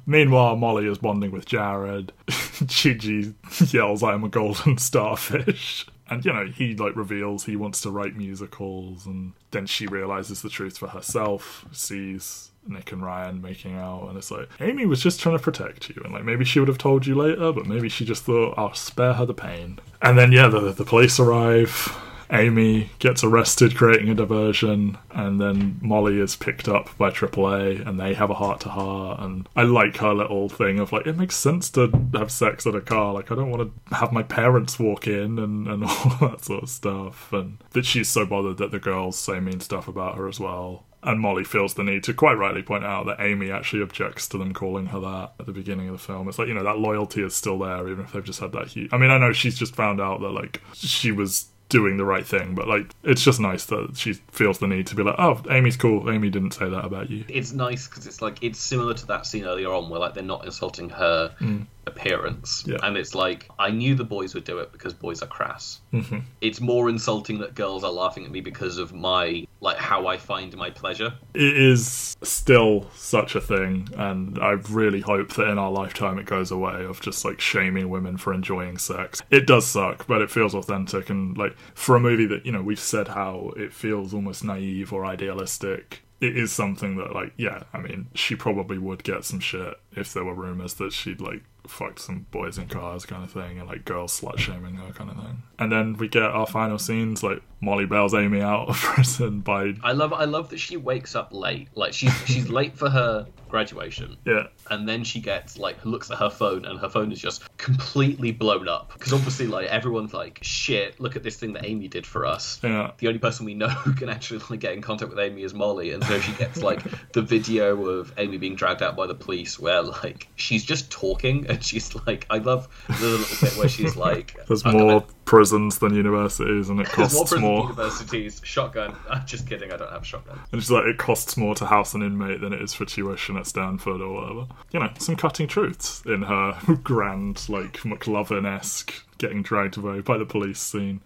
Meanwhile, 0.05 0.55
Molly 0.57 0.85
is 0.87 0.97
bonding 0.97 1.31
with 1.31 1.45
Jared. 1.45 2.11
Gigi 2.65 3.35
yells, 3.69 4.03
"I'm 4.03 4.23
a 4.25 4.29
golden 4.29 4.77
starfish." 4.77 5.85
And 6.11 6.25
you 6.25 6.33
know, 6.33 6.45
he 6.45 6.75
like 6.75 6.95
reveals 6.97 7.45
he 7.45 7.55
wants 7.55 7.81
to 7.81 7.89
write 7.89 8.17
musicals, 8.17 9.05
and 9.05 9.31
then 9.51 9.65
she 9.65 9.87
realizes 9.87 10.41
the 10.41 10.49
truth 10.49 10.77
for 10.77 10.89
herself, 10.89 11.65
sees 11.71 12.51
Nick 12.67 12.91
and 12.91 13.01
Ryan 13.01 13.41
making 13.41 13.77
out, 13.77 14.09
and 14.09 14.17
it's 14.17 14.29
like 14.29 14.49
Amy 14.59 14.85
was 14.85 15.01
just 15.01 15.21
trying 15.21 15.37
to 15.37 15.43
protect 15.43 15.89
you, 15.89 16.01
and 16.03 16.13
like 16.13 16.25
maybe 16.25 16.43
she 16.43 16.59
would 16.59 16.67
have 16.67 16.77
told 16.77 17.07
you 17.07 17.15
later, 17.15 17.53
but 17.53 17.65
maybe 17.65 17.87
she 17.87 18.03
just 18.03 18.23
thought 18.23 18.55
I'll 18.57 18.73
spare 18.73 19.13
her 19.13 19.25
the 19.25 19.33
pain. 19.33 19.79
And 20.01 20.17
then 20.17 20.33
yeah, 20.33 20.49
the 20.49 20.73
the 20.73 20.83
police 20.83 21.17
arrive, 21.17 21.97
Amy 22.31 22.89
gets 22.99 23.23
arrested 23.23 23.75
creating 23.75 24.09
a 24.09 24.15
diversion, 24.15 24.97
and 25.11 25.39
then 25.41 25.79
Molly 25.81 26.19
is 26.19 26.35
picked 26.35 26.69
up 26.69 26.97
by 26.97 27.09
AAA, 27.09 27.85
and 27.85 27.99
they 27.99 28.13
have 28.13 28.29
a 28.29 28.35
heart 28.35 28.61
to 28.61 28.69
heart. 28.69 29.19
And 29.19 29.47
I 29.55 29.63
like 29.63 29.97
her 29.97 30.13
little 30.13 30.47
thing 30.47 30.79
of 30.79 30.93
like, 30.93 31.05
it 31.05 31.17
makes 31.17 31.35
sense 31.35 31.69
to 31.71 31.91
have 32.13 32.31
sex 32.31 32.65
at 32.65 32.75
a 32.75 32.81
car. 32.81 33.13
Like, 33.13 33.31
I 33.31 33.35
don't 33.35 33.51
want 33.51 33.71
to 33.89 33.95
have 33.95 34.13
my 34.13 34.23
parents 34.23 34.79
walk 34.79 35.07
in 35.07 35.39
and, 35.39 35.67
and 35.67 35.83
all 35.85 36.17
that 36.21 36.45
sort 36.45 36.63
of 36.63 36.69
stuff. 36.69 37.33
And 37.33 37.57
that 37.71 37.85
she's 37.85 38.07
so 38.09 38.25
bothered 38.25 38.57
that 38.57 38.71
the 38.71 38.79
girls 38.79 39.17
say 39.17 39.39
mean 39.39 39.59
stuff 39.59 39.89
about 39.89 40.15
her 40.15 40.27
as 40.27 40.39
well. 40.39 40.85
And 41.03 41.19
Molly 41.19 41.43
feels 41.43 41.73
the 41.73 41.83
need 41.83 42.03
to 42.03 42.13
quite 42.13 42.37
rightly 42.37 42.61
point 42.61 42.85
out 42.85 43.07
that 43.07 43.19
Amy 43.19 43.49
actually 43.51 43.81
objects 43.81 44.27
to 44.29 44.37
them 44.37 44.53
calling 44.53 44.85
her 44.87 44.99
that 44.99 45.33
at 45.39 45.47
the 45.47 45.51
beginning 45.51 45.89
of 45.89 45.93
the 45.93 45.99
film. 45.99 46.29
It's 46.29 46.37
like, 46.37 46.47
you 46.47 46.53
know, 46.53 46.63
that 46.63 46.77
loyalty 46.77 47.23
is 47.23 47.35
still 47.35 47.57
there, 47.57 47.89
even 47.89 48.05
if 48.05 48.13
they've 48.13 48.23
just 48.23 48.39
had 48.39 48.51
that 48.51 48.67
huge. 48.67 48.93
I 48.93 48.97
mean, 48.97 49.09
I 49.09 49.17
know 49.17 49.33
she's 49.33 49.57
just 49.57 49.75
found 49.75 49.99
out 49.99 50.21
that, 50.21 50.29
like, 50.29 50.61
she 50.75 51.11
was 51.11 51.47
doing 51.71 51.97
the 51.97 52.05
right 52.05 52.27
thing, 52.27 52.53
but, 52.53 52.67
like, 52.67 52.93
it's 53.03 53.23
just 53.23 53.39
nice 53.39 53.65
that 53.65 53.97
she 53.97 54.13
feels 54.29 54.59
the 54.59 54.67
need 54.67 54.85
to 54.87 54.95
be 54.95 55.01
like, 55.01 55.15
oh, 55.17 55.41
Amy's 55.49 55.77
cool. 55.77 56.11
Amy 56.11 56.29
didn't 56.29 56.51
say 56.51 56.69
that 56.69 56.85
about 56.85 57.09
you. 57.09 57.23
It's 57.29 57.53
nice 57.53 57.87
because 57.87 58.05
it's 58.05 58.21
like, 58.21 58.37
it's 58.43 58.59
similar 58.59 58.93
to 58.93 59.07
that 59.07 59.25
scene 59.25 59.45
earlier 59.45 59.69
on 59.69 59.89
where, 59.89 59.99
like, 59.99 60.13
they're 60.13 60.21
not 60.21 60.45
insulting 60.45 60.89
her 60.89 61.33
mm. 61.39 61.65
Appearance. 61.87 62.63
Yeah. 62.67 62.77
And 62.83 62.97
it's 62.97 63.15
like, 63.15 63.49
I 63.59 63.71
knew 63.71 63.95
the 63.95 64.03
boys 64.03 64.33
would 64.33 64.43
do 64.43 64.59
it 64.59 64.71
because 64.71 64.93
boys 64.93 65.21
are 65.21 65.27
crass. 65.27 65.81
hmm 65.91 66.19
It's 66.41 66.61
more 66.61 66.89
insulting 66.89 67.39
that 67.39 67.55
girls 67.55 67.83
are 67.83 67.91
laughing 67.91 68.25
at 68.25 68.31
me 68.31 68.41
because 68.41 68.77
of 68.77 68.93
my, 68.93 69.45
like, 69.59 69.77
how 69.77 70.07
I 70.07 70.17
find 70.17 70.55
my 70.55 70.69
pleasure. 70.69 71.13
It 71.33 71.57
is 71.57 72.15
still 72.23 72.89
such 72.93 73.35
a 73.35 73.41
thing, 73.41 73.89
and 73.97 74.37
I 74.39 74.51
really 74.69 75.01
hope 75.01 75.33
that 75.33 75.47
in 75.47 75.57
our 75.57 75.71
lifetime 75.71 76.19
it 76.19 76.25
goes 76.25 76.51
away 76.51 76.85
of 76.85 77.01
just 77.01 77.25
like 77.25 77.41
shaming 77.41 77.89
women 77.89 78.17
for 78.17 78.33
enjoying 78.33 78.77
sex. 78.77 79.21
It 79.31 79.47
does 79.47 79.65
suck, 79.65 80.07
but 80.07 80.21
it 80.21 80.29
feels 80.31 80.53
authentic, 80.53 81.09
and 81.09 81.37
like 81.37 81.55
for 81.73 81.95
a 81.95 81.99
movie 81.99 82.25
that, 82.27 82.45
you 82.45 82.51
know, 82.51 82.61
we've 82.61 82.79
said 82.79 83.07
how 83.09 83.53
it 83.57 83.73
feels 83.73 84.13
almost 84.13 84.43
naive 84.43 84.93
or 84.93 85.05
idealistic. 85.05 86.03
It 86.19 86.37
is 86.37 86.51
something 86.51 86.97
that, 86.97 87.15
like, 87.15 87.33
yeah, 87.37 87.63
I 87.73 87.79
mean, 87.79 88.07
she 88.13 88.35
probably 88.35 88.77
would 88.77 89.03
get 89.03 89.25
some 89.25 89.39
shit 89.39 89.73
if 89.95 90.13
there 90.13 90.23
were 90.23 90.33
rumors 90.33 90.75
that 90.75 90.93
she'd, 90.93 91.21
like, 91.21 91.43
fucked 91.67 91.99
some 91.99 92.25
boys 92.31 92.57
in 92.57 92.67
cars 92.67 93.05
kind 93.05 93.23
of 93.23 93.31
thing 93.31 93.59
and, 93.59 93.67
like, 93.67 93.85
girls 93.85 94.19
slut 94.19 94.37
shaming 94.37 94.75
her 94.75 94.91
kind 94.93 95.09
of 95.09 95.17
thing. 95.17 95.43
And 95.59 95.71
then 95.71 95.97
we 95.97 96.07
get 96.07 96.23
our 96.23 96.47
final 96.47 96.79
scenes, 96.79 97.23
like, 97.23 97.41
Molly 97.61 97.85
bails 97.85 98.13
Amy 98.13 98.41
out 98.41 98.69
of 98.69 98.75
prison 98.81 99.41
by, 99.41 99.73
I 99.83 99.91
love, 99.91 100.13
I 100.13 100.25
love 100.25 100.49
that 100.49 100.59
she 100.59 100.77
wakes 100.77 101.15
up 101.15 101.33
late. 101.33 101.69
Like, 101.75 101.93
she's, 101.93 102.13
she's 102.25 102.49
late 102.49 102.77
for 102.77 102.89
her 102.89 103.27
graduation. 103.49 104.17
yeah, 104.25 104.47
and 104.71 104.87
then 104.87 105.03
she 105.03 105.19
gets 105.19 105.57
like 105.57 105.83
looks 105.85 106.09
at 106.09 106.17
her 106.17 106.29
phone 106.29 106.65
and 106.65 106.79
her 106.79 106.89
phone 106.89 107.11
is 107.11 107.19
just 107.19 107.43
completely 107.57 108.31
blown 108.31 108.67
up 108.67 108.93
because 108.93 109.11
obviously 109.11 109.45
like 109.45 109.67
everyone's 109.67 110.13
like 110.13 110.39
shit 110.41 110.99
look 110.99 111.15
at 111.15 111.23
this 111.23 111.35
thing 111.35 111.53
that 111.53 111.65
amy 111.65 111.87
did 111.87 112.07
for 112.07 112.25
us 112.25 112.59
yeah. 112.63 112.91
the 112.97 113.07
only 113.07 113.19
person 113.19 113.45
we 113.45 113.53
know 113.53 113.67
who 113.83 113.93
can 113.93 114.09
actually 114.09 114.39
like, 114.49 114.59
get 114.59 114.73
in 114.73 114.81
contact 114.81 115.09
with 115.09 115.19
amy 115.19 115.43
is 115.43 115.53
molly 115.53 115.91
and 115.91 116.03
so 116.05 116.19
she 116.19 116.31
gets 116.33 116.63
like 116.63 116.81
the 117.11 117.21
video 117.21 117.85
of 117.85 118.13
amy 118.17 118.37
being 118.37 118.55
dragged 118.55 118.81
out 118.81 118.95
by 118.95 119.05
the 119.05 119.13
police 119.13 119.59
where 119.59 119.80
like 119.81 120.27
she's 120.35 120.63
just 120.63 120.91
talking 120.91 121.45
and 121.47 121.63
she's 121.69 121.93
like 122.07 122.25
i 122.29 122.37
love 122.37 122.67
the 122.87 123.07
little 123.07 123.25
bit 123.41 123.57
where 123.57 123.69
she's 123.69 123.95
like 123.95 124.35
There's 124.47 124.65
"I'm 124.65 124.73
more 124.73 125.01
gonna- 125.01 125.05
prisons 125.25 125.77
than 125.79 125.93
universities, 125.95 126.69
and 126.69 126.79
it 126.81 126.87
there's 126.87 126.97
more 127.13 127.21
costs 127.23 127.31
prison 127.31 127.41
more. 127.41 127.61
universities 127.63 128.41
shotgun 128.43 128.95
i'm 129.09 129.25
just 129.25 129.47
kidding 129.47 129.71
i 129.71 129.77
don't 129.77 129.91
have 129.91 130.01
a 130.01 130.05
shotgun 130.05 130.39
And 130.51 130.61
she's 130.61 130.71
like, 130.71 130.85
it 130.85 130.97
costs 130.97 131.37
more 131.37 131.55
to 131.55 131.65
house 131.65 131.93
an 131.93 132.01
inmate 132.01 132.41
than 132.41 132.53
it 132.53 132.61
is 132.61 132.73
for 132.73 132.85
tuition 132.85 133.37
at 133.37 133.47
Stanford 133.47 134.01
or 134.01 134.13
whatever. 134.13 134.47
You 134.71 134.79
know, 134.81 134.89
some 134.99 135.15
cutting 135.15 135.47
truths 135.47 136.01
in 136.05 136.23
her 136.23 136.57
grand, 136.83 137.47
like 137.49 137.73
McLovin 137.79 138.45
esque 138.45 138.93
getting 139.17 139.41
dragged 139.43 139.77
away 139.77 140.01
by 140.01 140.17
the 140.17 140.25
police 140.25 140.59
scene. 140.59 140.99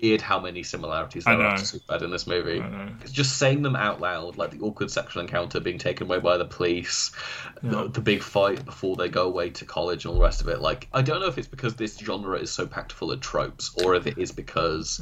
Weird 0.00 0.20
how 0.20 0.40
many 0.40 0.62
similarities 0.62 1.24
there 1.24 1.40
are 1.40 1.56
to 1.56 1.62
Superbad 1.62 2.02
in 2.02 2.10
this 2.10 2.26
movie. 2.26 2.62
It's 3.02 3.12
just 3.12 3.38
saying 3.38 3.62
them 3.62 3.76
out 3.76 4.00
loud, 4.00 4.36
like 4.36 4.50
the 4.50 4.60
awkward 4.60 4.90
sexual 4.90 5.22
encounter 5.22 5.60
being 5.60 5.78
taken 5.78 6.06
away 6.06 6.18
by 6.18 6.36
the 6.36 6.44
police, 6.44 7.12
the, 7.62 7.88
the 7.88 8.00
big 8.00 8.22
fight 8.22 8.64
before 8.64 8.96
they 8.96 9.08
go 9.08 9.26
away 9.26 9.50
to 9.50 9.64
college 9.64 10.04
and 10.04 10.12
all 10.12 10.18
the 10.18 10.24
rest 10.24 10.40
of 10.40 10.48
it. 10.48 10.60
Like, 10.60 10.88
I 10.92 11.02
don't 11.02 11.20
know 11.20 11.26
if 11.26 11.38
it's 11.38 11.48
because 11.48 11.76
this 11.76 11.98
genre 11.98 12.38
is 12.38 12.50
so 12.50 12.66
packed 12.66 12.92
full 12.92 13.12
of 13.12 13.20
tropes, 13.20 13.74
or 13.84 13.94
if 13.94 14.06
it 14.06 14.18
is 14.18 14.32
because 14.32 15.00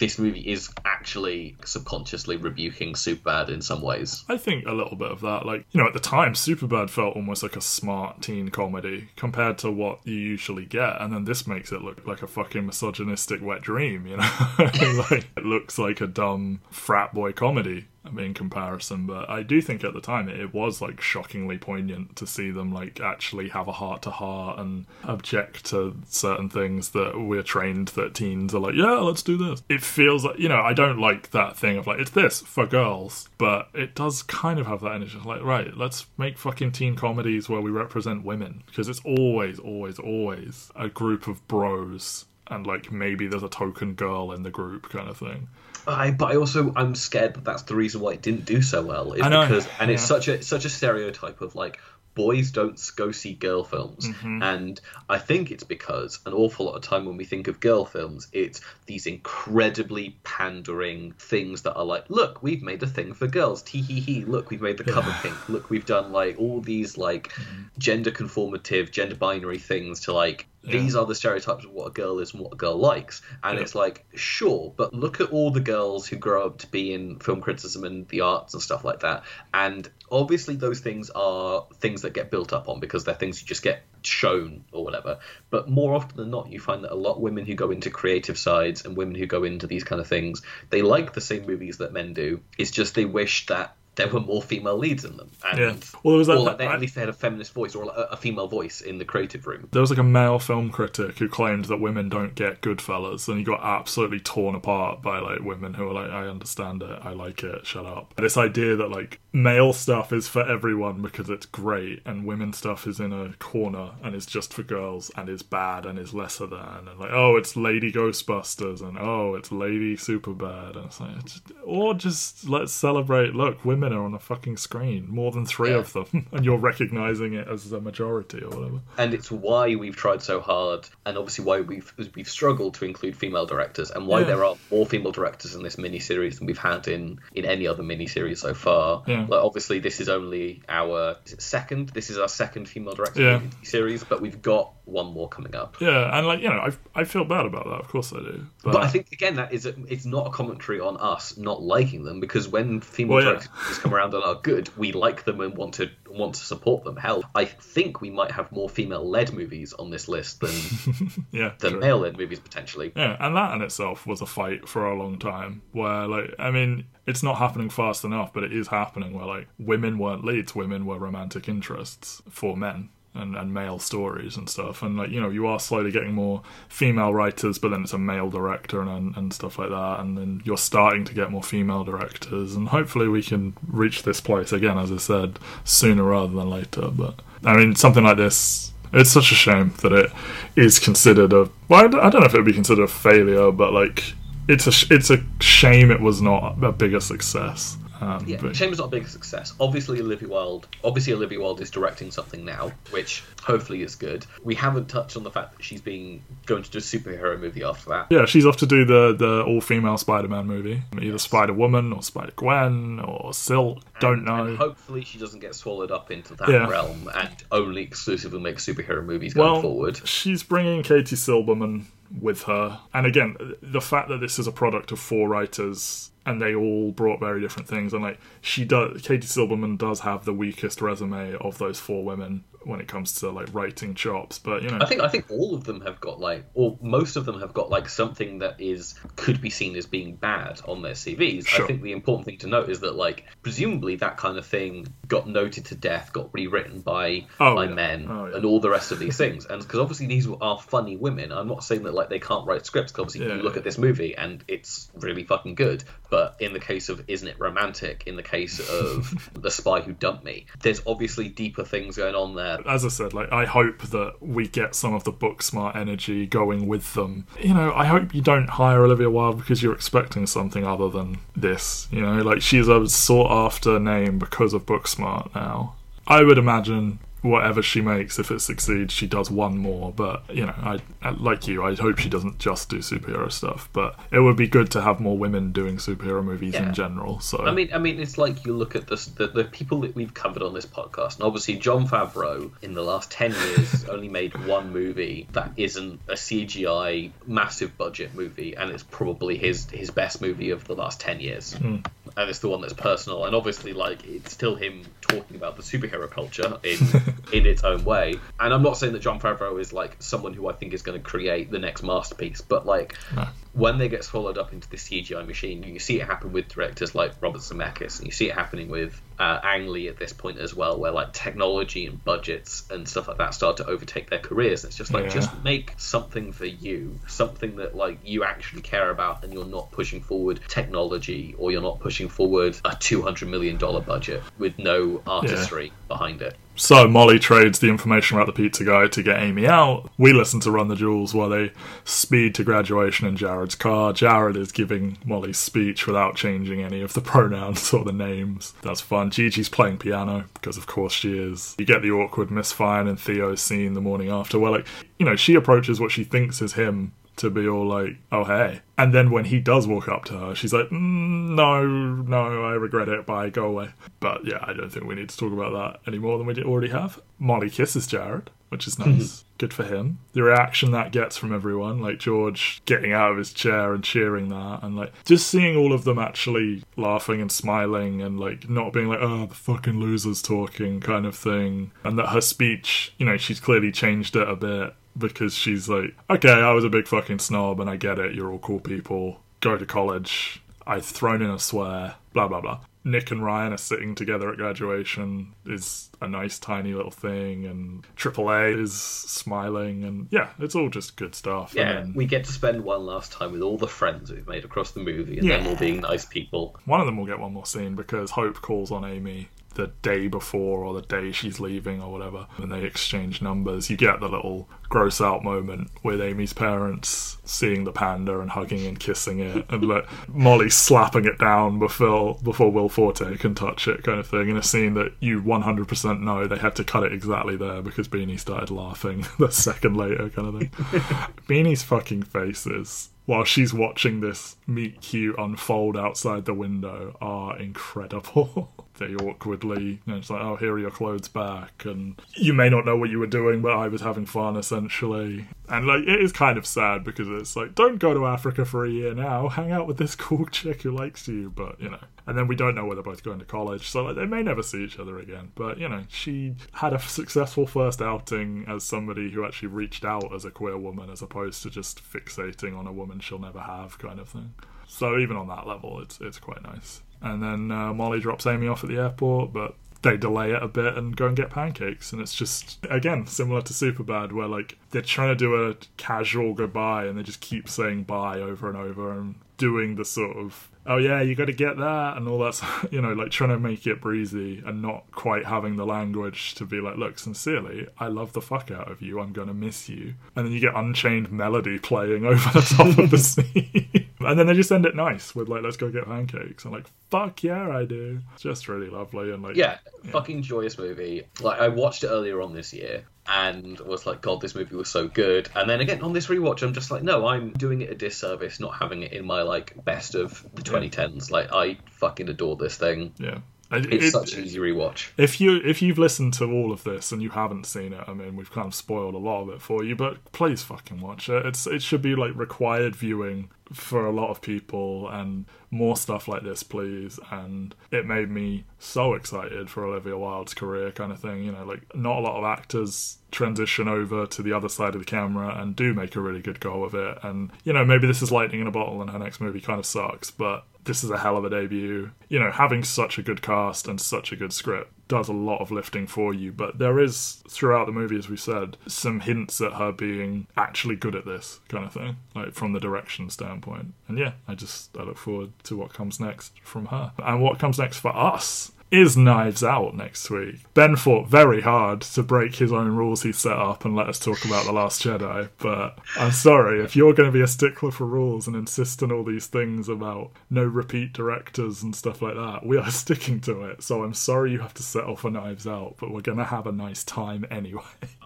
this 0.00 0.18
movie 0.18 0.40
is 0.40 0.70
actually 0.84 1.56
subconsciously 1.64 2.36
rebuking 2.36 2.94
Superbad 2.94 3.50
in 3.50 3.62
some 3.62 3.82
ways. 3.82 4.24
I 4.28 4.38
think 4.38 4.66
a 4.66 4.72
little 4.72 4.96
bit 4.96 5.12
of 5.12 5.20
that. 5.20 5.46
Like, 5.46 5.66
you 5.70 5.80
know, 5.80 5.86
at 5.86 5.92
the 5.92 6.00
time, 6.00 6.32
Superbad 6.32 6.90
felt 6.90 7.14
almost 7.14 7.42
like 7.42 7.54
a 7.54 7.60
smart 7.60 8.22
teen 8.22 8.48
comedy 8.48 9.10
compared 9.14 9.58
to 9.58 9.70
what 9.70 10.00
you 10.04 10.14
usually 10.14 10.64
get. 10.64 11.00
And 11.00 11.12
then 11.12 11.24
this 11.24 11.46
makes 11.46 11.70
it 11.70 11.82
look 11.82 12.06
like 12.06 12.22
a 12.22 12.26
fucking 12.26 12.66
misogynistic 12.66 13.42
wet 13.42 13.60
dream, 13.60 14.06
you 14.06 14.16
know? 14.16 14.30
like, 14.58 15.28
it 15.36 15.44
looks 15.44 15.78
like 15.78 16.00
a 16.00 16.06
dumb 16.06 16.62
frat 16.70 17.14
boy 17.14 17.32
comedy 17.32 17.86
in 18.18 18.34
comparison. 18.34 19.06
But 19.06 19.28
I 19.28 19.42
do 19.42 19.60
think 19.60 19.84
at 19.84 19.94
the 19.94 20.00
time 20.00 20.28
it, 20.28 20.40
it 20.40 20.54
was, 20.54 20.80
like, 20.80 21.00
shockingly 21.00 21.58
poignant 21.58 22.16
to 22.16 22.26
see 22.26 22.50
them, 22.50 22.72
like, 22.72 23.00
actually 23.00 23.48
have 23.50 23.68
a 23.68 23.72
heart 23.72 24.02
to 24.02 24.10
heart 24.10 24.58
and 24.58 24.86
object 25.04 25.66
to 25.66 25.96
certain 26.06 26.48
things 26.48 26.90
that 26.90 27.20
we're 27.20 27.42
trained 27.42 27.88
that 27.88 28.14
teens 28.14 28.54
are 28.54 28.60
like, 28.60 28.74
yeah, 28.74 28.98
let's 28.98 29.22
do 29.22 29.36
this. 29.36 29.62
It 29.68 29.82
feels 29.82 30.24
like, 30.24 30.38
you 30.38 30.48
know, 30.48 30.60
I 30.60 30.72
don't 30.72 30.98
like 30.98 31.30
that 31.30 31.56
thing 31.56 31.76
of, 31.76 31.86
like, 31.86 32.00
it's 32.00 32.10
this 32.10 32.40
for 32.40 32.66
girls, 32.66 33.28
but 33.38 33.68
it 33.74 33.94
does 33.94 34.22
kind 34.22 34.58
of 34.58 34.66
have 34.66 34.80
that 34.80 34.92
energy. 34.92 35.18
Like, 35.24 35.42
right, 35.42 35.76
let's 35.76 36.06
make 36.16 36.38
fucking 36.38 36.72
teen 36.72 36.96
comedies 36.96 37.48
where 37.48 37.60
we 37.60 37.70
represent 37.70 38.24
women. 38.24 38.62
Because 38.66 38.88
it's 38.88 39.02
always, 39.04 39.58
always, 39.58 39.98
always 39.98 40.70
a 40.74 40.88
group 40.88 41.26
of 41.26 41.46
bros. 41.48 42.26
And 42.46 42.66
like 42.66 42.90
maybe 42.90 43.28
there's 43.28 43.44
a 43.44 43.48
token 43.48 43.94
girl 43.94 44.32
in 44.32 44.42
the 44.42 44.50
group 44.50 44.88
kind 44.88 45.08
of 45.08 45.16
thing. 45.16 45.48
I, 45.86 46.10
but 46.10 46.32
I 46.32 46.36
also 46.36 46.72
I'm 46.76 46.94
scared 46.94 47.34
that 47.34 47.44
that's 47.44 47.62
the 47.62 47.74
reason 47.76 48.00
why 48.00 48.12
it 48.12 48.22
didn't 48.22 48.44
do 48.44 48.62
so 48.62 48.82
well. 48.84 49.12
Is 49.12 49.22
I 49.22 49.28
know, 49.28 49.42
because 49.46 49.68
and 49.80 49.90
it's 49.90 50.02
such 50.04 50.28
a 50.28 50.42
such 50.42 50.64
a 50.64 50.70
stereotype 50.70 51.40
of 51.40 51.54
like 51.54 51.78
boys 52.16 52.50
don't 52.50 52.78
go 52.96 53.12
see 53.12 53.34
girl 53.34 53.62
films, 53.62 54.06
Mm-hmm. 54.08 54.42
and 54.42 54.80
I 55.08 55.18
think 55.18 55.52
it's 55.52 55.62
because 55.62 56.18
an 56.26 56.32
awful 56.32 56.66
lot 56.66 56.74
of 56.74 56.82
time 56.82 57.06
when 57.06 57.16
we 57.16 57.24
think 57.24 57.46
of 57.46 57.60
girl 57.60 57.84
films, 57.84 58.26
it's 58.32 58.60
these 58.86 59.06
incredibly 59.06 60.18
pandering 60.24 61.12
things 61.12 61.62
that 61.62 61.74
are 61.74 61.84
like, 61.84 62.10
look, 62.10 62.42
we've 62.42 62.62
made 62.62 62.82
a 62.82 62.86
thing 62.86 63.14
for 63.14 63.28
girls, 63.28 63.62
tee 63.62 63.80
hee 63.80 64.00
hee. 64.00 64.24
Look, 64.24 64.50
we've 64.50 64.60
made 64.60 64.76
the 64.76 64.84
cover 64.84 65.12
pink. 65.22 65.48
Look, 65.48 65.70
we've 65.70 65.86
done 65.86 66.12
like 66.12 66.36
all 66.38 66.60
these 66.60 66.98
like 66.98 67.28
Mm-hmm. 67.30 67.62
gender 67.78 68.10
conformative, 68.10 68.90
gender 68.90 69.14
binary 69.14 69.58
things 69.58 70.00
to 70.00 70.12
like. 70.12 70.46
These 70.62 70.94
are 70.94 71.06
the 71.06 71.14
stereotypes 71.14 71.64
of 71.64 71.70
what 71.70 71.86
a 71.86 71.90
girl 71.90 72.18
is 72.18 72.34
and 72.34 72.42
what 72.42 72.52
a 72.52 72.56
girl 72.56 72.76
likes. 72.76 73.22
And 73.42 73.56
Yeah. 73.56 73.62
it's 73.62 73.74
like, 73.74 74.04
sure, 74.14 74.72
but 74.76 74.92
look 74.92 75.20
at 75.20 75.30
all 75.30 75.50
the 75.50 75.60
girls 75.60 76.06
who 76.06 76.16
grow 76.16 76.46
up 76.46 76.58
to 76.58 76.66
be 76.66 76.92
in 76.92 77.18
film 77.18 77.40
criticism 77.40 77.84
and 77.84 78.06
the 78.08 78.20
arts 78.20 78.52
and 78.52 78.62
stuff 78.62 78.84
like 78.84 79.00
that. 79.00 79.24
And 79.54 79.90
obviously, 80.10 80.56
those 80.56 80.80
things 80.80 81.10
are 81.10 81.66
things 81.80 82.02
that 82.02 82.12
get 82.12 82.30
built 82.30 82.52
up 82.52 82.68
on 82.68 82.78
because 82.78 83.04
they're 83.04 83.14
things 83.14 83.40
you 83.40 83.48
just 83.48 83.62
get 83.62 83.84
shown 84.02 84.64
or 84.72 84.84
whatever. 84.84 85.18
But 85.48 85.68
more 85.68 85.94
often 85.94 86.16
than 86.16 86.30
not, 86.30 86.50
you 86.52 86.60
find 86.60 86.84
that 86.84 86.92
a 86.92 86.94
lot 86.94 87.16
of 87.16 87.22
women 87.22 87.46
who 87.46 87.54
go 87.54 87.70
into 87.70 87.90
creative 87.90 88.38
sides 88.38 88.84
and 88.84 88.96
women 88.96 89.14
who 89.14 89.26
go 89.26 89.44
into 89.44 89.66
these 89.66 89.84
kind 89.84 90.00
of 90.00 90.08
things, 90.08 90.42
they 90.68 90.82
like 90.82 91.14
the 91.14 91.20
same 91.20 91.46
movies 91.46 91.78
that 91.78 91.92
men 91.92 92.12
do. 92.12 92.40
It's 92.58 92.70
just 92.70 92.94
they 92.94 93.06
wish 93.06 93.46
that 93.46 93.76
there 93.96 94.08
were 94.08 94.20
more 94.20 94.40
female 94.40 94.78
leads 94.78 95.04
in 95.04 95.16
them. 95.16 95.30
And, 95.50 95.58
Yeah. 95.58 95.74
Well, 96.02 96.12
there 96.12 96.18
was 96.18 96.26
that- 96.28 96.36
or 96.38 96.44
like 96.44 96.58
they, 96.58 96.66
I- 96.66 96.74
at 96.74 96.80
least 96.80 96.94
they 96.94 97.00
had 97.02 97.10
a 97.10 97.12
feminist 97.12 97.52
voice 97.52 97.74
or 97.74 97.84
a, 97.84 97.86
a 98.12 98.16
female 98.16 98.46
voice 98.48 98.80
in 98.80 98.98
the 98.98 99.04
creative 99.04 99.46
room. 99.46 99.68
There 99.72 99.80
was 99.80 99.90
like 99.90 99.98
a 99.98 100.04
male 100.04 100.38
film 100.38 100.70
critic 100.70 101.18
who 101.18 101.28
claimed 101.28 101.66
that 101.66 101.78
women 101.80 102.08
don't 102.08 102.34
get 102.34 102.62
Goodfellas, 102.62 103.28
and 103.28 103.38
he 103.38 103.44
got 103.44 103.60
absolutely 103.62 104.20
torn 104.20 104.54
apart 104.54 105.02
by 105.02 105.18
like 105.18 105.40
women 105.40 105.74
who 105.74 105.86
were 105.86 105.92
like, 105.92 106.10
"I 106.10 106.28
understand 106.28 106.82
it, 106.82 106.98
I 107.02 107.12
like 107.12 107.42
it, 107.42 107.66
shut 107.66 107.84
up." 107.84 108.14
This 108.16 108.36
idea 108.36 108.76
that 108.76 108.90
like 108.90 109.20
male 109.32 109.72
stuff 109.72 110.12
is 110.12 110.26
for 110.26 110.46
everyone 110.48 111.02
because 111.02 111.30
it's 111.30 111.46
great, 111.46 112.02
and 112.04 112.24
women 112.26 112.52
stuff 112.52 112.86
is 112.86 112.98
in 113.00 113.12
a 113.12 113.32
corner 113.38 113.90
and 114.02 114.14
is 114.14 114.26
just 114.26 114.52
for 114.52 114.62
girls 114.62 115.10
and 115.16 115.28
is 115.28 115.42
bad 115.42 115.86
and 115.86 115.98
is 115.98 116.12
lesser 116.12 116.46
than, 116.46 116.88
and 116.88 116.98
like, 116.98 117.10
oh, 117.12 117.36
it's 117.36 117.56
Lady 117.56 117.92
Ghostbusters 117.92 118.80
and 118.80 118.98
oh, 118.98 119.34
it's 119.34 119.52
Lady 119.52 119.96
Superbad, 119.96 120.76
and 120.76 120.86
it's 120.86 121.00
like, 121.00 121.10
it's- 121.18 121.40
or 121.64 121.94
just 121.94 122.48
let's 122.48 122.72
celebrate. 122.72 123.34
Look, 123.34 123.64
women 123.64 123.92
are 123.92 124.02
on 124.04 124.12
the 124.12 124.18
fucking 124.18 124.56
screen, 124.56 125.06
more 125.08 125.30
than 125.30 125.46
three 125.46 125.70
Yeah. 125.70 125.76
of 125.78 125.92
them, 125.92 126.26
and 126.32 126.44
you're 126.44 126.58
recognizing 126.58 127.34
it 127.34 127.46
as 127.48 127.70
a 127.72 127.80
majority 127.80 128.42
or 128.42 128.50
whatever. 128.50 128.80
and 128.98 129.14
it's 129.14 129.30
why 129.30 129.74
we've 129.76 129.96
tried 129.96 130.22
so 130.22 130.40
hard, 130.40 130.88
and 131.06 131.16
obviously 131.16 131.44
why 131.44 131.60
we've 131.60 131.92
we've 132.16 132.28
struggled 132.28 132.74
to 132.74 132.84
include 132.84 133.16
female 133.16 133.46
directors, 133.46 133.90
and 133.90 134.06
why 134.06 134.20
Yeah. 134.20 134.26
there 134.26 134.44
are 134.44 134.56
more 134.70 134.86
female 134.86 135.12
directors 135.12 135.54
in 135.54 135.62
this 135.62 135.76
miniseries 135.76 136.38
than 136.38 136.46
we've 136.46 136.58
had 136.58 136.88
in 136.88 137.20
in 137.34 137.44
any 137.44 137.66
other 137.66 137.82
miniseries 137.82 138.38
so 138.38 138.54
far. 138.54 139.02
Yeah. 139.06 139.19
Mm. 139.26 139.28
Like 139.28 139.42
obviously, 139.44 139.78
this 139.78 140.00
is 140.00 140.08
only 140.08 140.62
our 140.68 141.16
is 141.26 141.36
second. 141.38 141.90
This 141.90 142.10
is 142.10 142.18
our 142.18 142.28
second 142.28 142.68
female 142.68 142.94
director 142.94 143.22
Yeah. 143.22 143.40
series, 143.62 144.04
but 144.04 144.20
we've 144.20 144.40
got 144.42 144.72
one 144.84 145.12
more 145.12 145.28
coming 145.28 145.54
up. 145.54 145.76
Yeah, 145.80 146.16
and 146.16 146.26
like 146.26 146.40
you 146.40 146.48
know, 146.48 146.58
I 146.58 147.00
I 147.00 147.04
feel 147.04 147.24
bad 147.24 147.46
about 147.46 147.64
that. 147.66 147.80
Of 147.80 147.88
course 147.88 148.12
I 148.12 148.18
do. 148.20 148.46
But, 148.64 148.72
But 148.72 148.82
I 148.82 148.88
think 148.88 149.12
again 149.12 149.36
that 149.36 149.52
is 149.52 149.66
a, 149.66 149.74
it's 149.88 150.04
not 150.04 150.26
a 150.26 150.30
commentary 150.30 150.80
on 150.80 150.96
us 150.96 151.36
not 151.36 151.62
liking 151.62 152.04
them 152.04 152.20
because 152.20 152.48
when 152.48 152.80
female 152.80 153.16
Well, 153.16 153.24
yeah. 153.24 153.30
directors 153.32 153.78
come 153.78 153.94
around 153.94 154.14
and 154.14 154.22
are 154.24 154.34
good, 154.34 154.68
we 154.76 154.92
like 154.92 155.24
them 155.24 155.40
and 155.40 155.56
want 155.56 155.74
to 155.74 155.90
want 156.12 156.34
to 156.36 156.44
support 156.44 156.84
them. 156.84 156.96
Hell, 156.96 157.24
I 157.34 157.44
think 157.44 158.00
we 158.00 158.10
might 158.10 158.30
have 158.32 158.50
more 158.52 158.68
female-led 158.68 159.32
movies 159.32 159.72
on 159.72 159.90
this 159.90 160.08
list 160.08 160.40
than 160.40 161.26
yeah, 161.32 161.52
than 161.58 161.72
true. 161.72 161.80
male-led 161.80 162.16
movies 162.16 162.40
potentially. 162.40 162.92
Yeah, 162.96 163.16
and 163.20 163.36
that 163.36 163.54
in 163.54 163.62
itself 163.62 164.06
was 164.06 164.20
a 164.20 164.26
fight 164.26 164.68
for 164.68 164.86
a 164.86 164.98
long 164.98 165.18
time. 165.18 165.62
Where, 165.72 166.06
like, 166.06 166.34
I 166.38 166.50
mean, 166.50 166.86
it's 167.06 167.22
not 167.22 167.38
happening 167.38 167.70
fast 167.70 168.04
enough, 168.04 168.32
but 168.32 168.44
it 168.44 168.52
is 168.52 168.68
happening. 168.68 169.12
Where, 169.12 169.26
like, 169.26 169.48
women 169.58 169.98
weren't 169.98 170.24
leads, 170.24 170.54
women 170.54 170.86
were 170.86 170.98
romantic 170.98 171.48
interests 171.48 172.22
for 172.30 172.56
men 172.56 172.90
and, 173.14 173.36
and 173.36 173.52
male 173.52 173.78
stories 173.78 174.36
and 174.36 174.48
stuff. 174.48 174.82
And, 174.82 174.96
like, 174.96 175.10
you 175.10 175.20
know, 175.20 175.30
you 175.30 175.46
are 175.46 175.58
slowly 175.58 175.90
getting 175.90 176.14
more 176.14 176.42
female 176.68 177.12
writers, 177.12 177.58
but 177.58 177.70
then 177.70 177.82
it's 177.82 177.92
a 177.92 177.98
male 177.98 178.30
director 178.30 178.80
and, 178.80 179.16
and, 179.16 179.32
stuff 179.32 179.58
like 179.58 179.70
that. 179.70 180.00
And 180.00 180.16
then 180.16 180.42
you're 180.44 180.56
starting 180.58 181.04
to 181.04 181.14
get 181.14 181.30
more 181.30 181.42
female 181.42 181.84
directors. 181.84 182.54
And 182.54 182.68
hopefully 182.68 183.08
we 183.08 183.22
can 183.22 183.56
reach 183.66 184.04
this 184.04 184.20
place 184.20 184.52
again, 184.52 184.78
as 184.78 184.92
I 184.92 184.98
said, 184.98 185.38
sooner 185.64 186.04
rather 186.04 186.34
than 186.34 186.50
later. 186.50 186.88
But, 186.88 187.20
I 187.44 187.56
mean, 187.56 187.74
something 187.74 188.04
like 188.04 188.16
this 188.16 188.70
it's 188.92 189.10
such 189.10 189.30
a 189.30 189.34
shame 189.34 189.72
that 189.82 189.92
it 189.92 190.10
is 190.56 190.78
considered 190.78 191.32
a. 191.32 191.48
Well, 191.68 191.84
I 191.84 191.88
don't 191.88 192.00
I 192.00 192.10
don't 192.10 192.20
know 192.22 192.26
if 192.26 192.34
it 192.34 192.38
would 192.38 192.46
be 192.46 192.52
considered 192.52 192.84
a 192.84 192.88
failure, 192.88 193.52
but 193.52 193.72
like 193.72 194.14
it's 194.48 194.66
a 194.66 194.94
it's 194.94 195.10
a 195.10 195.24
shame 195.40 195.90
it 195.90 196.00
was 196.00 196.20
not 196.20 196.62
a 196.62 196.72
bigger 196.72 197.00
success. 197.00 197.76
Um, 198.00 198.24
Yeah, 198.26 198.38
but- 198.40 198.56
shame 198.56 198.70
it's 198.70 198.78
not 198.78 198.86
a 198.86 198.90
big 198.90 199.06
success. 199.08 199.52
Obviously, 199.60 200.00
Olivia 200.00 200.28
Wilde. 200.28 200.66
Obviously, 200.84 201.12
Olivia 201.12 201.40
Wilde 201.40 201.60
is 201.60 201.70
directing 201.70 202.10
something 202.10 202.44
now, 202.44 202.72
which 202.90 203.22
hopefully 203.42 203.82
is 203.82 203.94
good. 203.94 204.26
We 204.42 204.54
haven't 204.54 204.88
touched 204.88 205.16
on 205.16 205.22
the 205.22 205.30
fact 205.30 205.56
that 205.56 205.62
she's 205.64 205.80
being 205.80 206.22
going 206.46 206.62
to 206.62 206.70
do 206.70 206.78
a 206.78 206.80
superhero 206.80 207.38
movie 207.38 207.62
after 207.62 207.90
that. 207.90 208.06
yeah, 208.10 208.24
she's 208.26 208.46
off 208.46 208.56
to 208.58 208.66
do 208.66 208.84
the 208.84 209.14
the 209.16 209.42
all 209.44 209.60
female 209.60 209.98
Spider 209.98 210.28
Man 210.28 210.46
movie, 210.46 210.82
either 211.00 211.18
Spider 211.18 211.52
Woman 211.52 211.92
or 211.92 212.02
Spider 212.02 212.32
Gwen 212.36 213.00
or 213.00 213.32
Silk. 213.34 213.78
Don't 214.00 214.24
know. 214.24 214.56
Hopefully, 214.56 215.04
she 215.04 215.18
doesn't 215.18 215.40
get 215.40 215.54
swallowed 215.54 215.90
up 215.90 216.10
into 216.10 216.34
that 216.36 216.48
Yeah. 216.48 216.66
realm 216.68 217.10
and 217.14 217.30
only 217.52 217.82
exclusively 217.82 218.40
make 218.40 218.56
superhero 218.56 219.04
movies 219.04 219.34
going 219.34 219.52
well, 219.52 219.62
forward. 219.62 220.00
she's 220.08 220.42
bringing 220.42 220.82
Katie 220.82 221.16
Silberman 221.16 221.84
with 222.18 222.42
her, 222.44 222.80
and 222.92 223.06
again, 223.06 223.36
the 223.62 223.80
fact 223.80 224.08
that 224.08 224.20
this 224.20 224.38
is 224.38 224.46
a 224.46 224.52
product 224.52 224.90
of 224.92 224.98
four 224.98 225.28
writers 225.28 226.10
and 226.26 226.40
they 226.40 226.54
all 226.54 226.92
brought 226.92 227.18
very 227.20 227.40
different 227.40 227.68
things, 227.68 227.92
and 227.92 228.02
like 228.02 228.18
she 228.40 228.64
does, 228.64 229.02
Katie 229.02 229.26
Silberman 229.26 229.78
does 229.78 230.00
have 230.00 230.24
the 230.24 230.34
weakest 230.34 230.82
resume 230.82 231.34
of 231.40 231.58
those 231.58 231.80
four 231.80 232.04
women 232.04 232.44
when 232.64 232.80
it 232.80 232.86
comes 232.88 233.14
to 233.20 233.30
like 233.30 233.48
writing 233.54 233.94
chops, 233.94 234.38
but 234.38 234.62
you 234.62 234.70
know, 234.70 234.78
I 234.80 234.84
think 234.84 235.00
I 235.00 235.08
think 235.08 235.30
all 235.30 235.54
of 235.54 235.64
them 235.64 235.80
have 235.80 235.98
got 236.00 236.20
like, 236.20 236.44
or 236.54 236.78
most 236.82 237.16
of 237.16 237.24
them 237.24 237.40
have 237.40 237.54
got 237.54 237.70
like 237.70 237.88
something 237.88 238.40
that 238.40 238.60
is 238.60 238.94
could 239.16 239.40
be 239.40 239.48
seen 239.50 239.76
as 239.76 239.86
being 239.86 240.16
bad 240.16 240.60
on 240.68 240.82
their 240.82 240.92
CVs. 240.92 241.46
Sure. 241.46 241.64
I 241.64 241.68
think 241.68 241.82
the 241.82 241.92
important 241.92 242.26
thing 242.26 242.38
to 242.38 242.46
note 242.48 242.68
is 242.68 242.80
that 242.80 242.96
like 242.96 243.24
presumably 243.42 243.96
that 243.96 244.18
kind 244.18 244.36
of 244.36 244.44
thing 244.44 244.86
got 245.08 245.26
noted 245.26 245.64
to 245.66 245.74
death, 245.74 246.12
got 246.12 246.28
rewritten 246.34 246.80
by 246.80 247.26
Oh, 247.40 247.54
by 247.54 247.64
yeah. 247.64 247.70
men, 247.74 248.06
Oh, 248.10 248.26
yeah. 248.26 248.36
and 248.36 248.44
all 248.44 248.60
the 248.60 248.70
rest 248.70 248.92
of 248.92 248.98
these 248.98 249.16
things. 249.16 249.46
And 249.46 249.62
because 249.62 249.80
obviously 249.80 250.06
these 250.06 250.28
are 250.40 250.58
funny 250.58 250.96
women. 250.96 251.32
I'm 251.32 251.48
not 251.48 251.64
saying 251.64 251.84
that 251.84 251.94
like 251.94 252.10
they 252.10 252.18
can't 252.20 252.46
write 252.46 252.66
scripts. 252.66 252.92
'cause 252.92 253.02
obviously 253.04 253.26
Yeah, 253.28 253.36
you 253.36 253.42
look 253.42 253.56
at 253.56 253.64
this 253.64 253.78
movie 253.78 254.14
and 254.16 254.44
it's 254.48 254.90
really 254.96 255.24
fucking 255.24 255.54
good. 255.54 255.82
But 256.10 256.36
in 256.40 256.52
the 256.52 256.60
case 256.60 256.88
of 256.90 257.02
isn't 257.08 257.26
it 257.26 257.36
romantic? 257.38 258.04
In 258.06 258.16
the 258.16 258.22
case 258.22 258.58
of 258.60 259.30
the 259.40 259.50
spy 259.50 259.80
who 259.80 259.92
dumped 259.92 260.24
me, 260.24 260.46
there's 260.62 260.82
obviously 260.86 261.28
deeper 261.28 261.64
things 261.64 261.96
going 261.96 262.14
on 262.14 262.34
there. 262.34 262.49
As 262.66 262.84
I 262.84 262.88
said, 262.88 263.14
like 263.14 263.32
I 263.32 263.44
hope 263.44 263.82
that 263.82 264.14
we 264.20 264.48
get 264.48 264.74
some 264.74 264.94
of 264.94 265.04
the 265.04 265.12
Booksmart 265.12 265.76
energy 265.76 266.26
going 266.26 266.66
with 266.66 266.94
them. 266.94 267.26
You 267.40 267.54
know, 267.54 267.72
I 267.74 267.86
hope 267.86 268.14
you 268.14 268.22
don't 268.22 268.48
hire 268.48 268.84
Olivia 268.84 269.10
Wilde 269.10 269.38
because 269.38 269.62
you're 269.62 269.74
expecting 269.74 270.26
something 270.26 270.64
other 270.64 270.88
than 270.88 271.18
this. 271.36 271.88
You 271.90 272.02
know, 272.02 272.22
like 272.22 272.42
she's 272.42 272.68
a 272.68 272.88
sought 272.88 273.30
after 273.30 273.78
name 273.78 274.18
because 274.18 274.54
of 274.54 274.66
Booksmart 274.66 275.34
now. 275.34 275.74
I 276.06 276.22
would 276.22 276.38
imagine 276.38 276.98
whatever 277.22 277.62
she 277.62 277.80
makes, 277.80 278.18
if 278.18 278.30
it 278.30 278.40
succeeds, 278.40 278.92
she 278.94 279.06
does 279.06 279.30
one 279.30 279.58
more. 279.58 279.92
But 279.92 280.22
you 280.34 280.46
know, 280.46 280.54
I 280.56 280.78
I- 281.02 281.10
like 281.10 281.46
you. 281.48 281.62
I 281.62 281.74
hope 281.74 281.98
she 281.98 282.08
doesn't 282.08 282.38
just 282.38 282.68
do 282.68 282.78
superhero 282.78 283.30
stuff. 283.30 283.68
But 283.72 283.98
it 284.10 284.20
would 284.20 284.36
be 284.36 284.48
good 284.48 284.70
to 284.72 284.80
have 284.82 285.00
more 285.00 285.16
women 285.18 285.52
doing 285.52 285.76
superhero 285.76 286.24
movies 286.24 286.54
Yeah. 286.54 286.68
in 286.68 286.74
general. 286.74 287.20
So 287.20 287.44
I 287.44 287.50
mean, 287.52 287.70
I 287.74 287.78
mean, 287.78 288.00
it's 288.00 288.16
like 288.18 288.44
you 288.46 288.52
look 288.56 288.74
at 288.76 288.86
this, 288.86 289.06
the 289.06 289.26
the 289.26 289.44
people 289.44 289.80
that 289.82 289.94
we've 289.94 290.14
covered 290.14 290.42
on 290.42 290.54
this 290.54 290.66
podcast, 290.66 291.16
and 291.16 291.24
obviously 291.24 291.56
Jon 291.56 291.86
Favreau 291.86 292.50
in 292.62 292.74
the 292.74 292.82
last 292.82 293.10
ten 293.10 293.32
years 293.32 293.70
has 293.72 293.88
only 293.88 294.08
made 294.08 294.46
one 294.46 294.72
movie 294.72 295.26
that 295.32 295.52
isn't 295.56 296.00
a 296.08 296.14
CGI 296.16 297.10
massive 297.26 297.76
budget 297.76 298.14
movie, 298.14 298.56
and 298.56 298.70
it's 298.70 298.82
probably 298.82 299.36
his 299.36 299.68
his 299.70 299.90
best 299.90 300.20
movie 300.20 300.50
of 300.50 300.64
the 300.66 300.74
last 300.74 301.00
ten 301.00 301.20
years, 301.20 301.54
hmm. 301.54 301.76
and 302.16 302.30
it's 302.30 302.38
the 302.40 302.48
one 302.48 302.60
that's 302.60 302.72
personal, 302.72 303.24
and 303.24 303.34
obviously 303.34 303.72
like 303.72 304.04
it's 304.06 304.32
still 304.32 304.54
him 304.54 304.82
talking 305.00 305.36
about 305.36 305.56
the 305.56 305.62
superhero 305.62 306.08
culture 306.10 306.58
in 306.62 306.78
in 307.32 307.46
its 307.46 307.62
own 307.64 307.84
way. 307.84 308.14
And 308.38 308.52
I'm 308.54 308.62
not 308.62 308.76
saying 308.76 308.92
that 308.94 309.00
Jon 309.00 309.20
Favreau 309.20 309.60
is 309.60 309.72
like 309.72 309.96
someone 310.00 310.34
who 310.34 310.48
I 310.48 310.52
think 310.52 310.72
is 310.74 310.82
going 310.82 310.98
to 310.98 311.04
create 311.04 311.50
the 311.50 311.58
next 311.58 311.82
masterpiece, 311.82 312.40
but 312.40 312.66
like 312.66 312.94
No. 313.14 313.28
when 313.52 313.78
they 313.78 313.88
get 313.88 314.04
swallowed 314.04 314.38
up 314.38 314.52
into 314.52 314.68
the 314.68 314.76
CGI 314.76 315.26
machine, 315.26 315.62
you 315.62 315.78
see 315.78 316.00
it 316.00 316.06
happen 316.06 316.32
with 316.32 316.48
directors 316.48 316.94
like 316.94 317.12
Robert 317.20 317.40
Zemeckis, 317.42 317.98
and 317.98 318.06
you 318.06 318.12
see 318.12 318.28
it 318.28 318.34
happening 318.34 318.68
with 318.68 319.00
uh, 319.18 319.38
Ang 319.44 319.68
Lee 319.68 319.88
at 319.88 319.98
this 319.98 320.12
point 320.14 320.38
as 320.38 320.54
well, 320.54 320.78
where 320.80 320.92
like 320.92 321.12
technology 321.12 321.84
and 321.86 322.02
budgets 322.02 322.64
and 322.70 322.88
stuff 322.88 323.06
like 323.08 323.18
that 323.18 323.34
start 323.34 323.58
to 323.58 323.66
overtake 323.66 324.08
their 324.08 324.18
careers. 324.18 324.64
And 324.64 324.70
it's 324.70 324.78
just 324.78 324.94
like 324.94 325.04
Yeah. 325.04 325.10
just 325.10 325.30
make 325.44 325.74
something 325.76 326.32
for 326.32 326.46
you, 326.46 327.00
something 327.06 327.56
that 327.56 327.74
like 327.76 328.00
you 328.04 328.24
actually 328.24 328.62
care 328.62 328.90
about, 328.90 329.24
and 329.24 329.32
you're 329.32 329.44
not 329.44 329.72
pushing 329.72 330.00
forward 330.02 330.40
technology 330.48 331.34
or 331.38 331.50
you're 331.52 331.60
not 331.62 331.80
pushing 331.80 332.08
forward 332.08 332.56
a 332.64 332.74
two 332.78 333.02
hundred 333.02 333.28
million 333.28 333.58
dollar 333.58 333.80
budget 333.80 334.22
with 334.38 334.58
no 334.58 335.02
artistry 335.06 335.72
behind 335.88 336.22
it. 336.22 336.38
So 336.60 336.86
Molly 336.86 337.18
trades 337.18 337.58
the 337.58 337.70
information 337.70 338.18
about 338.18 338.26
the 338.26 338.34
pizza 338.34 338.64
guy 338.64 338.86
to 338.86 339.02
get 339.02 339.22
Amy 339.22 339.46
out. 339.46 339.90
We 339.96 340.12
listen 340.12 340.40
to 340.40 340.50
Run 340.50 340.68
the 340.68 340.76
Jewels 340.76 341.14
while 341.14 341.30
they 341.30 341.52
speed 341.84 342.34
to 342.34 342.44
graduation 342.44 343.08
in 343.08 343.16
Jared's 343.16 343.54
car. 343.54 343.94
Jared 343.94 344.36
is 344.36 344.52
giving 344.52 344.98
Molly's 345.02 345.38
speech 345.38 345.86
without 345.86 346.16
changing 346.16 346.62
any 346.62 346.82
of 346.82 346.92
the 346.92 347.00
pronouns 347.00 347.72
or 347.72 347.82
the 347.82 347.94
names. 347.94 348.52
That's 348.60 348.82
fun. 348.82 349.10
Gigi's 349.10 349.48
playing 349.48 349.78
piano 349.78 350.26
because 350.34 350.58
of 350.58 350.66
course 350.66 350.92
she 350.92 351.18
is. 351.18 351.56
You 351.58 351.64
get 351.64 351.80
the 351.80 351.92
awkward 351.92 352.30
Miss 352.30 352.52
Fine 352.52 352.88
and 352.88 353.00
Theo 353.00 353.36
scene 353.36 353.72
the 353.72 353.80
morning 353.80 354.10
after 354.10 354.38
Well, 354.38 354.52
like 354.52 354.66
you 354.98 355.06
know 355.06 355.16
she 355.16 355.34
approaches 355.36 355.80
what 355.80 355.92
she 355.92 356.04
thinks 356.04 356.42
is 356.42 356.52
him 356.52 356.92
to 357.20 357.30
be 357.30 357.46
all 357.46 357.66
like, 357.66 357.96
oh 358.10 358.24
hey. 358.24 358.60
And 358.76 358.94
then 358.94 359.10
when 359.10 359.26
he 359.26 359.40
does 359.40 359.66
walk 359.66 359.88
up 359.88 360.06
to 360.06 360.14
her, 360.14 360.34
she's 360.34 360.52
like, 360.52 360.66
mm, 360.66 361.30
no, 361.30 361.66
no, 361.66 362.44
I 362.44 362.52
regret 362.52 362.88
it, 362.88 363.06
bye, 363.06 363.30
go 363.30 363.44
away. 363.44 363.70
But 364.00 364.24
yeah, 364.24 364.42
I 364.42 364.54
don't 364.54 364.70
think 364.70 364.86
we 364.86 364.94
need 364.94 365.10
to 365.10 365.16
talk 365.16 365.32
about 365.32 365.52
that 365.52 365.80
any 365.86 365.98
more 365.98 366.18
than 366.18 366.26
we 366.26 366.42
already 366.42 366.70
have. 366.70 367.00
Molly 367.18 367.50
kisses 367.50 367.86
Jared, 367.86 368.30
which 368.48 368.66
is 368.66 368.78
nice. 368.78 369.24
Good 369.36 369.52
for 369.54 369.64
him. 369.64 369.98
The 370.12 370.22
reaction 370.22 370.70
that 370.72 370.92
gets 370.92 371.16
from 371.16 371.34
everyone, 371.34 371.80
like 371.80 371.98
George 371.98 372.62
getting 372.64 372.92
out 372.92 373.12
of 373.12 373.18
his 373.18 373.32
chair 373.32 373.72
and 373.74 373.84
cheering 373.84 374.28
that, 374.30 374.60
and 374.62 374.76
like 374.76 374.92
just 375.04 375.28
seeing 375.28 375.56
all 375.56 375.72
of 375.72 375.84
them 375.84 375.98
actually 375.98 376.62
laughing 376.76 377.20
and 377.20 377.30
smiling 377.32 378.02
and 378.02 378.18
like 378.18 378.48
not 378.48 378.72
being 378.72 378.88
like, 378.88 379.00
oh, 379.00 379.26
the 379.26 379.34
fucking 379.34 379.78
losers 379.78 380.20
talking 380.22 380.80
kind 380.80 381.06
of 381.06 381.14
thing. 381.14 381.72
And 381.84 381.98
that 381.98 382.08
her 382.08 382.20
speech, 382.20 382.94
you 382.98 383.06
know, 383.06 383.16
she's 383.16 383.40
clearly 383.40 383.72
changed 383.72 384.16
it 384.16 384.28
a 384.28 384.36
bit 384.36 384.74
because 384.96 385.34
she's 385.34 385.68
like, 385.68 385.94
okay, 386.08 386.32
I 386.32 386.52
was 386.52 386.64
a 386.64 386.68
big 386.70 386.86
fucking 386.88 387.18
snob 387.20 387.60
and 387.60 387.70
I 387.70 387.76
get 387.76 387.98
it, 387.98 388.14
you're 388.14 388.30
all 388.30 388.38
cool 388.38 388.60
people, 388.60 389.20
go 389.40 389.56
to 389.56 389.66
college, 389.66 390.42
I've 390.66 390.84
thrown 390.84 391.22
in 391.22 391.30
a 391.30 391.38
swear, 391.38 391.94
blah, 392.12 392.28
blah, 392.28 392.40
blah. 392.40 392.60
Nick 392.82 393.10
and 393.10 393.22
Ryan 393.22 393.52
are 393.52 393.58
sitting 393.58 393.94
together 393.94 394.30
at 394.30 394.38
graduation 394.38 395.34
is 395.44 395.90
a 396.00 396.08
nice 396.08 396.38
tiny 396.38 396.72
little 396.72 396.90
thing, 396.90 397.44
and 397.44 397.86
AAA 397.96 398.58
is 398.58 398.72
smiling, 398.72 399.84
and 399.84 400.08
yeah, 400.10 400.30
it's 400.38 400.54
all 400.54 400.70
just 400.70 400.96
good 400.96 401.14
stuff. 401.14 401.52
Yeah, 401.54 401.68
and 401.70 401.88
then 401.88 401.94
we 401.94 402.06
get 402.06 402.24
to 402.24 402.32
spend 402.32 402.64
one 402.64 402.86
last 402.86 403.12
time 403.12 403.32
with 403.32 403.42
all 403.42 403.58
the 403.58 403.68
friends 403.68 404.10
we've 404.10 404.26
made 404.26 404.46
across 404.46 404.70
the 404.70 404.80
movie, 404.80 405.18
and 405.18 405.28
them 405.28 405.42
Yeah. 405.42 405.48
all 405.50 405.56
being 405.56 405.80
nice 405.82 406.06
people. 406.06 406.56
one 406.64 406.80
of 406.80 406.86
them 406.86 406.96
will 406.96 407.04
get 407.04 407.18
one 407.18 407.34
more 407.34 407.44
scene 407.44 407.74
because 407.74 408.12
Hope 408.12 408.36
calls 408.40 408.70
on 408.70 408.84
Amy 408.86 409.28
the 409.60 409.72
day 409.82 410.08
before 410.08 410.64
or 410.64 410.72
the 410.72 410.80
day 410.80 411.12
she's 411.12 411.38
leaving 411.38 411.82
or 411.82 411.92
whatever, 411.92 412.26
and 412.38 412.50
they 412.50 412.64
exchange 412.64 413.20
numbers. 413.20 413.68
You 413.68 413.76
get 413.76 414.00
the 414.00 414.08
little 414.08 414.48
gross 414.70 415.00
out 415.00 415.22
moment 415.22 415.70
with 415.82 416.00
Amy's 416.00 416.32
parents 416.32 417.18
seeing 417.24 417.64
the 417.64 417.72
panda 417.72 418.20
and 418.20 418.30
hugging 418.30 418.64
and 418.66 418.80
kissing 418.80 419.20
it, 419.20 419.44
and 419.50 419.68
like 419.68 419.86
Molly 420.08 420.48
slapping 420.48 421.04
it 421.04 421.18
down 421.18 421.58
before 421.58 422.18
before 422.22 422.50
Will 422.50 422.70
Forte 422.70 423.18
can 423.18 423.34
touch 423.34 423.68
it, 423.68 423.84
kind 423.84 423.98
of 424.00 424.06
thing. 424.06 424.30
In 424.30 424.36
a 424.38 424.42
scene 424.42 424.74
that 424.74 424.94
you 425.00 425.20
100% 425.20 426.00
know 426.00 426.26
they 426.26 426.38
had 426.38 426.56
to 426.56 426.64
cut 426.64 426.84
it 426.84 426.94
exactly 426.94 427.36
there 427.36 427.60
because 427.60 427.86
Beanie 427.86 428.18
started 428.18 428.50
laughing 428.50 429.06
the 429.18 429.30
second 429.30 429.76
later, 429.76 430.08
kind 430.08 430.28
of 430.28 430.38
thing. 430.38 430.50
Beanie's 431.28 431.62
fucking 431.62 432.04
faces 432.04 432.88
while 433.10 433.24
she's 433.24 433.52
watching 433.52 434.00
this 434.00 434.36
meet 434.46 434.80
cute 434.80 435.16
unfold 435.18 435.76
outside 435.76 436.24
the 436.24 436.32
window 436.32 436.96
are 437.00 437.36
incredible. 437.38 438.52
awkwardly, 438.88 439.80
know, 439.86 439.96
it's 439.96 440.10
like, 440.10 440.22
oh, 440.22 440.36
here 440.36 440.52
are 440.52 440.58
your 440.58 440.70
clothes 440.70 441.08
back, 441.08 441.64
and 441.64 442.00
you 442.14 442.32
may 442.32 442.48
not 442.48 442.64
know 442.64 442.76
what 442.76 442.90
you 442.90 442.98
were 442.98 443.06
doing, 443.06 443.42
but 443.42 443.52
I 443.52 443.68
was 443.68 443.80
having 443.80 444.06
fun 444.06 444.36
essentially. 444.36 445.28
And 445.48 445.66
like, 445.66 445.82
it 445.82 446.00
is 446.00 446.12
kind 446.12 446.38
of 446.38 446.46
sad 446.46 446.84
because 446.84 447.08
it's 447.08 447.36
like, 447.36 447.54
don't 447.54 447.78
go 447.78 447.92
to 447.92 448.06
Africa 448.06 448.44
for 448.44 448.64
a 448.64 448.70
year 448.70 448.94
now. 448.94 449.28
Hang 449.28 449.50
out 449.50 449.66
with 449.66 449.76
this 449.76 449.94
cool 449.94 450.26
chick 450.30 450.62
who 450.62 450.70
likes 450.70 451.08
you, 451.08 451.30
but 451.30 451.60
you 451.60 451.70
know. 451.70 451.80
And 452.06 452.16
then 452.16 452.26
we 452.26 452.34
don't 452.34 452.54
know 452.54 452.64
where 452.64 452.74
they're 452.74 452.82
both 452.82 453.04
going 453.04 453.20
to 453.20 453.24
college, 453.24 453.68
so 453.68 453.84
like, 453.84 453.96
they 453.96 454.06
may 454.06 454.22
never 454.22 454.42
see 454.42 454.64
each 454.64 454.78
other 454.78 454.98
again. 454.98 455.32
But 455.34 455.58
you 455.58 455.68
know, 455.68 455.84
she 455.88 456.34
had 456.52 456.72
a 456.72 456.78
successful 456.78 457.46
first 457.46 457.80
outing 457.80 458.44
as 458.48 458.64
somebody 458.64 459.10
who 459.10 459.24
actually 459.24 459.48
reached 459.48 459.84
out 459.84 460.12
as 460.14 460.24
a 460.24 460.30
queer 460.30 460.58
woman, 460.58 460.90
as 460.90 461.02
opposed 461.02 461.42
to 461.42 461.50
just 461.50 461.82
fixating 461.82 462.56
on 462.56 462.66
a 462.66 462.72
woman 462.72 463.00
she'll 463.00 463.18
never 463.18 463.40
have, 463.40 463.78
kind 463.78 464.00
of 464.00 464.08
thing. 464.08 464.34
So 464.66 464.98
even 464.98 465.16
on 465.16 465.26
that 465.28 465.46
level, 465.46 465.80
it's 465.80 466.00
it's 466.00 466.18
quite 466.18 466.42
nice. 466.42 466.80
And 467.02 467.22
then 467.22 467.50
uh, 467.50 467.72
Molly 467.72 468.00
drops 468.00 468.26
Amy 468.26 468.46
off 468.48 468.62
at 468.62 468.70
the 468.70 468.78
airport, 468.78 469.32
but 469.32 469.54
they 469.82 469.96
delay 469.96 470.32
it 470.32 470.42
a 470.42 470.48
bit 470.48 470.76
and 470.76 470.96
go 470.96 471.06
and 471.06 471.16
get 471.16 471.30
pancakes. 471.30 471.92
And 471.92 472.02
it's 472.02 472.14
just, 472.14 472.58
again, 472.68 473.06
similar 473.06 473.40
to 473.42 473.52
Superbad, 473.52 474.12
where 474.12 474.26
like 474.26 474.58
they're 474.70 474.82
trying 474.82 475.08
to 475.08 475.16
do 475.16 475.48
a 475.48 475.56
casual 475.76 476.34
goodbye 476.34 476.84
and 476.84 476.98
they 476.98 477.02
just 477.02 477.20
keep 477.20 477.48
saying 477.48 477.84
bye 477.84 478.18
over 478.20 478.48
and 478.48 478.58
over 478.58 478.92
and 478.92 479.14
doing 479.38 479.76
the 479.76 479.84
sort 479.86 480.18
of, 480.18 480.50
oh 480.66 480.76
yeah, 480.76 481.00
you 481.00 481.14
got 481.14 481.24
to 481.24 481.32
get 481.32 481.56
that 481.56 481.96
and 481.96 482.06
all 482.06 482.18
that, 482.18 482.68
you 482.70 482.82
know, 482.82 482.92
like 482.92 483.10
trying 483.10 483.30
to 483.30 483.38
make 483.38 483.66
it 483.66 483.80
breezy 483.80 484.42
and 484.44 484.60
not 484.60 484.84
quite 484.92 485.24
having 485.24 485.56
the 485.56 485.64
language 485.64 486.34
to 486.34 486.44
be 486.44 486.60
like, 486.60 486.76
look, 486.76 486.98
sincerely, 486.98 487.66
I 487.78 487.86
love 487.86 488.12
the 488.12 488.20
fuck 488.20 488.50
out 488.50 488.70
of 488.70 488.82
you. 488.82 489.00
I'm 489.00 489.12
going 489.14 489.28
to 489.28 489.34
miss 489.34 489.68
you. 489.70 489.94
And 490.14 490.26
then 490.26 490.32
you 490.32 490.40
get 490.40 490.54
Unchained 490.54 491.10
Melody 491.10 491.58
playing 491.58 492.04
over 492.06 492.38
the 492.38 492.46
top 492.46 492.78
of 492.78 492.90
the 492.90 492.98
scene. 492.98 493.79
And 494.00 494.18
then 494.18 494.26
they 494.26 494.34
just 494.34 494.50
end 494.50 494.66
it 494.66 494.74
nice 494.74 495.14
with 495.14 495.28
like, 495.28 495.42
let's 495.42 495.56
go 495.56 495.70
get 495.70 495.84
pancakes. 495.84 496.44
And 496.44 496.54
like, 496.54 496.66
fuck 496.90 497.22
yeah, 497.22 497.48
I 497.50 497.64
do. 497.64 498.00
It's 498.14 498.22
just 498.22 498.48
really 498.48 498.68
lovely 498.68 499.12
and 499.12 499.22
like, 499.22 499.36
yeah, 499.36 499.58
yeah, 499.84 499.90
fucking 499.90 500.22
joyous 500.22 500.58
movie. 500.58 501.04
Like 501.20 501.40
I 501.40 501.48
watched 501.48 501.84
it 501.84 501.88
earlier 501.88 502.20
on 502.22 502.32
this 502.32 502.52
year 502.52 502.84
and 503.06 503.58
was 503.60 503.86
like, 503.86 504.00
God, 504.00 504.20
this 504.20 504.34
movie 504.34 504.56
was 504.56 504.68
so 504.68 504.88
good. 504.88 505.28
And 505.34 505.48
then 505.48 505.60
again 505.60 505.82
on 505.82 505.92
this 505.92 506.06
rewatch, 506.06 506.42
I'm 506.42 506.54
just 506.54 506.70
like, 506.70 506.82
no, 506.82 507.06
I'm 507.06 507.32
doing 507.32 507.60
it 507.60 507.70
a 507.70 507.74
disservice 507.74 508.40
not 508.40 508.54
having 508.54 508.82
it 508.82 508.92
in 508.92 509.04
my 509.04 509.22
like 509.22 509.64
best 509.64 509.94
of 509.94 510.26
the 510.34 510.42
2010s. 510.42 511.10
Like 511.10 511.32
I 511.32 511.58
fucking 511.72 512.08
adore 512.08 512.36
this 512.36 512.56
thing. 512.56 512.94
Yeah. 512.98 513.18
It's 513.52 513.86
it, 513.86 513.90
such 513.90 514.14
an 514.14 514.24
easy 514.24 514.38
rewatch. 514.38 514.90
If 514.96 515.20
you 515.20 515.40
if 515.44 515.60
you've 515.60 515.78
listened 515.78 516.14
to 516.14 516.30
all 516.30 516.52
of 516.52 516.62
this 516.62 516.92
and 516.92 517.02
you 517.02 517.10
haven't 517.10 517.46
seen 517.46 517.72
it, 517.72 517.82
I 517.86 517.94
mean, 517.94 518.14
we've 518.14 518.30
kind 518.30 518.46
of 518.46 518.54
spoiled 518.54 518.94
a 518.94 518.98
lot 518.98 519.22
of 519.22 519.30
it 519.30 519.42
for 519.42 519.64
you. 519.64 519.74
But 519.74 520.12
please 520.12 520.42
fucking 520.42 520.80
watch 520.80 521.08
it. 521.08 521.26
It's 521.26 521.48
it 521.48 521.60
should 521.60 521.82
be 521.82 521.96
like 521.96 522.14
required 522.14 522.76
viewing 522.76 523.30
for 523.52 523.86
a 523.86 523.90
lot 523.90 524.10
of 524.10 524.20
people 524.20 524.88
and 524.88 525.24
more 525.50 525.76
stuff 525.76 526.06
like 526.06 526.22
this 526.22 526.42
please 526.42 527.00
and 527.10 527.54
it 527.72 527.84
made 527.84 528.08
me 528.08 528.44
so 528.58 528.94
excited 528.94 529.50
for 529.50 529.64
olivia 529.64 529.98
wilde's 529.98 530.34
career 530.34 530.70
kind 530.70 530.92
of 530.92 531.00
thing 531.00 531.24
you 531.24 531.32
know 531.32 531.44
like 531.44 531.62
not 531.74 531.98
a 531.98 532.00
lot 532.00 532.16
of 532.16 532.24
actors 532.24 532.98
transition 533.10 533.66
over 533.66 534.06
to 534.06 534.22
the 534.22 534.32
other 534.32 534.48
side 534.48 534.74
of 534.74 534.80
the 534.80 534.84
camera 534.84 535.34
and 535.40 535.56
do 535.56 535.74
make 535.74 535.96
a 535.96 536.00
really 536.00 536.22
good 536.22 536.38
go 536.38 536.62
of 536.62 536.74
it 536.74 536.96
and 537.02 537.30
you 537.42 537.52
know 537.52 537.64
maybe 537.64 537.86
this 537.86 538.02
is 538.02 538.12
lightning 538.12 538.40
in 538.40 538.46
a 538.46 538.52
bottle 538.52 538.80
and 538.80 538.90
her 538.90 538.98
next 538.98 539.20
movie 539.20 539.40
kind 539.40 539.58
of 539.58 539.66
sucks 539.66 540.10
but 540.10 540.44
this 540.64 540.84
is 540.84 540.90
a 540.90 540.98
hell 540.98 541.16
of 541.16 541.24
a 541.24 541.30
debut. 541.30 541.90
You 542.08 542.18
know, 542.18 542.30
having 542.30 542.64
such 542.64 542.98
a 542.98 543.02
good 543.02 543.22
cast 543.22 543.66
and 543.66 543.80
such 543.80 544.12
a 544.12 544.16
good 544.16 544.32
script 544.32 544.72
does 544.90 545.08
a 545.08 545.14
lot 545.14 545.40
of 545.40 545.52
lifting 545.52 545.86
for 545.86 546.12
you, 546.12 546.32
but 546.32 546.58
there 546.58 546.78
is, 546.80 547.22
throughout 547.28 547.66
the 547.66 547.72
movie, 547.72 547.96
as 547.96 548.10
we 548.10 548.16
said, 548.16 548.56
some 548.66 549.00
hints 549.00 549.40
at 549.40 549.54
her 549.54 549.70
being 549.70 550.26
actually 550.36 550.74
good 550.74 550.96
at 550.96 551.06
this 551.06 551.38
kind 551.48 551.64
of 551.64 551.72
thing, 551.72 551.96
like 552.14 552.34
from 552.34 552.52
the 552.52 552.60
direction 552.60 553.08
standpoint. 553.08 553.72
And 553.86 553.96
yeah, 553.96 554.12
I 554.26 554.34
just, 554.34 554.76
I 554.76 554.82
look 554.82 554.98
forward 554.98 555.32
to 555.44 555.56
what 555.56 555.72
comes 555.72 556.00
next 556.00 556.32
from 556.42 556.66
her. 556.66 556.92
And 556.98 557.22
what 557.22 557.38
comes 557.38 557.58
next 557.58 557.78
for 557.78 557.96
us 557.96 558.50
is 558.70 558.96
Knives 558.96 559.42
Out 559.42 559.74
next 559.74 560.10
week. 560.10 560.44
Ben 560.54 560.76
fought 560.76 561.08
very 561.08 561.40
hard 561.40 561.80
to 561.82 562.02
break 562.02 562.36
his 562.36 562.52
own 562.52 562.68
rules 562.68 563.02
he 563.02 563.12
set 563.12 563.36
up 563.36 563.64
and 563.64 563.74
let 563.74 563.88
us 563.88 563.98
talk 563.98 564.24
about 564.24 564.44
The 564.44 564.52
Last 564.52 564.82
Jedi, 564.82 565.28
but 565.38 565.78
I'm 565.96 566.12
sorry, 566.12 566.62
if 566.62 566.76
you're 566.76 566.94
going 566.94 567.08
to 567.08 567.12
be 567.12 567.22
a 567.22 567.26
stickler 567.26 567.72
for 567.72 567.86
rules 567.86 568.26
and 568.26 568.36
insist 568.36 568.82
on 568.82 568.92
all 568.92 569.02
these 569.02 569.26
things 569.26 569.68
about 569.68 570.12
no 570.30 570.44
repeat 570.44 570.92
directors 570.92 571.62
and 571.62 571.74
stuff 571.74 572.00
like 572.00 572.14
that, 572.14 572.46
we 572.46 572.58
are 572.58 572.70
sticking 572.70 573.20
to 573.22 573.44
it. 573.44 573.62
So 573.62 573.82
I'm 573.82 573.94
sorry 573.94 574.32
you 574.32 574.40
have 574.40 574.54
to 574.54 574.62
settle 574.62 574.96
for 574.96 575.10
Knives 575.10 575.46
Out, 575.46 575.76
but 575.80 575.90
we're 575.90 576.00
going 576.00 576.18
to 576.18 576.24
have 576.24 576.46
a 576.46 576.52
nice 576.52 576.84
time 576.84 577.26
anyway. 577.30 577.62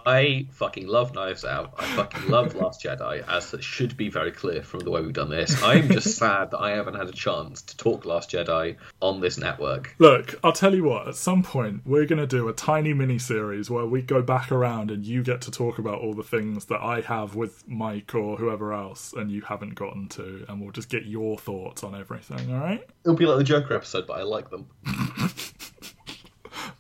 I 0.07 0.47
fucking 0.53 0.87
love 0.87 1.15
Knives 1.15 1.45
Out. 1.45 1.75
I 1.79 1.85
fucking 1.97 2.29
love 2.29 2.55
Last 2.55 2.83
Jedi, 2.83 3.27
as 3.27 3.53
it 3.55 3.65
should 3.65 3.97
be 3.97 4.11
very 4.11 4.33
clear 4.33 4.63
from 4.63 4.81
the 4.81 4.91
way 4.91 5.01
we've 5.01 5.15
done 5.15 5.31
this. 5.31 5.63
I'm 5.63 5.89
just 5.89 6.17
sad 6.19 6.51
that 6.51 6.59
I 6.59 6.71
haven't 6.73 6.95
had 6.95 7.09
a 7.09 7.13
chance 7.13 7.63
to 7.63 7.77
talk 7.77 8.05
Last 8.05 8.31
Jedi 8.31 8.77
on 9.01 9.21
this 9.21 9.39
network. 9.39 9.95
Look, 9.99 10.39
I'll 10.45 10.53
tell 10.55 10.75
you 10.75 10.85
what, 10.85 11.09
at 11.09 11.17
some 11.17 11.43
point, 11.43 11.83
we're 11.85 12.07
going 12.07 12.19
to 12.19 12.27
do 12.27 12.49
a 12.49 12.53
tiny 12.53 12.95
mini 12.95 13.19
series 13.19 13.71
where 13.71 13.87
we 13.87 14.03
go 14.03 14.23
back 14.23 14.51
around 14.51 14.91
and 14.91 15.05
you 15.05 15.23
get 15.23 15.41
to 15.43 15.51
talk 15.51 15.79
about 15.79 16.01
all 16.01 16.15
the 16.15 16.23
things 16.23 16.67
that 16.67 16.81
I 16.81 17.01
have 17.03 17.35
with 17.35 17.67
Mike 17.69 18.15
or 18.15 18.37
whoever 18.37 18.73
else 18.73 19.13
and 19.13 19.31
you 19.31 19.43
haven't 19.43 19.75
gotten 19.75 20.09
to, 20.11 20.45
and 20.49 20.61
we'll 20.61 20.73
just 20.73 20.89
get 20.89 21.05
your 21.07 21.39
thoughts 21.39 21.85
on 21.85 21.95
everything, 21.95 22.53
alright? 22.53 22.87
It'll 23.05 23.17
be 23.17 23.27
like 23.27 23.39
the 23.39 23.45
Joker 23.45 23.75
episode, 23.75 24.07
but 24.07 24.19
I 24.19 24.23
like 24.23 24.51
them. 24.51 24.67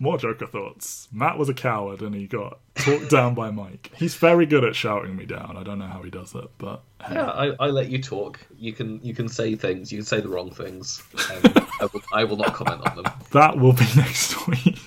More 0.05 0.18
Joker 0.18 0.47
thoughts. 0.47 1.09
Matt 1.12 1.39
was 1.39 1.48
a 1.48 1.55
coward 1.55 2.02
and 2.02 2.14
he 2.14 2.26
got 2.26 2.59
talked 2.74 3.09
down 3.09 3.35
by 3.35 3.51
Mike. 3.51 3.90
He's 3.97 4.14
very 4.14 4.44
good 4.44 4.62
at 4.62 4.76
shouting 4.76 5.16
me 5.16 5.24
down. 5.24 5.56
I 5.56 5.62
don't 5.62 5.78
know 5.78 5.86
how 5.86 6.02
he 6.02 6.10
does 6.10 6.35
it, 6.35 6.44
but 6.59 6.82
hey. 7.02 7.14
yeah, 7.14 7.31
I, 7.31 7.52
I 7.59 7.66
let 7.68 7.89
you 7.89 8.02
talk. 8.02 8.39
You 8.59 8.74
can 8.74 9.01
you 9.02 9.14
can 9.14 9.31
say 9.31 9.55
things. 9.55 9.90
You 9.90 10.01
can 10.01 10.05
say 10.05 10.20
the 10.20 10.28
wrong 10.28 10.51
things. 10.51 11.02
Um, 11.31 11.40
I, 11.81 11.89
will, 11.90 12.02
I 12.12 12.24
will 12.24 12.36
not 12.36 12.52
comment 12.52 12.86
on 12.86 12.97
them. 12.97 13.12
That 13.32 13.56
will 13.56 13.72
be 13.72 13.86
next 13.97 14.47
week. 14.47 14.78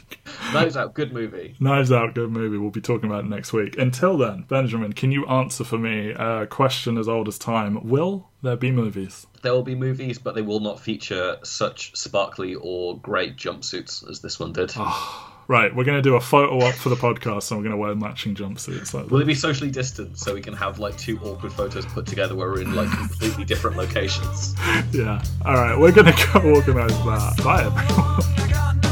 Knives 0.53 0.77
Out, 0.77 0.93
good 0.93 1.13
movie. 1.13 1.55
Knives 1.59 1.91
Out, 1.91 2.15
good 2.15 2.31
movie. 2.31 2.57
We'll 2.57 2.71
be 2.71 2.81
talking 2.81 3.09
about 3.09 3.25
it 3.25 3.29
next 3.29 3.53
week. 3.53 3.77
Until 3.77 4.17
then, 4.17 4.45
Benjamin, 4.47 4.93
can 4.93 5.11
you 5.11 5.25
answer 5.27 5.63
for 5.63 5.77
me 5.77 6.11
a 6.11 6.47
question 6.47 6.97
as 6.97 7.07
old 7.07 7.27
as 7.27 7.37
time? 7.37 7.87
Will 7.87 8.29
there 8.41 8.55
be 8.55 8.71
movies? 8.71 9.27
There 9.41 9.53
will 9.53 9.63
be 9.63 9.75
movies, 9.75 10.17
but 10.19 10.35
they 10.35 10.41
will 10.41 10.59
not 10.59 10.79
feature 10.79 11.37
such 11.43 11.95
sparkly 11.95 12.55
or 12.55 12.97
great 12.99 13.35
jumpsuits 13.35 14.09
as 14.09 14.21
this 14.21 14.39
one 14.39 14.53
did. 14.53 14.71
Oh, 14.75 15.33
right, 15.47 15.73
we're 15.75 15.83
going 15.83 15.97
to 15.97 16.01
do 16.01 16.15
a 16.15 16.21
photo 16.21 16.59
op 16.65 16.75
for 16.75 16.89
the 16.89 16.95
podcast 16.95 17.51
and 17.51 17.59
we're 17.59 17.63
going 17.63 17.71
to 17.71 17.77
wear 17.77 17.95
matching 17.95 18.35
jumpsuits. 18.35 18.93
Like 18.93 19.09
will 19.09 19.21
it 19.21 19.25
be 19.25 19.35
socially 19.35 19.71
distanced 19.71 20.23
so 20.23 20.33
we 20.33 20.41
can 20.41 20.53
have 20.53 20.79
like 20.79 20.97
two 20.97 21.19
awkward 21.19 21.53
photos 21.53 21.85
put 21.85 22.05
together 22.05 22.35
where 22.35 22.49
we're 22.49 22.61
in 22.61 22.75
like 22.75 22.89
completely 22.89 23.45
different 23.45 23.77
locations? 23.77 24.55
yeah. 24.91 25.23
All 25.45 25.55
right, 25.55 25.77
we're 25.77 25.91
going 25.91 26.13
to 26.13 26.29
go 26.33 26.41
organise 26.55 26.91
that. 26.91 27.41
Bye, 27.43 27.65
everyone. 27.65 28.81